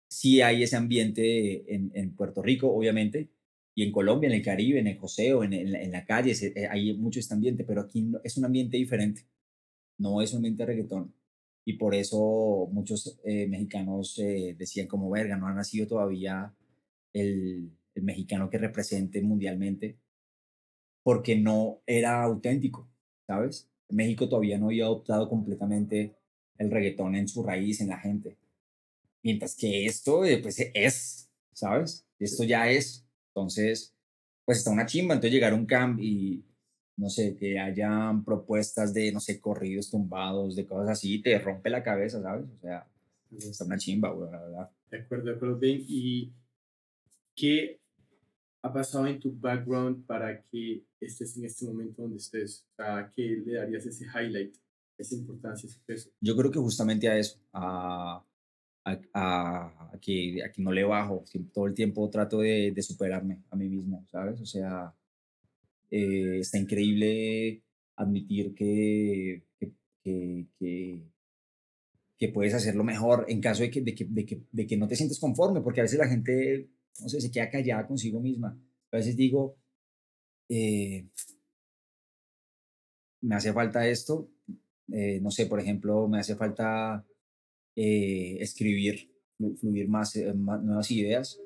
Sí 0.08 0.40
hay 0.40 0.62
ese 0.62 0.76
ambiente 0.76 1.74
en, 1.74 1.90
en 1.94 2.14
Puerto 2.16 2.42
Rico, 2.42 2.72
obviamente, 2.74 3.28
y 3.74 3.82
en 3.84 3.92
Colombia, 3.92 4.28
en 4.28 4.34
el 4.36 4.42
Caribe, 4.42 4.80
en 4.80 4.86
el 4.86 4.98
Joseo, 4.98 5.44
en, 5.44 5.52
en 5.52 5.74
en 5.76 5.92
la 5.92 6.04
calle, 6.04 6.34
se- 6.34 6.52
eh, 6.56 6.66
hay 6.68 6.96
mucho 6.96 7.20
este 7.20 7.34
ambiente, 7.34 7.64
pero 7.64 7.82
aquí 7.82 8.02
no- 8.02 8.20
es 8.24 8.36
un 8.38 8.44
ambiente 8.46 8.76
diferente, 8.78 9.26
no 9.98 10.22
es 10.22 10.32
un 10.32 10.38
ambiente 10.38 10.64
de 10.64 10.66
reggaetón. 10.68 11.14
Y 11.66 11.74
por 11.74 11.94
eso 11.94 12.68
muchos 12.72 13.18
eh, 13.24 13.46
mexicanos 13.48 14.18
eh, 14.20 14.56
decían 14.58 14.88
como, 14.88 15.10
verga, 15.10 15.36
no 15.36 15.48
ha 15.48 15.54
nacido 15.54 15.86
todavía 15.88 16.54
el, 17.14 17.70
el 17.98 18.04
mexicano 18.04 18.48
que 18.48 18.58
represente 18.58 19.20
mundialmente, 19.22 19.98
porque 21.02 21.36
no 21.36 21.80
era 21.86 22.22
auténtico, 22.22 22.88
¿sabes? 23.26 23.68
México 23.90 24.28
todavía 24.28 24.58
no 24.58 24.66
había 24.66 24.84
adoptado 24.84 25.28
completamente 25.28 26.14
el 26.58 26.70
reggaetón 26.70 27.14
en 27.14 27.28
su 27.28 27.42
raíz, 27.42 27.80
en 27.80 27.88
la 27.88 27.98
gente. 27.98 28.36
Mientras 29.22 29.56
que 29.56 29.86
esto, 29.86 30.24
eh, 30.24 30.38
pues 30.38 30.58
es, 30.74 31.30
¿sabes? 31.52 32.06
Esto 32.18 32.44
ya 32.44 32.70
es. 32.70 33.06
Entonces, 33.28 33.94
pues 34.44 34.58
está 34.58 34.70
una 34.70 34.86
chimba. 34.86 35.14
Entonces 35.14 35.32
llegar 35.32 35.52
a 35.52 35.56
un 35.56 35.66
camp 35.66 36.00
y, 36.00 36.44
no 36.96 37.08
sé, 37.08 37.36
que 37.36 37.58
hayan 37.58 38.24
propuestas 38.24 38.92
de, 38.92 39.12
no 39.12 39.20
sé, 39.20 39.40
corridos 39.40 39.90
tumbados, 39.90 40.56
de 40.56 40.66
cosas 40.66 40.90
así, 40.90 41.22
te 41.22 41.38
rompe 41.38 41.70
la 41.70 41.82
cabeza, 41.82 42.20
¿sabes? 42.20 42.46
O 42.50 42.60
sea, 42.60 42.86
está 43.30 43.64
una 43.64 43.78
chimba, 43.78 44.10
güey, 44.10 44.30
la 44.30 44.40
verdad. 44.42 44.70
De 44.90 44.98
acuerdo, 44.98 45.26
de 45.26 45.36
acuerdo, 45.36 45.58
Ben. 45.58 45.84
¿Y 45.86 46.32
qué 47.34 47.77
ha 48.68 48.72
pasado 48.72 49.06
en 49.06 49.18
tu 49.18 49.32
background 49.38 50.04
para 50.06 50.42
que 50.42 50.84
estés 51.00 51.36
en 51.36 51.44
este 51.44 51.64
momento 51.66 52.02
donde 52.02 52.18
estés? 52.18 52.66
O 52.72 52.76
sea, 52.76 53.12
¿qué 53.14 53.42
le 53.44 53.54
darías 53.54 53.84
ese 53.86 54.04
highlight, 54.06 54.54
esa 54.96 55.14
importancia, 55.14 55.68
ese 55.68 55.80
peso? 55.84 56.10
Yo 56.20 56.36
creo 56.36 56.50
que 56.50 56.58
justamente 56.58 57.08
a 57.08 57.18
eso, 57.18 57.38
a, 57.52 58.24
a, 58.84 59.00
a- 59.14 59.90
a 59.94 59.98
que, 60.00 60.42
que 60.54 60.62
no 60.62 60.72
le 60.72 60.84
bajo, 60.84 61.24
todo 61.52 61.66
el 61.66 61.74
tiempo 61.74 62.08
trato 62.10 62.38
de, 62.40 62.72
de 62.74 62.82
superarme 62.82 63.42
a 63.50 63.56
mí 63.56 63.68
mismo, 63.68 64.06
¿sabes? 64.10 64.40
O 64.40 64.46
sea, 64.46 64.94
eh, 65.90 66.38
está 66.40 66.58
increíble 66.58 67.62
admitir 67.96 68.54
que, 68.54 69.42
que, 69.58 70.46
que- 70.58 71.02
que 72.18 72.28
puedes 72.30 72.52
hacerlo 72.54 72.82
mejor 72.82 73.26
en 73.28 73.40
caso 73.40 73.62
de 73.62 73.70
que, 73.70 73.80
de, 73.80 73.94
que, 73.94 74.04
de, 74.04 74.26
que, 74.26 74.42
de 74.50 74.66
que 74.66 74.76
no 74.76 74.88
te 74.88 74.96
sientes 74.96 75.20
conforme, 75.20 75.60
porque 75.60 75.80
a 75.80 75.84
veces 75.84 75.98
la 76.00 76.08
gente, 76.08 76.68
no 77.00 77.08
sé, 77.08 77.20
se 77.20 77.30
queda 77.30 77.50
callada 77.50 77.86
consigo 77.86 78.20
misma. 78.20 78.58
A 78.92 78.96
veces 78.96 79.16
digo, 79.16 79.56
eh, 80.48 81.06
me 83.22 83.34
hace 83.36 83.52
falta 83.52 83.86
esto, 83.86 84.28
eh, 84.92 85.20
no 85.20 85.30
sé, 85.30 85.46
por 85.46 85.60
ejemplo, 85.60 86.08
me 86.08 86.20
hace 86.20 86.36
falta 86.36 87.04
eh, 87.76 88.38
escribir, 88.40 89.10
flu- 89.38 89.56
fluir 89.58 89.88
más, 89.88 90.16
eh, 90.16 90.32
más 90.34 90.62
nuevas 90.62 90.90
ideas. 90.92 91.40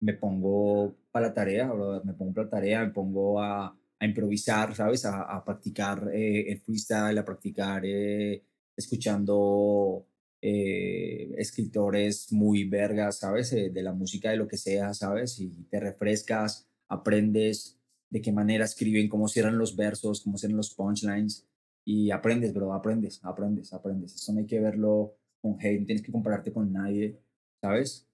Me 0.00 0.14
pongo 0.14 0.96
para 1.12 1.28
la 1.28 1.34
tarea, 1.34 1.66
me 2.04 2.14
pongo 2.14 2.34
para 2.34 2.44
la 2.46 2.50
tarea, 2.50 2.86
me 2.86 2.92
pongo 2.92 3.40
a, 3.42 3.68
a 4.00 4.06
improvisar, 4.06 4.74
¿sabes? 4.76 5.04
A, 5.06 5.22
a 5.24 5.44
practicar 5.44 6.10
eh, 6.14 6.52
el 6.52 6.60
freestyle, 6.60 7.18
a 7.18 7.24
practicar 7.24 7.82
eh, 7.86 8.44
escuchando 8.76 10.06
eh, 10.42 11.34
escritores 11.36 12.32
muy 12.32 12.64
vergas, 12.64 13.18
¿sabes? 13.18 13.52
Eh, 13.52 13.70
de 13.70 13.82
la 13.82 13.92
música, 13.92 14.30
de 14.30 14.36
lo 14.36 14.48
que 14.48 14.56
sea, 14.56 14.94
¿sabes? 14.94 15.38
Y 15.38 15.50
te 15.70 15.80
refrescas, 15.80 16.66
aprendes 16.88 17.78
de 18.08 18.20
qué 18.20 18.32
manera 18.32 18.64
escriben, 18.64 19.08
cómo 19.08 19.28
cierran 19.28 19.58
los 19.58 19.76
versos, 19.76 20.22
cómo 20.22 20.38
cierran 20.38 20.56
los 20.56 20.74
punchlines. 20.74 21.46
Y 21.84 22.10
aprendes, 22.10 22.54
bro, 22.54 22.72
aprendes, 22.72 23.20
aprendes, 23.22 23.72
aprendes. 23.72 24.14
Esto 24.14 24.32
no 24.32 24.40
hay 24.40 24.46
que 24.46 24.60
verlo 24.60 25.14
con 25.40 25.56
hate, 25.60 25.80
no 25.80 25.86
tienes 25.86 26.02
que 26.02 26.12
compararte 26.12 26.52
con 26.52 26.72
nadie, 26.72 27.18
¿sabes? 27.60 28.06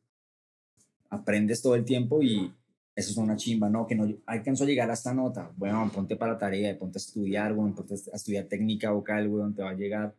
Aprendes 1.11 1.63
todo 1.63 1.75
el 1.75 1.85
tiempo 1.85 2.23
y 2.23 2.53
eso 2.97 3.11
es 3.11 3.17
una 3.19 3.37
chimba, 3.37 3.69
¿no? 3.69 3.87
Que 3.87 3.95
no 3.95 4.13
alcanzo 4.27 4.65
a 4.65 4.67
llegar 4.67 4.91
a 4.91 4.95
esta 4.95 5.13
nota. 5.13 5.53
Bueno, 5.57 5.91
ponte 5.95 6.17
para 6.17 6.33
la 6.33 6.39
tarea, 6.39 6.79
ponte 6.79 6.99
a 6.99 7.01
estudiar, 7.01 7.55
ponte 7.55 7.95
a 7.95 8.17
estudiar 8.17 8.47
técnica 8.47 8.91
vocal, 8.91 9.29
weón, 9.29 9.55
te 9.55 9.63
va 9.63 9.71
a 9.71 9.75
llegar. 9.75 10.15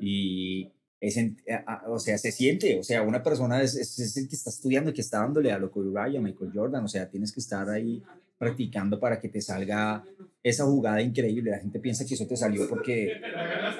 Y 0.00 0.70
es, 1.02 1.16
en- 1.16 1.36
a- 1.50 1.74
a- 1.84 1.90
o 1.90 1.98
sea, 1.98 2.16
se 2.16 2.30
siente, 2.30 2.78
o 2.78 2.82
sea, 2.84 3.02
una 3.02 3.22
persona 3.22 3.60
es, 3.60 3.74
es, 3.74 3.98
es 3.98 4.16
el 4.16 4.28
que 4.28 4.36
está 4.36 4.50
estudiando 4.50 4.90
y 4.90 4.94
que 4.94 5.00
está 5.00 5.18
dándole 5.18 5.50
a 5.50 5.58
lo 5.58 5.70
Kobe 5.70 5.90
Bryant, 5.90 6.24
Michael 6.24 6.52
Jordan, 6.54 6.84
o 6.84 6.88
sea, 6.88 7.10
tienes 7.10 7.32
que 7.32 7.40
estar 7.40 7.68
ahí 7.68 8.00
practicando 8.38 8.98
para 9.00 9.18
que 9.20 9.28
te 9.28 9.40
salga 9.40 10.04
esa 10.42 10.64
jugada 10.64 11.02
increíble. 11.02 11.50
La 11.50 11.58
gente 11.58 11.80
piensa 11.80 12.06
que 12.06 12.14
eso 12.14 12.26
te 12.26 12.36
salió 12.36 12.68
porque 12.68 13.20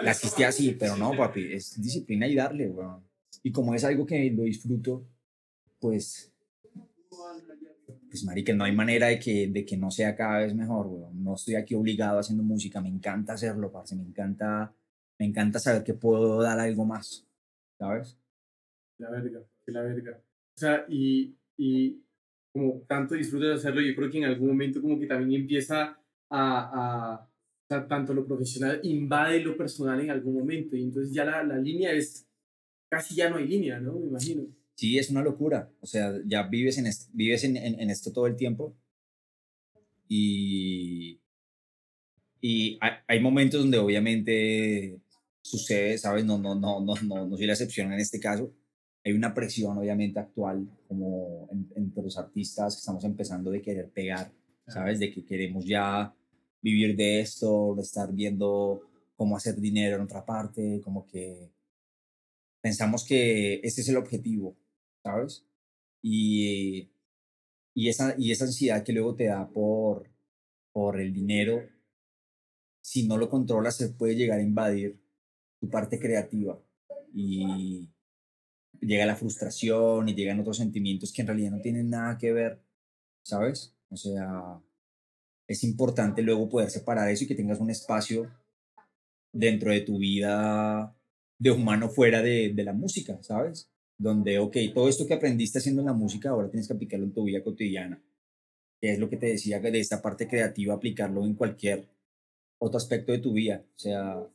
la 0.03 0.11
hiciste 0.11 0.45
así, 0.45 0.77
pero 0.79 0.97
no, 0.97 1.17
papi, 1.17 1.53
es 1.53 1.81
disciplina 1.81 2.27
y 2.27 2.35
darle, 2.35 2.69
weón. 2.69 3.01
Y 3.45 3.53
como 3.53 3.73
es 3.75 3.85
algo 3.85 4.05
que 4.05 4.31
lo 4.31 4.43
disfruto, 4.43 5.05
pues, 5.81 6.31
pues, 8.11 8.25
marica, 8.25 8.53
no 8.53 8.65
hay 8.65 8.73
manera 8.75 9.07
de 9.09 9.19
que, 9.19 9.47
de 9.49 9.65
que 9.65 9.77
no 9.77 9.91
sea 9.91 10.15
cada 10.15 10.41
vez 10.41 10.55
mejor, 10.55 10.87
weón. 10.89 11.23
No 11.25 11.35
estoy 11.37 11.55
aquí 11.55 11.75
obligado 11.75 12.19
haciendo 12.19 12.43
música, 12.45 12.81
me 12.81 12.89
encanta 12.89 13.33
hacerlo, 13.35 13.71
parce, 13.73 13.95
me 13.97 14.03
encanta, 14.03 14.73
me 15.23 15.29
encanta 15.29 15.61
saber 15.61 15.85
que 15.85 15.95
puedo 15.95 16.43
dar 16.43 16.59
algo 16.59 16.85
más, 16.85 17.25
¿sabes? 17.79 18.19
La 18.99 19.09
verga, 19.09 19.41
que 19.65 19.71
la 19.71 19.83
verga. 19.83 20.21
O 20.57 20.59
sea, 20.61 20.85
y, 20.89 21.33
y 21.57 22.03
como 22.53 22.81
tanto 22.89 23.15
disfrutas 23.15 23.49
de 23.51 23.55
hacerlo, 23.55 23.81
yo 23.83 23.95
creo 23.95 24.11
que 24.11 24.19
en 24.19 24.25
algún 24.25 24.49
momento 24.49 24.83
como 24.83 24.99
que 24.99 25.07
también 25.07 25.43
empieza 25.43 25.97
a, 26.29 27.29
a 27.71 27.87
tanto 27.89 28.13
lo 28.13 28.27
profesional 28.27 28.81
invade 28.83 29.39
lo 29.45 29.57
personal 29.57 30.01
en 30.01 30.11
algún 30.11 30.35
momento. 30.41 30.77
Y 30.77 30.83
entonces 30.83 31.15
ya 31.15 31.25
la, 31.25 31.45
la 31.45 31.57
línea 31.57 31.93
es, 31.93 32.27
casi 32.91 33.15
ya 33.15 33.31
no 33.31 33.37
hay 33.37 33.47
línea, 33.47 33.79
¿no? 33.79 33.93
Me 34.01 34.07
imagino. 34.09 34.43
Sí, 34.75 34.99
es 34.99 35.09
una 35.11 35.23
locura. 35.23 35.71
O 35.81 35.87
sea, 35.87 36.13
ya 36.27 36.49
vives 36.49 36.79
en, 36.79 36.87
est- 36.89 37.11
vives 37.13 37.45
en, 37.45 37.57
en- 37.57 37.79
en 37.81 37.91
esto 37.91 38.13
todo 38.13 38.27
el 38.27 38.35
tiempo. 38.35 38.77
Y, 40.09 41.21
y 42.41 42.79
hay, 42.81 42.93
hay 43.07 43.21
momentos 43.21 43.61
donde 43.63 43.79
obviamente 43.79 45.01
sucede, 45.43 45.99
¿sabes? 45.99 46.25
No, 46.25 46.39
no, 46.39 46.55
no, 46.55 46.81
no, 46.81 46.95
no, 47.05 47.27
no 47.29 47.37
soy 47.37 47.47
la 47.47 47.53
excepción 47.55 47.93
en 47.93 48.01
este 48.01 48.21
caso. 48.21 48.53
Hay 49.05 49.13
una 49.13 49.35
presión 49.35 49.77
obviamente 49.79 50.21
actual 50.21 50.69
como 50.89 51.49
en- 51.53 51.71
entre 51.77 52.03
los 52.05 52.19
artistas 52.19 52.75
que 52.77 52.81
estamos 52.81 53.05
empezando 53.05 53.51
de 53.51 53.63
querer 53.63 53.91
pegar, 53.91 54.33
¿sabes? 54.69 54.99
De 55.01 55.13
que 55.13 55.25
queremos 55.25 55.65
ya 55.67 56.15
vivir 56.63 56.97
de 56.97 57.21
esto, 57.21 57.75
de 57.77 57.83
estar 57.83 58.13
viendo 58.13 58.83
cómo 59.17 59.37
hacer 59.37 59.57
dinero 59.61 59.97
en 59.97 60.03
otra 60.03 60.25
parte, 60.25 60.81
como 60.85 61.07
que 61.07 61.51
pensamos 62.61 63.05
que 63.07 63.55
ese 63.63 63.81
es 63.81 63.89
el 63.89 63.97
objetivo, 63.97 64.57
¿sabes? 65.03 65.45
Y, 66.03 66.91
y, 67.75 67.89
esa, 67.89 68.15
y 68.19 68.33
esa 68.33 68.47
ansiedad 68.47 68.85
que 68.85 68.93
luego 68.93 69.17
te 69.17 69.27
da 69.27 69.49
por, 69.51 70.11
por 70.73 71.01
el 71.01 71.13
dinero, 71.13 71.63
si 72.81 73.07
no 73.09 73.17
lo 73.17 73.29
controlas, 73.31 73.77
se 73.77 73.89
puede 73.91 74.15
llegar 74.17 74.39
a 74.39 74.43
invadir 74.43 75.01
tu 75.63 75.71
parte 75.71 76.01
creativa. 76.01 76.61
Y 77.15 77.89
llega 78.81 79.07
la 79.07 79.15
frustración 79.15 80.09
y 80.09 80.15
llegan 80.15 80.41
otros 80.41 80.57
sentimientos 80.57 81.13
que 81.13 81.23
en 81.23 81.29
realidad 81.29 81.53
no 81.53 81.61
tienen 81.61 81.89
nada 81.89 82.19
que 82.19 82.33
ver, 82.33 82.61
¿sabes? 83.23 83.73
O 83.89 83.97
sea, 83.97 84.61
es 85.47 85.63
importante 85.63 86.21
luego 86.21 86.49
poder 86.49 86.69
separar 86.69 87.09
eso 87.09 87.23
y 87.23 87.27
que 87.29 87.37
tengas 87.37 87.61
un 87.61 87.71
espacio 87.71 88.29
dentro 89.33 89.71
de 89.71 89.83
tu 89.83 89.99
vida 89.99 90.97
de 91.39 91.51
humano 91.53 91.89
fuera 91.89 92.23
de, 92.23 92.53
de 92.53 92.65
la 92.65 92.73
música, 92.73 93.23
¿sabes? 93.23 93.71
Donde, 93.97 94.41
ok, 94.41 94.57
todo 94.75 94.89
esto 94.89 95.07
que 95.07 95.15
aprendiste 95.15 95.61
haciendo 95.61 95.81
en 95.83 95.87
la 95.87 95.93
música, 95.93 96.31
ahora 96.31 96.51
tienes 96.51 96.67
que 96.67 96.75
aplicarlo 96.75 97.07
en 97.07 97.13
tu 97.13 97.23
vida 97.23 97.45
cotidiana. 97.45 98.03
Que 98.81 98.95
es 98.95 98.99
lo 98.99 99.09
que 99.09 99.17
te 99.17 99.27
decía 99.27 99.61
de 99.61 99.79
esta 99.79 100.03
parte 100.03 100.27
creativa, 100.27 100.75
aplicarlo 100.75 101.25
en 101.25 101.35
cualquier 101.35 101.87
otro 102.59 102.79
aspecto 102.79 103.13
de 103.13 103.19
tu 103.19 103.33
vida. 103.33 103.65
O 103.77 103.79
sea, 103.79 104.27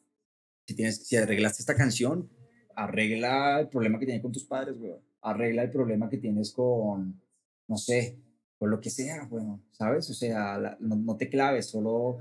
si, 0.68 0.76
tienes, 0.76 0.98
si 1.08 1.16
arreglaste 1.16 1.62
esta 1.62 1.76
canción, 1.76 2.30
arregla 2.76 3.60
el 3.62 3.70
problema 3.70 3.98
que 4.00 4.06
tienes 4.06 4.22
con 4.22 4.32
tus 4.32 4.44
padres, 4.46 4.78
güey. 4.78 4.94
Arregla 5.22 5.64
el 5.64 5.72
problema 5.72 6.10
que 6.10 6.18
tienes 6.18 6.52
con, 6.52 7.20
no 7.68 7.78
sé, 7.78 8.20
con 8.58 8.70
lo 8.70 8.80
que 8.80 8.90
sea, 8.90 9.26
bueno, 9.26 9.64
¿sabes? 9.72 10.10
O 10.10 10.14
sea, 10.14 10.58
la- 10.58 10.78
no, 10.80 10.96
no 10.96 11.18
te 11.18 11.30
claves, 11.30 11.68
solo, 11.68 12.20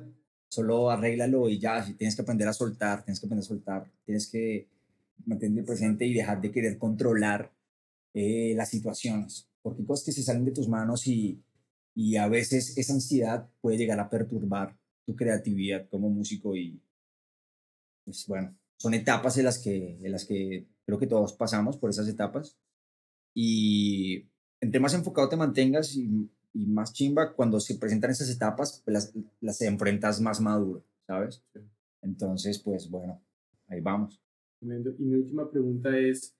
solo 0.48 0.90
arréglalo 0.90 1.48
y 1.48 1.58
ya, 1.58 1.82
si 1.84 1.94
tienes 1.94 2.16
que 2.16 2.22
aprender 2.22 2.48
a 2.48 2.52
soltar, 2.52 3.04
tienes 3.04 3.20
que 3.20 3.26
aprender 3.26 3.44
a 3.44 3.48
soltar, 3.48 3.90
tienes 4.04 4.28
que 4.30 4.68
mantener 5.24 5.64
presente 5.64 6.06
y 6.06 6.14
dejar 6.14 6.40
de 6.40 6.50
querer 6.52 6.78
controlar 6.78 7.52
eh, 8.14 8.54
las 8.56 8.68
situaciones, 8.70 9.48
porque 9.62 9.84
cosas 9.84 10.04
que 10.06 10.12
se 10.12 10.22
salen 10.22 10.44
de 10.44 10.52
tus 10.52 10.68
manos 10.68 11.06
y, 11.06 11.42
y 11.94 12.16
a 12.16 12.28
veces 12.28 12.76
esa 12.78 12.92
ansiedad 12.94 13.48
puede 13.60 13.78
llegar 13.78 13.98
a 14.00 14.08
perturbar 14.10 14.76
tu 15.04 15.14
creatividad 15.16 15.88
como 15.88 16.10
músico 16.10 16.56
y 16.56 16.80
pues 18.06 18.26
bueno, 18.26 18.56
son 18.78 18.94
etapas 18.94 19.36
en 19.36 19.44
las 19.44 19.58
que, 19.58 19.98
en 20.02 20.12
las 20.12 20.24
que 20.24 20.66
creo 20.86 20.98
que 20.98 21.06
todos 21.06 21.34
pasamos 21.34 21.76
por 21.76 21.90
esas 21.90 22.08
etapas 22.08 22.56
y 23.34 24.30
entre 24.60 24.80
más 24.80 24.94
enfocado 24.94 25.28
te 25.28 25.36
mantengas 25.36 25.94
y, 25.96 26.30
y 26.54 26.66
más 26.66 26.94
chimba, 26.94 27.34
cuando 27.34 27.60
se 27.60 27.74
presentan 27.74 28.12
esas 28.12 28.30
etapas, 28.30 28.80
pues 28.84 28.94
las, 28.94 29.12
las 29.40 29.60
enfrentas 29.60 30.20
más 30.22 30.40
maduro, 30.40 30.82
¿sabes? 31.06 31.44
Entonces, 32.00 32.58
pues 32.60 32.88
bueno, 32.88 33.20
ahí 33.68 33.80
vamos. 33.80 34.22
Y 34.62 34.66
mi 34.66 35.14
última 35.16 35.50
pregunta 35.50 35.98
es, 35.98 36.34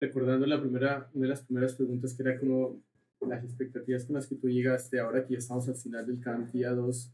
recordando 0.00 0.44
la 0.46 0.60
primera, 0.60 1.08
una 1.14 1.22
de 1.22 1.28
las 1.30 1.44
primeras 1.44 1.74
preguntas 1.74 2.12
que 2.12 2.22
era 2.24 2.38
como 2.38 2.82
las 3.20 3.44
expectativas 3.44 4.04
con 4.04 4.16
las 4.16 4.26
que 4.26 4.34
tú 4.36 4.48
llegaste, 4.48 4.98
ahora 4.98 5.24
que 5.24 5.34
ya 5.34 5.38
estamos 5.38 5.68
al 5.68 5.76
final 5.76 6.06
del 6.06 6.20
camp 6.20 6.50
día 6.52 6.72
2, 6.72 7.12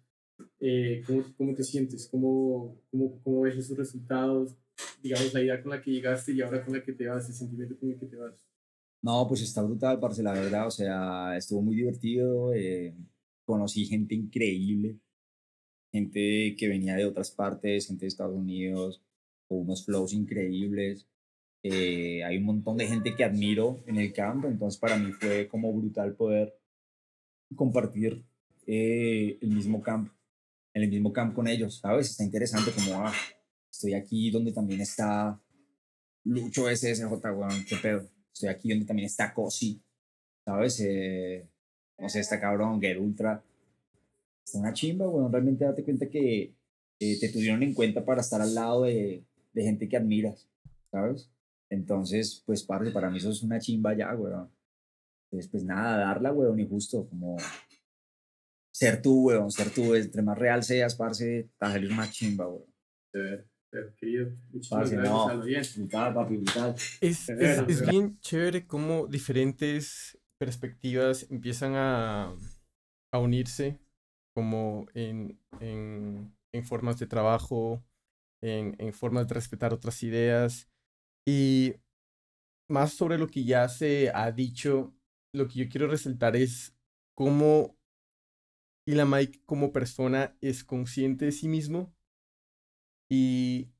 eh, 0.60 1.02
¿cómo, 1.06 1.24
¿cómo 1.36 1.54
te 1.54 1.64
sientes? 1.64 2.08
¿Cómo, 2.10 2.76
cómo, 2.90 3.20
¿Cómo 3.22 3.40
ves 3.42 3.56
esos 3.56 3.76
resultados? 3.76 4.54
Digamos, 5.02 5.32
la 5.34 5.42
idea 5.42 5.62
con 5.62 5.70
la 5.70 5.82
que 5.82 5.90
llegaste 5.90 6.32
y 6.32 6.40
ahora 6.40 6.64
con 6.64 6.74
la 6.74 6.82
que 6.82 6.92
te 6.92 7.06
vas, 7.06 7.28
el 7.28 7.34
sentimiento 7.34 7.78
con 7.78 7.90
el 7.90 7.98
que 7.98 8.06
te 8.06 8.16
vas. 8.16 8.46
No, 9.02 9.26
pues 9.28 9.42
está 9.42 9.62
brutal, 9.62 10.00
parce, 10.00 10.22
la 10.22 10.32
verdad, 10.32 10.66
o 10.66 10.70
sea, 10.70 11.36
estuvo 11.36 11.62
muy 11.62 11.76
divertido, 11.76 12.52
eh, 12.52 12.94
conocí 13.44 13.86
gente 13.86 14.14
increíble, 14.14 14.98
gente 15.92 16.56
que 16.56 16.68
venía 16.68 16.96
de 16.96 17.06
otras 17.06 17.30
partes, 17.30 17.86
gente 17.86 18.04
de 18.04 18.08
Estados 18.08 18.34
Unidos, 18.34 19.00
con 19.46 19.60
unos 19.60 19.84
flows 19.84 20.12
increíbles, 20.12 21.06
eh, 21.62 22.22
hay 22.24 22.38
un 22.38 22.44
montón 22.44 22.76
de 22.76 22.86
gente 22.86 23.14
que 23.16 23.24
admiro 23.24 23.82
en 23.86 23.96
el 23.96 24.12
camp, 24.12 24.44
entonces 24.44 24.78
para 24.78 24.96
mí 24.96 25.12
fue 25.12 25.48
como 25.48 25.72
brutal 25.72 26.14
poder 26.14 26.56
compartir 27.54 28.24
eh, 28.66 29.38
el 29.40 29.50
mismo 29.50 29.80
camp, 29.80 30.12
en 30.78 30.84
el 30.84 30.90
mismo 30.90 31.12
camp 31.12 31.34
con 31.34 31.46
ellos, 31.48 31.80
¿sabes? 31.80 32.10
Está 32.10 32.24
interesante 32.24 32.70
como, 32.72 33.06
ah, 33.06 33.12
estoy 33.70 33.94
aquí 33.94 34.30
donde 34.30 34.52
también 34.52 34.80
está 34.80 35.40
Lucho 36.24 36.68
SSJ, 36.68 37.04
weón, 37.04 37.64
qué 37.68 37.76
pedo. 37.76 38.08
Estoy 38.32 38.48
aquí 38.48 38.70
donde 38.70 38.84
también 38.84 39.06
está 39.06 39.32
Cosi, 39.32 39.80
¿sabes? 40.44 40.80
Eh, 40.80 41.48
no 41.98 42.08
sé, 42.08 42.20
está 42.20 42.40
cabrón, 42.40 42.80
Get 42.80 42.98
Ultra. 42.98 43.42
Está 44.44 44.58
una 44.58 44.72
chimba, 44.72 45.08
weón. 45.08 45.32
Realmente 45.32 45.64
date 45.64 45.84
cuenta 45.84 46.08
que 46.08 46.54
eh, 47.00 47.20
te 47.20 47.28
tuvieron 47.30 47.62
en 47.62 47.74
cuenta 47.74 48.04
para 48.04 48.20
estar 48.20 48.40
al 48.40 48.54
lado 48.54 48.82
de, 48.82 49.24
de 49.52 49.62
gente 49.62 49.88
que 49.88 49.96
admiras, 49.96 50.48
¿sabes? 50.90 51.30
Entonces, 51.70 52.42
pues, 52.46 52.62
parce, 52.62 52.90
para 52.90 53.10
mí 53.10 53.18
eso 53.18 53.30
es 53.30 53.42
una 53.42 53.58
chimba 53.58 53.96
ya, 53.96 54.14
weón. 54.14 54.50
Entonces, 55.24 55.50
pues 55.50 55.64
nada, 55.64 55.98
darla, 55.98 56.32
weón, 56.32 56.58
y 56.60 56.66
justo 56.66 57.06
como 57.08 57.36
ser 58.78 59.02
tú, 59.02 59.26
weón, 59.26 59.50
ser 59.50 59.70
tú. 59.70 59.94
Entre 59.94 60.22
más 60.22 60.38
real 60.38 60.62
seas, 60.62 60.94
parce, 60.94 61.50
te 61.58 61.64
va 61.64 61.68
a 61.68 61.72
salir 61.72 61.90
más 61.92 62.10
chimba, 62.12 62.46
weón. 62.46 62.64
Querido, 63.98 64.30
muchísimas 64.50 64.90
Parce, 64.90 64.96
no, 64.96 65.26
brutal, 65.76 66.14
papi, 66.14 66.36
brutal. 66.36 66.74
Es, 67.00 67.28
es, 67.28 67.58
es 67.68 67.86
bien 67.86 68.18
chévere 68.20 68.66
cómo 68.66 69.06
diferentes 69.06 70.18
perspectivas 70.40 71.26
empiezan 71.30 71.74
a, 71.74 72.34
a 73.12 73.18
unirse, 73.18 73.78
como 74.34 74.86
en, 74.94 75.38
en, 75.60 76.34
en 76.54 76.64
formas 76.64 76.98
de 76.98 77.06
trabajo, 77.06 77.84
en, 78.42 78.74
en 78.78 78.94
formas 78.94 79.28
de 79.28 79.34
respetar 79.34 79.74
otras 79.74 80.02
ideas. 80.02 80.70
Y 81.26 81.74
más 82.70 82.92
sobre 82.92 83.18
lo 83.18 83.26
que 83.26 83.44
ya 83.44 83.68
se 83.68 84.10
ha 84.14 84.32
dicho, 84.32 84.94
lo 85.34 85.46
que 85.46 85.58
yo 85.58 85.68
quiero 85.68 85.88
resaltar 85.88 86.36
es 86.36 86.74
cómo 87.14 87.77
Elon 88.92 89.10
Mike 89.10 89.40
como 89.46 89.72
persona 89.72 90.36
es 90.40 90.64
consciente 90.64 91.26
de 91.26 91.32
sí 91.32 91.48
mismo 91.48 91.94
y 93.08 93.70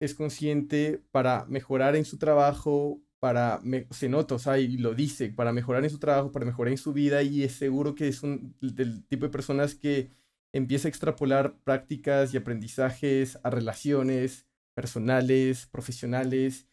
es 0.00 0.14
consciente 0.14 1.02
para 1.10 1.44
mejorar 1.46 1.96
en 1.96 2.04
su 2.04 2.18
trabajo, 2.18 3.02
para, 3.20 3.60
me- 3.62 3.86
se 3.90 4.08
nota, 4.08 4.34
o 4.36 4.38
sea, 4.38 4.58
y 4.58 4.78
lo 4.78 4.94
dice, 4.94 5.30
para 5.30 5.52
mejorar 5.52 5.84
en 5.84 5.90
su 5.90 5.98
trabajo, 5.98 6.32
para 6.32 6.46
mejorar 6.46 6.72
en 6.72 6.78
su 6.78 6.92
vida 6.92 7.22
y 7.22 7.42
es 7.44 7.54
seguro 7.54 7.94
que 7.94 8.08
es 8.08 8.22
un 8.22 8.56
del 8.60 9.06
tipo 9.06 9.26
de 9.26 9.32
personas 9.32 9.74
que 9.74 10.10
empieza 10.54 10.88
a 10.88 10.90
extrapolar 10.90 11.58
prácticas 11.64 12.34
y 12.34 12.36
aprendizajes 12.38 13.38
a 13.44 13.50
relaciones 13.50 14.46
personales, 14.74 15.66
profesionales 15.66 16.68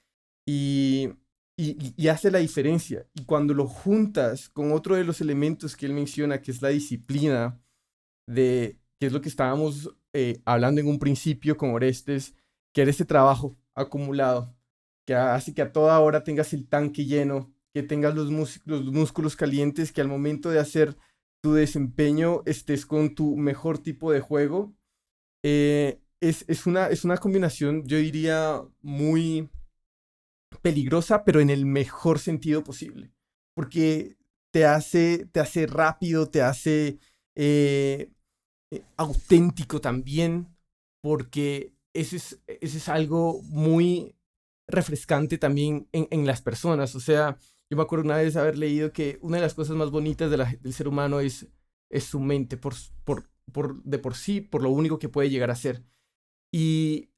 y, 0.46 1.10
y, 1.58 1.94
y 1.98 2.08
hace 2.10 2.32
la 2.32 2.40
diferencia. 2.40 3.08
Y 3.16 3.26
cuando 3.26 3.54
lo 3.54 3.68
juntas 3.68 4.50
con 4.50 4.72
otro 4.72 4.96
de 4.96 5.04
los 5.06 5.22
elementos 5.22 5.76
que 5.78 5.86
él 5.88 5.94
menciona, 5.94 6.42
que 6.42 6.52
es 6.52 6.62
la 6.62 6.70
disciplina, 6.70 7.62
de 8.34 8.78
que 9.00 9.08
es 9.08 9.14
lo 9.14 9.22
que 9.22 9.30
estábamos 9.30 9.96
eh, 10.14 10.42
hablando 10.46 10.82
en 10.82 10.88
un 10.88 11.00
principio 11.00 11.58
con 11.58 11.72
Orestes, 11.72 12.36
que 12.74 12.82
era 12.82 12.92
ese 12.92 13.06
trabajo 13.06 13.58
acumulado, 13.74 14.56
que 15.06 15.16
hace 15.16 15.54
que 15.54 15.62
a 15.62 15.72
toda 15.72 16.00
hora 16.00 16.24
tengas 16.24 16.54
el 16.54 16.68
tanque 16.68 17.06
lleno, 17.06 17.52
que 17.74 17.84
tengas 17.84 18.16
los 18.16 18.30
músculos 18.32 19.36
calientes, 19.36 19.92
que 19.92 20.02
al 20.02 20.08
momento 20.08 20.50
de 20.50 20.60
hacer 20.60 20.98
tu 21.42 21.54
desempeño 21.54 22.44
estés 22.46 22.86
con 22.86 23.16
tu 23.16 23.36
mejor 23.38 23.80
tipo 23.80 24.12
de 24.12 24.20
juego. 24.20 24.74
Eh, 25.44 26.00
es, 26.20 26.46
es 26.48 26.68
una, 26.68 26.88
es 26.88 27.04
una 27.04 27.18
combinación, 27.18 27.84
yo 27.88 27.98
diría, 27.98 28.62
muy 28.82 29.50
peligrosa, 30.62 31.24
pero 31.24 31.40
en 31.40 31.50
el 31.50 31.66
mejor 31.66 32.20
sentido 32.20 32.64
posible, 32.64 33.12
porque 33.56 34.18
te 34.52 34.66
hace, 34.66 35.26
te 35.32 35.40
hace 35.40 35.66
rápido, 35.66 36.30
te 36.30 36.42
hace 36.42 37.00
eh, 37.36 38.12
eh, 38.72 38.84
auténtico 38.98 39.82
también, 39.82 40.48
porque 41.02 41.74
eso 41.94 42.16
es, 42.16 42.42
eso 42.48 42.78
es 42.78 42.90
algo 42.90 43.42
muy 43.44 44.16
refrescante 44.68 45.38
también 45.38 45.88
en, 45.92 46.08
en 46.12 46.26
las 46.26 46.42
personas. 46.42 46.96
O 46.96 47.00
sea, 47.00 47.38
yo 47.70 47.78
me 47.78 47.84
acuerdo 47.84 48.06
una 48.06 48.18
vez 48.18 48.36
haber 48.36 48.58
leído 48.58 48.92
que 48.92 49.18
una 49.22 49.38
de 49.38 49.44
las 49.44 49.54
cosas 49.54 49.76
más 49.76 49.92
bonitas 49.92 50.32
del 50.32 50.74
ser 50.74 50.88
humano 50.88 51.20
es, 51.20 51.48
es 51.90 52.06
su 52.06 52.20
mente, 52.20 52.58
por, 52.58 52.74
por, 53.04 53.30
por, 53.52 53.84
de 53.84 54.00
por 54.00 54.16
sí, 54.16 54.42
por 54.42 54.64
lo 54.64 54.72
único 54.72 55.00
que 55.00 55.10
puede 55.10 55.30
llegar 55.30 55.52
a 55.52 55.56
ser. 55.56 55.84
Y 56.54 57.12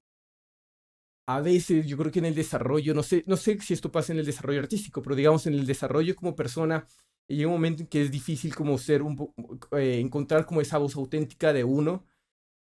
a 1.26 1.41
veces 1.41 1.86
yo 1.86 1.98
creo 1.98 2.12
que 2.12 2.20
en 2.20 2.26
el 2.26 2.36
desarrollo, 2.36 2.94
no 2.94 3.04
sé, 3.04 3.24
no 3.28 3.38
sé 3.38 3.60
si 3.62 3.74
esto 3.74 3.91
pasa 3.91 4.14
en 4.14 4.20
el 4.20 4.26
desarrollo 4.26 4.60
artístico, 4.60 5.02
pero 5.02 5.16
digamos 5.16 5.48
en 5.48 5.54
el 5.54 5.66
desarrollo 5.66 6.16
como 6.16 6.36
persona, 6.36 6.88
llega 7.28 7.48
un 7.48 7.54
momento 7.54 7.84
en 7.84 7.88
que 7.88 8.02
es 8.02 8.12
difícil 8.12 8.56
como 8.56 8.78
ser 8.78 9.02
un 9.02 9.34
eh, 9.72 10.00
encontrar 10.00 10.45
como 10.45 10.62
esa 10.62 10.78
voz 10.78 10.95
auténtica 10.95 11.54
de 11.54 11.64
uno 11.64 12.06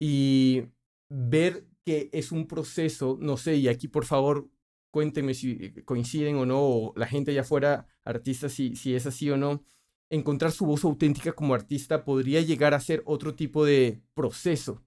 y 0.01 0.63
ver 1.09 1.67
que 1.85 2.11
es 2.13 2.33
un 2.33 2.47
proceso, 2.47 3.19
no 3.21 3.37
sé, 3.37 3.57
y 3.57 3.69
aquí 3.69 3.89
por 3.89 4.05
favor 4.05 4.49
cuéntenme 4.93 5.35
si 5.35 5.73
coinciden 5.85 6.37
o 6.37 6.47
no, 6.47 6.61
o 6.61 6.93
la 6.97 7.07
gente 7.07 7.33
allá 7.33 7.41
afuera, 7.43 7.87
artistas, 8.05 8.53
si, 8.53 8.77
si 8.77 8.95
es 8.95 9.07
así 9.07 9.31
o 9.31 9.37
no, 9.37 9.65
encontrar 10.11 10.53
su 10.53 10.67
voz 10.67 10.85
auténtica 10.85 11.33
como 11.33 11.55
artista 11.55 12.05
podría 12.05 12.43
llegar 12.43 12.75
a 12.75 12.81
ser 12.81 13.03
otro 13.07 13.35
tipo 13.35 13.65
de 13.65 14.03
proceso. 14.15 14.85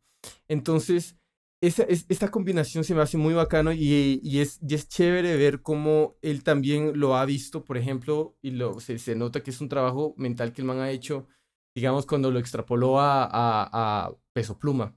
Entonces, 0.47 1.17
esa, 1.61 1.83
es, 1.83 2.05
esta 2.09 2.29
combinación 2.29 2.83
se 2.83 2.93
me 2.95 3.01
hace 3.01 3.17
muy 3.17 3.33
bacano 3.33 3.71
y, 3.71 4.19
y 4.23 4.39
es, 4.39 4.59
y 4.67 4.75
es 4.75 4.87
chévere 4.87 5.35
ver 5.37 5.61
cómo 5.61 6.15
él 6.21 6.43
también 6.43 6.99
lo 6.99 7.15
ha 7.15 7.25
visto, 7.25 7.63
por 7.63 7.77
ejemplo, 7.77 8.37
y 8.41 8.51
lo, 8.51 8.79
se, 8.79 8.97
se 8.99 9.15
nota 9.15 9.41
que 9.41 9.51
es 9.51 9.61
un 9.61 9.69
trabajo 9.69 10.13
mental 10.17 10.53
que 10.53 10.61
el 10.61 10.67
man 10.67 10.79
ha 10.79 10.91
hecho, 10.91 11.27
digamos, 11.75 12.05
cuando 12.05 12.31
lo 12.31 12.39
extrapoló 12.39 12.99
a, 12.99 13.23
a, 13.23 14.05
a 14.05 14.15
Peso 14.33 14.59
Pluma, 14.59 14.95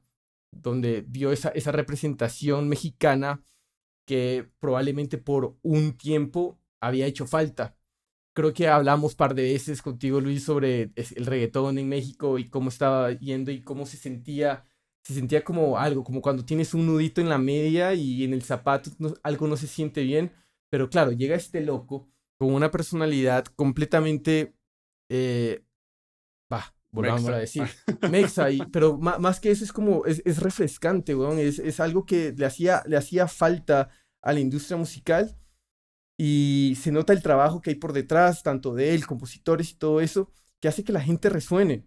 donde 0.52 1.04
vio 1.06 1.32
esa, 1.32 1.50
esa 1.50 1.72
representación 1.72 2.68
mexicana 2.68 3.42
que 4.06 4.48
probablemente 4.58 5.18
por 5.18 5.56
un 5.62 5.96
tiempo 5.96 6.58
había 6.80 7.06
hecho 7.06 7.26
falta. 7.26 7.76
Creo 8.34 8.52
que 8.54 8.68
hablamos 8.68 9.14
par 9.14 9.34
de 9.34 9.42
veces 9.42 9.82
contigo, 9.82 10.20
Luis, 10.20 10.44
sobre 10.44 10.92
el 10.94 11.26
reggaetón 11.26 11.76
en 11.78 11.88
México 11.88 12.38
y 12.38 12.48
cómo 12.48 12.68
estaba 12.68 13.12
yendo 13.12 13.50
y 13.50 13.62
cómo 13.62 13.84
se 13.84 13.96
sentía 13.96 14.64
se 15.08 15.14
sentía 15.14 15.42
como 15.42 15.78
algo, 15.78 16.04
como 16.04 16.20
cuando 16.20 16.44
tienes 16.44 16.74
un 16.74 16.86
nudito 16.86 17.20
en 17.22 17.28
la 17.30 17.38
media 17.38 17.94
y 17.94 18.24
en 18.24 18.34
el 18.34 18.42
zapato 18.42 18.90
no- 18.98 19.14
algo 19.22 19.48
no 19.48 19.56
se 19.56 19.66
siente 19.66 20.02
bien, 20.02 20.32
pero 20.70 20.90
claro, 20.90 21.12
llega 21.12 21.34
este 21.34 21.62
loco 21.62 22.08
con 22.38 22.52
una 22.52 22.70
personalidad 22.70 23.46
completamente, 23.56 24.54
eh, 25.08 25.64
va, 26.52 26.74
volvamos 26.90 27.22
Mexa. 27.22 27.34
a 27.36 27.38
decir, 27.40 27.62
mexa, 28.12 28.50
y- 28.50 28.58
pero 28.70 28.98
más 28.98 29.40
que 29.40 29.50
eso 29.50 29.64
es 29.64 29.72
como, 29.72 30.04
es, 30.04 30.22
es 30.26 30.38
refrescante, 30.42 31.14
weón, 31.16 31.38
es, 31.38 31.58
es 31.58 31.80
algo 31.80 32.04
que 32.04 32.32
le 32.36 32.44
hacía, 32.46 32.82
le 32.86 32.96
hacía 32.98 33.26
falta 33.28 33.88
a 34.22 34.32
la 34.34 34.40
industria 34.40 34.76
musical 34.76 35.36
y 36.18 36.76
se 36.80 36.92
nota 36.92 37.12
el 37.12 37.22
trabajo 37.22 37.60
que 37.60 37.70
hay 37.70 37.76
por 37.76 37.92
detrás, 37.92 38.42
tanto 38.42 38.74
de 38.74 38.94
él, 38.94 39.06
compositores 39.06 39.70
y 39.70 39.76
todo 39.76 40.00
eso, 40.00 40.30
que 40.60 40.68
hace 40.68 40.84
que 40.84 40.92
la 40.92 41.00
gente 41.00 41.28
resuene. 41.30 41.86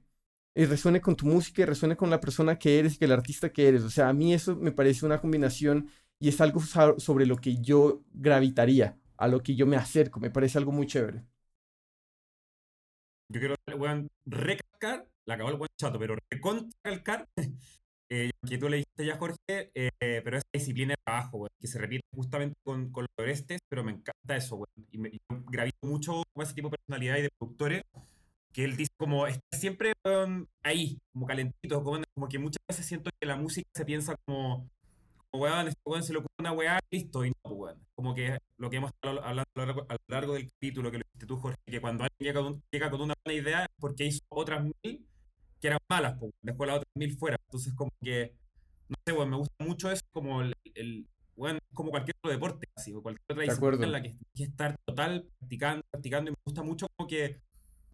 Y 0.53 0.65
resuene 0.65 1.01
con 1.01 1.15
tu 1.15 1.25
música 1.25 1.61
y 1.61 1.65
resuene 1.65 1.95
con 1.95 2.09
la 2.09 2.19
persona 2.19 2.57
que 2.59 2.79
eres, 2.79 2.97
que 2.97 3.05
el 3.05 3.11
artista 3.13 3.51
que 3.51 3.67
eres. 3.67 3.83
O 3.83 3.89
sea, 3.89 4.09
a 4.09 4.13
mí 4.13 4.33
eso 4.33 4.55
me 4.55 4.71
parece 4.71 5.05
una 5.05 5.21
combinación 5.21 5.89
y 6.19 6.29
es 6.29 6.41
algo 6.41 6.61
sobre 6.61 7.25
lo 7.25 7.37
que 7.37 7.57
yo 7.61 8.03
gravitaría, 8.13 8.97
a 9.17 9.27
lo 9.27 9.41
que 9.41 9.55
yo 9.55 9.65
me 9.65 9.77
acerco. 9.77 10.19
Me 10.19 10.29
parece 10.29 10.57
algo 10.57 10.71
muy 10.71 10.87
chévere. 10.87 11.23
Yo 13.29 13.39
quiero, 13.39 13.55
recalcar, 14.25 15.07
la 15.25 15.35
acabó 15.35 15.51
el 15.51 15.57
buen 15.57 15.69
chato, 15.79 15.97
pero 15.97 16.17
recontracalcar, 16.29 17.29
eh, 18.09 18.31
que 18.45 18.57
tú 18.57 18.67
le 18.67 18.77
dijiste 18.77 19.05
ya, 19.05 19.17
Jorge, 19.17 19.71
eh, 19.73 19.89
pero 19.99 20.37
esa 20.37 20.47
disciplina 20.53 20.91
de 20.91 20.97
trabajo, 21.05 21.47
que 21.57 21.67
se 21.67 21.79
repite 21.79 22.03
justamente 22.13 22.55
con, 22.61 22.91
con 22.91 23.03
los 23.03 23.23
Orestes, 23.23 23.59
pero 23.69 23.85
me 23.85 23.93
encanta 23.93 24.35
eso. 24.35 24.61
Y 24.91 24.97
me 24.97 25.09
y 25.09 25.13
yo 25.13 25.43
gravito 25.49 25.87
mucho 25.87 26.23
con 26.33 26.43
ese 26.43 26.53
tipo 26.53 26.67
de 26.67 26.77
personalidad 26.77 27.17
y 27.17 27.21
de 27.21 27.29
productores, 27.39 27.83
que 28.53 28.63
él 28.65 28.75
dice 28.75 28.91
como, 28.97 29.27
está 29.27 29.57
siempre 29.57 29.93
weón, 30.05 30.47
ahí, 30.63 30.97
como 31.13 31.25
calentito, 31.25 31.83
como, 31.83 32.01
como 32.13 32.27
que 32.27 32.39
muchas 32.39 32.61
veces 32.67 32.85
siento 32.85 33.09
que 33.19 33.27
la 33.27 33.37
música 33.37 33.69
se 33.73 33.85
piensa 33.85 34.15
como, 34.25 34.69
como 35.29 35.43
weón, 35.43 35.67
este 35.67 35.81
weón 35.85 36.03
se 36.03 36.13
le 36.13 36.19
ocurre 36.19 36.35
una 36.39 36.51
weá, 36.51 36.79
listo, 36.91 37.25
y 37.25 37.29
no, 37.29 37.35
pues, 37.43 37.55
weón. 37.55 37.85
Como 37.95 38.15
que 38.15 38.37
lo 38.57 38.69
que 38.69 38.77
hemos 38.77 38.91
estado 38.91 39.23
hablando 39.23 39.49
a 39.55 39.59
lo 39.59 39.65
largo, 39.65 39.85
a 39.87 39.93
lo 39.93 39.99
largo 40.07 40.33
del 40.33 40.49
capítulo 40.49 40.91
que 40.91 40.97
lo 40.97 41.03
dijiste 41.05 41.25
tú, 41.25 41.37
Jorge, 41.37 41.57
que 41.65 41.81
cuando 41.81 42.03
alguien 42.03 42.33
llega 42.33 42.41
con, 42.41 42.63
llega 42.71 42.89
con 42.89 43.01
una 43.01 43.13
buena 43.23 43.41
idea 43.41 43.63
es 43.63 43.69
porque 43.79 44.05
hizo 44.05 44.21
otras 44.29 44.63
mil 44.63 45.07
que 45.59 45.67
eran 45.67 45.79
malas, 45.89 46.17
pues, 46.19 46.31
dejó 46.41 46.65
las 46.65 46.77
otras 46.77 46.91
mil 46.95 47.15
fuera. 47.17 47.37
Entonces, 47.47 47.73
como 47.73 47.91
que, 48.01 48.33
no 48.89 48.95
sé, 49.05 49.13
weón, 49.13 49.29
me 49.29 49.37
gusta 49.37 49.63
mucho 49.63 49.91
eso, 49.91 50.01
como 50.11 50.41
el, 50.41 50.53
el 50.73 51.07
weón, 51.37 51.59
como 51.73 51.91
cualquier 51.91 52.15
otro 52.17 52.31
deporte, 52.31 52.67
así, 52.75 52.93
o 52.93 53.01
cualquier 53.01 53.23
otra 53.29 53.43
disciplina 53.43 53.85
en 53.85 53.91
la 53.91 54.01
que 54.01 54.17
que 54.35 54.43
estar 54.43 54.75
total 54.85 55.25
practicando, 55.39 55.83
practicando, 55.89 56.31
y 56.31 56.33
me 56.33 56.37
gusta 56.43 56.63
mucho 56.63 56.87
como 56.97 57.07
que, 57.07 57.39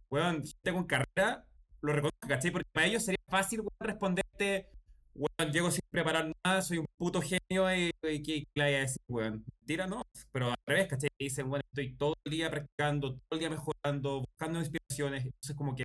weón, 0.09 0.43
gente 0.43 0.73
con 0.73 0.85
carrera 0.85 1.45
lo 1.81 1.93
reconozca, 1.93 2.27
¿cachai? 2.27 2.51
Porque 2.51 2.69
para 2.71 2.87
ellos 2.87 3.03
sería 3.05 3.19
fácil, 3.27 3.61
responderte, 3.79 4.69
weón, 5.13 5.51
llego 5.51 5.71
sin 5.71 5.81
preparar 5.89 6.31
nada, 6.43 6.61
soy 6.61 6.79
un 6.79 6.87
puto 6.97 7.21
genio 7.21 7.73
y, 7.75 7.91
y 8.03 8.23
¿qué 8.23 8.47
le 8.55 8.63
voy 8.63 8.73
a 8.73 8.79
decir, 8.79 9.01
weón? 9.07 9.45
Mentira, 9.59 9.87
¿no? 9.87 10.01
Pero 10.31 10.49
al 10.49 10.57
revés, 10.65 10.87
¿cachai? 10.87 11.09
Dicen, 11.19 11.49
bueno, 11.49 11.63
estoy 11.71 11.95
todo 11.95 12.15
el 12.25 12.31
día 12.31 12.49
practicando, 12.49 13.13
todo 13.13 13.21
el 13.31 13.39
día 13.39 13.49
mejorando, 13.49 14.21
buscando 14.21 14.59
inspiraciones, 14.59 15.25
entonces 15.25 15.55
como 15.55 15.75
que 15.75 15.83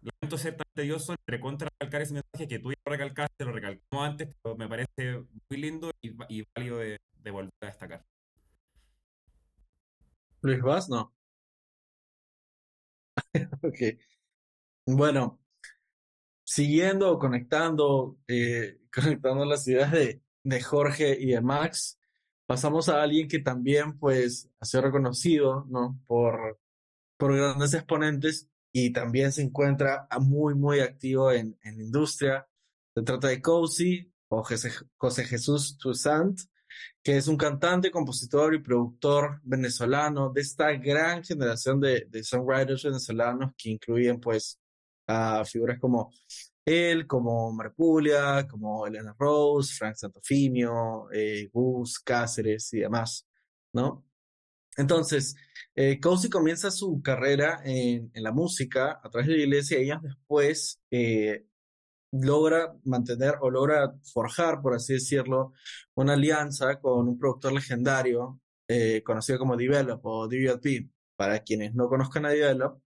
lamento 0.00 0.38
ser 0.38 0.56
tan 0.56 0.66
tedioso 0.74 1.12
entre 1.12 1.40
contra 1.40 1.68
recalcar 1.80 2.02
ese 2.02 2.14
mensaje 2.14 2.48
que 2.48 2.58
tú 2.58 2.70
ya 2.70 2.76
lo 2.84 2.92
recalcaste, 2.92 3.44
lo 3.44 3.52
recalcamos 3.52 4.08
antes, 4.08 4.34
pero 4.42 4.56
me 4.56 4.68
parece 4.68 5.24
muy 5.50 5.60
lindo 5.60 5.90
y, 6.00 6.10
y 6.28 6.44
válido 6.54 6.78
de, 6.78 6.98
de 7.12 7.30
volver 7.30 7.52
a 7.62 7.66
destacar. 7.66 8.04
Luis 10.42 10.60
Vaz, 10.62 10.88
no. 10.88 11.12
Bueno, 14.86 15.38
siguiendo 16.44 17.18
conectando, 17.18 18.16
eh, 18.26 18.78
conectando 18.94 19.44
las 19.44 19.66
ideas 19.68 19.92
de, 19.92 20.22
de 20.44 20.62
Jorge 20.62 21.16
y 21.20 21.26
de 21.32 21.40
Max, 21.40 21.98
pasamos 22.46 22.88
a 22.88 23.02
alguien 23.02 23.28
que 23.28 23.40
también, 23.40 23.98
pues, 23.98 24.48
ha 24.60 24.64
sido 24.64 24.82
reconocido, 24.84 25.66
¿no? 25.68 26.00
Por, 26.06 26.58
por 27.18 27.36
grandes 27.36 27.74
exponentes 27.74 28.48
y 28.72 28.92
también 28.92 29.32
se 29.32 29.42
encuentra 29.42 30.08
muy, 30.20 30.54
muy 30.54 30.80
activo 30.80 31.32
en, 31.32 31.58
en 31.62 31.76
la 31.78 31.84
industria. 31.84 32.48
Se 32.94 33.02
trata 33.02 33.28
de 33.28 33.42
Cozy 33.42 34.12
o 34.28 34.42
José, 34.42 34.72
José 34.96 35.24
Jesús 35.24 35.76
Toussaint, 35.78 36.40
que 37.02 37.16
es 37.16 37.28
un 37.28 37.36
cantante, 37.36 37.90
compositor 37.90 38.54
y 38.54 38.62
productor 38.62 39.40
venezolano 39.42 40.30
de 40.30 40.40
esta 40.40 40.72
gran 40.72 41.24
generación 41.24 41.80
de, 41.80 42.06
songwriters 42.22 42.84
venezolanos 42.84 43.52
que 43.56 43.70
incluyen 43.70 44.20
pues 44.20 44.58
a 45.06 45.44
figuras 45.44 45.78
como 45.78 46.10
él, 46.64 47.06
como 47.06 47.50
Marpulia, 47.52 48.46
como 48.48 48.86
Elena 48.86 49.14
Rose, 49.18 49.74
Frank 49.74 49.96
Santofimio, 49.96 51.08
eh, 51.12 51.48
Gus, 51.52 51.98
Cáceres 52.00 52.72
y 52.74 52.80
demás, 52.80 53.26
¿no? 53.72 54.04
Entonces, 54.76 55.34
eh, 55.74 55.98
comienza 56.30 56.70
su 56.70 57.00
carrera 57.02 57.60
en, 57.64 58.10
en 58.14 58.22
la 58.22 58.32
música 58.32 59.00
a 59.02 59.10
través 59.10 59.28
de 59.28 59.36
la 59.36 59.42
iglesia 59.42 59.80
y 59.80 59.90
años 59.90 60.02
después 60.02 60.80
eh, 60.90 61.46
logra 62.12 62.74
mantener 62.84 63.36
o 63.40 63.50
logra 63.50 63.94
forjar, 64.12 64.60
por 64.62 64.74
así 64.74 64.94
decirlo, 64.94 65.52
una 65.94 66.14
alianza 66.14 66.80
con 66.80 67.08
un 67.08 67.18
productor 67.18 67.52
legendario 67.52 68.40
eh, 68.68 69.02
conocido 69.04 69.38
como 69.38 69.56
Develop 69.56 70.04
o 70.04 70.28
DVLP. 70.28 70.90
Para 71.16 71.40
quienes 71.40 71.74
no 71.74 71.88
conozcan 71.88 72.26
a 72.26 72.30
Develop, 72.30 72.80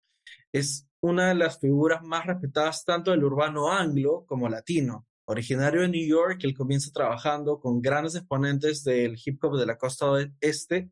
es 0.53 0.86
una 1.01 1.28
de 1.28 1.35
las 1.35 1.59
figuras 1.61 2.03
más 2.03 2.27
respetadas 2.27 2.85
tanto 2.85 3.11
del 3.11 3.24
urbano 3.24 3.70
anglo 3.70 4.24
como 4.27 4.49
latino. 4.49 5.07
Originario 5.27 5.82
de 5.82 5.89
New 5.89 6.07
York, 6.07 6.40
él 6.43 6.55
comienza 6.57 6.90
trabajando 6.93 7.61
con 7.61 7.81
grandes 7.81 8.15
exponentes 8.15 8.85
del 8.85 9.16
hip 9.24 9.43
hop 9.44 9.59
de 9.59 9.66
la 9.66 9.77
costa 9.77 10.07
este, 10.40 10.90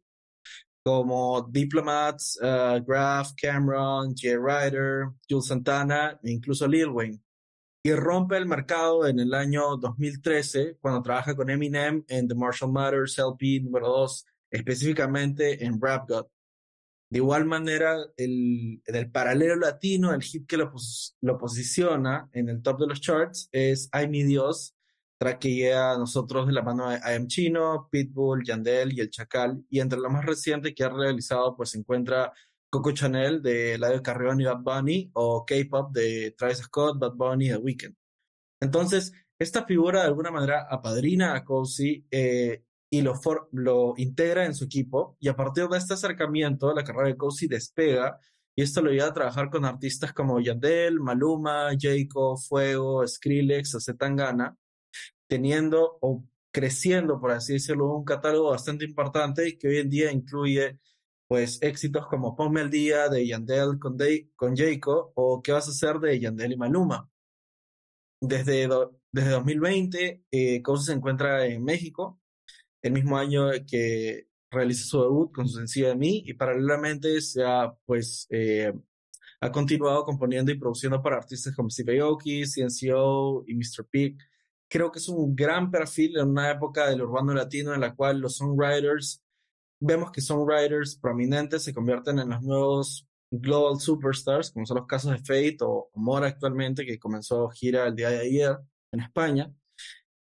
como 0.85 1.43
Diplomats, 1.51 2.39
uh, 2.43 2.83
Graf, 2.85 3.33
Cameron, 3.41 4.15
Jay 4.17 4.37
Ryder, 4.37 5.09
Jules 5.29 5.47
Santana 5.47 6.19
e 6.23 6.31
incluso 6.31 6.67
Lil 6.67 6.89
Wayne 6.89 7.21
y 7.83 7.93
rompe 7.93 8.37
el 8.37 8.47
mercado 8.47 9.07
en 9.07 9.21
el 9.21 9.33
año 9.33 9.77
2013 9.77 10.77
cuando 10.81 11.03
trabaja 11.03 11.35
con 11.35 11.49
Eminem 11.49 12.05
en 12.09 12.29
The 12.29 12.35
Marshall 12.35 12.73
Matters 12.73 13.19
LP 13.19 13.61
número 13.63 13.89
2, 13.89 14.27
específicamente 14.51 15.65
en 15.65 15.81
Rap 15.81 16.09
God. 16.09 16.27
De 17.09 17.19
igual 17.19 17.45
manera, 17.45 17.97
el, 18.17 18.83
el 18.85 19.11
paralelo 19.11 19.57
latino, 19.57 20.13
el 20.13 20.23
hit 20.23 20.47
que 20.47 20.57
lo 20.57 21.39
posiciona 21.39 22.29
en 22.33 22.49
el 22.49 22.63
top 22.63 22.81
de 22.81 22.87
los 22.87 23.01
charts 23.01 23.49
es 23.51 23.89
Ay 23.91 24.09
mi 24.09 24.23
Dios, 24.23 24.77
track 25.19 25.41
que 25.41 25.55
llega 25.55 25.93
a 25.93 25.99
nosotros 25.99 26.47
de 26.47 26.53
la 26.53 26.63
mano 26.63 26.89
de 26.89 26.97
I 26.97 27.17
Am 27.17 27.27
Chino, 27.27 27.89
Pitbull, 27.91 28.45
Yandel 28.45 28.93
y 28.93 29.01
El 29.01 29.11
Chacal. 29.11 29.63
Y 29.69 29.81
entre 29.81 29.99
lo 29.99 30.09
más 30.09 30.25
reciente 30.25 30.75
que 30.75 30.85
ha 30.85 30.89
realizado, 30.89 31.57
pues 31.57 31.71
se 31.71 31.79
encuentra 31.79 32.33
Coco 32.71 32.93
Chanel 32.93 33.43
de 33.43 33.75
Eladio 33.75 34.03
Carrión 34.03 34.41
y 34.41 34.45
Bad 34.45 34.61
Bunny 34.61 35.11
o 35.15 35.45
K-Pop 35.45 35.93
de 35.93 36.35
Travis 36.39 36.59
Scott, 36.59 36.99
Bad 36.99 37.15
Bunny 37.15 37.47
y 37.47 37.51
The 37.51 37.57
Weeknd. 37.57 37.97
Entonces, 38.61 39.13
esta 39.39 39.65
figura 39.65 40.01
de 40.01 40.07
alguna 40.07 40.31
manera 40.31 40.67
apadrina 40.71 41.35
a 41.35 41.45
Cozy 41.45 42.07
eh, 42.11 42.63
y 42.91 43.03
lo, 43.03 43.95
integra 43.97 44.45
en 44.47 44.55
su 44.55 44.65
equipo 44.65 45.17
y 45.19 45.29
a 45.29 45.37
partir 45.37 45.67
de 45.67 45.79
este 45.79 45.95
acercamiento 45.95 46.73
la 46.75 46.85
carrera 46.85 47.09
de 47.09 47.17
Cozy 47.17 47.49
despega 47.49 48.19
y 48.55 48.63
esto 48.63 48.83
lo 48.83 48.91
lleva 48.91 49.07
a 49.07 49.15
trabajar 49.15 49.49
con 49.49 49.65
artistas 49.65 50.13
como 50.13 50.41
Yandel, 50.41 51.01
Maluma, 51.01 51.71
Jayco, 51.79 52.37
Fuego, 52.37 53.07
Skrillex, 53.07 53.77
o 53.77 53.81
Zetangana, 53.81 54.57
teniendo 55.27 55.99
o 56.01 56.25
creciendo, 56.53 57.21
por 57.21 57.31
así 57.31 57.55
decirlo, 57.55 57.95
un 57.97 58.05
catálogo 58.05 58.51
bastante 58.51 58.85
importante 58.85 59.57
que 59.57 59.69
hoy 59.69 59.79
en 59.79 59.89
día 59.89 60.13
incluye 60.13 60.79
pues 61.31 61.63
éxitos 61.63 62.09
como 62.09 62.35
Ponme 62.35 62.61
al 62.61 62.71
Día 62.71 63.09
de 63.09 63.25
Yandel 63.25 63.79
con, 63.79 63.97
con 64.35 64.57
Jayco 64.57 65.13
o 65.15 65.41
¿Qué 65.41 65.53
vas 65.53 65.69
a 65.69 65.71
hacer 65.71 66.01
de 66.01 66.19
Yandel 66.19 66.55
y 66.55 66.57
Maluma? 66.57 67.09
Desde, 68.21 68.69
desde 69.13 69.31
2020, 69.31 70.25
eh, 70.29 70.63
se 70.81 70.93
encuentra 70.93 71.47
en 71.47 71.63
México, 71.63 72.21
el 72.83 72.95
mismo 72.95 73.17
año 73.17 73.45
que 73.65 74.27
realiza 74.51 74.85
su 74.85 75.03
debut 75.03 75.33
con 75.33 75.49
su 75.49 75.59
sencillo 75.59 75.91
de 75.91 75.95
mí 75.95 76.25
y 76.27 76.35
paralelamente 76.35 77.21
se 77.21 77.45
ha 77.45 77.73
pues 77.87 78.27
eh, 78.31 78.73
ha 79.41 79.53
continuado 79.53 80.05
componiendo 80.05 80.51
y 80.51 80.59
produciendo 80.59 81.01
para 81.01 81.19
artistas 81.19 81.55
como 81.55 81.71
Steve 81.71 82.01
Aoki, 82.01 82.43
CNCO 82.43 83.45
y 83.47 83.55
Mr. 83.55 83.87
Pig. 83.89 84.19
Creo 84.69 84.91
que 84.91 84.99
es 84.99 85.09
un 85.09 85.37
gran 85.37 85.71
perfil 85.71 86.19
en 86.19 86.31
una 86.31 86.51
época 86.51 86.89
del 86.89 87.03
urbano 87.03 87.33
latino 87.35 87.73
en 87.73 87.83
la 87.83 87.95
cual 87.95 88.19
los 88.19 88.37
songwriters, 88.37 89.23
vemos 89.81 90.13
que 90.13 90.21
songwriters 90.21 90.97
prominentes 90.97 91.65
se 91.65 91.75
convierten 91.75 92.19
en 92.19 92.31
los 92.31 92.43
nuevos 92.43 93.09
global 93.31 93.81
superstars, 93.81 94.51
como 94.51 94.67
son 94.67 94.79
los 94.79 94.87
casos 94.87 95.13
de 95.13 95.19
Fate 95.19 95.59
o 95.63 95.91
Mora 95.95 96.29
actualmente, 96.29 96.85
que 96.85 96.99
comenzó 96.99 97.49
gira 97.49 97.87
el 97.87 97.97
día 97.97 98.11
de 98.11 98.21
ayer 98.21 98.57
en 98.93 99.01
España. 99.01 99.53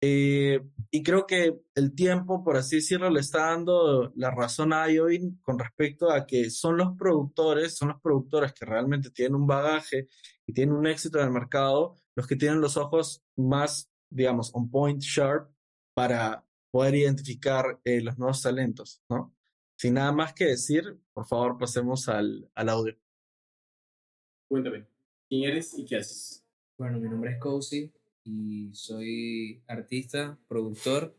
Eh, 0.07 0.61
y 0.91 1.03
creo 1.03 1.27
que 1.27 1.57
el 1.75 1.95
tiempo, 1.95 2.45
por 2.45 2.57
así 2.59 2.77
decirlo, 2.77 3.09
le 3.09 3.21
está 3.21 3.47
dando 3.47 4.13
la 4.17 4.31
razón 4.31 4.73
a 4.75 4.91
Iovine 4.91 5.39
con 5.41 5.59
respecto 5.59 6.11
a 6.11 6.27
que 6.27 6.51
son 6.51 6.77
los 6.77 6.95
productores, 6.99 7.77
son 7.77 7.89
los 7.89 8.01
productores 8.03 8.53
que 8.53 8.67
realmente 8.67 9.11
tienen 9.11 9.37
un 9.37 9.47
bagaje 9.47 10.09
y 10.47 10.53
tienen 10.53 10.75
un 10.75 10.87
éxito 10.87 11.19
en 11.19 11.27
el 11.27 11.33
mercado, 11.33 11.97
los 12.17 12.27
que 12.27 12.37
tienen 12.37 12.61
los 12.61 12.77
ojos 12.77 13.25
más, 13.37 13.91
digamos, 14.11 14.51
on 14.55 14.71
point, 14.71 15.01
sharp, 15.01 15.51
para 15.95 16.45
poder 16.71 16.97
identificar 16.97 17.81
eh, 17.85 18.03
los 18.03 18.19
nuevos 18.19 18.43
talentos, 18.43 19.01
¿no? 19.09 19.34
Sin 19.77 19.95
nada 19.95 20.13
más 20.13 20.33
que 20.33 20.47
decir, 20.47 20.99
por 21.13 21.27
favor, 21.27 21.59
pasemos 21.59 22.09
al, 22.09 22.49
al 22.55 22.69
audio. 22.69 22.97
Cuéntame, 24.49 24.87
¿quién 25.29 25.51
eres 25.51 25.77
y 25.79 25.85
qué 25.85 25.97
haces? 25.97 26.45
Bueno, 26.79 26.99
mi 26.99 27.09
nombre 27.09 27.33
es 27.33 27.39
Cozy 27.39 27.93
y 28.25 28.73
soy 28.73 29.63
artista, 29.67 30.39
productor 30.49 31.15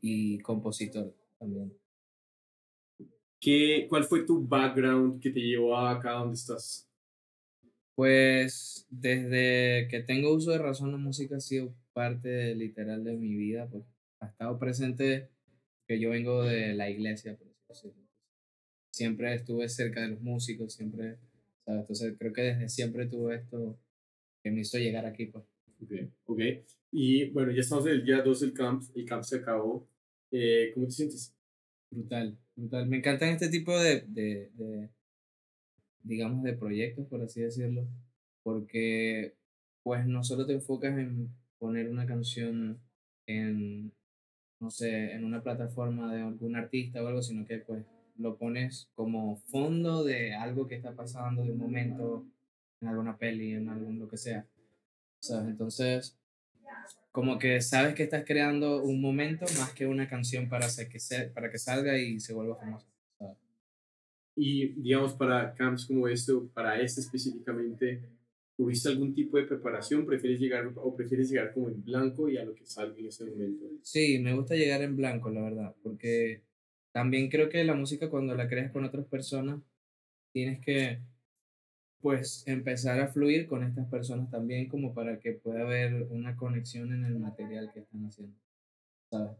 y 0.00 0.38
compositor 0.40 1.14
también. 1.38 1.76
¿Qué, 3.40 3.86
¿Cuál 3.88 4.04
fue 4.04 4.24
tu 4.24 4.46
background 4.46 5.20
que 5.20 5.30
te 5.30 5.40
llevó 5.40 5.76
acá 5.76 6.12
donde 6.12 6.34
estás? 6.34 6.88
Pues 7.94 8.86
desde 8.90 9.88
que 9.88 10.02
tengo 10.06 10.34
uso 10.34 10.50
de 10.50 10.58
razón, 10.58 10.92
la 10.92 10.98
música 10.98 11.36
ha 11.36 11.40
sido 11.40 11.74
parte 11.92 12.54
literal 12.54 13.02
de 13.02 13.16
mi 13.16 13.34
vida, 13.34 13.68
pues 13.68 13.84
ha 14.20 14.26
estado 14.26 14.58
presente 14.58 15.30
que 15.86 15.98
yo 15.98 16.10
vengo 16.10 16.42
de 16.42 16.74
la 16.74 16.90
iglesia, 16.90 17.36
por 17.36 17.47
así 17.47 17.47
decirlo. 17.68 18.02
Siempre 18.90 19.34
estuve 19.34 19.68
cerca 19.68 20.02
de 20.02 20.08
los 20.08 20.20
músicos, 20.20 20.72
siempre, 20.74 21.18
¿sabes? 21.64 21.80
Entonces 21.82 22.14
creo 22.18 22.32
que 22.32 22.42
desde 22.42 22.68
siempre 22.68 23.06
tuve 23.06 23.36
esto 23.36 23.78
que 24.42 24.50
me 24.50 24.60
hizo 24.60 24.78
llegar 24.78 25.06
aquí, 25.06 25.26
pues. 25.26 25.44
Ok, 25.80 25.92
ok. 26.26 26.40
Y 26.90 27.30
bueno, 27.30 27.52
ya 27.52 27.60
estamos 27.60 27.86
en 27.86 27.92
el 27.92 28.04
día 28.04 28.22
2 28.22 28.40
del 28.40 28.52
camp, 28.52 28.82
el 28.94 29.04
camp 29.04 29.22
se 29.22 29.36
acabó. 29.36 29.86
Eh, 30.30 30.72
¿Cómo 30.74 30.86
te 30.86 30.92
sientes? 30.92 31.34
Brutal, 31.90 32.36
brutal. 32.56 32.88
Me 32.88 32.98
encantan 32.98 33.30
este 33.30 33.48
tipo 33.48 33.78
de, 33.78 34.00
de, 34.08 34.50
de, 34.54 34.88
digamos, 36.02 36.42
de 36.42 36.54
proyectos, 36.54 37.06
por 37.06 37.22
así 37.22 37.40
decirlo, 37.40 37.86
porque 38.42 39.34
pues 39.82 40.06
no 40.06 40.22
solo 40.24 40.46
te 40.46 40.54
enfocas 40.54 40.98
en 40.98 41.30
poner 41.58 41.88
una 41.88 42.06
canción 42.06 42.80
en, 43.26 43.92
no 44.60 44.70
sé, 44.70 45.12
en 45.12 45.24
una 45.24 45.42
plataforma 45.42 46.12
de 46.12 46.22
algún 46.22 46.56
artista 46.56 47.02
o 47.02 47.06
algo, 47.06 47.22
sino 47.22 47.46
que 47.46 47.58
pues 47.58 47.84
lo 48.16 48.36
pones 48.36 48.90
como 48.94 49.36
fondo 49.36 50.04
de 50.04 50.34
algo 50.34 50.66
que 50.66 50.74
está 50.74 50.94
pasando, 50.94 51.44
de 51.44 51.52
un 51.52 51.58
momento, 51.58 52.26
en 52.80 52.88
alguna 52.88 53.16
peli, 53.16 53.52
en 53.52 53.68
algún 53.68 53.98
lo 53.98 54.08
que 54.08 54.16
sea. 54.16 54.46
Entonces, 55.46 56.16
como 57.12 57.38
que 57.38 57.60
sabes 57.60 57.94
que 57.94 58.04
estás 58.04 58.24
creando 58.24 58.82
un 58.82 59.00
momento 59.00 59.46
más 59.58 59.72
que 59.72 59.86
una 59.86 60.08
canción 60.08 60.48
para, 60.48 60.66
que, 60.90 61.00
se, 61.00 61.24
para 61.30 61.50
que 61.50 61.58
salga 61.58 61.98
y 61.98 62.20
se 62.20 62.34
vuelva 62.34 62.56
famosa. 62.56 62.86
Y 64.36 64.68
digamos, 64.80 65.14
para 65.14 65.52
camps 65.54 65.86
como 65.86 66.06
esto, 66.06 66.48
para 66.54 66.80
este 66.80 67.00
específicamente, 67.00 68.00
¿tuviste 68.58 68.88
algún 68.88 69.14
tipo 69.14 69.36
de 69.36 69.44
preparación? 69.44 70.04
¿Prefieres 70.04 70.40
llegar 70.40 70.68
o 70.74 70.96
prefieres 70.96 71.30
llegar 71.30 71.54
como 71.54 71.68
en 71.68 71.84
blanco 71.84 72.28
y 72.28 72.38
a 72.38 72.44
lo 72.44 72.56
que 72.56 72.66
salga 72.66 72.98
en 72.98 73.06
ese 73.06 73.24
momento? 73.24 73.66
Sí, 73.82 74.18
me 74.18 74.34
gusta 74.34 74.56
llegar 74.56 74.82
en 74.82 74.96
blanco, 74.96 75.30
la 75.30 75.42
verdad, 75.42 75.76
porque 75.80 76.42
también 76.92 77.30
creo 77.30 77.48
que 77.48 77.62
la 77.62 77.74
música 77.74 78.10
cuando 78.10 78.34
la 78.34 78.48
creas 78.48 78.72
con 78.72 78.84
otras 78.84 79.06
personas, 79.06 79.62
tienes 80.32 80.60
que 80.60 80.98
pues 82.00 82.42
empezar 82.48 83.00
a 83.00 83.06
fluir 83.06 83.46
con 83.46 83.62
estas 83.62 83.88
personas 83.88 84.28
también 84.28 84.68
como 84.68 84.92
para 84.92 85.20
que 85.20 85.32
pueda 85.32 85.62
haber 85.62 86.08
una 86.10 86.36
conexión 86.36 86.92
en 86.92 87.04
el 87.04 87.18
material 87.20 87.70
que 87.72 87.80
están 87.80 88.06
haciendo, 88.06 88.36
¿sabes? 89.08 89.36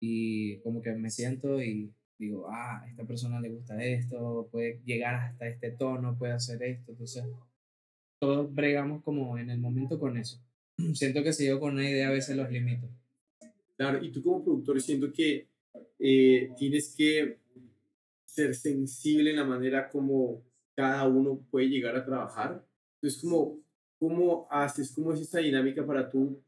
Y 0.00 0.58
como 0.60 0.82
que 0.82 0.92
me 0.92 1.10
siento 1.10 1.60
y 1.60 1.92
digo, 2.16 2.48
ah, 2.48 2.82
a 2.82 2.88
esta 2.88 3.04
persona 3.04 3.40
le 3.40 3.50
gusta 3.50 3.82
esto, 3.84 4.48
puede 4.52 4.80
llegar 4.84 5.16
hasta 5.16 5.48
este 5.48 5.72
tono, 5.72 6.16
puede 6.16 6.32
hacer 6.32 6.62
esto, 6.62 6.92
entonces 6.92 7.24
todos 8.22 8.54
bregamos 8.54 9.02
como 9.02 9.36
en 9.36 9.50
el 9.50 9.58
momento 9.58 9.98
con 9.98 10.16
eso. 10.16 10.40
Siento 10.94 11.24
que 11.24 11.32
si 11.32 11.44
yo 11.44 11.58
con 11.58 11.74
una 11.74 11.90
idea 11.90 12.06
a 12.06 12.12
veces 12.12 12.36
los 12.36 12.48
limito. 12.52 12.88
Claro, 13.76 14.00
y 14.00 14.12
tú 14.12 14.22
como 14.22 14.44
productor 14.44 14.80
siento 14.80 15.12
que 15.12 15.48
eh, 15.98 16.52
tienes 16.56 16.94
que 16.96 17.38
ser 18.24 18.54
sensible 18.54 19.30
en 19.30 19.38
la 19.38 19.44
manera 19.44 19.90
como 19.90 20.40
cada 20.76 21.08
uno 21.08 21.44
puede 21.50 21.68
llegar 21.68 21.96
a 21.96 22.04
trabajar. 22.04 22.64
Entonces, 22.94 23.20
como, 23.20 23.58
¿cómo 23.98 24.46
haces, 24.52 24.92
cómo 24.92 25.12
es 25.12 25.20
esta 25.20 25.40
dinámica 25.40 25.84
para 25.84 26.08
tú 26.08 26.40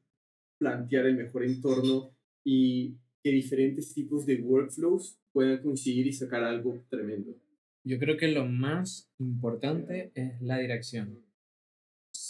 plantear 0.58 1.06
el 1.06 1.16
mejor 1.16 1.44
entorno 1.44 2.14
y 2.44 2.94
que 3.20 3.32
diferentes 3.32 3.92
tipos 3.92 4.24
de 4.26 4.36
workflows 4.36 5.18
puedan 5.32 5.60
coincidir 5.60 6.06
y 6.06 6.12
sacar 6.12 6.44
algo 6.44 6.84
tremendo? 6.88 7.34
Yo 7.82 7.98
creo 7.98 8.16
que 8.16 8.28
lo 8.28 8.46
más 8.46 9.10
importante 9.18 10.12
es 10.14 10.40
la 10.40 10.58
dirección. 10.58 11.24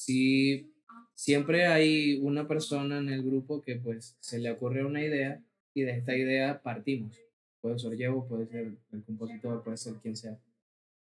Si 0.05 0.71
siempre 1.15 1.67
hay 1.67 2.21
una 2.21 2.47
persona 2.47 2.99
en 2.99 3.09
el 3.09 3.23
grupo 3.23 3.63
que 3.63 3.77
pues 3.77 4.19
se 4.21 4.39
le 4.39 4.51
ocurre 4.51 4.85
una 4.85 5.03
idea 5.03 5.43
y 5.73 5.81
de 5.81 5.93
esta 5.93 6.15
idea 6.15 6.61
partimos. 6.61 7.19
Puede 7.63 7.79
ser 7.79 7.97
yo, 7.97 8.27
puede 8.29 8.47
ser 8.47 8.77
el 8.93 9.03
compositor, 9.05 9.65
puede 9.65 9.79
ser 9.79 9.95
quien 10.03 10.15
sea. 10.15 10.39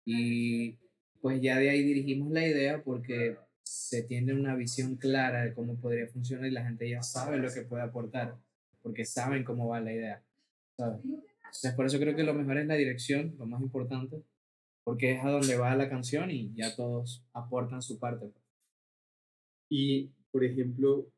Y 0.04 0.76
pues 1.22 1.40
ya 1.40 1.58
de 1.58 1.70
ahí 1.70 1.82
dirigimos 1.82 2.30
la 2.30 2.46
idea 2.46 2.82
porque 2.82 3.38
se 3.62 4.02
tiene 4.02 4.34
una 4.34 4.54
visión 4.54 4.96
clara 4.96 5.44
de 5.44 5.54
cómo 5.54 5.76
podría 5.76 6.06
funcionar 6.08 6.46
y 6.46 6.50
la 6.50 6.66
gente 6.66 6.90
ya 6.90 7.02
sabe 7.02 7.38
lo 7.38 7.50
que 7.50 7.62
puede 7.62 7.82
aportar, 7.82 8.36
porque 8.82 9.06
saben 9.06 9.44
cómo 9.44 9.68
va 9.68 9.80
la 9.80 9.94
idea. 9.94 10.22
¿sabes? 10.76 11.00
Entonces, 11.02 11.72
por 11.72 11.86
eso 11.86 11.98
creo 11.98 12.14
que 12.14 12.22
lo 12.22 12.34
mejor 12.34 12.58
es 12.58 12.66
la 12.66 12.74
dirección, 12.74 13.34
lo 13.38 13.46
más 13.46 13.62
importante, 13.62 14.22
porque 14.84 15.12
es 15.12 15.24
a 15.24 15.30
donde 15.30 15.56
va 15.56 15.74
la 15.74 15.88
canción 15.88 16.30
y 16.30 16.52
ya 16.54 16.76
todos 16.76 17.24
aportan 17.32 17.80
su 17.80 17.98
parte. 17.98 18.30
Y, 19.70 20.10
por 20.32 20.44
ejemplo, 20.44 21.10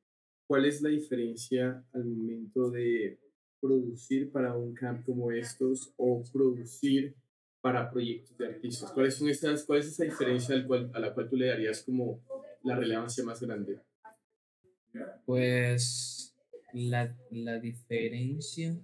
¿cuál 0.47 0.67
es 0.67 0.83
la 0.83 0.91
diferencia 0.91 1.83
al 1.93 2.05
momento 2.05 2.71
de 2.71 3.19
producir 3.61 4.31
para 4.31 4.55
un 4.55 4.75
camp 4.75 5.05
como 5.07 5.33
estos 5.33 5.95
o 5.97 6.23
producir 6.31 7.17
para 7.63 7.91
proyectos 7.91 8.37
de 8.37 8.47
artistas? 8.47 8.93
¿Cuáles 8.93 9.15
son 9.15 9.31
esas, 9.31 9.65
¿Cuál 9.65 9.81
es 9.81 9.87
esa 9.87 10.05
diferencia 10.05 10.55
al 10.55 10.67
cual, 10.67 10.91
a 10.93 11.01
la 11.01 11.15
cual 11.15 11.31
tú 11.31 11.37
le 11.37 11.47
darías 11.47 11.83
como 11.83 12.21
la 12.63 12.77
relevancia 12.77 13.25
más 13.25 13.41
grande? 13.41 13.81
Pues 15.25 16.37
la, 16.75 17.17
la 17.31 17.59
diferencia, 17.59 18.77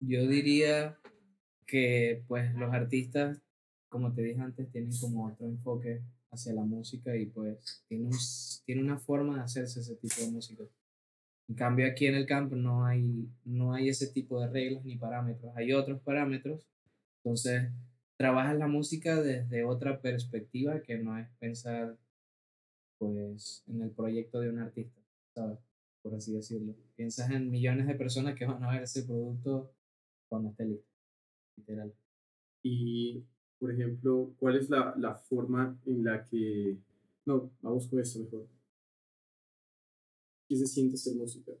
yo 0.00 0.26
diría 0.26 0.98
que 1.66 2.24
pues 2.26 2.54
los 2.54 2.72
artistas, 2.72 3.42
como 3.90 4.14
te 4.14 4.22
dije 4.22 4.40
antes, 4.40 4.70
tienen 4.72 4.92
como 4.98 5.26
otro 5.26 5.46
enfoque 5.46 6.02
hacia 6.34 6.52
la 6.52 6.62
música 6.62 7.16
y 7.16 7.26
pues 7.26 7.84
tiene, 7.88 8.06
un, 8.06 8.16
tiene 8.64 8.82
una 8.82 8.98
forma 8.98 9.36
de 9.36 9.42
hacerse 9.42 9.80
ese 9.80 9.96
tipo 9.96 10.20
de 10.20 10.30
música. 10.30 10.64
En 11.48 11.54
cambio 11.54 11.86
aquí 11.86 12.06
en 12.06 12.14
el 12.14 12.26
campo 12.26 12.56
no 12.56 12.86
hay, 12.86 13.28
no 13.44 13.74
hay 13.74 13.88
ese 13.88 14.06
tipo 14.08 14.40
de 14.40 14.48
reglas 14.48 14.84
ni 14.84 14.96
parámetros, 14.96 15.54
hay 15.56 15.72
otros 15.72 16.00
parámetros. 16.00 16.66
Entonces, 17.22 17.70
trabajas 18.16 18.56
la 18.56 18.66
música 18.66 19.20
desde 19.20 19.64
otra 19.64 20.00
perspectiva 20.00 20.80
que 20.82 20.98
no 20.98 21.18
es 21.18 21.28
pensar 21.38 21.96
pues 22.98 23.62
en 23.66 23.82
el 23.82 23.90
proyecto 23.90 24.40
de 24.40 24.50
un 24.50 24.60
artista, 24.60 25.00
¿sabes? 25.34 25.58
Por 26.02 26.14
así 26.14 26.32
decirlo. 26.32 26.74
Piensas 26.96 27.30
en 27.30 27.50
millones 27.50 27.86
de 27.86 27.94
personas 27.94 28.34
que 28.34 28.46
van 28.46 28.62
a 28.62 28.72
ver 28.72 28.82
ese 28.82 29.02
producto 29.02 29.72
cuando 30.28 30.50
esté 30.50 30.66
listo, 30.66 30.88
literal. 31.56 31.92
Y, 32.62 33.24
por 33.58 33.72
ejemplo, 33.72 34.34
¿cuál 34.38 34.56
es 34.56 34.68
la, 34.68 34.94
la 34.98 35.14
forma 35.14 35.78
en 35.86 36.04
la 36.04 36.24
que... 36.24 36.78
No, 37.26 37.50
vamos 37.62 37.88
con 37.88 38.00
esto 38.00 38.20
mejor. 38.20 38.46
¿Qué 40.48 40.56
se 40.56 40.66
siente 40.66 40.96
ser 40.96 41.16
música? 41.16 41.52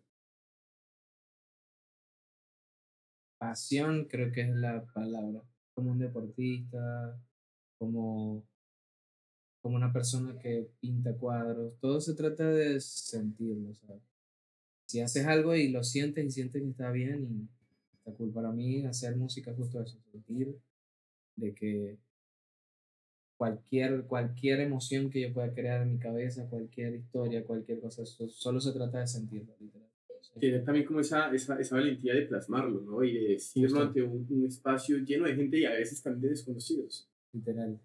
Pasión 3.38 4.04
creo 4.04 4.30
que 4.32 4.42
es 4.42 4.54
la 4.54 4.84
palabra. 4.92 5.42
Como 5.74 5.92
un 5.92 5.98
deportista, 5.98 7.18
como, 7.78 8.46
como 9.62 9.76
una 9.76 9.92
persona 9.92 10.38
que 10.38 10.70
pinta 10.80 11.16
cuadros. 11.16 11.78
Todo 11.80 12.00
se 12.00 12.14
trata 12.14 12.50
de 12.50 12.78
sentirlo, 12.80 13.74
¿sabes? 13.74 14.02
Si 14.86 15.00
haces 15.00 15.26
algo 15.26 15.54
y 15.54 15.68
lo 15.68 15.82
sientes 15.82 16.24
y 16.24 16.30
sientes 16.30 16.62
que 16.62 16.68
está 16.68 16.90
bien 16.90 17.24
y 17.24 17.48
está 17.96 18.12
cool 18.12 18.30
para 18.30 18.52
mí 18.52 18.84
hacer 18.84 19.16
música 19.16 19.54
justo 19.54 19.80
eso, 19.80 19.98
sentir 20.12 20.54
de 21.36 21.54
que 21.54 21.98
cualquier, 23.36 24.04
cualquier 24.06 24.60
emoción 24.60 25.10
que 25.10 25.20
yo 25.20 25.32
pueda 25.32 25.52
crear 25.52 25.82
en 25.82 25.92
mi 25.92 25.98
cabeza, 25.98 26.48
cualquier 26.48 26.94
historia, 26.94 27.44
cualquier 27.44 27.80
cosa, 27.80 28.04
solo 28.04 28.60
se 28.60 28.72
trata 28.72 29.00
de 29.00 29.06
sentirlo, 29.06 29.54
literal. 29.60 29.88
Tiene 30.40 30.60
también 30.60 30.84
como 30.86 31.00
esa, 31.00 31.32
esa, 31.32 31.60
esa 31.60 31.76
valentía 31.76 32.14
de 32.14 32.22
plasmarlo, 32.22 32.80
¿no? 32.80 33.04
Y 33.04 33.12
de 33.14 33.28
decirlo 33.34 33.68
Justo. 33.68 33.82
ante 33.84 34.02
un, 34.02 34.26
un 34.28 34.46
espacio 34.46 34.98
lleno 34.98 35.26
de 35.26 35.36
gente 35.36 35.58
y 35.58 35.64
a 35.64 35.70
veces 35.72 36.02
también 36.02 36.22
de 36.22 36.28
desconocidos. 36.30 37.08
Literal. 37.32 37.78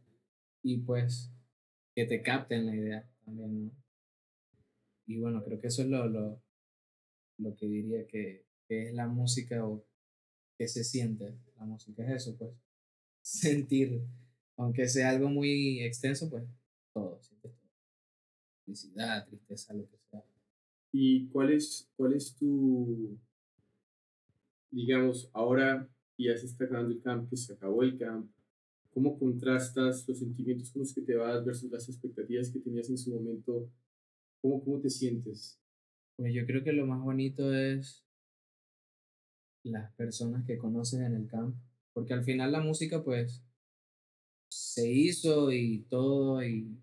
Y 0.64 0.78
pues 0.78 1.32
que 1.94 2.06
te 2.06 2.24
capten 2.24 2.66
la 2.66 2.76
idea 2.76 3.10
también, 3.24 3.66
¿no? 3.66 3.72
Y 5.06 5.18
bueno, 5.18 5.44
creo 5.44 5.60
que 5.60 5.68
eso 5.68 5.82
es 5.84 5.90
lo, 5.90 6.08
lo, 6.08 6.42
lo 7.38 7.56
que 7.56 7.68
diría 7.68 8.08
que, 8.08 8.46
que 8.68 8.90
es 8.90 8.94
la 8.94 9.08
música 9.08 9.66
o 9.66 9.86
que 10.58 10.68
se 10.68 10.84
siente. 10.84 11.36
La 11.58 11.66
música 11.66 12.04
es 12.04 12.24
eso, 12.24 12.38
pues. 12.38 12.52
Sentir, 13.22 14.02
aunque 14.58 14.88
sea 14.88 15.10
algo 15.10 15.30
muy 15.30 15.82
extenso, 15.82 16.30
pues 16.30 16.44
todo, 16.94 17.20
sientes 17.22 17.52
todo. 17.54 17.70
Felicidad, 18.66 19.28
tristeza, 19.28 19.74
lo 19.74 19.88
que 19.90 19.98
sea. 20.10 20.24
¿Y 20.92 21.28
cuál 21.28 21.52
es, 21.54 21.88
cuál 21.96 22.14
es 22.14 22.36
tu, 22.36 23.18
digamos, 24.72 25.30
ahora 25.34 25.88
ya 26.18 26.36
se 26.38 26.48
está 26.48 26.66
acabando 26.66 26.92
el 26.92 27.02
camp, 27.02 27.30
que 27.30 27.38
se 27.38 27.54
acabó 27.54 27.84
el 27.84 27.98
camp, 27.98 28.30
cómo 28.92 29.18
contrastas 29.18 30.08
los 30.08 30.20
sentimientos 30.20 30.72
con 30.72 30.82
los 30.82 30.94
que 30.94 31.02
te 31.02 31.16
vas 31.16 31.46
versus 31.46 31.72
las 31.72 31.88
expectativas 31.88 32.50
que 32.50 32.60
tenías 32.60 32.90
en 32.90 32.98
su 32.98 33.14
momento? 33.14 33.70
¿Cómo, 34.42 34.64
cómo 34.64 34.80
te 34.80 34.90
sientes? 34.90 35.60
Pues 36.16 36.34
yo 36.34 36.46
creo 36.46 36.64
que 36.64 36.74
lo 36.74 36.86
más 36.86 37.02
bonito 37.02 37.54
es 37.54 38.04
las 39.64 39.92
personas 39.94 40.46
que 40.46 40.58
conoces 40.58 41.00
en 41.02 41.14
el 41.14 41.28
camp, 41.28 41.56
porque 42.00 42.14
al 42.14 42.24
final 42.24 42.54
la 42.54 42.62
música, 42.62 43.04
pues, 43.04 43.44
se 44.50 44.90
hizo 44.90 45.52
y 45.52 45.80
todo, 45.90 46.42
y, 46.42 46.82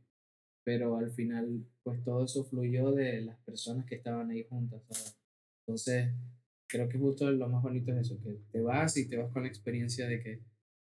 pero 0.62 0.98
al 0.98 1.10
final 1.10 1.66
pues 1.82 2.04
todo 2.04 2.24
eso 2.24 2.44
fluyó 2.44 2.92
de 2.92 3.22
las 3.22 3.38
personas 3.38 3.86
que 3.86 3.94
estaban 3.94 4.28
ahí 4.30 4.44
juntas. 4.44 4.82
¿sabes? 4.90 5.18
Entonces, 5.60 6.12
creo 6.68 6.86
que 6.86 6.98
justo 6.98 7.30
lo 7.30 7.48
más 7.48 7.62
bonito 7.62 7.92
es 7.92 7.98
eso, 7.98 8.20
que 8.20 8.42
te 8.52 8.60
vas 8.60 8.94
y 8.98 9.08
te 9.08 9.16
vas 9.16 9.32
con 9.32 9.44
la 9.44 9.48
experiencia 9.48 10.06
de 10.06 10.22
que, 10.22 10.42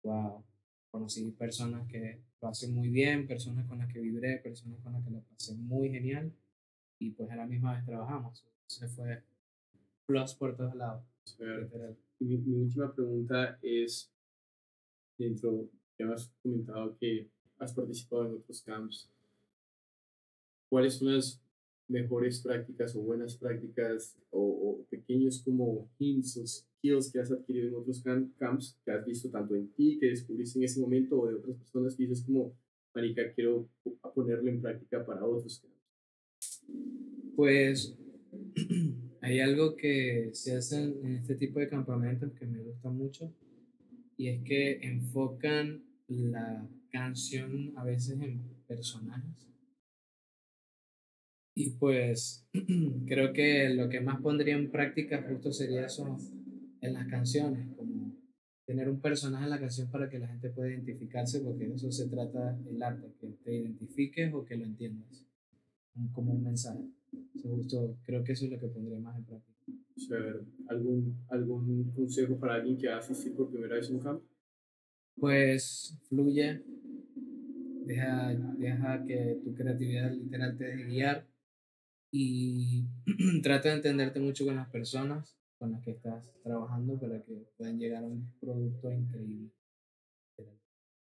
wow, 0.04 0.44
conocí 0.92 1.32
personas 1.32 1.88
que 1.88 2.20
lo 2.42 2.50
hacen 2.50 2.74
muy 2.74 2.90
bien, 2.90 3.28
personas 3.28 3.66
con 3.66 3.78
las 3.78 3.94
que 3.94 4.02
vibré, 4.02 4.40
personas 4.40 4.82
con 4.82 4.92
las 4.92 5.06
que 5.06 5.12
lo 5.12 5.22
pasé 5.22 5.56
muy 5.56 5.90
genial 5.90 6.34
y 7.00 7.12
pues 7.12 7.32
a 7.32 7.38
la 7.38 7.46
misma 7.46 7.76
vez 7.76 7.86
trabajamos. 7.86 8.46
Se 8.66 8.90
fue 8.90 9.24
plus 10.06 10.34
por 10.36 10.58
todos 10.58 10.76
lados. 10.76 11.06
mi, 12.20 12.38
mi 12.38 12.58
última 12.58 12.94
pregunta 12.94 13.58
es, 13.62 14.12
dentro, 15.18 15.70
ya 15.98 16.12
has 16.12 16.32
comentado 16.42 16.96
que 17.00 17.30
has 17.58 17.74
participado 17.74 18.28
en 18.28 18.34
otros 18.36 18.62
camps, 18.62 19.10
¿cuáles 20.70 20.96
son 20.96 21.14
las 21.16 21.42
mejores 21.88 22.42
prácticas 22.42 22.96
o 22.96 23.02
buenas 23.02 23.38
prácticas 23.38 24.18
o, 24.30 24.42
o 24.42 24.86
pequeños 24.90 25.42
como 25.42 25.90
hints 25.98 26.38
o 26.38 26.46
skills 26.46 27.12
que 27.12 27.20
has 27.20 27.32
adquirido 27.32 27.70
en 27.70 27.76
otros 27.76 28.04
cam- 28.04 28.32
camps 28.38 28.78
que 28.84 28.92
has 28.92 29.06
visto 29.06 29.30
tanto 29.30 29.56
en 29.56 29.70
ti, 29.70 29.98
que 30.00 30.08
descubriste 30.08 30.60
en 30.60 30.66
ese 30.66 30.82
momento 30.82 31.20
o 31.20 31.28
de 31.28 31.36
otras 31.36 31.56
personas 31.56 31.96
que 31.96 32.04
dices 32.04 32.24
como, 32.24 32.54
marica, 32.94 33.32
quiero 33.34 33.70
ponerlo 34.14 34.50
en 34.50 34.62
práctica 34.62 35.06
para 35.06 35.26
otros 35.26 35.62
camps? 35.62 36.64
Pues 37.36 37.96
hay 39.22 39.40
algo 39.40 39.76
que 39.76 40.32
se 40.34 40.56
hace 40.56 40.84
en 40.84 41.16
este 41.16 41.36
tipo 41.36 41.60
de 41.60 41.70
campamentos 41.70 42.34
que 42.34 42.46
me 42.46 42.60
gusta 42.60 42.90
mucho 42.90 43.34
y 44.18 44.30
es 44.30 44.44
que 44.44 44.80
enfocan 44.82 45.84
la 46.08 46.68
canción 46.92 47.74
a 47.78 47.84
veces 47.84 48.20
en 48.20 48.42
personajes. 48.68 49.48
Y 51.56 51.72
pues 51.72 52.48
creo 53.08 53.34
que 53.34 53.70
lo 53.70 53.90
que 53.90 54.02
más 54.02 54.22
pondría 54.22 54.56
en 54.56 54.72
práctica 54.72 55.26
justo 55.28 55.52
sería 55.52 55.86
eso 55.86 56.18
en 56.82 56.94
las 56.94 57.08
canciones, 57.08 57.68
como 57.76 58.16
tener 58.66 58.90
un 58.90 59.00
personaje 59.00 59.46
en 59.46 59.50
la 59.50 59.60
canción 59.60 59.90
para 59.90 60.10
que 60.10 60.20
la 60.20 60.28
gente 60.28 60.50
pueda 60.50 60.70
identificarse, 60.70 61.40
porque 61.40 61.68
de 61.68 61.76
eso 61.76 61.92
se 61.92 62.08
trata 62.10 62.60
el 62.70 62.84
arte, 62.84 63.14
que 63.20 63.28
te 63.44 63.56
identifiques 63.56 64.34
o 64.34 64.46
que 64.46 64.58
lo 64.58 64.66
entiendas, 64.66 65.26
como 66.12 66.34
un 66.34 66.44
mensaje. 66.44 66.84
So, 67.42 67.50
justo 67.50 67.98
creo 68.04 68.24
que 68.24 68.34
eso 68.34 68.46
es 68.46 68.52
lo 68.52 68.60
que 68.60 68.68
pondría 68.68 69.00
más 69.00 69.18
en 69.18 69.24
práctica. 69.24 69.57
O 69.98 70.00
sea, 70.00 70.20
¿algún, 70.70 71.18
¿algún 71.30 71.92
consejo 71.92 72.40
para 72.40 72.56
alguien 72.56 72.78
que 72.78 72.88
va 72.88 72.96
a 72.96 73.00
asistir 73.00 73.36
por 73.36 73.50
primera 73.50 73.76
vez 73.76 73.90
a 73.90 73.94
un 73.94 74.00
camp? 74.00 74.22
Pues 75.20 75.98
fluye, 76.08 76.62
deja, 77.86 78.34
deja 78.58 79.04
que 79.06 79.40
tu 79.44 79.56
creatividad 79.56 80.12
literal 80.12 80.56
te 80.56 80.66
deje 80.66 80.84
guiar 80.86 81.28
y 82.12 82.86
trata 83.42 83.70
de 83.70 83.76
entenderte 83.76 84.20
mucho 84.20 84.46
con 84.46 84.56
las 84.56 84.70
personas 84.70 85.38
con 85.58 85.72
las 85.72 85.84
que 85.84 85.92
estás 85.92 86.34
trabajando 86.44 87.00
para 87.00 87.24
que 87.24 87.48
puedan 87.58 87.80
llegar 87.80 88.04
a 88.04 88.08
un 88.08 88.32
producto 88.40 88.92
increíble. 88.92 89.50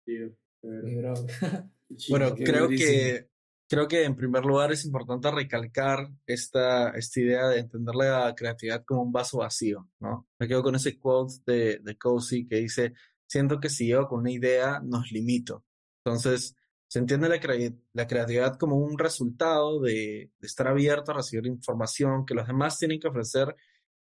Tío, 0.05 0.35
Mi 0.61 0.95
bro. 0.95 1.13
Bueno, 2.09 2.33
creo 2.35 2.67
que, 2.69 3.29
creo 3.69 3.87
que 3.87 4.03
en 4.03 4.15
primer 4.15 4.45
lugar 4.45 4.71
es 4.71 4.85
importante 4.85 5.31
recalcar 5.31 6.09
esta, 6.25 6.89
esta 6.91 7.19
idea 7.19 7.47
de 7.49 7.59
entender 7.59 7.95
la 7.95 8.33
creatividad 8.35 8.83
como 8.85 9.01
un 9.03 9.11
vaso 9.11 9.39
vacío, 9.39 9.89
¿no? 9.99 10.27
Me 10.39 10.47
quedo 10.47 10.63
con 10.63 10.75
ese 10.75 10.99
quote 10.99 11.35
de, 11.45 11.79
de 11.79 11.97
Cozy 11.97 12.47
que 12.47 12.57
dice, 12.57 12.93
siento 13.27 13.59
que 13.59 13.69
si 13.69 13.87
llego 13.87 14.07
con 14.07 14.19
una 14.21 14.31
idea, 14.31 14.79
nos 14.83 15.11
limito. 15.11 15.65
Entonces, 16.05 16.55
se 16.87 16.99
entiende 16.99 17.27
la, 17.29 17.39
crea- 17.39 17.73
la 17.93 18.07
creatividad 18.07 18.57
como 18.57 18.77
un 18.77 18.97
resultado 18.97 19.79
de, 19.81 20.31
de 20.39 20.47
estar 20.47 20.67
abierto 20.67 21.11
a 21.11 21.15
recibir 21.15 21.47
información 21.47 22.25
que 22.25 22.35
los 22.35 22.47
demás 22.47 22.77
tienen 22.77 22.99
que 22.99 23.07
ofrecer 23.07 23.55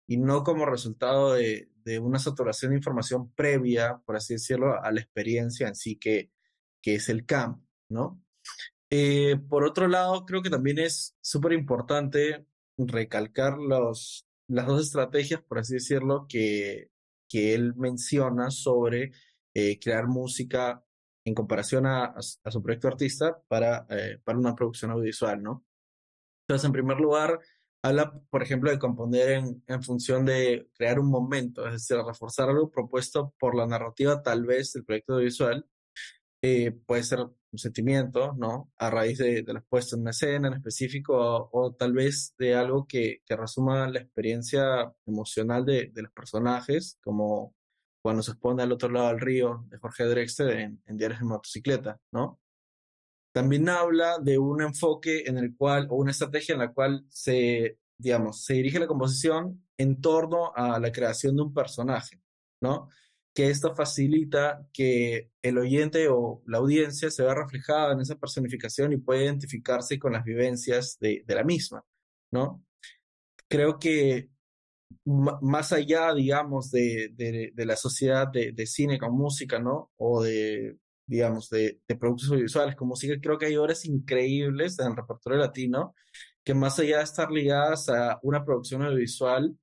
y 0.08 0.18
no 0.18 0.44
como 0.44 0.66
resultado 0.66 1.34
de, 1.34 1.70
de 1.86 2.00
una 2.00 2.20
saturación 2.20 2.72
de 2.72 2.78
información 2.78 3.32
previa, 3.34 4.02
por 4.06 4.18
así 4.18 4.34
decirlo, 4.34 4.82
a 4.84 4.92
la 4.92 5.00
experiencia 5.02 5.68
en 5.68 5.76
sí 5.76 5.96
que, 5.98 6.32
que 6.82 6.96
es 6.96 7.08
el 7.10 7.26
camp, 7.26 7.64
¿no? 7.90 8.21
Eh, 8.94 9.38
por 9.50 9.64
otro 9.64 9.88
lado, 9.88 10.26
creo 10.26 10.42
que 10.42 10.50
también 10.50 10.80
es 10.80 11.16
súper 11.22 11.54
importante 11.54 12.46
recalcar 12.78 13.58
los, 13.58 14.28
las 14.48 14.68
dos 14.68 14.82
estrategias, 14.82 15.42
por 15.44 15.60
así 15.60 15.76
decirlo, 15.76 16.26
que, 16.28 16.92
que 17.30 17.54
él 17.54 17.74
menciona 17.76 18.52
sobre 18.52 19.14
eh, 19.54 19.80
crear 19.80 20.08
música 20.08 20.84
en 21.26 21.34
comparación 21.36 21.86
a, 21.86 22.16
su- 22.22 22.62
proyecto 22.64 22.88
artista 22.90 23.42
para, 23.48 23.86
eh, 23.90 24.20
para 24.24 24.38
una 24.40 24.56
producción 24.56 24.92
audiovisual, 24.92 25.42
¿no? 25.42 25.66
Entonces, 26.48 26.66
en 26.66 26.74
primer 26.74 27.00
lugar, 27.00 27.40
habla, 27.84 28.14
por 28.30 28.44
ejemplo, 28.44 28.72
de 28.72 28.80
componer 28.80 29.44
en 29.68 29.84
función 29.84 30.26
de 30.26 30.70
crear 30.76 31.00
un 31.00 31.10
momento, 31.10 31.66
es 31.68 31.74
decir, 31.74 31.98
reforzar 31.98 32.50
algo 32.50 32.72
propuesto 32.72 33.34
por 33.40 33.56
la 33.56 33.68
narrativa, 33.68 34.22
tal 34.24 34.46
vez, 34.46 34.74
del 34.74 34.86
proyecto 34.86 35.14
audiovisual. 35.14 35.66
Eh, 36.44 36.72
puede 36.72 37.04
ser 37.04 37.20
un 37.20 37.60
sentimiento, 37.60 38.34
¿no? 38.34 38.72
A 38.78 38.90
raíz 38.90 39.20
de, 39.20 39.44
de 39.44 39.54
la 39.54 39.62
puesta 39.62 39.96
en 39.96 40.02
una 40.02 40.12
escena 40.12 40.48
en 40.48 40.56
específico, 40.56 41.50
o, 41.52 41.74
tal 41.74 41.94
vez 41.94 42.34
de 42.38 42.56
algo 42.56 42.88
que, 42.88 43.22
que 43.26 43.36
resuma 43.36 43.88
la 43.90 44.00
experiencia 44.00 44.92
emocional 45.06 45.66
de, 45.66 45.92
de 45.94 46.02
los 46.02 46.12
personajes, 46.12 46.98
como 47.04 47.56
cuando 48.02 48.24
se 48.24 48.32
expone 48.32 48.64
al 48.64 48.72
otro 48.72 48.90
lado 48.90 49.10
del 49.10 49.20
río 49.20 49.66
de 49.70 49.78
Jorge 49.78 50.06
Drexler 50.06 50.60
en, 50.60 50.82
en 50.88 50.98
Diarios 50.98 51.20
de 51.20 51.26
Motocicleta, 51.26 52.00
¿no? 52.12 52.40
También 53.34 53.70
habla 53.70 54.18
de 54.20 54.38
un 54.38 54.62
enfoque 54.62 55.24
en 55.26 55.38
el 55.38 55.56
cual, 55.56 55.88
o 55.90 55.96
una 55.96 56.12
estrategia 56.12 56.54
en 56.54 56.60
la 56.60 56.74
cual 56.74 57.06
se, 57.10 57.78
digamos, 57.98 58.44
se 58.44 58.56
dirige 58.56 58.80
la 58.80 58.88
composición 58.88 59.66
en 59.78 60.02
torno 60.02 60.54
a 60.56 60.80
la 60.80 60.92
creación 60.92 61.36
de 61.36 61.44
un 61.44 61.54
personaje, 61.54 62.20
¿no? 62.62 62.90
Que 63.34 63.50
esto 63.50 63.76
facilita 63.76 64.68
que 64.74 65.30
el 65.42 65.58
oyente 65.58 66.08
o 66.10 66.44
la 66.46 66.58
audiencia 66.58 67.10
se 67.10 67.24
vea 67.24 67.34
reflejada 67.34 67.94
en 67.94 68.02
esa 68.02 68.16
personificación 68.16 68.92
y 68.94 68.98
puede 68.98 69.26
identificarse 69.26 69.98
con 70.00 70.14
las 70.14 70.24
vivencias 70.26 70.98
de, 71.00 71.24
la 71.28 71.44
misma, 71.44 71.84
¿no? 72.32 72.64
Creo 73.48 73.80
que 73.80 74.30
más 75.06 75.72
allá, 75.72 76.14
digamos, 76.14 76.72
de, 76.72 77.10
de, 77.14 77.52
de 77.54 77.66
la 77.66 77.76
sociedad 77.78 78.28
de, 78.28 78.66
cine 78.68 79.00
con 79.00 79.14
música, 79.14 79.60
¿no? 79.60 79.92
O 79.98 80.22
de, 80.22 80.78
digamos, 81.06 81.50
de 81.50 81.80
productos 82.00 82.30
audiovisuales 82.30 82.76
con 82.76 82.90
música, 82.90 83.16
creo 83.22 83.38
que 83.38 83.46
hay 83.48 83.56
obras 83.58 83.86
increíbles 83.86 84.78
en 84.80 84.88
el 84.88 84.96
repertorio 84.98 85.40
latino 85.40 85.96
que 86.44 86.54
más 86.54 86.80
allá 86.80 86.98
de 86.98 87.04
estar 87.04 87.32
ligadas 87.32 87.90
a 87.90 88.20
una 88.24 88.44
producción 88.44 88.82
audiovisual, 88.82 89.56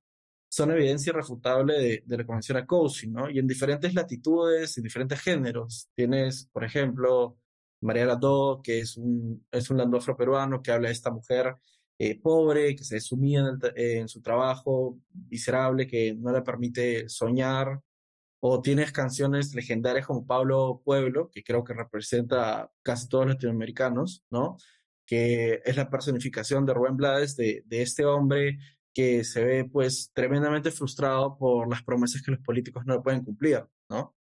son 0.49 0.71
evidencia 0.71 1.11
irrefutable 1.11 1.75
de, 1.75 2.03
de 2.05 2.17
la 2.17 2.25
convención 2.25 2.57
a 2.57 2.65
Cozy, 2.65 3.07
¿no? 3.07 3.29
Y 3.29 3.39
en 3.39 3.47
diferentes 3.47 3.93
latitudes, 3.93 4.77
en 4.77 4.83
diferentes 4.83 5.21
géneros. 5.21 5.89
Tienes, 5.95 6.49
por 6.51 6.63
ejemplo, 6.63 7.37
María 7.81 8.05
Landó, 8.05 8.61
que 8.63 8.79
es 8.79 8.97
un, 8.97 9.45
es 9.51 9.69
un 9.69 9.77
landó 9.77 9.97
afroperuano 9.97 10.61
que 10.61 10.71
habla 10.71 10.89
de 10.89 10.93
esta 10.93 11.11
mujer 11.11 11.55
eh, 11.97 12.19
pobre, 12.19 12.75
que 12.75 12.83
se 12.83 12.99
sumía 12.99 13.41
en, 13.41 13.45
el 13.47 13.59
eh, 13.75 13.99
en 13.99 14.07
su 14.07 14.21
trabajo 14.21 14.99
miserable, 15.29 15.87
que 15.87 16.15
no 16.15 16.31
le 16.31 16.41
permite 16.41 17.07
soñar. 17.09 17.81
O 18.41 18.61
tienes 18.61 18.93
canciones 18.93 19.53
legendarias 19.53 20.07
como 20.07 20.25
Pablo 20.25 20.81
Pueblo, 20.83 21.29
que 21.29 21.43
creo 21.43 21.63
que 21.63 21.73
representa 21.73 22.61
a 22.61 22.71
casi 22.81 23.09
todos 23.09 23.25
los 23.25 23.35
latinoamericanos, 23.35 24.23
¿no? 24.29 24.57
Que 25.05 25.61
es 25.65 25.75
la 25.75 25.89
personificación 25.89 26.65
de 26.65 26.73
Rubén 26.73 26.95
Blades, 26.95 27.35
de, 27.35 27.63
de 27.65 27.81
este 27.81 28.05
hombre 28.05 28.57
que 28.99 29.23
se 29.23 29.45
ve 29.45 29.63
pues 29.63 30.11
tremendamente 30.13 30.71
frustrado 30.71 31.37
por 31.37 31.69
las 31.69 31.81
promesas 31.83 32.21
que 32.21 32.31
los 32.31 32.41
políticos 32.41 32.85
no 32.85 33.01
pueden 33.01 33.23
cumplir, 33.23 33.65
¿no? 33.89 34.13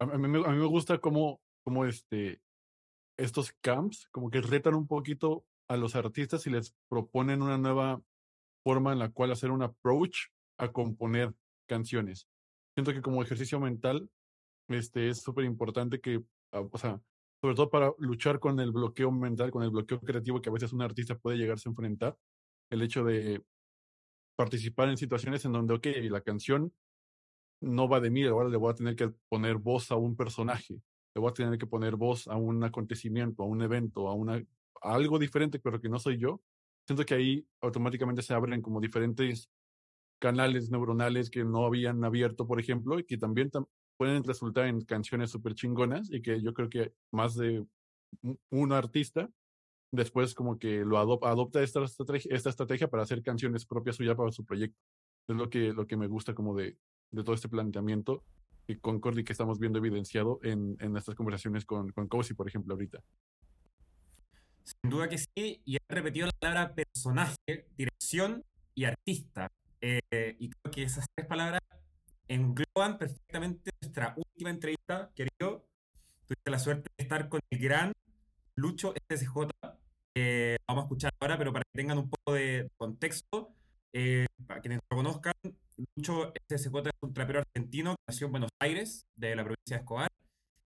A 0.00 0.06
mí 0.06 0.26
me 0.26 0.66
gusta 0.66 0.98
cómo, 0.98 1.40
cómo 1.64 1.84
este, 1.84 2.40
estos 3.16 3.52
camps 3.60 4.08
como 4.10 4.30
que 4.30 4.40
retan 4.40 4.74
un 4.74 4.88
poquito 4.88 5.44
a 5.68 5.76
los 5.76 5.94
artistas 5.94 6.44
y 6.48 6.50
les 6.50 6.74
proponen 6.88 7.40
una 7.40 7.56
nueva 7.56 8.02
forma 8.64 8.92
en 8.92 8.98
la 8.98 9.10
cual 9.10 9.30
hacer 9.30 9.52
un 9.52 9.62
approach 9.62 10.16
a 10.58 10.72
componer 10.72 11.32
canciones. 11.68 12.26
Siento 12.74 12.92
que 12.92 13.00
como 13.00 13.22
ejercicio 13.22 13.60
mental 13.60 14.10
este, 14.68 15.08
es 15.08 15.22
súper 15.22 15.44
importante 15.44 16.00
que, 16.00 16.24
ah, 16.50 16.66
o 16.68 16.78
sea, 16.78 17.00
sobre 17.46 17.54
todo 17.56 17.70
para 17.70 17.92
luchar 17.98 18.40
con 18.40 18.58
el 18.60 18.72
bloqueo 18.72 19.10
mental, 19.12 19.50
con 19.52 19.62
el 19.62 19.70
bloqueo 19.70 20.00
creativo 20.00 20.42
que 20.42 20.50
a 20.50 20.52
veces 20.52 20.72
un 20.72 20.82
artista 20.82 21.16
puede 21.16 21.38
llegarse 21.38 21.68
a 21.68 21.70
enfrentar, 21.70 22.18
el 22.70 22.82
hecho 22.82 23.04
de 23.04 23.42
participar 24.36 24.88
en 24.88 24.96
situaciones 24.96 25.44
en 25.44 25.52
donde, 25.52 25.74
ok, 25.74 25.86
la 26.10 26.20
canción 26.22 26.72
no 27.60 27.88
va 27.88 28.00
de 28.00 28.10
mí, 28.10 28.24
ahora 28.24 28.48
le 28.48 28.56
voy 28.56 28.72
a 28.72 28.74
tener 28.74 28.96
que 28.96 29.08
poner 29.28 29.56
voz 29.56 29.90
a 29.92 29.96
un 29.96 30.16
personaje, 30.16 30.74
le 31.14 31.20
voy 31.20 31.30
a 31.30 31.34
tener 31.34 31.58
que 31.58 31.66
poner 31.66 31.96
voz 31.96 32.28
a 32.28 32.36
un 32.36 32.64
acontecimiento, 32.64 33.42
a 33.44 33.46
un 33.46 33.62
evento, 33.62 34.08
a, 34.08 34.14
una, 34.14 34.36
a 34.82 34.94
algo 34.94 35.18
diferente, 35.18 35.58
pero 35.58 35.80
que 35.80 35.88
no 35.88 35.98
soy 35.98 36.18
yo. 36.18 36.42
Siento 36.86 37.04
que 37.06 37.14
ahí 37.14 37.48
automáticamente 37.62 38.22
se 38.22 38.34
abren 38.34 38.62
como 38.62 38.80
diferentes 38.80 39.50
canales 40.20 40.70
neuronales 40.70 41.30
que 41.30 41.44
no 41.44 41.66
habían 41.66 42.04
abierto, 42.04 42.46
por 42.46 42.60
ejemplo, 42.60 42.98
y 42.98 43.04
que 43.04 43.18
también 43.18 43.50
tam- 43.50 43.68
pueden 43.96 44.24
resultar 44.24 44.66
en 44.66 44.82
canciones 44.82 45.30
súper 45.30 45.54
chingonas 45.54 46.10
y 46.12 46.22
que 46.22 46.42
yo 46.42 46.52
creo 46.54 46.68
que 46.68 46.92
más 47.12 47.34
de 47.34 47.64
un- 48.50 48.72
artista 48.72 49.28
después 49.92 50.34
como 50.34 50.58
que 50.58 50.84
lo 50.84 50.98
adop- 50.98 51.26
adopta 51.26 51.62
esta 51.62 51.82
estrategia, 51.84 52.34
esta 52.34 52.50
estrategia 52.50 52.88
para 52.88 53.02
hacer 53.04 53.22
canciones 53.22 53.64
propias 53.64 53.96
suyas 53.96 54.16
para 54.16 54.32
su 54.32 54.44
proyecto. 54.44 54.78
Es 55.28 55.36
lo 55.36 55.48
que, 55.48 55.72
lo 55.72 55.86
que 55.86 55.96
me 55.96 56.06
gusta 56.06 56.34
como 56.34 56.54
de, 56.54 56.76
de 57.10 57.24
todo 57.24 57.34
este 57.34 57.48
planteamiento 57.48 58.22
y 58.66 58.76
Concord 58.76 59.18
y 59.18 59.24
que 59.24 59.32
estamos 59.32 59.58
viendo 59.58 59.78
evidenciado 59.78 60.40
en, 60.42 60.76
en 60.80 60.96
estas 60.96 61.14
conversaciones 61.14 61.64
con, 61.64 61.90
con 61.92 62.08
Cozy, 62.08 62.34
por 62.34 62.48
ejemplo, 62.48 62.74
ahorita. 62.74 63.02
Sin 64.64 64.90
duda 64.90 65.08
que 65.08 65.18
sí, 65.18 65.62
y 65.64 65.76
he 65.76 65.78
repetido 65.88 66.26
la 66.26 66.32
palabra 66.32 66.74
personaje, 66.74 67.68
dirección 67.76 68.44
y 68.74 68.84
artista. 68.84 69.48
Eh, 69.80 70.36
y 70.40 70.50
creo 70.50 70.72
que 70.72 70.82
esas 70.82 71.06
tres 71.14 71.28
palabras 71.28 71.60
engloban 72.28 72.98
perfectamente 72.98 73.70
nuestra 73.80 74.14
última 74.16 74.50
entrevista, 74.50 75.10
querido. 75.14 75.66
Tuviste 76.26 76.50
la 76.50 76.58
suerte 76.58 76.88
de 76.96 77.02
estar 77.04 77.28
con 77.28 77.40
el 77.50 77.58
gran 77.58 77.92
Lucho 78.56 78.94
SSJ. 79.08 79.50
eh, 80.14 80.56
vamos 80.66 80.82
a 80.84 80.86
escuchar 80.86 81.12
ahora, 81.20 81.38
pero 81.38 81.52
para 81.52 81.64
que 81.64 81.78
tengan 81.78 81.98
un 81.98 82.08
poco 82.10 82.34
de 82.34 82.68
contexto, 82.76 83.52
eh, 83.92 84.26
para 84.46 84.60
quienes 84.60 84.80
lo 84.90 84.96
conozcan, 84.96 85.34
Lucho 85.96 86.32
SSJ 86.48 86.88
es 86.88 86.92
un 87.02 87.12
trapero 87.14 87.40
argentino 87.40 87.92
que 87.96 88.02
nació 88.08 88.26
en 88.26 88.32
Buenos 88.32 88.50
Aires, 88.60 89.06
de 89.14 89.36
la 89.36 89.44
provincia 89.44 89.76
de 89.76 89.80
Escobar. 89.82 90.10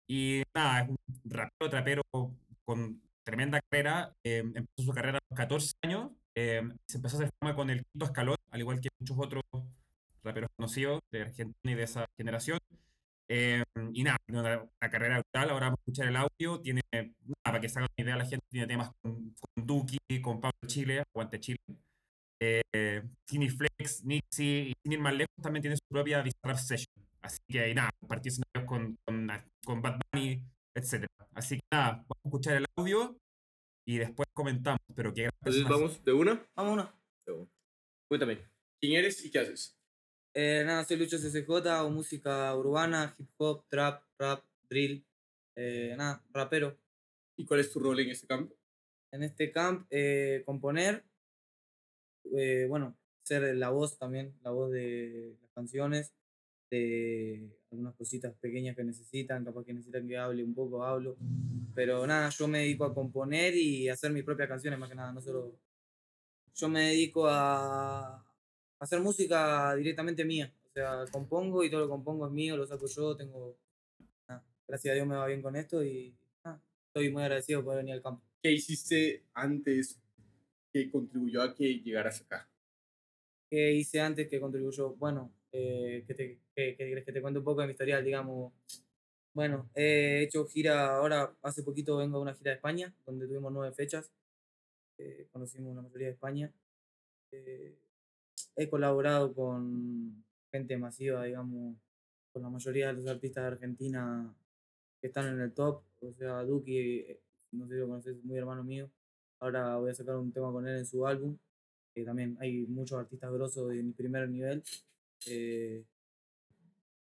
Y 0.09 0.43
nada, 0.55 0.83
es 0.83 0.89
un 0.91 0.97
rapero, 1.25 1.71
trapero 1.71 2.03
con 2.65 3.03
tremenda 3.25 3.61
carrera. 3.71 4.15
eh, 4.25 4.39
empezó 4.55 4.83
su 4.85 4.93
carrera 4.93 5.19
a 5.19 5.21
los 5.31 5.37
14 5.37 5.73
años. 5.83 6.11
eh, 6.35 6.63
se 6.87 6.99
empezó 6.99 7.17
a 7.17 7.21
hacer 7.21 7.33
fama 7.41 7.55
con 7.57 7.71
el 7.71 7.85
quinto 7.85 8.07
escalón, 8.07 8.37
al 8.51 8.61
igual 8.61 8.81
que 8.81 8.89
muchos 9.01 9.17
otros 9.19 9.43
raperos 10.27 10.51
conocidos 10.57 11.01
de 11.13 11.23
Argentina 11.23 11.73
y 11.73 11.75
de 11.75 11.83
esa 11.83 12.07
generación. 12.19 12.59
Eh, 13.29 13.65
y 13.93 14.03
nada, 14.05 14.19
tiene 14.27 14.41
una, 14.41 14.59
una 14.63 14.91
carrera 14.91 15.21
brutal. 15.21 15.51
Ahora 15.51 15.67
vamos 15.67 15.79
a 15.79 15.83
escuchar 15.83 16.09
el 16.09 16.17
audio. 16.17 16.61
Tiene, 16.61 16.83
nada, 16.93 17.11
para 17.43 17.61
que 17.61 17.69
se 17.69 17.79
hagan 17.79 17.89
una 17.97 18.05
idea, 18.05 18.17
la 18.17 18.27
gente 18.27 18.47
tiene 18.51 18.67
temas 18.67 18.91
con, 19.01 19.35
con 19.35 19.67
Duki, 19.67 19.99
con 20.23 20.41
Pablo 20.41 20.59
Chile, 20.67 21.03
Aguante 21.15 21.41
Chile. 21.41 21.59
Eh, 22.41 23.03
Tini 23.25 23.49
Flex, 23.49 24.05
Nixie 24.05 24.69
y 24.69 24.73
sin 24.83 24.93
ir 24.93 25.01
más 25.01 25.15
lejos 25.15 25.35
también 25.43 25.63
tiene 25.63 25.77
su 25.77 25.87
propia 25.89 26.23
Bizarrap 26.23 26.59
Session. 26.59 27.07
Así 27.23 27.39
que 27.49 27.75
nada, 27.75 27.91
compartió 27.99 28.31
escenarios 28.31 28.69
con, 28.69 28.97
con, 29.05 29.29
con 29.65 29.83
Bad 29.83 29.99
Bunny, 30.13 30.43
etc. 30.75 31.07
Así 31.33 31.57
que 31.57 31.63
nada, 31.73 31.93
vamos 31.93 32.07
a 32.25 32.29
escuchar 32.29 32.57
el 32.57 32.67
audio 32.77 33.17
y 33.87 33.99
después 33.99 34.29
comentamos. 34.35 34.81
Pero 34.95 35.13
qué 35.13 35.23
gran 35.23 35.33
Entonces 35.41 35.63
personaje. 35.63 35.83
vamos 35.83 36.05
de 36.05 36.13
una. 36.13 36.47
Vamos 36.55 36.73
una. 36.75 36.95
Cuéntame, 38.09 38.39
¿quién 38.81 38.93
eres 39.01 39.25
y 39.25 39.31
qué 39.31 39.41
haces? 39.41 39.76
Eh, 40.39 40.65
nada, 40.67 40.85
soy 40.85 40.99
Lucho 40.99 41.17
CCJ, 41.17 41.67
hago 41.71 41.89
música 41.89 42.55
urbana, 42.55 43.17
hip 43.19 43.27
hop, 43.39 43.65
trap, 43.71 44.03
rap, 44.19 44.45
drill. 44.69 45.03
Eh, 45.57 45.95
nada, 45.97 46.23
rapero. 46.31 46.77
¿Y 47.39 47.47
cuál 47.47 47.61
es 47.61 47.73
tu 47.73 47.81
rol 47.81 48.01
en 48.01 48.11
este 48.11 48.27
campo? 48.27 48.55
En 49.13 49.23
este 49.23 49.51
camp, 49.51 49.87
eh, 49.89 50.43
componer. 50.45 51.03
eh, 52.37 52.67
bueno, 52.69 52.95
ser 53.23 53.57
la 53.57 53.71
voz 53.71 53.97
también, 53.97 54.35
la 54.43 54.51
voz 54.51 54.71
de 54.73 55.39
las 55.41 55.51
canciones, 55.53 56.13
de 56.71 57.49
algunas 57.71 57.95
cositas 57.95 58.35
pequeñas 58.35 58.77
que 58.77 58.85
necesitan, 58.85 59.43
capaz 59.43 59.65
que 59.65 59.73
necesitan 59.73 60.07
que 60.07 60.19
hable 60.19 60.45
un 60.45 60.55
poco, 60.55 60.85
hablo. 60.85 61.17
Pero 61.75 62.07
nada, 62.07 62.29
yo 62.29 62.47
me 62.47 62.59
dedico 62.59 62.85
a 62.85 62.93
componer 62.95 63.57
y 63.57 63.89
hacer 63.89 64.13
mis 64.13 64.23
propias 64.23 64.51
canciones 64.51 64.79
más 64.79 64.91
que 64.91 64.97
nada, 64.97 65.13
no 65.13 65.21
solo. 65.23 65.59
Yo 66.55 66.69
me 66.69 66.89
dedico 66.89 67.27
a 67.27 68.26
hacer 68.79 69.01
música 69.01 69.75
directamente 69.75 70.25
mía. 70.25 70.53
O 70.69 70.73
sea, 70.73 71.05
compongo 71.11 71.65
y 71.65 71.71
todo 71.71 71.81
lo 71.81 71.87
que 71.87 71.91
compongo 71.91 72.27
es 72.27 72.33
mío, 72.33 72.57
lo 72.57 72.67
saco 72.67 72.87
yo, 72.87 73.17
tengo. 73.17 73.57
nada, 74.29 74.45
gracias 74.69 74.93
a 74.93 74.95
Dios 74.95 75.07
me 75.07 75.17
va 75.17 75.27
bien 75.27 75.43
con 75.43 75.57
esto 75.57 75.83
y 75.83 76.15
nada, 76.45 76.61
estoy 76.89 77.11
muy 77.11 77.23
agradecido 77.23 77.65
por 77.65 77.77
venir 77.77 77.95
al 77.95 78.03
campo. 78.03 78.23
¿Qué 78.43 78.53
hiciste 78.53 79.25
antes 79.35 80.01
que 80.73 80.91
contribuyó 80.91 81.43
a 81.43 81.55
que 81.55 81.81
llegaras 81.81 82.21
acá? 82.21 82.49
¿Qué 83.51 83.73
hice 83.73 84.01
antes 84.01 84.29
que 84.29 84.41
contribuyó? 84.41 84.95
Bueno, 84.97 85.33
eh, 85.53 86.05
que 86.07 86.15
te, 86.15 86.41
que, 86.55 86.77
que 86.77 87.05
que 87.05 87.13
te 87.13 87.23
cuente 87.23 87.39
un 87.39 87.45
poco 87.45 87.61
de 87.61 87.69
mi 87.69 87.73
historial, 87.73 88.05
digamos. 88.05 88.53
Bueno, 89.33 89.71
he 89.75 90.23
hecho 90.23 90.47
gira, 90.47 90.97
ahora 90.97 91.37
hace 91.43 91.63
poquito 91.63 91.97
vengo 91.99 92.19
de 92.19 92.23
una 92.23 92.35
gira 92.35 92.51
de 92.51 92.57
España, 92.57 92.95
donde 93.05 93.27
tuvimos 93.27 93.53
nueve 93.53 93.75
fechas. 93.75 94.11
Eh, 94.99 95.29
conocimos 95.31 95.77
la 95.77 95.83
mayoría 95.83 96.09
de 96.09 96.13
España. 96.15 96.53
Eh, 97.33 97.77
he 98.57 98.69
colaborado 98.69 99.35
con 99.35 100.25
gente 100.51 100.79
masiva, 100.79 101.25
digamos, 101.25 101.77
con 102.33 102.43
la 102.43 102.51
mayoría 102.51 102.89
de 102.89 102.95
los 102.95 103.07
artistas 103.07 103.45
de 103.45 103.49
Argentina 103.49 104.35
que 105.01 105.09
están 105.09 105.27
en 105.27 105.41
el 105.41 105.53
top. 105.53 105.83
O 106.01 106.13
sea, 106.15 106.43
Duki, 106.43 106.79
eh, 106.79 107.21
no 107.53 107.67
sé 107.67 107.75
si 107.75 107.81
lo 107.81 107.89
conoces, 107.89 108.17
es 108.17 108.25
muy 108.25 108.39
hermano 108.39 108.65
mío. 108.65 108.91
Ahora 109.41 109.77
voy 109.77 109.91
a 109.91 109.95
sacar 109.95 110.17
un 110.17 110.33
tema 110.33 110.51
con 110.51 110.67
él 110.67 110.79
en 110.79 110.87
su 110.87 111.07
álbum. 111.07 111.37
Eh, 111.95 112.05
también 112.05 112.37
hay 112.41 112.67
muchos 112.67 112.99
artistas 112.99 113.33
grosos 113.33 113.69
de 113.69 113.83
mi 113.83 113.93
primer 113.93 114.29
nivel. 114.29 114.63
Eh, 115.27 115.85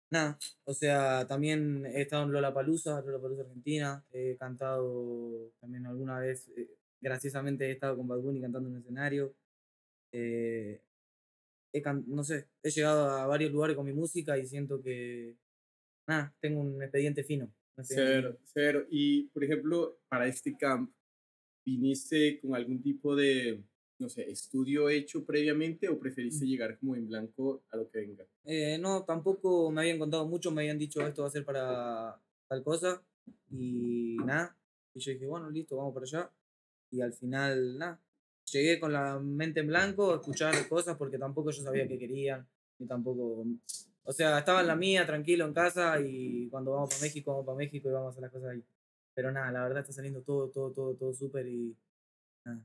nada, 0.10 0.38
o 0.64 0.74
sea, 0.74 1.28
también 1.28 1.86
he 1.86 2.02
estado 2.02 2.24
en 2.24 2.32
Lollapalooza, 2.32 3.02
Lollapalooza 3.02 3.42
Argentina. 3.44 4.04
He 4.12 4.36
cantado 4.38 5.52
también 5.60 5.86
alguna 5.86 6.20
vez, 6.20 6.48
eh, 6.56 6.70
graciosamente 7.02 7.68
he 7.68 7.72
estado 7.72 7.98
con 7.98 8.08
Bad 8.08 8.20
Bunny 8.20 8.42
cantando 8.42 8.70
en 8.70 8.76
el 8.76 8.82
escenario. 8.82 9.34
Eh, 10.12 10.82
he 11.78 11.84
no 12.08 12.24
sé, 12.24 12.48
he 12.64 12.70
llegado 12.70 13.10
a 13.10 13.28
varios 13.28 13.52
lugares 13.52 13.76
con 13.76 13.86
mi 13.86 13.94
música 13.94 14.38
y 14.38 14.48
siento 14.48 14.82
que, 14.82 15.36
nada, 16.08 16.34
tengo 16.40 16.62
un 16.62 16.82
expediente 16.82 17.24
fino. 17.24 17.46
un 17.46 17.82
expediente 17.82 18.14
Cero, 18.14 18.30
fino. 18.32 18.50
cero. 18.54 18.86
Y, 18.90 19.24
por 19.28 19.44
ejemplo, 19.44 20.00
para 20.08 20.28
este 20.28 20.56
camp, 20.56 20.92
¿viniste 21.66 22.40
con 22.40 22.56
algún 22.56 22.82
tipo 22.82 23.16
de, 23.16 23.62
no 24.00 24.08
sé, 24.08 24.30
estudio 24.30 24.90
hecho 24.90 25.26
previamente 25.26 25.90
o 25.90 26.00
preferiste 26.00 26.46
llegar 26.46 26.78
como 26.80 26.96
en 26.96 27.08
blanco 27.08 27.64
a 27.72 27.78
lo 27.78 27.90
que 27.90 28.00
venga? 28.00 28.26
Eh, 28.46 28.78
no, 28.80 29.04
tampoco 29.04 29.70
me 29.72 29.82
habían 29.82 30.00
contado 30.00 30.26
mucho, 30.26 30.52
me 30.52 30.62
habían 30.62 30.80
dicho 30.80 31.06
esto 31.06 31.24
va 31.24 31.28
a 31.28 31.32
ser 31.32 31.44
para 31.44 32.22
tal 32.48 32.64
cosa 32.64 33.04
y 33.52 34.16
nada. 34.24 34.58
Y 34.94 35.00
yo 35.00 35.12
dije, 35.12 35.26
bueno, 35.26 35.50
listo, 35.50 35.76
vamos 35.76 35.94
para 35.94 36.06
allá. 36.06 36.32
Y 36.90 37.02
al 37.02 37.12
final, 37.12 37.78
nada. 37.78 38.00
Llegué 38.52 38.80
con 38.80 38.94
la 38.94 39.20
mente 39.20 39.60
en 39.62 39.68
blanco 39.68 40.14
a 40.14 40.16
escuchar 40.16 40.68
cosas 40.68 40.98
porque 40.98 41.18
tampoco 41.18 41.52
yo 41.52 41.64
sabía 41.64 41.88
qué 41.88 41.98
querían, 41.98 42.48
ni 42.80 42.88
tampoco. 42.88 43.46
O 44.04 44.14
sea, 44.14 44.38
estaba 44.38 44.62
en 44.62 44.68
la 44.68 44.76
mía, 44.76 45.06
tranquilo 45.06 45.46
en 45.46 45.54
casa 45.54 46.00
y 46.00 46.48
cuando 46.50 46.72
vamos 46.72 46.90
para 46.90 47.02
México, 47.02 47.32
vamos 47.32 47.46
para 47.46 47.58
México 47.58 47.90
y 47.90 47.92
vamos 47.92 48.08
a 48.08 48.12
hacer 48.12 48.22
las 48.22 48.32
cosas 48.32 48.52
ahí. 48.52 48.64
Pero 49.14 49.32
nada, 49.32 49.52
la 49.52 49.64
verdad 49.64 49.80
está 49.80 49.94
saliendo 49.94 50.22
todo, 50.22 50.50
todo, 50.50 50.72
todo, 50.72 50.94
todo 50.96 51.14
súper 51.14 51.48
y 51.48 51.76
nada. 52.44 52.60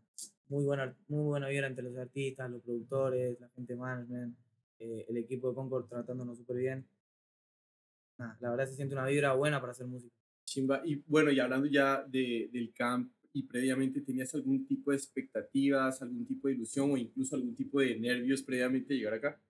Muy 0.49 0.65
buena, 0.65 0.95
muy 1.09 1.25
buena 1.25 1.49
vibra 1.49 1.69
entre 1.69 1.85
los 1.85 1.97
artistas, 1.97 2.51
los 2.51 2.61
productores, 2.63 3.41
la 3.41 3.49
gente 3.51 3.77
management 3.77 4.37
eh, 4.81 5.05
el 5.11 5.19
equipo 5.19 5.51
de 5.51 5.55
Concord 5.55 5.89
tratándonos 5.89 6.39
súper 6.39 6.57
bien. 6.57 6.87
Nada, 8.17 8.37
la 8.41 8.51
verdad 8.51 8.67
se 8.67 8.77
siente 8.77 8.95
una 8.95 9.07
vibra 9.07 9.35
buena 9.35 9.61
para 9.61 9.73
hacer 9.73 9.87
música. 9.87 10.15
Chimba. 10.47 10.81
Y 10.85 11.03
bueno, 11.07 11.31
y 11.31 11.39
hablando 11.39 11.67
ya 11.67 12.03
de, 12.03 12.49
del 12.51 12.73
camp 12.73 13.13
y 13.33 13.45
previamente, 13.45 14.01
¿tenías 14.01 14.35
algún 14.35 14.67
tipo 14.67 14.91
de 14.91 14.97
expectativas, 14.97 16.03
algún 16.03 16.27
tipo 16.27 16.49
de 16.49 16.55
ilusión 16.55 16.91
o 16.91 16.97
incluso 16.97 17.37
algún 17.37 17.55
tipo 17.55 17.81
de 17.81 17.97
nervios 17.99 18.43
previamente 18.43 18.95
de 18.95 18.99
llegar 18.99 19.15
acá? 19.15 19.41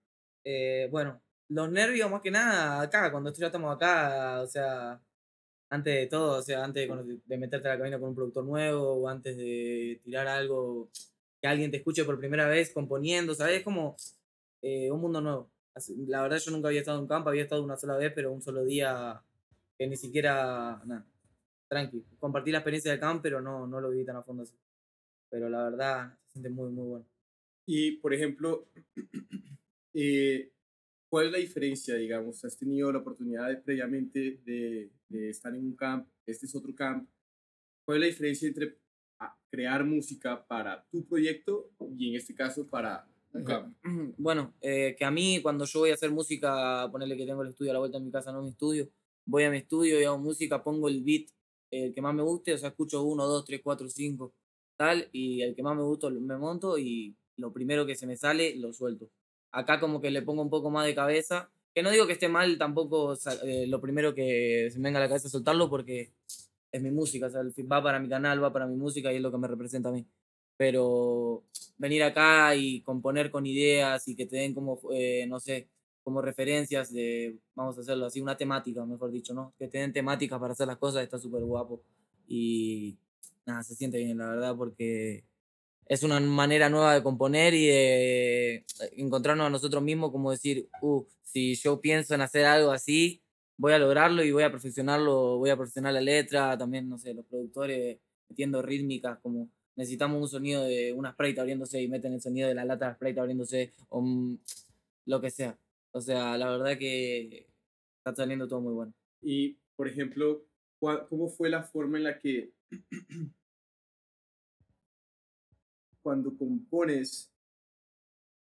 Eh, 0.43 0.87
bueno, 0.91 1.21
los 1.49 1.71
nervios 1.71 2.09
más 2.09 2.21
que 2.21 2.31
nada 2.31 2.81
acá, 2.81 3.11
cuando 3.11 3.33
ya 3.33 3.47
estamos 3.47 3.75
acá, 3.75 4.41
o 4.41 4.47
sea, 4.47 5.01
antes 5.69 5.95
de 5.95 6.07
todo, 6.07 6.39
o 6.39 6.41
sea, 6.41 6.63
antes 6.63 6.89
de, 7.25 7.37
meterte 7.37 7.67
a 7.67 7.71
la 7.71 7.77
cabina 7.77 7.99
con 7.99 8.09
un 8.09 8.15
productor 8.15 8.45
nuevo 8.45 8.93
o 8.93 9.07
antes 9.07 9.35
de 9.37 9.99
tirar 10.03 10.27
algo 10.27 10.89
que 11.41 11.47
alguien 11.47 11.71
te 11.71 11.77
escuche 11.77 12.05
por 12.05 12.19
primera 12.19 12.47
vez 12.47 12.71
componiendo, 12.73 13.33
¿sabes? 13.33 13.59
Es 13.59 13.63
como 13.63 13.95
eh, 14.61 14.91
un 14.91 15.01
mundo 15.01 15.21
nuevo. 15.21 15.49
La 16.07 16.21
verdad 16.21 16.39
yo 16.39 16.51
nunca 16.51 16.67
había 16.67 16.81
estado 16.81 16.99
en 16.99 17.07
campo, 17.07 17.29
había 17.29 17.43
estado 17.43 17.63
una 17.63 17.77
sola 17.77 17.97
vez, 17.97 18.11
pero 18.13 18.31
un 18.31 18.41
solo 18.41 18.63
día 18.63 19.21
que 19.77 19.87
ni 19.87 19.95
siquiera, 19.95 20.81
tranqui. 21.71 22.03
Compartí 22.19 22.51
la 22.51 22.57
experiencia 22.57 22.91
del 22.91 22.99
camp, 22.99 23.21
pero 23.21 23.41
no, 23.41 23.65
no 23.65 23.79
lo 23.79 23.89
viví 23.89 24.03
tan 24.03 24.17
a 24.17 24.23
fondo 24.23 24.43
así. 24.43 24.55
Pero 25.29 25.49
la 25.49 25.63
verdad 25.63 26.19
se 26.25 26.33
siente 26.33 26.49
muy, 26.49 26.69
muy 26.69 26.85
bueno. 26.85 27.05
Y, 27.65 27.91
por 27.93 28.13
ejemplo, 28.13 28.67
eh, 29.93 30.51
¿cuál 31.09 31.27
es 31.27 31.31
la 31.31 31.37
diferencia, 31.37 31.95
digamos? 31.95 32.43
¿Has 32.43 32.57
tenido 32.57 32.91
la 32.91 32.99
oportunidad 32.99 33.47
de, 33.47 33.55
previamente 33.55 34.41
de, 34.43 34.91
de 35.07 35.29
estar 35.29 35.55
en 35.55 35.63
un 35.63 35.75
camp? 35.77 36.07
Este 36.25 36.45
es 36.45 36.55
otro 36.55 36.75
camp. 36.75 37.09
¿Cuál 37.85 37.97
es 37.97 38.01
la 38.01 38.07
diferencia 38.07 38.47
entre 38.49 38.77
ah, 39.19 39.37
crear 39.49 39.85
música 39.85 40.45
para 40.45 40.85
tu 40.91 41.05
proyecto 41.05 41.71
y, 41.97 42.09
en 42.09 42.15
este 42.17 42.35
caso, 42.35 42.67
para 42.67 43.07
un 43.33 43.43
camp? 43.45 43.77
Bueno, 44.17 44.53
eh, 44.59 44.93
que 44.97 45.05
a 45.05 45.11
mí 45.11 45.39
cuando 45.41 45.63
yo 45.63 45.79
voy 45.79 45.91
a 45.91 45.93
hacer 45.93 46.11
música, 46.11 46.89
ponerle 46.91 47.15
que 47.15 47.25
tengo 47.25 47.43
el 47.43 47.49
estudio 47.49 47.71
a 47.71 47.75
la 47.75 47.79
vuelta 47.79 47.97
de 47.97 48.03
mi 48.03 48.11
casa, 48.11 48.33
no 48.33 48.41
mi 48.41 48.49
estudio, 48.49 48.89
voy 49.25 49.43
a 49.43 49.51
mi 49.51 49.57
estudio 49.57 50.01
y 50.01 50.03
hago 50.03 50.17
música, 50.17 50.61
pongo 50.61 50.89
el 50.89 51.01
beat, 51.01 51.29
el 51.71 51.93
que 51.93 52.01
más 52.01 52.13
me 52.13 52.23
guste, 52.23 52.53
o 52.53 52.57
sea, 52.57 52.69
escucho 52.69 53.03
uno, 53.03 53.25
dos, 53.25 53.45
tres, 53.45 53.61
cuatro, 53.63 53.89
cinco, 53.89 54.33
tal, 54.77 55.09
y 55.11 55.41
el 55.41 55.55
que 55.55 55.63
más 55.63 55.75
me 55.75 55.83
gusta 55.83 56.09
me 56.09 56.37
monto 56.37 56.77
y 56.77 57.15
lo 57.37 57.51
primero 57.53 57.85
que 57.85 57.95
se 57.95 58.07
me 58.07 58.17
sale 58.17 58.55
lo 58.57 58.73
suelto. 58.73 59.09
Acá 59.51 59.79
como 59.79 60.01
que 60.01 60.11
le 60.11 60.21
pongo 60.21 60.41
un 60.41 60.49
poco 60.49 60.69
más 60.69 60.85
de 60.85 60.95
cabeza 60.95 61.49
que 61.73 61.83
no 61.83 61.91
digo 61.91 62.07
que 62.07 62.13
esté 62.13 62.27
mal 62.27 62.57
tampoco 62.57 63.13
eh, 63.43 63.65
lo 63.67 63.79
primero 63.81 64.13
que 64.13 64.69
se 64.71 64.79
me 64.79 64.89
venga 64.89 64.99
a 64.99 65.03
la 65.03 65.07
cabeza 65.07 65.29
soltarlo 65.29 65.69
porque 65.69 66.13
es 66.71 66.81
mi 66.81 66.91
música, 66.91 67.27
o 67.27 67.29
sea, 67.29 67.41
va 67.71 67.83
para 67.83 67.99
mi 67.99 68.09
canal, 68.09 68.43
va 68.43 68.53
para 68.53 68.67
mi 68.67 68.75
música 68.75 69.11
y 69.11 69.17
es 69.17 69.21
lo 69.21 69.31
que 69.31 69.37
me 69.37 69.47
representa 69.47 69.89
a 69.89 69.91
mí. 69.91 70.05
Pero 70.57 71.43
venir 71.77 72.03
acá 72.03 72.55
y 72.55 72.81
componer 72.81 73.31
con 73.31 73.45
ideas 73.45 74.07
y 74.07 74.15
que 74.15 74.25
te 74.25 74.37
den 74.37 74.53
como, 74.53 74.79
eh, 74.93 75.25
no 75.27 75.39
sé, 75.39 75.69
como 76.03 76.21
referencias 76.21 76.91
de, 76.91 77.37
vamos 77.55 77.77
a 77.77 77.81
hacerlo 77.81 78.05
así, 78.05 78.21
una 78.21 78.37
temática, 78.37 78.85
mejor 78.85 79.11
dicho, 79.11 79.33
¿no? 79.33 79.53
Que 79.57 79.67
te 79.67 79.79
den 79.79 79.93
temáticas 79.93 80.39
para 80.39 80.53
hacer 80.53 80.67
las 80.67 80.77
cosas, 80.77 81.03
está 81.03 81.17
súper 81.17 81.43
guapo. 81.43 81.81
Y 82.27 82.97
nada, 83.45 83.63
se 83.63 83.75
siente 83.75 83.97
bien, 83.97 84.17
la 84.17 84.29
verdad, 84.29 84.55
porque 84.55 85.23
es 85.85 86.03
una 86.03 86.19
manera 86.19 86.69
nueva 86.69 86.93
de 86.93 87.03
componer 87.03 87.53
y 87.53 87.67
de 87.67 88.65
encontrarnos 88.95 89.47
a 89.47 89.49
nosotros 89.49 89.83
mismos, 89.83 90.11
como 90.11 90.31
decir, 90.31 90.69
uh, 90.81 91.03
si 91.21 91.55
yo 91.55 91.81
pienso 91.81 92.15
en 92.15 92.21
hacer 92.21 92.45
algo 92.45 92.71
así, 92.71 93.21
voy 93.57 93.73
a 93.73 93.79
lograrlo 93.79 94.23
y 94.23 94.31
voy 94.31 94.43
a 94.43 94.51
perfeccionarlo, 94.51 95.37
voy 95.37 95.49
a 95.49 95.57
perfeccionar 95.57 95.93
la 95.93 96.01
letra, 96.01 96.57
también, 96.57 96.89
no 96.89 96.97
sé, 96.97 97.13
los 97.13 97.25
productores 97.25 97.99
metiendo 98.29 98.61
rítmicas, 98.61 99.19
como 99.19 99.49
necesitamos 99.75 100.21
un 100.21 100.27
sonido 100.27 100.63
de 100.63 100.93
una 100.93 101.11
Sprite 101.11 101.41
abriéndose 101.41 101.81
y 101.81 101.87
meten 101.87 102.13
el 102.13 102.21
sonido 102.21 102.47
de 102.47 102.55
la 102.55 102.65
lata 102.65 102.87
de 102.87 102.95
Sprite 102.95 103.19
abriéndose, 103.19 103.73
o 103.89 104.01
mm, 104.01 104.37
lo 105.05 105.21
que 105.21 105.29
sea. 105.29 105.57
O 105.93 106.01
sea, 106.01 106.37
la 106.37 106.49
verdad 106.49 106.77
que 106.77 107.47
está 107.97 108.15
saliendo 108.15 108.47
todo 108.47 108.61
muy 108.61 108.73
bueno. 108.73 108.93
Y, 109.21 109.57
por 109.75 109.87
ejemplo, 109.87 110.45
¿cuál- 110.79 111.07
¿cómo 111.07 111.29
fue 111.29 111.49
la 111.49 111.63
forma 111.63 111.97
en 111.97 112.03
la 112.05 112.19
que 112.19 112.53
cuando 116.01 116.35
compones, 116.37 117.31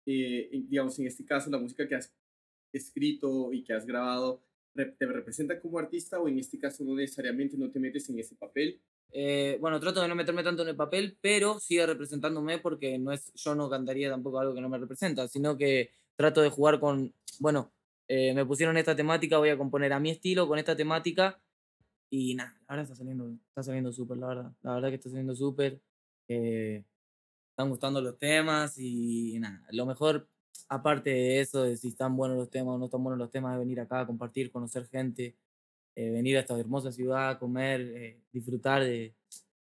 eh, 0.05 0.49
digamos, 0.67 0.97
en 0.99 1.07
este 1.07 1.25
caso, 1.25 1.49
la 1.49 1.57
música 1.57 1.87
que 1.87 1.95
has 1.95 2.13
escrito 2.73 3.53
y 3.53 3.63
que 3.63 3.73
has 3.73 3.85
grabado, 3.85 4.43
¿te 4.73 5.05
representa 5.05 5.59
como 5.59 5.79
artista 5.79 6.19
o 6.19 6.27
en 6.27 6.39
este 6.39 6.57
caso 6.59 6.83
no 6.83 6.95
necesariamente 6.95 7.57
no 7.57 7.69
te 7.71 7.79
metes 7.79 8.09
en 8.09 8.19
ese 8.19 8.35
papel? 8.35 8.81
Eh, 9.11 9.57
bueno, 9.59 9.79
trato 9.79 10.01
de 10.01 10.07
no 10.07 10.15
meterme 10.15 10.43
tanto 10.43 10.63
en 10.63 10.69
el 10.69 10.75
papel, 10.75 11.17
pero 11.21 11.59
sigue 11.59 11.85
representándome 11.85 12.59
porque 12.59 12.97
no 12.97 13.11
es, 13.11 13.33
yo 13.35 13.55
no 13.55 13.69
cantaría 13.69 14.09
tampoco 14.09 14.39
algo 14.39 14.55
que 14.55 14.61
no 14.61 14.69
me 14.69 14.77
representa, 14.79 15.27
sino 15.27 15.57
que 15.57 15.91
trato 16.15 16.41
de 16.41 16.49
jugar 16.49 16.79
con, 16.79 17.13
bueno, 17.39 17.71
eh, 18.07 18.33
me 18.33 18.45
pusieron 18.45 18.77
esta 18.77 18.95
temática, 18.95 19.37
voy 19.37 19.49
a 19.49 19.57
componer 19.57 19.93
a 19.93 19.99
mi 19.99 20.09
estilo 20.11 20.47
con 20.47 20.59
esta 20.59 20.75
temática 20.75 21.41
y 22.09 22.35
nada, 22.35 22.59
ahora 22.67 22.83
está 22.83 22.95
saliendo, 22.95 23.31
está 23.49 23.63
saliendo 23.63 23.91
súper, 23.93 24.17
la 24.17 24.27
verdad, 24.27 24.51
la 24.61 24.73
verdad 24.75 24.89
que 24.89 24.95
está 24.95 25.09
saliendo 25.09 25.35
súper, 25.35 25.81
eh, 26.27 26.83
están 27.51 27.69
gustando 27.69 28.01
los 28.01 28.17
temas 28.19 28.77
y 28.77 29.39
nada, 29.39 29.65
lo 29.71 29.85
mejor, 29.85 30.27
aparte 30.69 31.09
de 31.09 31.41
eso, 31.41 31.63
de 31.63 31.77
si 31.77 31.89
están 31.89 32.15
buenos 32.17 32.37
los 32.37 32.49
temas 32.49 32.75
o 32.75 32.77
no 32.77 32.85
están 32.85 33.03
buenos 33.03 33.19
los 33.19 33.31
temas, 33.31 33.53
es 33.53 33.59
venir 33.59 33.79
acá, 33.79 34.05
compartir, 34.05 34.51
conocer 34.51 34.87
gente, 34.87 35.37
eh, 35.95 36.09
venir 36.11 36.37
a 36.37 36.41
esta 36.41 36.59
hermosa 36.59 36.91
ciudad, 36.91 37.39
comer, 37.39 37.81
eh, 37.81 38.21
disfrutar 38.31 38.83
de, 38.83 39.15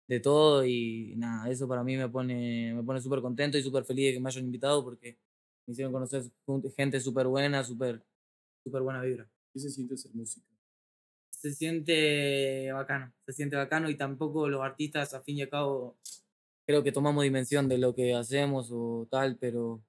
de 0.08 0.20
todo 0.20 0.64
y 0.64 1.14
nada, 1.16 1.50
eso 1.50 1.68
para 1.68 1.84
mí 1.84 1.96
me 1.96 2.08
pone, 2.08 2.74
me 2.74 2.82
pone 2.82 3.00
súper 3.00 3.20
contento 3.20 3.58
y 3.58 3.62
súper 3.62 3.84
feliz 3.84 4.06
de 4.06 4.12
que 4.14 4.20
me 4.20 4.28
hayan 4.28 4.44
invitado 4.44 4.84
porque 4.84 5.18
me 5.66 5.72
hicieron 5.72 5.92
conocer 5.92 6.22
gente 6.76 7.00
súper 7.00 7.26
buena, 7.26 7.64
súper 7.64 8.02
súper 8.62 8.82
buena 8.82 9.02
vibra. 9.02 9.28
¿Qué 9.52 9.60
se 9.60 9.70
siente 9.70 9.94
hacer 9.94 10.12
música? 10.14 10.46
Se 11.30 11.52
siente 11.52 12.72
bacano, 12.72 13.12
se 13.26 13.32
siente 13.32 13.56
bacano 13.56 13.90
y 13.90 13.96
tampoco 13.96 14.48
los 14.48 14.62
artistas, 14.62 15.12
a 15.14 15.20
fin 15.20 15.38
y 15.38 15.42
al 15.42 15.50
cabo, 15.50 15.96
creo 16.66 16.82
que 16.82 16.92
tomamos 16.92 17.24
dimensión 17.24 17.68
de 17.68 17.78
lo 17.78 17.94
que 17.94 18.14
hacemos 18.14 18.70
o 18.72 19.06
tal, 19.10 19.36
pero 19.36 19.82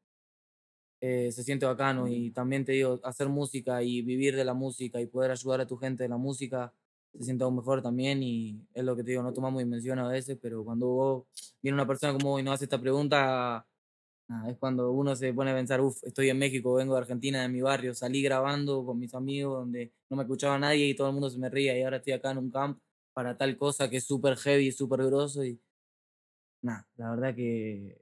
eh, 1.02 1.32
se 1.32 1.44
siente 1.44 1.66
bacano 1.66 2.08
y 2.08 2.32
también 2.32 2.66
te 2.66 2.74
digo, 2.74 3.00
hacer 3.04 3.30
música 3.30 3.82
y 3.84 4.02
vivir 4.02 4.36
de 4.36 4.44
la 4.44 4.54
música 4.54 5.00
y 5.00 5.08
poder 5.08 5.32
ayudar 5.32 5.62
a 5.62 5.68
tu 5.68 5.78
gente 5.78 6.04
de 6.04 6.10
la 6.10 6.18
música 6.18 6.74
se 7.18 7.24
siente 7.24 7.44
aún 7.44 7.56
mejor 7.56 7.82
también 7.82 8.22
y 8.24 8.62
es 8.74 8.84
lo 8.84 8.96
que 8.96 9.04
te 9.04 9.12
digo, 9.12 9.24
no 9.24 9.34
tomamos 9.34 9.60
dimensión 9.60 10.00
a 10.00 10.08
veces, 10.08 10.38
pero 10.42 10.64
cuando 10.64 10.88
vos 10.88 11.24
viene 11.62 11.76
una 11.76 11.88
persona 11.88 12.14
como 12.14 12.32
vos 12.32 12.42
y 12.42 12.44
nos 12.44 12.56
hace 12.56 12.66
esta 12.66 12.80
pregunta, 12.80 13.66
nada, 14.28 14.50
es 14.52 14.58
cuando 14.58 14.92
uno 14.92 15.16
se 15.16 15.34
pone 15.34 15.52
a 15.52 15.56
pensar, 15.56 15.82
uff, 15.82 16.04
estoy 16.04 16.30
en 16.30 16.38
México, 16.40 16.74
vengo 16.74 16.94
de 16.96 17.02
Argentina, 17.02 17.42
de 17.42 17.50
mi 17.50 17.62
barrio, 17.62 17.94
salí 17.94 18.22
grabando 18.22 18.86
con 18.86 19.00
mis 19.00 19.14
amigos 19.14 19.60
donde 19.60 19.94
no 20.10 20.18
me 20.18 20.24
escuchaba 20.24 20.58
nadie 20.60 20.88
y 20.88 20.96
todo 20.96 21.08
el 21.08 21.14
mundo 21.14 21.30
se 21.30 21.38
me 21.40 21.50
ría 21.50 21.78
y 21.78 21.84
ahora 21.84 21.98
estoy 21.98 22.14
acá 22.14 22.32
en 22.32 22.40
un 22.40 22.52
camp 22.52 22.80
para 23.14 23.38
tal 23.38 23.58
cosa 23.58 23.90
que 23.90 23.98
es 23.98 24.06
súper 24.06 24.36
heavy, 24.38 24.72
súper 24.72 25.06
grosso 25.06 25.44
y 25.46 25.60
nada, 26.62 26.88
la 26.98 27.12
verdad 27.12 27.36
que 27.36 28.02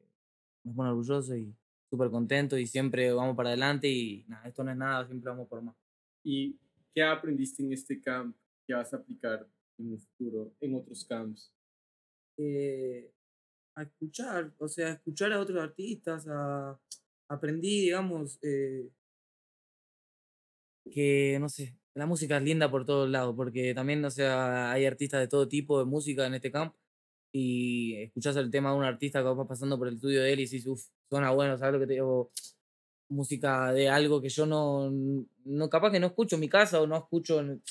me 0.64 0.74
pone 0.74 0.90
orgulloso 0.90 1.36
y 1.36 1.54
súper 1.90 2.10
contento 2.10 2.58
y 2.58 2.68
siempre 2.68 3.12
vamos 3.12 3.36
para 3.36 3.50
adelante 3.50 3.90
y 3.90 4.26
nada, 4.28 4.48
esto 4.48 4.64
no 4.64 4.72
es 4.72 4.78
nada, 4.78 5.06
siempre 5.06 5.30
vamos 5.30 5.48
por 5.48 5.62
más. 5.62 5.76
¿Y 6.24 6.58
qué 6.94 7.04
aprendiste 7.04 7.64
en 7.64 7.74
este 7.74 8.02
camp 8.02 8.36
que 8.66 8.74
vas 8.74 8.94
a 8.94 8.98
aplicar 8.98 9.48
en 9.78 9.94
un 9.94 10.00
futuro, 10.00 10.54
en 10.62 10.76
otros 10.76 11.06
camps? 11.06 11.52
eh, 12.38 13.13
a 13.76 13.84
escuchar, 13.84 14.54
o 14.60 14.68
sea, 14.68 14.88
a 14.88 14.92
escuchar 14.94 15.34
a 15.34 15.40
otros 15.40 15.60
artistas, 15.62 16.26
aprendí, 17.28 17.82
digamos, 17.82 18.40
eh, 18.44 18.90
que, 20.92 21.38
no 21.40 21.50
sé, 21.50 21.78
la 21.94 22.06
música 22.06 22.38
es 22.38 22.44
linda 22.44 22.70
por 22.70 22.86
todos 22.86 23.10
lados, 23.10 23.36
porque 23.36 23.74
también, 23.74 24.04
o 24.06 24.10
sea, 24.12 24.72
hay 24.72 24.86
artistas 24.86 25.22
de 25.22 25.28
todo 25.28 25.48
tipo 25.48 25.80
de 25.80 25.86
música 25.86 26.26
en 26.28 26.36
este 26.36 26.52
camp, 26.52 26.76
y 27.34 27.98
escuchás 28.04 28.36
el 28.38 28.52
tema 28.52 28.72
de 28.72 28.78
un 28.78 28.86
artista 28.86 29.20
que 29.22 29.26
va 29.30 29.48
pasando 29.48 29.78
por 29.78 29.88
el 29.88 29.96
estudio 29.96 30.22
de 30.24 30.34
él 30.34 30.40
y 30.40 30.44
dices, 30.44 30.68
uff, 30.68 30.86
suena 31.10 31.32
bueno, 31.32 31.58
¿sabes 31.58 31.74
lo 31.74 31.80
que 31.82 31.88
te 31.88 31.94
digo? 31.94 32.32
Música 33.10 33.74
de 33.74 33.90
algo 33.90 34.22
que 34.22 34.30
yo 34.30 34.46
no, 34.48 34.92
no, 35.46 35.70
capaz 35.70 35.92
que 35.92 36.00
no 36.00 36.08
escucho 36.08 36.36
en 36.38 36.42
mi 36.42 36.50
casa 36.50 36.82
o 36.82 36.88
no 36.88 36.98
escucho, 36.98 37.40
en- 37.42 37.62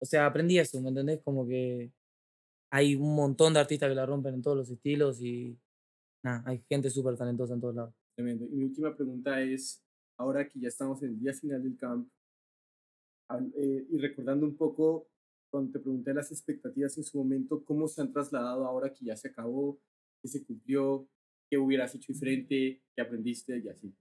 o 0.00 0.06
sea, 0.06 0.26
aprendí 0.26 0.58
eso, 0.58 0.80
¿me 0.82 0.90
entendés? 0.90 1.20
Como 1.24 1.46
que 1.48 1.92
hay 2.72 2.94
un 2.94 3.14
montón 3.14 3.52
de 3.52 3.60
artistas 3.60 3.90
que 3.90 3.94
la 3.94 4.06
rompen 4.06 4.34
en 4.34 4.42
todos 4.42 4.56
los 4.56 4.70
estilos 4.70 5.20
y 5.20 5.58
nada, 6.24 6.42
hay 6.46 6.64
gente 6.66 6.88
súper 6.88 7.18
talentosa 7.18 7.52
en 7.52 7.60
todos 7.60 7.74
lados. 7.74 7.94
Tremendo. 8.14 8.46
Y 8.46 8.56
mi 8.56 8.64
última 8.64 8.96
pregunta 8.96 9.42
es, 9.42 9.84
ahora 10.16 10.48
que 10.48 10.58
ya 10.58 10.68
estamos 10.68 11.02
en 11.02 11.10
el 11.10 11.20
día 11.20 11.34
final 11.34 11.62
del 11.62 11.76
camp, 11.76 12.08
eh, 13.56 13.86
y 13.90 13.98
recordando 13.98 14.46
un 14.46 14.56
poco 14.56 15.06
cuando 15.50 15.72
te 15.72 15.80
pregunté 15.80 16.14
las 16.14 16.32
expectativas 16.32 16.96
en 16.96 17.04
su 17.04 17.18
momento, 17.18 17.62
¿cómo 17.62 17.86
se 17.88 18.00
han 18.00 18.10
trasladado 18.10 18.64
ahora 18.64 18.90
que 18.90 19.04
ya 19.04 19.16
se 19.16 19.28
acabó, 19.28 19.78
que 20.22 20.28
se 20.28 20.42
cumplió, 20.42 21.06
qué 21.50 21.58
hubieras 21.58 21.94
hecho 21.94 22.10
diferente, 22.10 22.80
qué 22.96 23.02
aprendiste 23.02 23.58
y 23.58 23.68
así? 23.68 23.94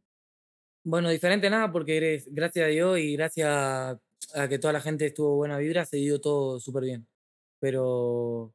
Bueno, 0.85 1.09
diferente 1.09 1.49
nada, 1.49 1.69
porque 1.73 1.97
eres, 1.97 2.33
gracias 2.33 2.65
a 2.65 2.69
Dios 2.69 2.99
y 2.99 3.13
gracias 3.17 3.49
a 3.49 4.47
que 4.47 4.59
toda 4.59 4.71
la 4.71 4.81
gente 4.81 5.07
estuvo 5.07 5.35
buena 5.35 5.57
vibra, 5.57 5.83
se 5.83 5.97
dio 5.97 6.21
todo 6.21 6.57
súper 6.61 6.83
bien. 6.83 7.07
Pero, 7.59 8.53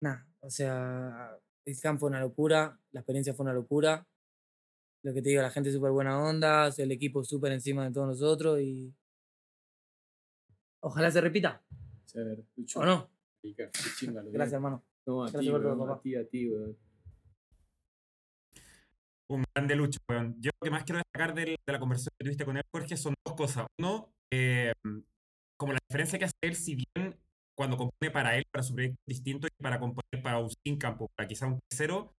nada, 0.00 0.26
o 0.40 0.50
sea, 0.50 1.38
el 1.64 1.80
campo 1.80 2.00
fue 2.00 2.08
una 2.08 2.20
locura, 2.20 2.78
la 2.92 3.00
experiencia 3.00 3.34
fue 3.34 3.44
una 3.44 3.52
locura. 3.52 4.06
Lo 5.02 5.14
que 5.14 5.22
te 5.22 5.30
digo, 5.30 5.40
la 5.40 5.50
gente 5.50 5.72
súper 5.72 5.92
buena 5.92 6.22
onda, 6.22 6.68
el 6.76 6.92
equipo 6.92 7.24
súper 7.24 7.52
encima 7.52 7.84
de 7.84 7.92
todos 7.92 8.08
nosotros 8.08 8.60
y 8.60 8.94
ojalá 10.80 11.10
se 11.10 11.20
repita. 11.20 11.62
Sí, 12.04 12.18
a 12.18 12.24
ver, 12.24 12.44
Lucho. 12.56 12.80
¿O 12.80 12.84
no? 12.84 13.10
Gracias, 13.42 14.52
hermano. 14.52 14.84
No, 15.06 15.24
a 15.24 15.30
ti, 15.30 15.50
weón, 15.50 15.90
a 15.90 16.00
ti, 16.00 16.14
a 16.14 16.28
ti, 16.28 16.50
weón. 16.50 16.76
Un 19.28 19.44
grande 19.54 19.76
lucho, 19.76 20.00
weón. 20.08 20.36
Yo 20.40 20.50
lo 20.60 20.64
que 20.64 20.70
más 20.70 20.84
quiero 20.84 20.98
destacar 20.98 21.34
de 21.34 21.56
la 21.66 21.78
conversación 21.78 22.12
que 22.18 22.24
tuviste 22.24 22.44
con 22.44 22.56
él, 22.56 22.64
Jorge, 22.70 22.96
son 22.96 23.14
dos 23.24 23.36
cosas. 23.36 23.66
Uno, 23.78 24.12
eh, 24.30 24.72
como 25.56 25.72
la 25.72 25.78
diferencia 25.88 26.18
que 26.18 26.24
hace 26.26 26.34
él, 26.42 26.56
si 26.56 26.74
bien 26.74 27.16
cuando 27.56 27.76
compone 27.76 28.10
para 28.10 28.36
él, 28.36 28.44
para 28.50 28.62
su 28.62 28.74
proyecto 28.74 29.00
distinto, 29.06 29.46
y 29.46 29.62
para 29.62 29.78
componer 29.78 30.22
para 30.22 30.38
un 30.38 30.50
sin 30.64 30.78
campo, 30.78 31.10
para 31.16 31.28
quizá 31.28 31.46
un 31.46 31.60
tercero, 31.68 32.12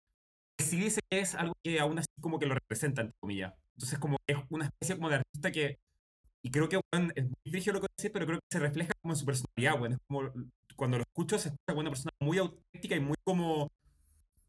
sí 0.58 0.76
dice 0.76 1.00
que 1.10 1.20
es 1.20 1.34
algo 1.34 1.54
que 1.64 1.80
aún 1.80 1.98
así 1.98 2.08
como 2.20 2.38
que 2.38 2.46
lo 2.46 2.54
representa, 2.54 3.02
entre 3.02 3.16
comillas. 3.20 3.54
Entonces, 3.76 3.98
como 3.98 4.18
es 4.26 4.36
una 4.50 4.66
especie 4.66 4.96
como 4.96 5.08
de 5.08 5.16
artista 5.16 5.50
que, 5.50 5.78
y 6.44 6.50
creo 6.50 6.68
que, 6.68 6.80
weón, 6.92 7.12
es 7.14 7.24
muy 7.24 7.34
difícil 7.44 7.72
lo 7.72 7.80
que 7.80 7.88
decir, 7.96 8.12
pero 8.12 8.26
creo 8.26 8.38
que 8.38 8.46
se 8.50 8.58
refleja 8.58 8.92
como 9.00 9.14
en 9.14 9.18
su 9.18 9.24
personalidad, 9.24 9.80
weón. 9.80 9.92
Es 9.92 9.98
como, 10.08 10.32
cuando 10.76 10.98
lo 10.98 11.04
escucho, 11.04 11.38
se 11.38 11.48
escucha 11.48 11.66
como 11.68 11.80
una 11.80 11.90
persona 11.90 12.10
muy 12.20 12.38
auténtica 12.38 12.96
y 12.96 13.00
muy 13.00 13.16
como, 13.24 13.70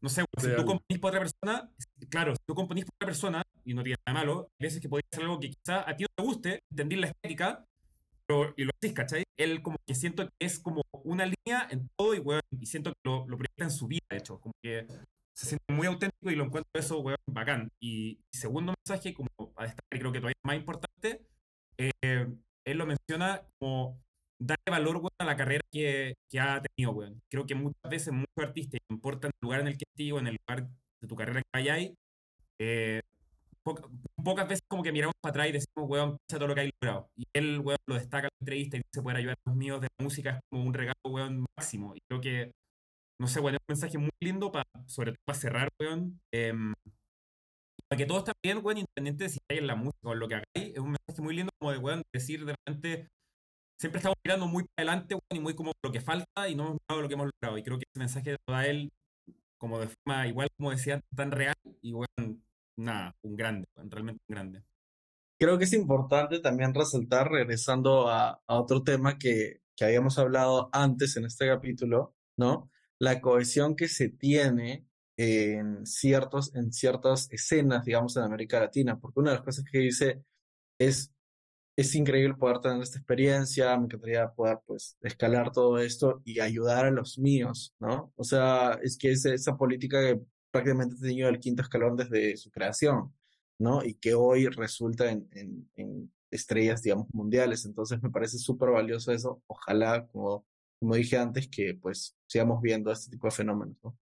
no 0.00 0.08
sé, 0.08 0.22
weón, 0.22 0.50
si 0.50 0.56
tú 0.56 0.66
componís 0.66 1.00
para 1.00 1.18
otra 1.18 1.20
persona, 1.20 1.70
claro, 2.08 2.34
si 2.34 2.42
tú 2.46 2.54
componís 2.54 2.84
para 2.84 2.96
otra 2.96 3.06
persona, 3.06 3.42
y 3.64 3.74
no 3.74 3.82
tiene 3.82 3.96
nada 4.06 4.20
malo, 4.20 4.48
hay 4.58 4.66
veces 4.66 4.80
que 4.80 4.88
podría 4.88 5.08
ser 5.10 5.22
algo 5.22 5.40
que 5.40 5.50
quizá 5.50 5.88
a 5.88 5.96
ti 5.96 6.04
no 6.04 6.08
te 6.14 6.22
guste, 6.22 6.60
entender 6.70 6.98
la 6.98 7.06
estética, 7.08 7.64
pero, 8.26 8.54
y 8.56 8.64
lo 8.64 8.70
decís, 8.80 8.94
¿cachai? 8.94 9.24
Él 9.36 9.62
como 9.62 9.76
que 9.86 9.94
siento 9.94 10.26
que 10.26 10.46
es 10.46 10.58
como 10.58 10.82
una 11.04 11.26
línea 11.26 11.68
en 11.70 11.88
todo 11.96 12.14
y, 12.14 12.18
weón, 12.18 12.42
y 12.50 12.66
siento 12.66 12.92
que 12.92 13.00
lo, 13.04 13.26
lo 13.28 13.36
proyecta 13.36 13.64
en 13.64 13.70
su 13.70 13.86
vida, 13.86 14.06
de 14.10 14.18
hecho, 14.18 14.40
como 14.40 14.54
que 14.62 14.86
se 15.36 15.46
siente 15.46 15.72
muy 15.72 15.86
auténtico 15.86 16.30
y 16.30 16.36
lo 16.36 16.44
encuentro 16.44 16.70
eso, 16.74 17.00
weón, 17.00 17.18
bacán. 17.26 17.68
Y, 17.80 18.20
segundo 18.32 18.74
mensaje, 18.84 19.14
como 19.14 19.28
a 19.56 19.64
destacar, 19.64 19.96
y 19.96 19.98
creo 19.98 20.12
que 20.12 20.20
todavía 20.20 20.36
es 20.42 20.46
más 20.46 20.56
importante, 20.56 21.26
eh, 21.78 22.26
él 22.64 22.78
lo 22.78 22.86
menciona 22.86 23.42
como 23.58 24.00
darle 24.38 24.70
valor, 24.70 24.96
weón, 24.96 25.10
a 25.18 25.24
la 25.24 25.36
carrera 25.36 25.62
que, 25.70 26.14
que 26.30 26.40
ha 26.40 26.62
tenido, 26.62 26.92
weón. 26.92 27.20
Creo 27.30 27.46
que 27.46 27.54
muchas 27.54 27.90
veces 27.90 28.12
muchos 28.12 28.38
artistas, 28.38 28.80
no 28.88 28.96
importa 28.96 29.28
el 29.28 29.34
lugar 29.42 29.60
en 29.60 29.68
el 29.68 29.76
que 29.76 29.84
estés 29.88 30.12
o 30.12 30.18
en 30.18 30.28
el 30.28 30.36
lugar 30.46 30.68
de 31.00 31.08
tu 31.08 31.16
carrera 31.16 31.40
que 31.40 31.48
vayáis, 31.52 31.92
eh, 32.60 33.02
poca- 33.64 33.88
pocas 34.22 34.48
veces 34.48 34.62
como 34.68 34.82
que 34.82 34.92
miramos 34.92 35.14
para 35.22 35.30
atrás 35.30 35.48
y 35.48 35.52
decimos, 35.52 35.90
weón, 35.90 36.16
picha 36.18 36.38
todo 36.38 36.48
lo 36.48 36.54
que 36.54 36.62
hay 36.62 36.70
logrado. 36.82 37.08
Y 37.16 37.24
él, 37.34 37.60
weón, 37.60 37.78
lo 37.88 37.94
destaca 37.96 38.26
en 38.28 38.30
la 38.32 38.42
entrevista 38.42 38.76
y 38.76 38.80
dice, 38.80 39.02
poder 39.02 39.18
ayudar 39.18 39.36
a 39.44 39.50
los 39.50 39.56
míos 39.56 39.80
de 39.80 39.88
la 39.98 40.04
música 40.04 40.30
es 40.32 40.40
como 40.50 40.64
un 40.64 40.74
regalo, 40.74 40.94
weón, 41.06 41.46
máximo. 41.58 41.94
Y 41.96 42.00
creo 42.08 42.20
que, 42.20 42.52
no 43.20 43.26
sé, 43.28 43.40
weón, 43.40 43.54
es 43.54 43.60
un 43.68 43.72
mensaje 43.74 43.98
muy 43.98 44.10
lindo, 44.22 44.52
para, 44.52 44.64
sobre 44.86 45.12
todo 45.12 45.22
para 45.26 45.38
cerrar, 45.38 45.68
weón. 45.80 46.20
em, 46.32 46.74
para 47.88 47.98
que 47.98 48.06
todo 48.06 48.18
esté 48.18 48.32
bien, 48.42 48.58
weón, 48.62 48.78
independiente 48.78 49.24
de 49.24 49.30
si 49.30 49.38
hay 49.50 49.58
en 49.58 49.66
la 49.66 49.76
música 49.76 49.98
o 50.08 50.12
en 50.12 50.18
lo 50.20 50.28
que 50.28 50.34
hagáis, 50.36 50.72
es 50.74 50.78
un 50.78 50.90
mensaje 50.96 51.22
muy 51.22 51.34
lindo 51.36 51.50
como 51.58 51.72
de, 51.72 51.78
weón, 51.78 52.02
decir 52.12 52.44
de 52.44 52.54
repente, 52.66 53.08
siempre 53.80 53.98
estamos 53.98 54.16
mirando 54.24 54.46
muy 54.46 54.64
para 54.64 54.90
adelante, 54.90 55.14
weón, 55.14 55.36
y 55.36 55.40
muy 55.40 55.54
como 55.54 55.72
lo 55.82 55.92
que 55.92 56.00
falta 56.00 56.48
y 56.48 56.54
no 56.54 56.64
hemos 56.64 56.78
mirado 56.88 57.02
lo 57.02 57.08
que 57.08 57.14
hemos 57.14 57.30
logrado. 57.40 57.58
Y 57.58 57.62
creo 57.62 57.78
que 57.78 57.84
ese 57.92 57.98
mensaje 57.98 58.36
lo 58.46 58.54
da 58.54 58.66
él 58.66 58.90
como 59.60 59.78
de 59.80 59.88
forma, 59.88 60.26
igual 60.26 60.48
como 60.58 60.70
decía, 60.70 61.00
tan 61.14 61.30
real 61.30 61.54
y, 61.82 61.92
weón, 61.94 62.42
nada, 62.76 63.16
un 63.22 63.36
grande, 63.36 63.68
realmente 63.76 64.22
un 64.28 64.34
grande. 64.34 64.64
Creo 65.38 65.58
que 65.58 65.64
es 65.64 65.72
importante 65.72 66.38
también 66.40 66.74
resaltar, 66.74 67.30
regresando 67.30 68.08
a, 68.08 68.40
a 68.46 68.60
otro 68.60 68.82
tema 68.82 69.18
que, 69.18 69.60
que 69.76 69.84
habíamos 69.84 70.18
hablado 70.18 70.68
antes 70.72 71.16
en 71.16 71.24
este 71.24 71.48
capítulo, 71.48 72.14
¿no? 72.36 72.70
La 72.98 73.20
cohesión 73.20 73.76
que 73.76 73.88
se 73.88 74.08
tiene 74.08 74.86
en 75.16 75.86
ciertos, 75.86 76.54
en 76.54 76.72
ciertas 76.72 77.28
escenas, 77.30 77.84
digamos, 77.84 78.16
en 78.16 78.24
América 78.24 78.60
Latina, 78.60 78.98
porque 78.98 79.20
una 79.20 79.30
de 79.30 79.36
las 79.36 79.44
cosas 79.44 79.64
que 79.70 79.78
dice 79.78 80.24
es, 80.78 81.12
es 81.76 81.94
increíble 81.94 82.34
poder 82.34 82.60
tener 82.60 82.82
esta 82.82 82.98
experiencia, 82.98 83.76
me 83.76 83.84
encantaría 83.84 84.32
poder, 84.32 84.60
pues, 84.66 84.96
escalar 85.02 85.52
todo 85.52 85.78
esto 85.78 86.22
y 86.24 86.40
ayudar 86.40 86.86
a 86.86 86.90
los 86.90 87.18
míos, 87.18 87.74
¿no? 87.80 88.12
O 88.16 88.24
sea, 88.24 88.78
es 88.82 88.96
que 88.96 89.12
es 89.12 89.24
esa 89.24 89.56
política 89.56 90.00
que 90.00 90.20
prácticamente 90.54 90.96
tenido 90.96 91.28
el 91.28 91.40
quinto 91.40 91.62
escalón 91.62 91.96
desde 91.96 92.36
su 92.36 92.50
creación. 92.52 93.12
¿no? 93.58 93.84
Y 93.84 93.94
que 93.94 94.14
hoy 94.14 94.46
resulta 94.46 95.10
en, 95.10 96.10
estrellas, 96.30 96.82
digamos, 96.82 97.06
mundiales. 97.12 97.64
Entonces 97.64 98.02
me 98.02 98.10
parece 98.10 98.38
súper 98.38 98.70
valioso 98.70 99.12
eso. 99.12 99.42
Ojalá, 99.46 100.06
como, 100.08 100.44
como 100.80 100.96
dije 100.96 101.16
antes, 101.16 101.48
que 101.48 101.74
pues 101.74 102.16
sigamos 102.26 102.60
viendo 102.60 102.90
este 102.90 103.10
tipo 103.10 103.28
de 103.28 103.32
fenómenos, 103.32 103.76
¿no? 103.82 103.96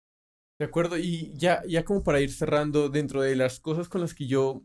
De 0.60 0.66
acuerdo, 0.66 0.98
y 0.98 1.34
ya, 1.36 1.64
ya 1.68 1.86
como 1.86 2.04
para 2.04 2.20
ir 2.20 2.32
cerrando, 2.32 2.90
dentro 2.90 3.22
de 3.22 3.36
las 3.36 3.60
cosas 3.60 3.88
con 3.88 4.02
las 4.02 4.14
que 4.14 4.28
yo 4.28 4.64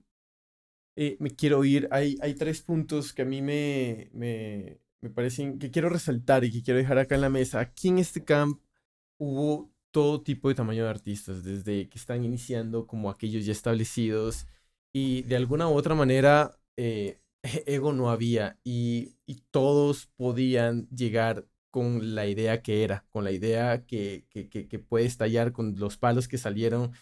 eh, 0.96 1.16
me 1.20 1.30
quiero 1.30 1.64
ir, 1.64 1.88
hay, 1.90 2.16
hay 2.20 2.34
tres 2.34 2.62
puntos 2.62 3.12
que 3.12 3.22
a 3.22 3.24
mí 3.24 3.40
me, 3.40 4.10
me, 4.12 4.80
me 5.00 5.10
parecen 5.10 5.58
que 5.58 5.70
quiero 5.70 5.88
resaltar 5.88 6.44
y 6.44 6.50
que 6.50 6.62
quiero 6.62 6.78
dejar 6.78 6.98
acá 6.98 7.14
en 7.14 7.20
la 7.20 7.30
mesa. 7.30 7.60
Aquí 7.60 7.88
en 7.88 7.98
este 7.98 8.24
camp 8.24 8.60
hubo 9.18 9.73
todo 9.94 10.22
tipo 10.22 10.48
de 10.48 10.56
tamaño 10.56 10.82
de 10.84 10.90
artistas, 10.90 11.44
desde 11.44 11.88
que 11.88 11.98
están 11.98 12.24
iniciando 12.24 12.84
como 12.88 13.10
aquellos 13.10 13.46
ya 13.46 13.52
establecidos, 13.52 14.48
y 14.92 15.22
de 15.22 15.36
alguna 15.36 15.68
u 15.68 15.74
otra 15.74 15.94
manera 15.94 16.58
eh, 16.76 17.20
ego 17.66 17.92
no 17.92 18.10
había 18.10 18.58
y, 18.64 19.16
todos 19.52 20.08
podían 20.16 20.88
llegar 20.88 21.46
con 21.70 22.16
la 22.16 22.26
idea 22.26 22.60
que 22.62 22.82
era, 22.82 23.06
con 23.10 23.22
la 23.22 23.30
idea 23.30 23.86
que, 23.86 24.26
que, 24.30 24.48
que, 24.48 24.66
que, 24.66 24.78
puede 24.80 25.06
estallar, 25.06 25.52
con 25.52 25.76
los 25.78 25.96
palos 25.96 26.26
que 26.26 26.38
salieron. 26.38 26.92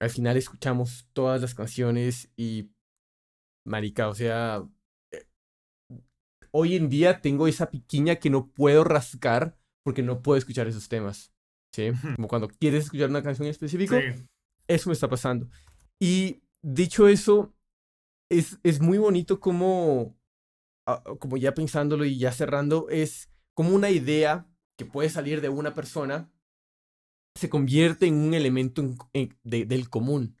Al 0.00 0.10
final 0.10 0.38
escuchamos 0.38 1.06
todas 1.12 1.42
las 1.42 1.54
canciones 1.54 2.30
y, 2.36 2.70
marica, 3.66 4.08
o 4.08 4.14
sea, 4.14 4.66
eh, 5.12 5.26
hoy 6.52 6.76
en 6.76 6.88
día 6.88 7.20
tengo 7.20 7.48
esa 7.48 7.70
piquiña 7.70 8.16
que 8.16 8.30
no 8.30 8.48
puedo 8.50 8.82
rascar 8.84 9.58
porque 9.84 10.02
no 10.02 10.22
puedo 10.22 10.38
escuchar 10.38 10.68
esos 10.68 10.88
temas. 10.88 11.34
¿Sí? 11.72 11.90
Como 12.16 12.28
cuando 12.28 12.48
quieres 12.48 12.84
escuchar 12.84 13.10
una 13.10 13.22
canción 13.22 13.46
en 13.46 13.50
específico, 13.50 13.96
sí. 13.96 14.26
eso 14.68 14.88
me 14.88 14.94
está 14.94 15.08
pasando. 15.08 15.48
Y 15.98 16.42
dicho 16.62 17.08
eso, 17.08 17.54
es, 18.30 18.58
es 18.62 18.80
muy 18.80 18.98
bonito 18.98 19.40
como, 19.40 20.16
uh, 20.86 21.16
como 21.18 21.36
ya 21.36 21.54
pensándolo 21.54 22.04
y 22.04 22.18
ya 22.18 22.32
cerrando, 22.32 22.88
es 22.88 23.30
como 23.54 23.74
una 23.74 23.90
idea 23.90 24.46
que 24.76 24.86
puede 24.86 25.10
salir 25.10 25.40
de 25.40 25.48
una 25.48 25.74
persona 25.74 26.30
se 27.34 27.48
convierte 27.48 28.06
en 28.06 28.14
un 28.16 28.34
elemento 28.34 28.82
en, 28.82 28.98
en, 29.12 29.38
de, 29.44 29.64
del 29.64 29.88
común, 29.88 30.36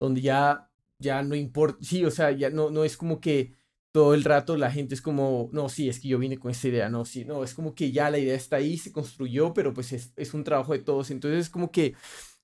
donde 0.00 0.20
ya, 0.20 0.70
ya 0.98 1.22
no 1.22 1.34
importa, 1.34 1.78
sí, 1.82 2.04
o 2.04 2.10
sea, 2.10 2.32
ya 2.32 2.50
no, 2.50 2.70
no 2.70 2.84
es 2.84 2.96
como 2.96 3.20
que 3.20 3.54
todo 3.92 4.14
el 4.14 4.24
rato 4.24 4.56
la 4.56 4.70
gente 4.70 4.94
es 4.94 5.02
como, 5.02 5.50
no, 5.52 5.68
sí, 5.68 5.88
es 5.88 6.00
que 6.00 6.08
yo 6.08 6.18
vine 6.18 6.38
con 6.38 6.50
esa 6.50 6.68
idea, 6.68 6.88
no, 6.88 7.04
sí, 7.04 7.24
no, 7.24 7.44
es 7.44 7.54
como 7.54 7.74
que 7.74 7.92
ya 7.92 8.10
la 8.10 8.18
idea 8.18 8.34
está 8.34 8.56
ahí, 8.56 8.78
se 8.78 8.90
construyó, 8.90 9.52
pero 9.52 9.74
pues 9.74 9.92
es, 9.92 10.12
es 10.16 10.34
un 10.34 10.44
trabajo 10.44 10.72
de 10.72 10.80
todos, 10.80 11.10
entonces 11.10 11.40
es 11.40 11.50
como 11.50 11.70
que 11.70 11.94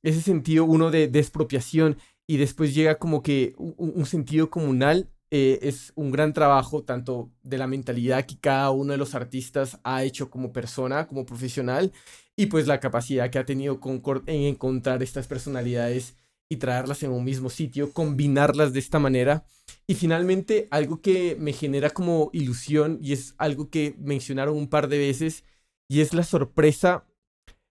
ese 0.03 0.21
sentido 0.21 0.65
uno 0.65 0.91
de, 0.91 1.09
de 1.09 1.19
expropiación 1.19 1.97
y 2.27 2.37
después 2.37 2.75
llega 2.75 2.99
como 2.99 3.23
que 3.23 3.55
un, 3.57 3.75
un 3.79 4.07
sentido 4.07 4.51
comunal. 4.51 5.11
Eh, 5.31 5.59
es 5.69 5.93
un 5.95 6.11
gran 6.11 6.33
trabajo 6.33 6.85
tanto 6.85 7.31
de 7.43 7.59
la 7.59 7.67
mentalidad 7.67 8.25
que 8.25 8.39
cada 8.39 8.71
uno 8.71 8.93
de 8.93 8.99
los 8.99 9.15
artistas 9.15 9.79
ha 9.85 10.03
hecho 10.03 10.31
como 10.31 10.55
persona, 10.55 11.07
como 11.07 11.27
profesional, 11.27 11.93
y 12.35 12.47
pues 12.47 12.67
la 12.67 12.81
capacidad 12.81 13.29
que 13.31 13.39
ha 13.39 13.45
tenido 13.45 13.79
Concord 13.79 14.27
en 14.27 14.45
encontrar 14.45 15.03
estas 15.03 15.27
personalidades 15.27 16.17
y 16.51 16.57
traerlas 16.57 17.03
en 17.03 17.11
un 17.11 17.25
mismo 17.25 17.51
sitio, 17.51 17.93
combinarlas 17.93 18.73
de 18.73 18.79
esta 18.79 18.99
manera. 18.99 19.45
Y 19.87 19.95
finalmente, 19.95 20.69
algo 20.71 21.01
que 21.01 21.37
me 21.39 21.53
genera 21.53 21.91
como 21.91 22.31
ilusión, 22.33 22.99
y 23.03 23.13
es 23.13 23.35
algo 23.39 23.71
que 23.71 23.95
mencionaron 23.99 24.57
un 24.57 24.69
par 24.69 24.89
de 24.89 24.99
veces, 24.99 25.45
y 25.89 26.01
es 26.01 26.15
la 26.15 26.23
sorpresa 26.23 27.07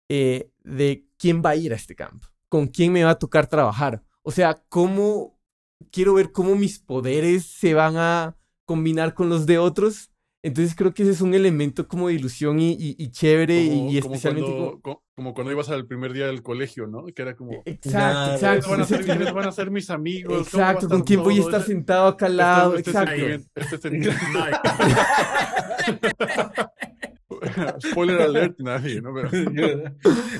eh, 0.10 0.52
de 0.64 1.06
quién 1.18 1.42
va 1.44 1.52
a 1.52 1.56
ir 1.56 1.74
a 1.74 1.78
este 1.78 1.96
camp, 1.96 2.24
con 2.50 2.68
quién 2.68 2.92
me 2.92 3.04
va 3.04 3.12
a 3.12 3.20
tocar 3.20 3.48
trabajar. 3.48 4.04
O 4.24 4.32
sea, 4.32 4.64
cómo 4.70 5.40
quiero 5.92 6.14
ver 6.14 6.32
cómo 6.32 6.56
mis 6.56 6.80
poderes 6.80 7.46
se 7.46 7.74
van 7.74 7.98
a 7.98 8.38
combinar 8.66 9.14
con 9.14 9.30
los 9.30 9.46
de 9.46 9.58
otros. 9.58 10.11
Entonces 10.44 10.74
creo 10.76 10.92
que 10.92 11.04
ese 11.04 11.12
es 11.12 11.22
un 11.22 11.36
elemento 11.36 11.88
como 11.88 12.08
de 12.08 12.16
ilusión 12.16 12.60
y, 12.60 12.72
y, 12.72 12.96
y 12.98 13.12
chévere 13.12 13.68
como, 13.68 13.92
y 13.92 13.98
especialmente 14.00 14.50
como 14.50 14.58
cuando, 14.60 14.82
como... 14.82 15.04
como 15.14 15.34
cuando, 15.36 15.52
ibas 15.52 15.70
al 15.70 15.86
primer 15.86 16.14
día 16.14 16.26
del 16.26 16.42
colegio, 16.42 16.88
¿no? 16.88 17.06
Que 17.06 17.22
era 17.22 17.36
como... 17.36 17.62
Exacto, 17.66 18.34
exacto. 18.34 18.72
Van 18.72 18.82
a, 18.82 18.86
ser, 18.86 19.06
¿Quiénes 19.06 19.34
van 19.34 19.48
a 19.48 19.52
ser 19.52 19.70
mis 19.70 19.92
amigos? 19.92 20.48
Exacto, 20.48 20.90
con 20.90 21.04
quién 21.04 21.22
voy 21.22 21.38
a 21.38 21.42
estar 21.42 21.62
sentado 21.62 22.08
acá 22.08 22.26
al 22.26 22.38
lado, 22.38 22.76
este, 22.76 22.90
exacto. 22.90 23.14
Este 23.14 23.76
es 23.76 23.86
el, 23.86 24.08
este 24.08 24.22
Spoiler 27.92 28.22
alert, 28.22 28.60
nadie, 28.60 29.02
¿no? 29.02 29.14
Pero... 29.14 29.30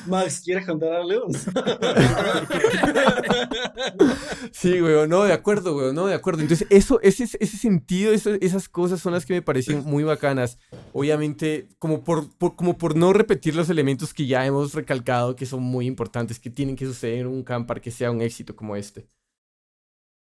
Max, 0.08 0.42
¿quieres 0.44 0.66
contar 0.66 0.94
algo? 0.94 1.28
sí, 4.52 4.80
güey, 4.80 5.08
no, 5.08 5.24
de 5.24 5.34
acuerdo, 5.34 5.74
güey, 5.74 5.94
no, 5.94 6.08
de 6.08 6.16
acuerdo. 6.16 6.42
Entonces, 6.42 6.68
eso, 6.70 7.00
ese, 7.02 7.24
ese 7.24 7.58
sentido, 7.58 8.14
eso, 8.14 8.32
esas 8.42 8.70
cosas 8.70 9.00
son 9.00 9.14
las 9.14 9.26
que 9.26 9.34
me 9.34 9.42
parecen 9.42 9.84
muy 9.86 10.04
bacanas. 10.04 10.60
Obviamente, 10.94 11.68
como 11.80 12.04
por, 12.04 12.36
por, 12.38 12.56
como 12.56 12.78
por 12.78 12.96
no 12.96 13.14
repetir 13.14 13.56
los 13.56 13.70
elementos 13.70 14.14
que 14.14 14.28
ya 14.28 14.46
hemos 14.46 14.74
recalcado, 14.74 15.36
que 15.36 15.46
son 15.46 15.64
muy 15.64 15.88
importantes, 15.88 16.40
que 16.40 16.50
tienen 16.50 16.76
que 16.76 16.86
suceder 16.86 17.20
en 17.20 17.28
un 17.28 17.44
camp 17.44 17.68
para 17.68 17.82
que 17.82 17.92
sea 17.92 18.12
un 18.12 18.22
éxito 18.22 18.56
como 18.56 18.76
este. 18.76 19.08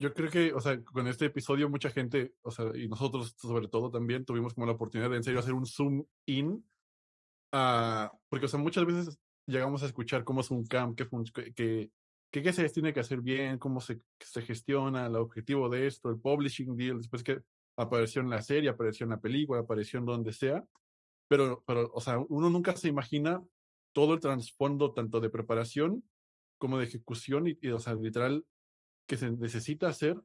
Yo 0.00 0.14
creo 0.14 0.30
que, 0.30 0.54
o 0.54 0.60
sea, 0.62 0.82
con 0.82 1.06
este 1.08 1.26
episodio 1.26 1.68
mucha 1.68 1.90
gente, 1.90 2.32
o 2.40 2.50
sea, 2.50 2.72
y 2.74 2.88
nosotros 2.88 3.34
sobre 3.36 3.68
todo 3.68 3.90
también 3.90 4.24
tuvimos 4.24 4.54
como 4.54 4.66
la 4.66 4.72
oportunidad 4.72 5.10
de 5.10 5.16
en 5.16 5.22
serio 5.22 5.40
hacer 5.40 5.52
un 5.52 5.66
zoom 5.66 6.04
in, 6.24 6.64
uh, 7.52 8.08
porque, 8.28 8.46
o 8.46 8.48
sea, 8.48 8.60
muchas 8.60 8.84
veces 8.84 9.18
llegamos 9.46 9.82
a 9.82 9.86
escuchar 9.86 10.24
cómo 10.24 10.40
es 10.40 10.50
un 10.50 10.64
camp, 10.66 10.96
qué, 10.96 11.08
que, 11.54 11.90
que, 12.30 12.42
que 12.42 12.52
se 12.52 12.68
tiene 12.68 12.92
que 12.92 13.00
hacer 13.00 13.20
bien, 13.20 13.58
cómo 13.58 13.80
se, 13.80 14.00
se 14.20 14.42
gestiona, 14.42 15.06
el 15.06 15.16
objetivo 15.16 15.68
de 15.68 15.86
esto, 15.86 16.10
el 16.10 16.20
publishing 16.20 16.76
deal, 16.76 16.98
después 16.98 17.22
que 17.22 17.40
apareció 17.76 18.22
en 18.22 18.30
la 18.30 18.42
serie, 18.42 18.70
apareció 18.70 19.04
en 19.04 19.10
la 19.10 19.20
película, 19.20 19.60
apareció 19.60 19.98
en 19.98 20.06
donde 20.06 20.32
sea, 20.32 20.64
pero, 21.28 21.62
pero, 21.66 21.90
o 21.94 22.00
sea, 22.00 22.18
uno 22.28 22.50
nunca 22.50 22.76
se 22.76 22.88
imagina 22.88 23.42
todo 23.92 24.14
el 24.14 24.20
trasfondo 24.20 24.92
tanto 24.92 25.20
de 25.20 25.30
preparación 25.30 26.04
como 26.58 26.78
de 26.78 26.84
ejecución 26.84 27.48
y, 27.48 27.58
y 27.60 27.68
o 27.68 27.78
sea, 27.78 27.94
literal, 27.94 28.44
que 29.06 29.16
se 29.16 29.30
necesita 29.30 29.88
hacer 29.88 30.20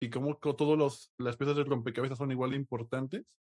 y 0.00 0.10
cómo 0.10 0.36
todas 0.36 1.12
las 1.18 1.36
piezas 1.36 1.56
de 1.56 1.64
rompecabezas 1.64 2.18
son 2.18 2.32
igual 2.32 2.50
de 2.50 2.56
importantes. 2.56 3.38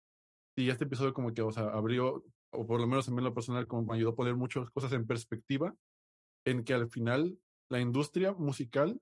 Y 0.58 0.70
este 0.70 0.86
episodio 0.86 1.14
como 1.14 1.34
que, 1.34 1.42
o 1.42 1.52
sea, 1.52 1.66
abrió, 1.66 2.24
o 2.56 2.66
por 2.66 2.80
lo 2.80 2.88
menos 2.88 3.08
a 3.08 3.12
mí 3.12 3.18
en 3.18 3.24
lo 3.26 3.34
personal, 3.34 3.68
como 3.68 3.84
me 3.84 3.96
ayudó 3.96 4.12
a 4.12 4.16
poner 4.16 4.36
muchas 4.36 4.70
cosas 4.72 4.94
en 4.94 5.06
perspectiva, 5.06 5.76
en 6.46 6.64
que 6.64 6.74
al 6.74 6.90
final 6.90 7.38
la 7.70 7.80
industria 7.80 8.34
musical 8.34 9.00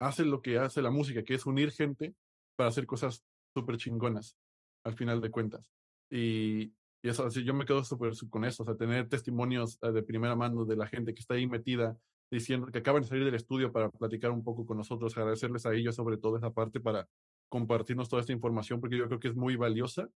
hace 0.00 0.24
lo 0.24 0.42
que 0.42 0.58
hace 0.58 0.82
la 0.82 0.90
música, 0.90 1.22
que 1.24 1.34
es 1.34 1.46
unir 1.46 1.70
gente 1.70 2.14
para 2.56 2.68
hacer 2.68 2.86
cosas 2.86 3.24
súper 3.54 3.76
chingonas, 3.76 4.36
al 4.84 4.94
final 4.94 5.20
de 5.20 5.30
cuentas. 5.30 5.64
Y, 6.10 6.74
y 7.02 7.08
eso, 7.08 7.26
así, 7.26 7.44
yo 7.44 7.54
me 7.54 7.64
quedo 7.64 7.84
súper 7.84 8.12
con 8.30 8.44
eso, 8.44 8.62
o 8.62 8.66
sea, 8.66 8.76
tener 8.76 9.08
testimonios 9.08 9.78
de 9.80 10.02
primera 10.02 10.36
mano 10.36 10.64
de 10.64 10.76
la 10.76 10.86
gente 10.86 11.14
que 11.14 11.20
está 11.20 11.34
ahí 11.34 11.46
metida 11.46 11.96
diciendo 12.30 12.66
que 12.66 12.78
acaban 12.78 13.02
de 13.02 13.08
salir 13.08 13.24
del 13.24 13.34
estudio 13.34 13.72
para 13.72 13.90
platicar 13.90 14.30
un 14.30 14.44
poco 14.44 14.66
con 14.66 14.76
nosotros, 14.76 15.16
agradecerles 15.16 15.64
a 15.66 15.74
ellos 15.74 15.94
sobre 15.94 16.18
todo 16.18 16.36
esa 16.36 16.50
parte 16.50 16.80
para 16.80 17.08
compartirnos 17.48 18.08
toda 18.08 18.20
esta 18.20 18.32
información, 18.32 18.80
porque 18.80 18.98
yo 18.98 19.06
creo 19.06 19.20
que 19.20 19.28
es 19.28 19.34
muy 19.34 19.56
valiosa 19.56 20.10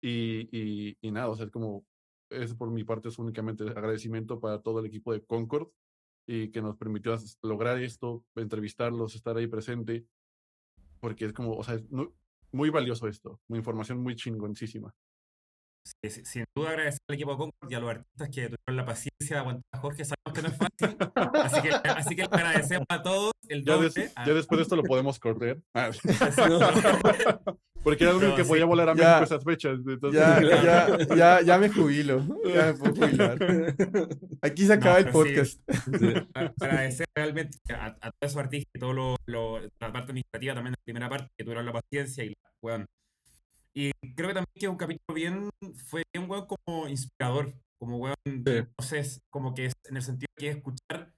y, 0.00 0.96
y, 1.00 1.10
nada, 1.10 1.28
o 1.28 1.36
sea, 1.36 1.46
es 1.46 1.50
como, 1.50 1.84
es 2.30 2.54
por 2.54 2.70
mi 2.70 2.84
parte 2.84 3.08
es 3.08 3.18
únicamente 3.18 3.64
agradecimiento 3.64 4.40
para 4.40 4.60
todo 4.60 4.80
el 4.80 4.86
equipo 4.86 5.12
de 5.12 5.24
Concord 5.24 5.68
y 6.26 6.50
que 6.50 6.60
nos 6.60 6.76
permitió 6.76 7.16
lograr 7.42 7.80
esto, 7.80 8.24
entrevistarlos, 8.34 9.14
estar 9.14 9.36
ahí 9.36 9.46
presente, 9.46 10.06
porque 11.00 11.26
es 11.26 11.32
como, 11.32 11.56
o 11.56 11.62
sea, 11.62 11.76
es 11.76 11.84
muy 12.52 12.70
valioso 12.70 13.06
esto, 13.08 13.40
muy 13.48 13.58
información 13.58 14.00
muy 14.00 14.16
chingoncísima. 14.16 14.94
Sin 16.02 16.44
duda 16.56 16.70
agradecer 16.70 16.98
al 17.08 17.14
equipo 17.14 17.30
de 17.32 17.36
Concord 17.38 17.70
y 17.70 17.74
a 17.74 17.80
los 17.80 17.90
artistas 17.90 18.28
que 18.28 18.42
tuvieron 18.48 18.76
la 18.76 18.84
paciencia 18.84 19.36
de 19.36 19.38
aguantar 19.38 19.62
a 19.72 19.78
Jorge. 19.78 20.04
Sabemos 20.04 20.32
que 20.34 20.42
no 20.42 20.48
es 20.48 20.56
fácil. 20.56 20.96
Así 21.44 21.62
que, 21.62 21.70
así 21.88 22.16
que 22.16 22.22
le 22.22 22.28
agradecemos 22.30 22.86
a 22.88 23.02
todos 23.02 23.32
el 23.48 23.64
Ya, 23.64 23.74
doble. 23.74 23.90
des- 23.94 24.14
ya 24.14 24.34
después 24.34 24.58
de 24.58 24.62
esto 24.62 24.76
lo 24.76 24.82
podemos 24.82 25.18
correr. 25.20 25.60
Ah, 25.74 25.90
porque 27.82 28.02
era 28.02 28.10
el 28.10 28.16
único 28.16 28.30
No, 28.32 28.36
que 28.36 28.42
sí. 28.42 28.48
podía 28.48 28.64
volar 28.64 28.88
a 28.88 28.94
Ya. 28.96 29.20
México 29.20 29.24
esas 29.34 29.44
fechas. 29.44 29.78
entonces- 29.86 30.20
Ya, 30.20 30.40
ya, 30.98 30.98
ya, 31.16 31.40
ya 31.42 31.58
me 31.58 31.68
jubilo. 31.68 32.20
Ya 32.44 32.66
me 32.66 32.74
puedo 32.74 32.94
jubilar. 32.94 33.38
Aquí 34.42 34.66
se 34.66 34.72
acaba 34.72 35.00
No, 35.00 35.06
el 35.06 35.06
sí. 35.06 35.12
podcast. 35.12 35.60
a- 36.34 36.52
agradecer 36.60 37.06
realmente 37.14 37.58
a, 37.72 37.86
a 38.00 38.10
todos 38.10 38.32
esos 38.32 38.36
artistas 38.38 38.70
y 38.74 38.78
todo 38.80 38.92
lo, 38.92 39.16
lo- 39.26 39.60
la 39.60 39.92
parte 39.92 40.10
administrativa 40.10 40.54
también 40.54 40.72
la 40.72 40.82
primera 40.84 41.08
parte 41.08 41.28
que 41.38 41.44
tuvieron 41.44 41.64
la 41.66 41.72
paciencia 41.72 42.24
y 42.24 42.30
la 42.30 42.50
weón. 42.62 42.86
Y 43.76 43.92
creo 44.14 44.28
que 44.28 44.34
también 44.34 44.54
que 44.58 44.68
un 44.68 44.76
capítulo 44.78 45.14
bien 45.14 45.50
fue 45.74 46.02
bien 46.10 46.30
weón 46.30 46.46
como 46.46 46.88
inspirador, 46.88 47.52
como 47.78 47.98
weón, 47.98 48.16
no 48.24 48.82
sé, 48.84 49.02
como 49.28 49.52
que 49.52 49.66
es 49.66 49.74
en 49.84 49.98
el 49.98 50.02
sentido 50.02 50.28
que 50.34 50.48
es 50.48 50.56
escuchar 50.56 51.12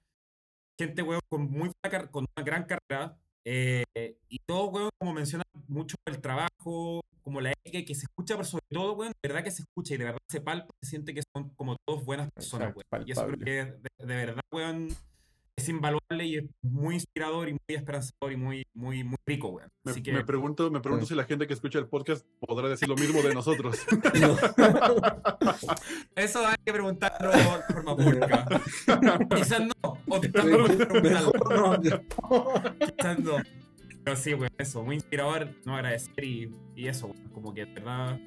gente 0.77 1.01
weón 1.01 1.21
con 1.29 1.49
muy 1.49 1.71
con 2.11 2.25
una 2.35 2.45
gran 2.45 2.65
carrera 2.65 3.17
eh, 3.45 3.85
y 4.27 4.39
todo 4.39 4.71
weón 4.71 4.89
como 4.99 5.13
menciona 5.13 5.43
mucho 5.69 5.95
el 6.05 6.19
trabajo, 6.19 6.99
como 7.21 7.39
la 7.39 7.51
ética 7.51 7.85
que 7.85 7.95
se 7.95 8.07
escucha, 8.07 8.35
pero 8.35 8.43
sobre 8.43 8.65
todo 8.69 8.91
weón, 8.91 9.13
de 9.23 9.29
verdad 9.29 9.43
que 9.45 9.51
se 9.51 9.61
escucha 9.61 9.93
y 9.95 9.97
de 9.97 10.03
verdad 10.03 10.19
se 10.27 10.41
palpa, 10.41 10.73
se 10.81 10.89
siente 10.89 11.13
que 11.13 11.23
son 11.33 11.51
como 11.55 11.77
todos 11.87 12.03
buenas 12.03 12.29
personas, 12.29 12.75
Exacto, 12.75 12.89
weón. 12.91 13.07
Y 13.07 13.11
eso 13.13 13.25
creo 13.25 13.39
que 13.39 13.51
de, 13.51 14.05
de 14.05 14.15
verdad, 14.15 14.41
weón, 14.51 14.89
es 15.59 15.69
invaluable 15.69 16.25
y 16.25 16.37
es 16.37 16.45
muy 16.61 16.95
inspirador 16.95 17.49
y 17.49 17.53
muy 17.53 17.59
esperanzador 17.67 18.31
y 18.31 18.37
muy, 18.37 18.65
muy, 18.73 19.03
muy 19.03 19.17
rico, 19.25 19.49
weón. 19.49 19.69
Me, 19.83 19.91
Así 19.91 20.01
que 20.01 20.13
me 20.13 20.23
pregunto, 20.23 20.71
me 20.71 20.79
pregunto 20.79 21.05
si 21.05 21.13
la 21.15 21.25
gente 21.25 21.47
que 21.47 21.53
escucha 21.53 21.79
el 21.79 21.87
podcast 21.87 22.25
podrá 22.39 22.69
decir 22.69 22.87
lo 22.87 22.95
mismo 22.95 23.21
de 23.21 23.33
nosotros. 23.33 23.77
eso 26.15 26.47
hay 26.47 26.55
que 26.65 26.71
preguntarlo 26.73 27.31
de 27.31 27.43
forma 27.73 27.95
pública. 27.95 28.45
Quizás 29.35 29.61
no, 29.61 29.73
o 30.07 30.21
quizás 30.21 30.45
no, 30.45 30.63
preguntarlo. 30.63 31.31
Quizás 32.97 33.19
no. 33.19 33.35
Pero 34.03 34.15
sí, 34.15 34.33
weón, 34.33 34.49
eso, 34.57 34.83
muy 34.83 34.95
inspirador, 34.95 35.49
no 35.65 35.75
agradecer 35.75 36.23
y, 36.23 36.49
y 36.75 36.87
eso, 36.87 37.07
weón, 37.07 37.29
como 37.33 37.53
que 37.53 37.65
de 37.65 37.73
verdad, 37.73 38.17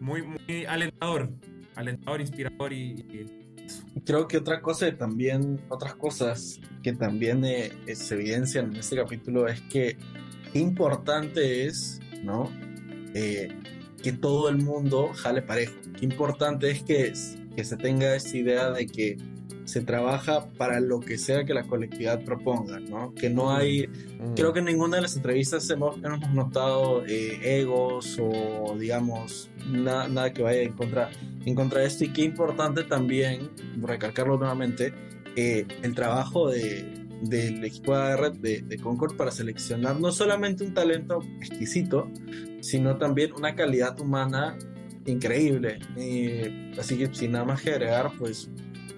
muy, 0.00 0.22
muy 0.22 0.66
alentador, 0.66 1.30
alentador, 1.74 2.20
inspirador 2.20 2.74
y, 2.74 3.06
y 3.08 3.39
Creo 4.04 4.28
que 4.28 4.38
otra 4.38 4.60
cosa 4.60 4.96
también, 4.96 5.60
otras 5.68 5.94
cosas 5.94 6.60
que 6.82 6.92
también 6.92 7.44
eh, 7.44 7.72
se 7.94 8.14
evidencian 8.14 8.72
en 8.72 8.76
este 8.76 8.96
capítulo 8.96 9.46
es 9.46 9.60
que 9.62 9.96
importante 10.54 11.66
es, 11.66 12.00
¿no? 12.22 12.50
Eh, 13.14 13.48
que 14.02 14.12
todo 14.12 14.48
el 14.48 14.58
mundo 14.58 15.10
jale 15.14 15.42
parejo. 15.42 15.74
Qué 15.98 16.04
importante 16.04 16.70
es 16.70 16.82
que, 16.82 17.12
que 17.54 17.64
se 17.64 17.76
tenga 17.76 18.14
esta 18.14 18.36
idea 18.36 18.70
de 18.70 18.86
que 18.86 19.18
se 19.70 19.82
trabaja 19.82 20.48
para 20.58 20.80
lo 20.80 20.98
que 20.98 21.16
sea 21.16 21.44
que 21.44 21.54
la 21.54 21.62
colectividad 21.64 22.24
proponga, 22.24 22.80
¿no? 22.80 23.14
Que 23.14 23.30
no 23.30 23.54
hay, 23.54 23.86
Mm. 23.86 24.34
creo 24.34 24.52
que 24.52 24.58
en 24.58 24.64
ninguna 24.64 24.96
de 24.96 25.02
las 25.02 25.14
entrevistas 25.16 25.70
hemos, 25.70 25.96
hemos 26.02 26.28
notado 26.34 27.04
eh, 27.06 27.38
egos 27.60 28.18
o, 28.20 28.76
digamos, 28.78 29.48
na- 29.68 30.08
nada 30.08 30.32
que 30.32 30.42
vaya 30.42 30.62
en 30.62 30.72
contra, 30.72 31.10
en 31.46 31.54
contra 31.54 31.80
de 31.82 31.86
esto. 31.86 32.04
Y 32.04 32.08
qué 32.12 32.22
importante 32.22 32.82
también, 32.82 33.48
recalcarlo 33.80 34.36
nuevamente, 34.38 34.92
eh, 35.36 35.66
el 35.82 35.94
trabajo 35.94 36.48
de, 36.50 37.06
del 37.22 37.62
equipo 37.64 37.94
de 37.94 38.02
AR 38.02 38.32
de, 38.32 38.62
de 38.62 38.76
Concord 38.78 39.14
para 39.16 39.30
seleccionar 39.30 40.00
no 40.00 40.10
solamente 40.10 40.64
un 40.64 40.74
talento 40.74 41.20
exquisito, 41.38 42.10
sino 42.60 42.96
también 42.96 43.32
una 43.34 43.54
calidad 43.54 43.98
humana 44.00 44.56
increíble. 45.06 45.78
Y 45.96 46.78
así 46.78 46.96
que 46.98 47.14
sin 47.14 47.32
nada 47.32 47.44
más 47.44 47.62
que 47.62 47.70
agregar, 47.70 48.10
pues 48.18 48.50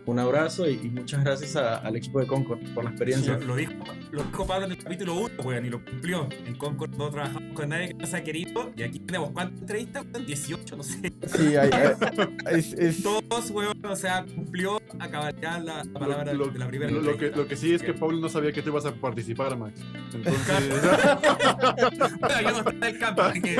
un 0.06 0.18
abrazo 0.18 0.68
y, 0.68 0.74
y 0.82 0.88
muchas 0.90 1.22
gracias 1.24 1.56
a- 1.56 1.76
al 1.78 1.96
equipo 1.96 2.20
de 2.20 2.26
Concord 2.26 2.58
por 2.74 2.84
la 2.84 2.90
experiencia. 2.90 3.38
Lo, 3.38 3.46
lo 3.46 3.56
dijo, 3.56 3.72
lo 4.10 4.22
dijo 4.24 4.46
Pablo 4.46 4.66
en 4.66 4.72
el 4.72 4.78
capítulo 4.78 5.14
1, 5.14 5.34
weón, 5.44 5.66
y 5.66 5.70
lo 5.70 5.84
cumplió. 5.84 6.28
En 6.46 6.54
Concord 6.56 6.94
no 6.96 7.10
trabajamos 7.10 7.52
con 7.54 7.68
nadie 7.68 7.88
que 7.88 7.94
no 7.94 8.06
sea 8.06 8.22
querido. 8.24 8.72
Y 8.76 8.82
aquí 8.82 8.98
tenemos 8.98 9.30
cuántas 9.30 9.60
entrevistas, 9.60 10.04
weón, 10.12 10.26
18, 10.26 10.76
no 10.76 10.82
sé. 10.82 11.12
Sí, 11.26 11.56
hay- 11.56 11.70
es, 12.50 12.72
es- 12.74 13.02
Todos, 13.02 13.50
weón, 13.50 13.84
o 13.86 13.96
sea, 13.96 14.24
cumplió 14.34 14.80
a 14.98 15.08
cabalidad 15.08 15.62
la, 15.62 15.84
la 15.84 15.98
palabra 15.98 16.32
Lo, 16.32 16.46
de 16.48 16.58
la 16.58 16.66
primera 16.68 16.90
lo- 16.90 17.00
lo 17.00 17.16
que, 17.16 17.30
lo 17.30 17.46
que 17.46 17.56
sí 17.56 17.72
es 17.74 17.82
que 17.82 17.94
Pablo 17.94 18.18
no 18.18 18.28
sabía 18.28 18.52
que 18.52 18.62
tú 18.62 18.70
ibas 18.70 18.86
a 18.86 18.94
participar, 18.94 19.56
Max. 19.56 19.80
Entonces, 20.14 20.42
Bueno, 22.20 22.40
yo 22.42 22.50
no 22.50 22.56
estaba 22.56 22.70
en 22.72 22.84
el 22.84 22.98
campo, 22.98 23.22
así 23.22 23.40
que. 23.40 23.56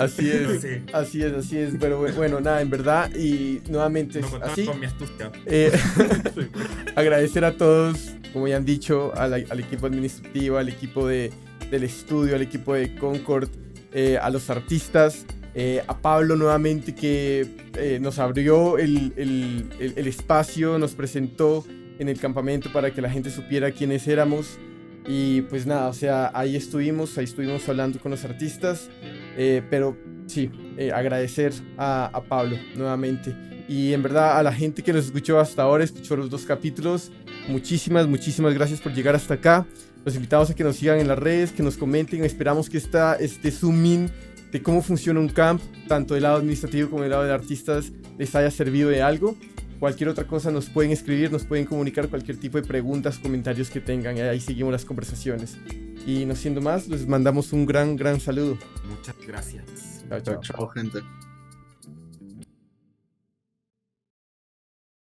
así 0.00 0.30
es, 0.30 0.60
Sí. 0.60 0.68
así 0.92 1.22
es, 1.22 1.32
así 1.32 1.58
es. 1.58 1.74
Pero 1.80 2.02
bu- 2.06 2.14
bueno, 2.14 2.40
nada, 2.40 2.60
en 2.60 2.70
verdad, 2.70 3.10
y 3.14 3.60
nuevamente 3.68 4.20
No 4.20 4.28
así. 4.42 4.64
con 4.66 4.78
mi 4.80 4.86
astucia. 4.90 5.30
Eh, 5.46 5.72
agradecer 6.96 7.44
a 7.44 7.52
todos, 7.56 8.12
como 8.32 8.48
ya 8.48 8.56
han 8.56 8.64
dicho, 8.64 9.12
la- 9.14 9.24
al 9.48 9.60
equipo 9.60 9.86
administrativo, 9.86 10.58
al 10.58 10.68
equipo 10.68 11.06
de, 11.06 11.30
del 11.70 11.84
estudio, 11.84 12.36
al 12.36 12.42
equipo 12.42 12.74
de 12.74 12.94
Concord, 12.96 13.48
eh, 13.92 14.18
a 14.20 14.30
los 14.30 14.50
artistas, 14.50 15.24
eh, 15.54 15.82
a 15.88 15.98
Pablo 15.98 16.36
nuevamente 16.36 16.94
que 16.94 17.46
eh, 17.76 17.98
nos 18.00 18.18
abrió 18.18 18.78
el, 18.78 19.12
el- 19.16 19.66
el- 19.80 19.94
el 19.96 20.06
espacio, 20.06 20.78
nos 20.78 20.92
presentó 20.94 21.64
en 21.98 22.08
el 22.08 22.18
campamento 22.18 22.72
para 22.72 22.92
que 22.92 23.00
la 23.02 23.10
gente 23.10 23.30
supiera 23.30 23.70
quiénes 23.72 24.06
éramos. 24.08 24.58
Y 25.06 25.40
pues 25.42 25.66
nada, 25.66 25.88
o 25.88 25.92
sea, 25.94 26.30
ahí 26.34 26.56
estuvimos, 26.56 27.16
ahí 27.18 27.24
estuvimos 27.24 27.68
hablando 27.68 27.98
con 27.98 28.10
los 28.10 28.24
artistas, 28.24 28.90
eh, 29.36 29.62
pero 29.70 29.96
sí, 30.26 30.50
eh, 30.76 30.92
agradecer 30.92 31.52
a, 31.78 32.06
a 32.12 32.22
Pablo 32.22 32.56
nuevamente. 32.76 33.34
Y 33.70 33.94
en 33.94 34.02
verdad 34.02 34.36
a 34.36 34.42
la 34.42 34.52
gente 34.52 34.82
que 34.82 34.92
nos 34.92 35.04
escuchó 35.04 35.38
hasta 35.38 35.62
ahora, 35.62 35.84
escuchó 35.84 36.16
los 36.16 36.28
dos 36.28 36.44
capítulos, 36.44 37.12
muchísimas, 37.46 38.08
muchísimas 38.08 38.52
gracias 38.52 38.80
por 38.80 38.92
llegar 38.92 39.14
hasta 39.14 39.34
acá. 39.34 39.64
Los 40.04 40.16
invitamos 40.16 40.50
a 40.50 40.56
que 40.56 40.64
nos 40.64 40.74
sigan 40.74 40.98
en 40.98 41.06
las 41.06 41.16
redes, 41.16 41.52
que 41.52 41.62
nos 41.62 41.76
comenten. 41.76 42.24
Esperamos 42.24 42.68
que 42.68 42.78
esta, 42.78 43.14
este 43.14 43.52
zoom 43.52 43.86
in 43.86 44.10
de 44.50 44.60
cómo 44.60 44.82
funciona 44.82 45.20
un 45.20 45.28
camp, 45.28 45.62
tanto 45.86 46.14
del 46.14 46.24
lado 46.24 46.38
administrativo 46.38 46.90
como 46.90 47.02
del 47.02 47.12
lado 47.12 47.22
de 47.22 47.32
artistas, 47.32 47.92
les 48.18 48.34
haya 48.34 48.50
servido 48.50 48.90
de 48.90 49.02
algo. 49.02 49.36
Cualquier 49.78 50.08
otra 50.08 50.26
cosa 50.26 50.50
nos 50.50 50.68
pueden 50.68 50.90
escribir, 50.90 51.30
nos 51.30 51.44
pueden 51.44 51.64
comunicar 51.64 52.08
cualquier 52.08 52.38
tipo 52.38 52.60
de 52.60 52.66
preguntas, 52.66 53.20
comentarios 53.20 53.70
que 53.70 53.80
tengan. 53.80 54.16
Y 54.16 54.22
ahí 54.22 54.40
seguimos 54.40 54.72
las 54.72 54.84
conversaciones. 54.84 55.58
Y 56.04 56.24
no 56.24 56.34
siendo 56.34 56.60
más, 56.60 56.88
les 56.88 57.06
mandamos 57.06 57.52
un 57.52 57.66
gran, 57.66 57.94
gran 57.94 58.18
saludo. 58.18 58.58
Muchas 58.88 59.14
gracias. 59.24 60.02
Chao, 60.08 60.20
chao. 60.22 60.40
Chao, 60.40 60.68
gente. 60.70 60.98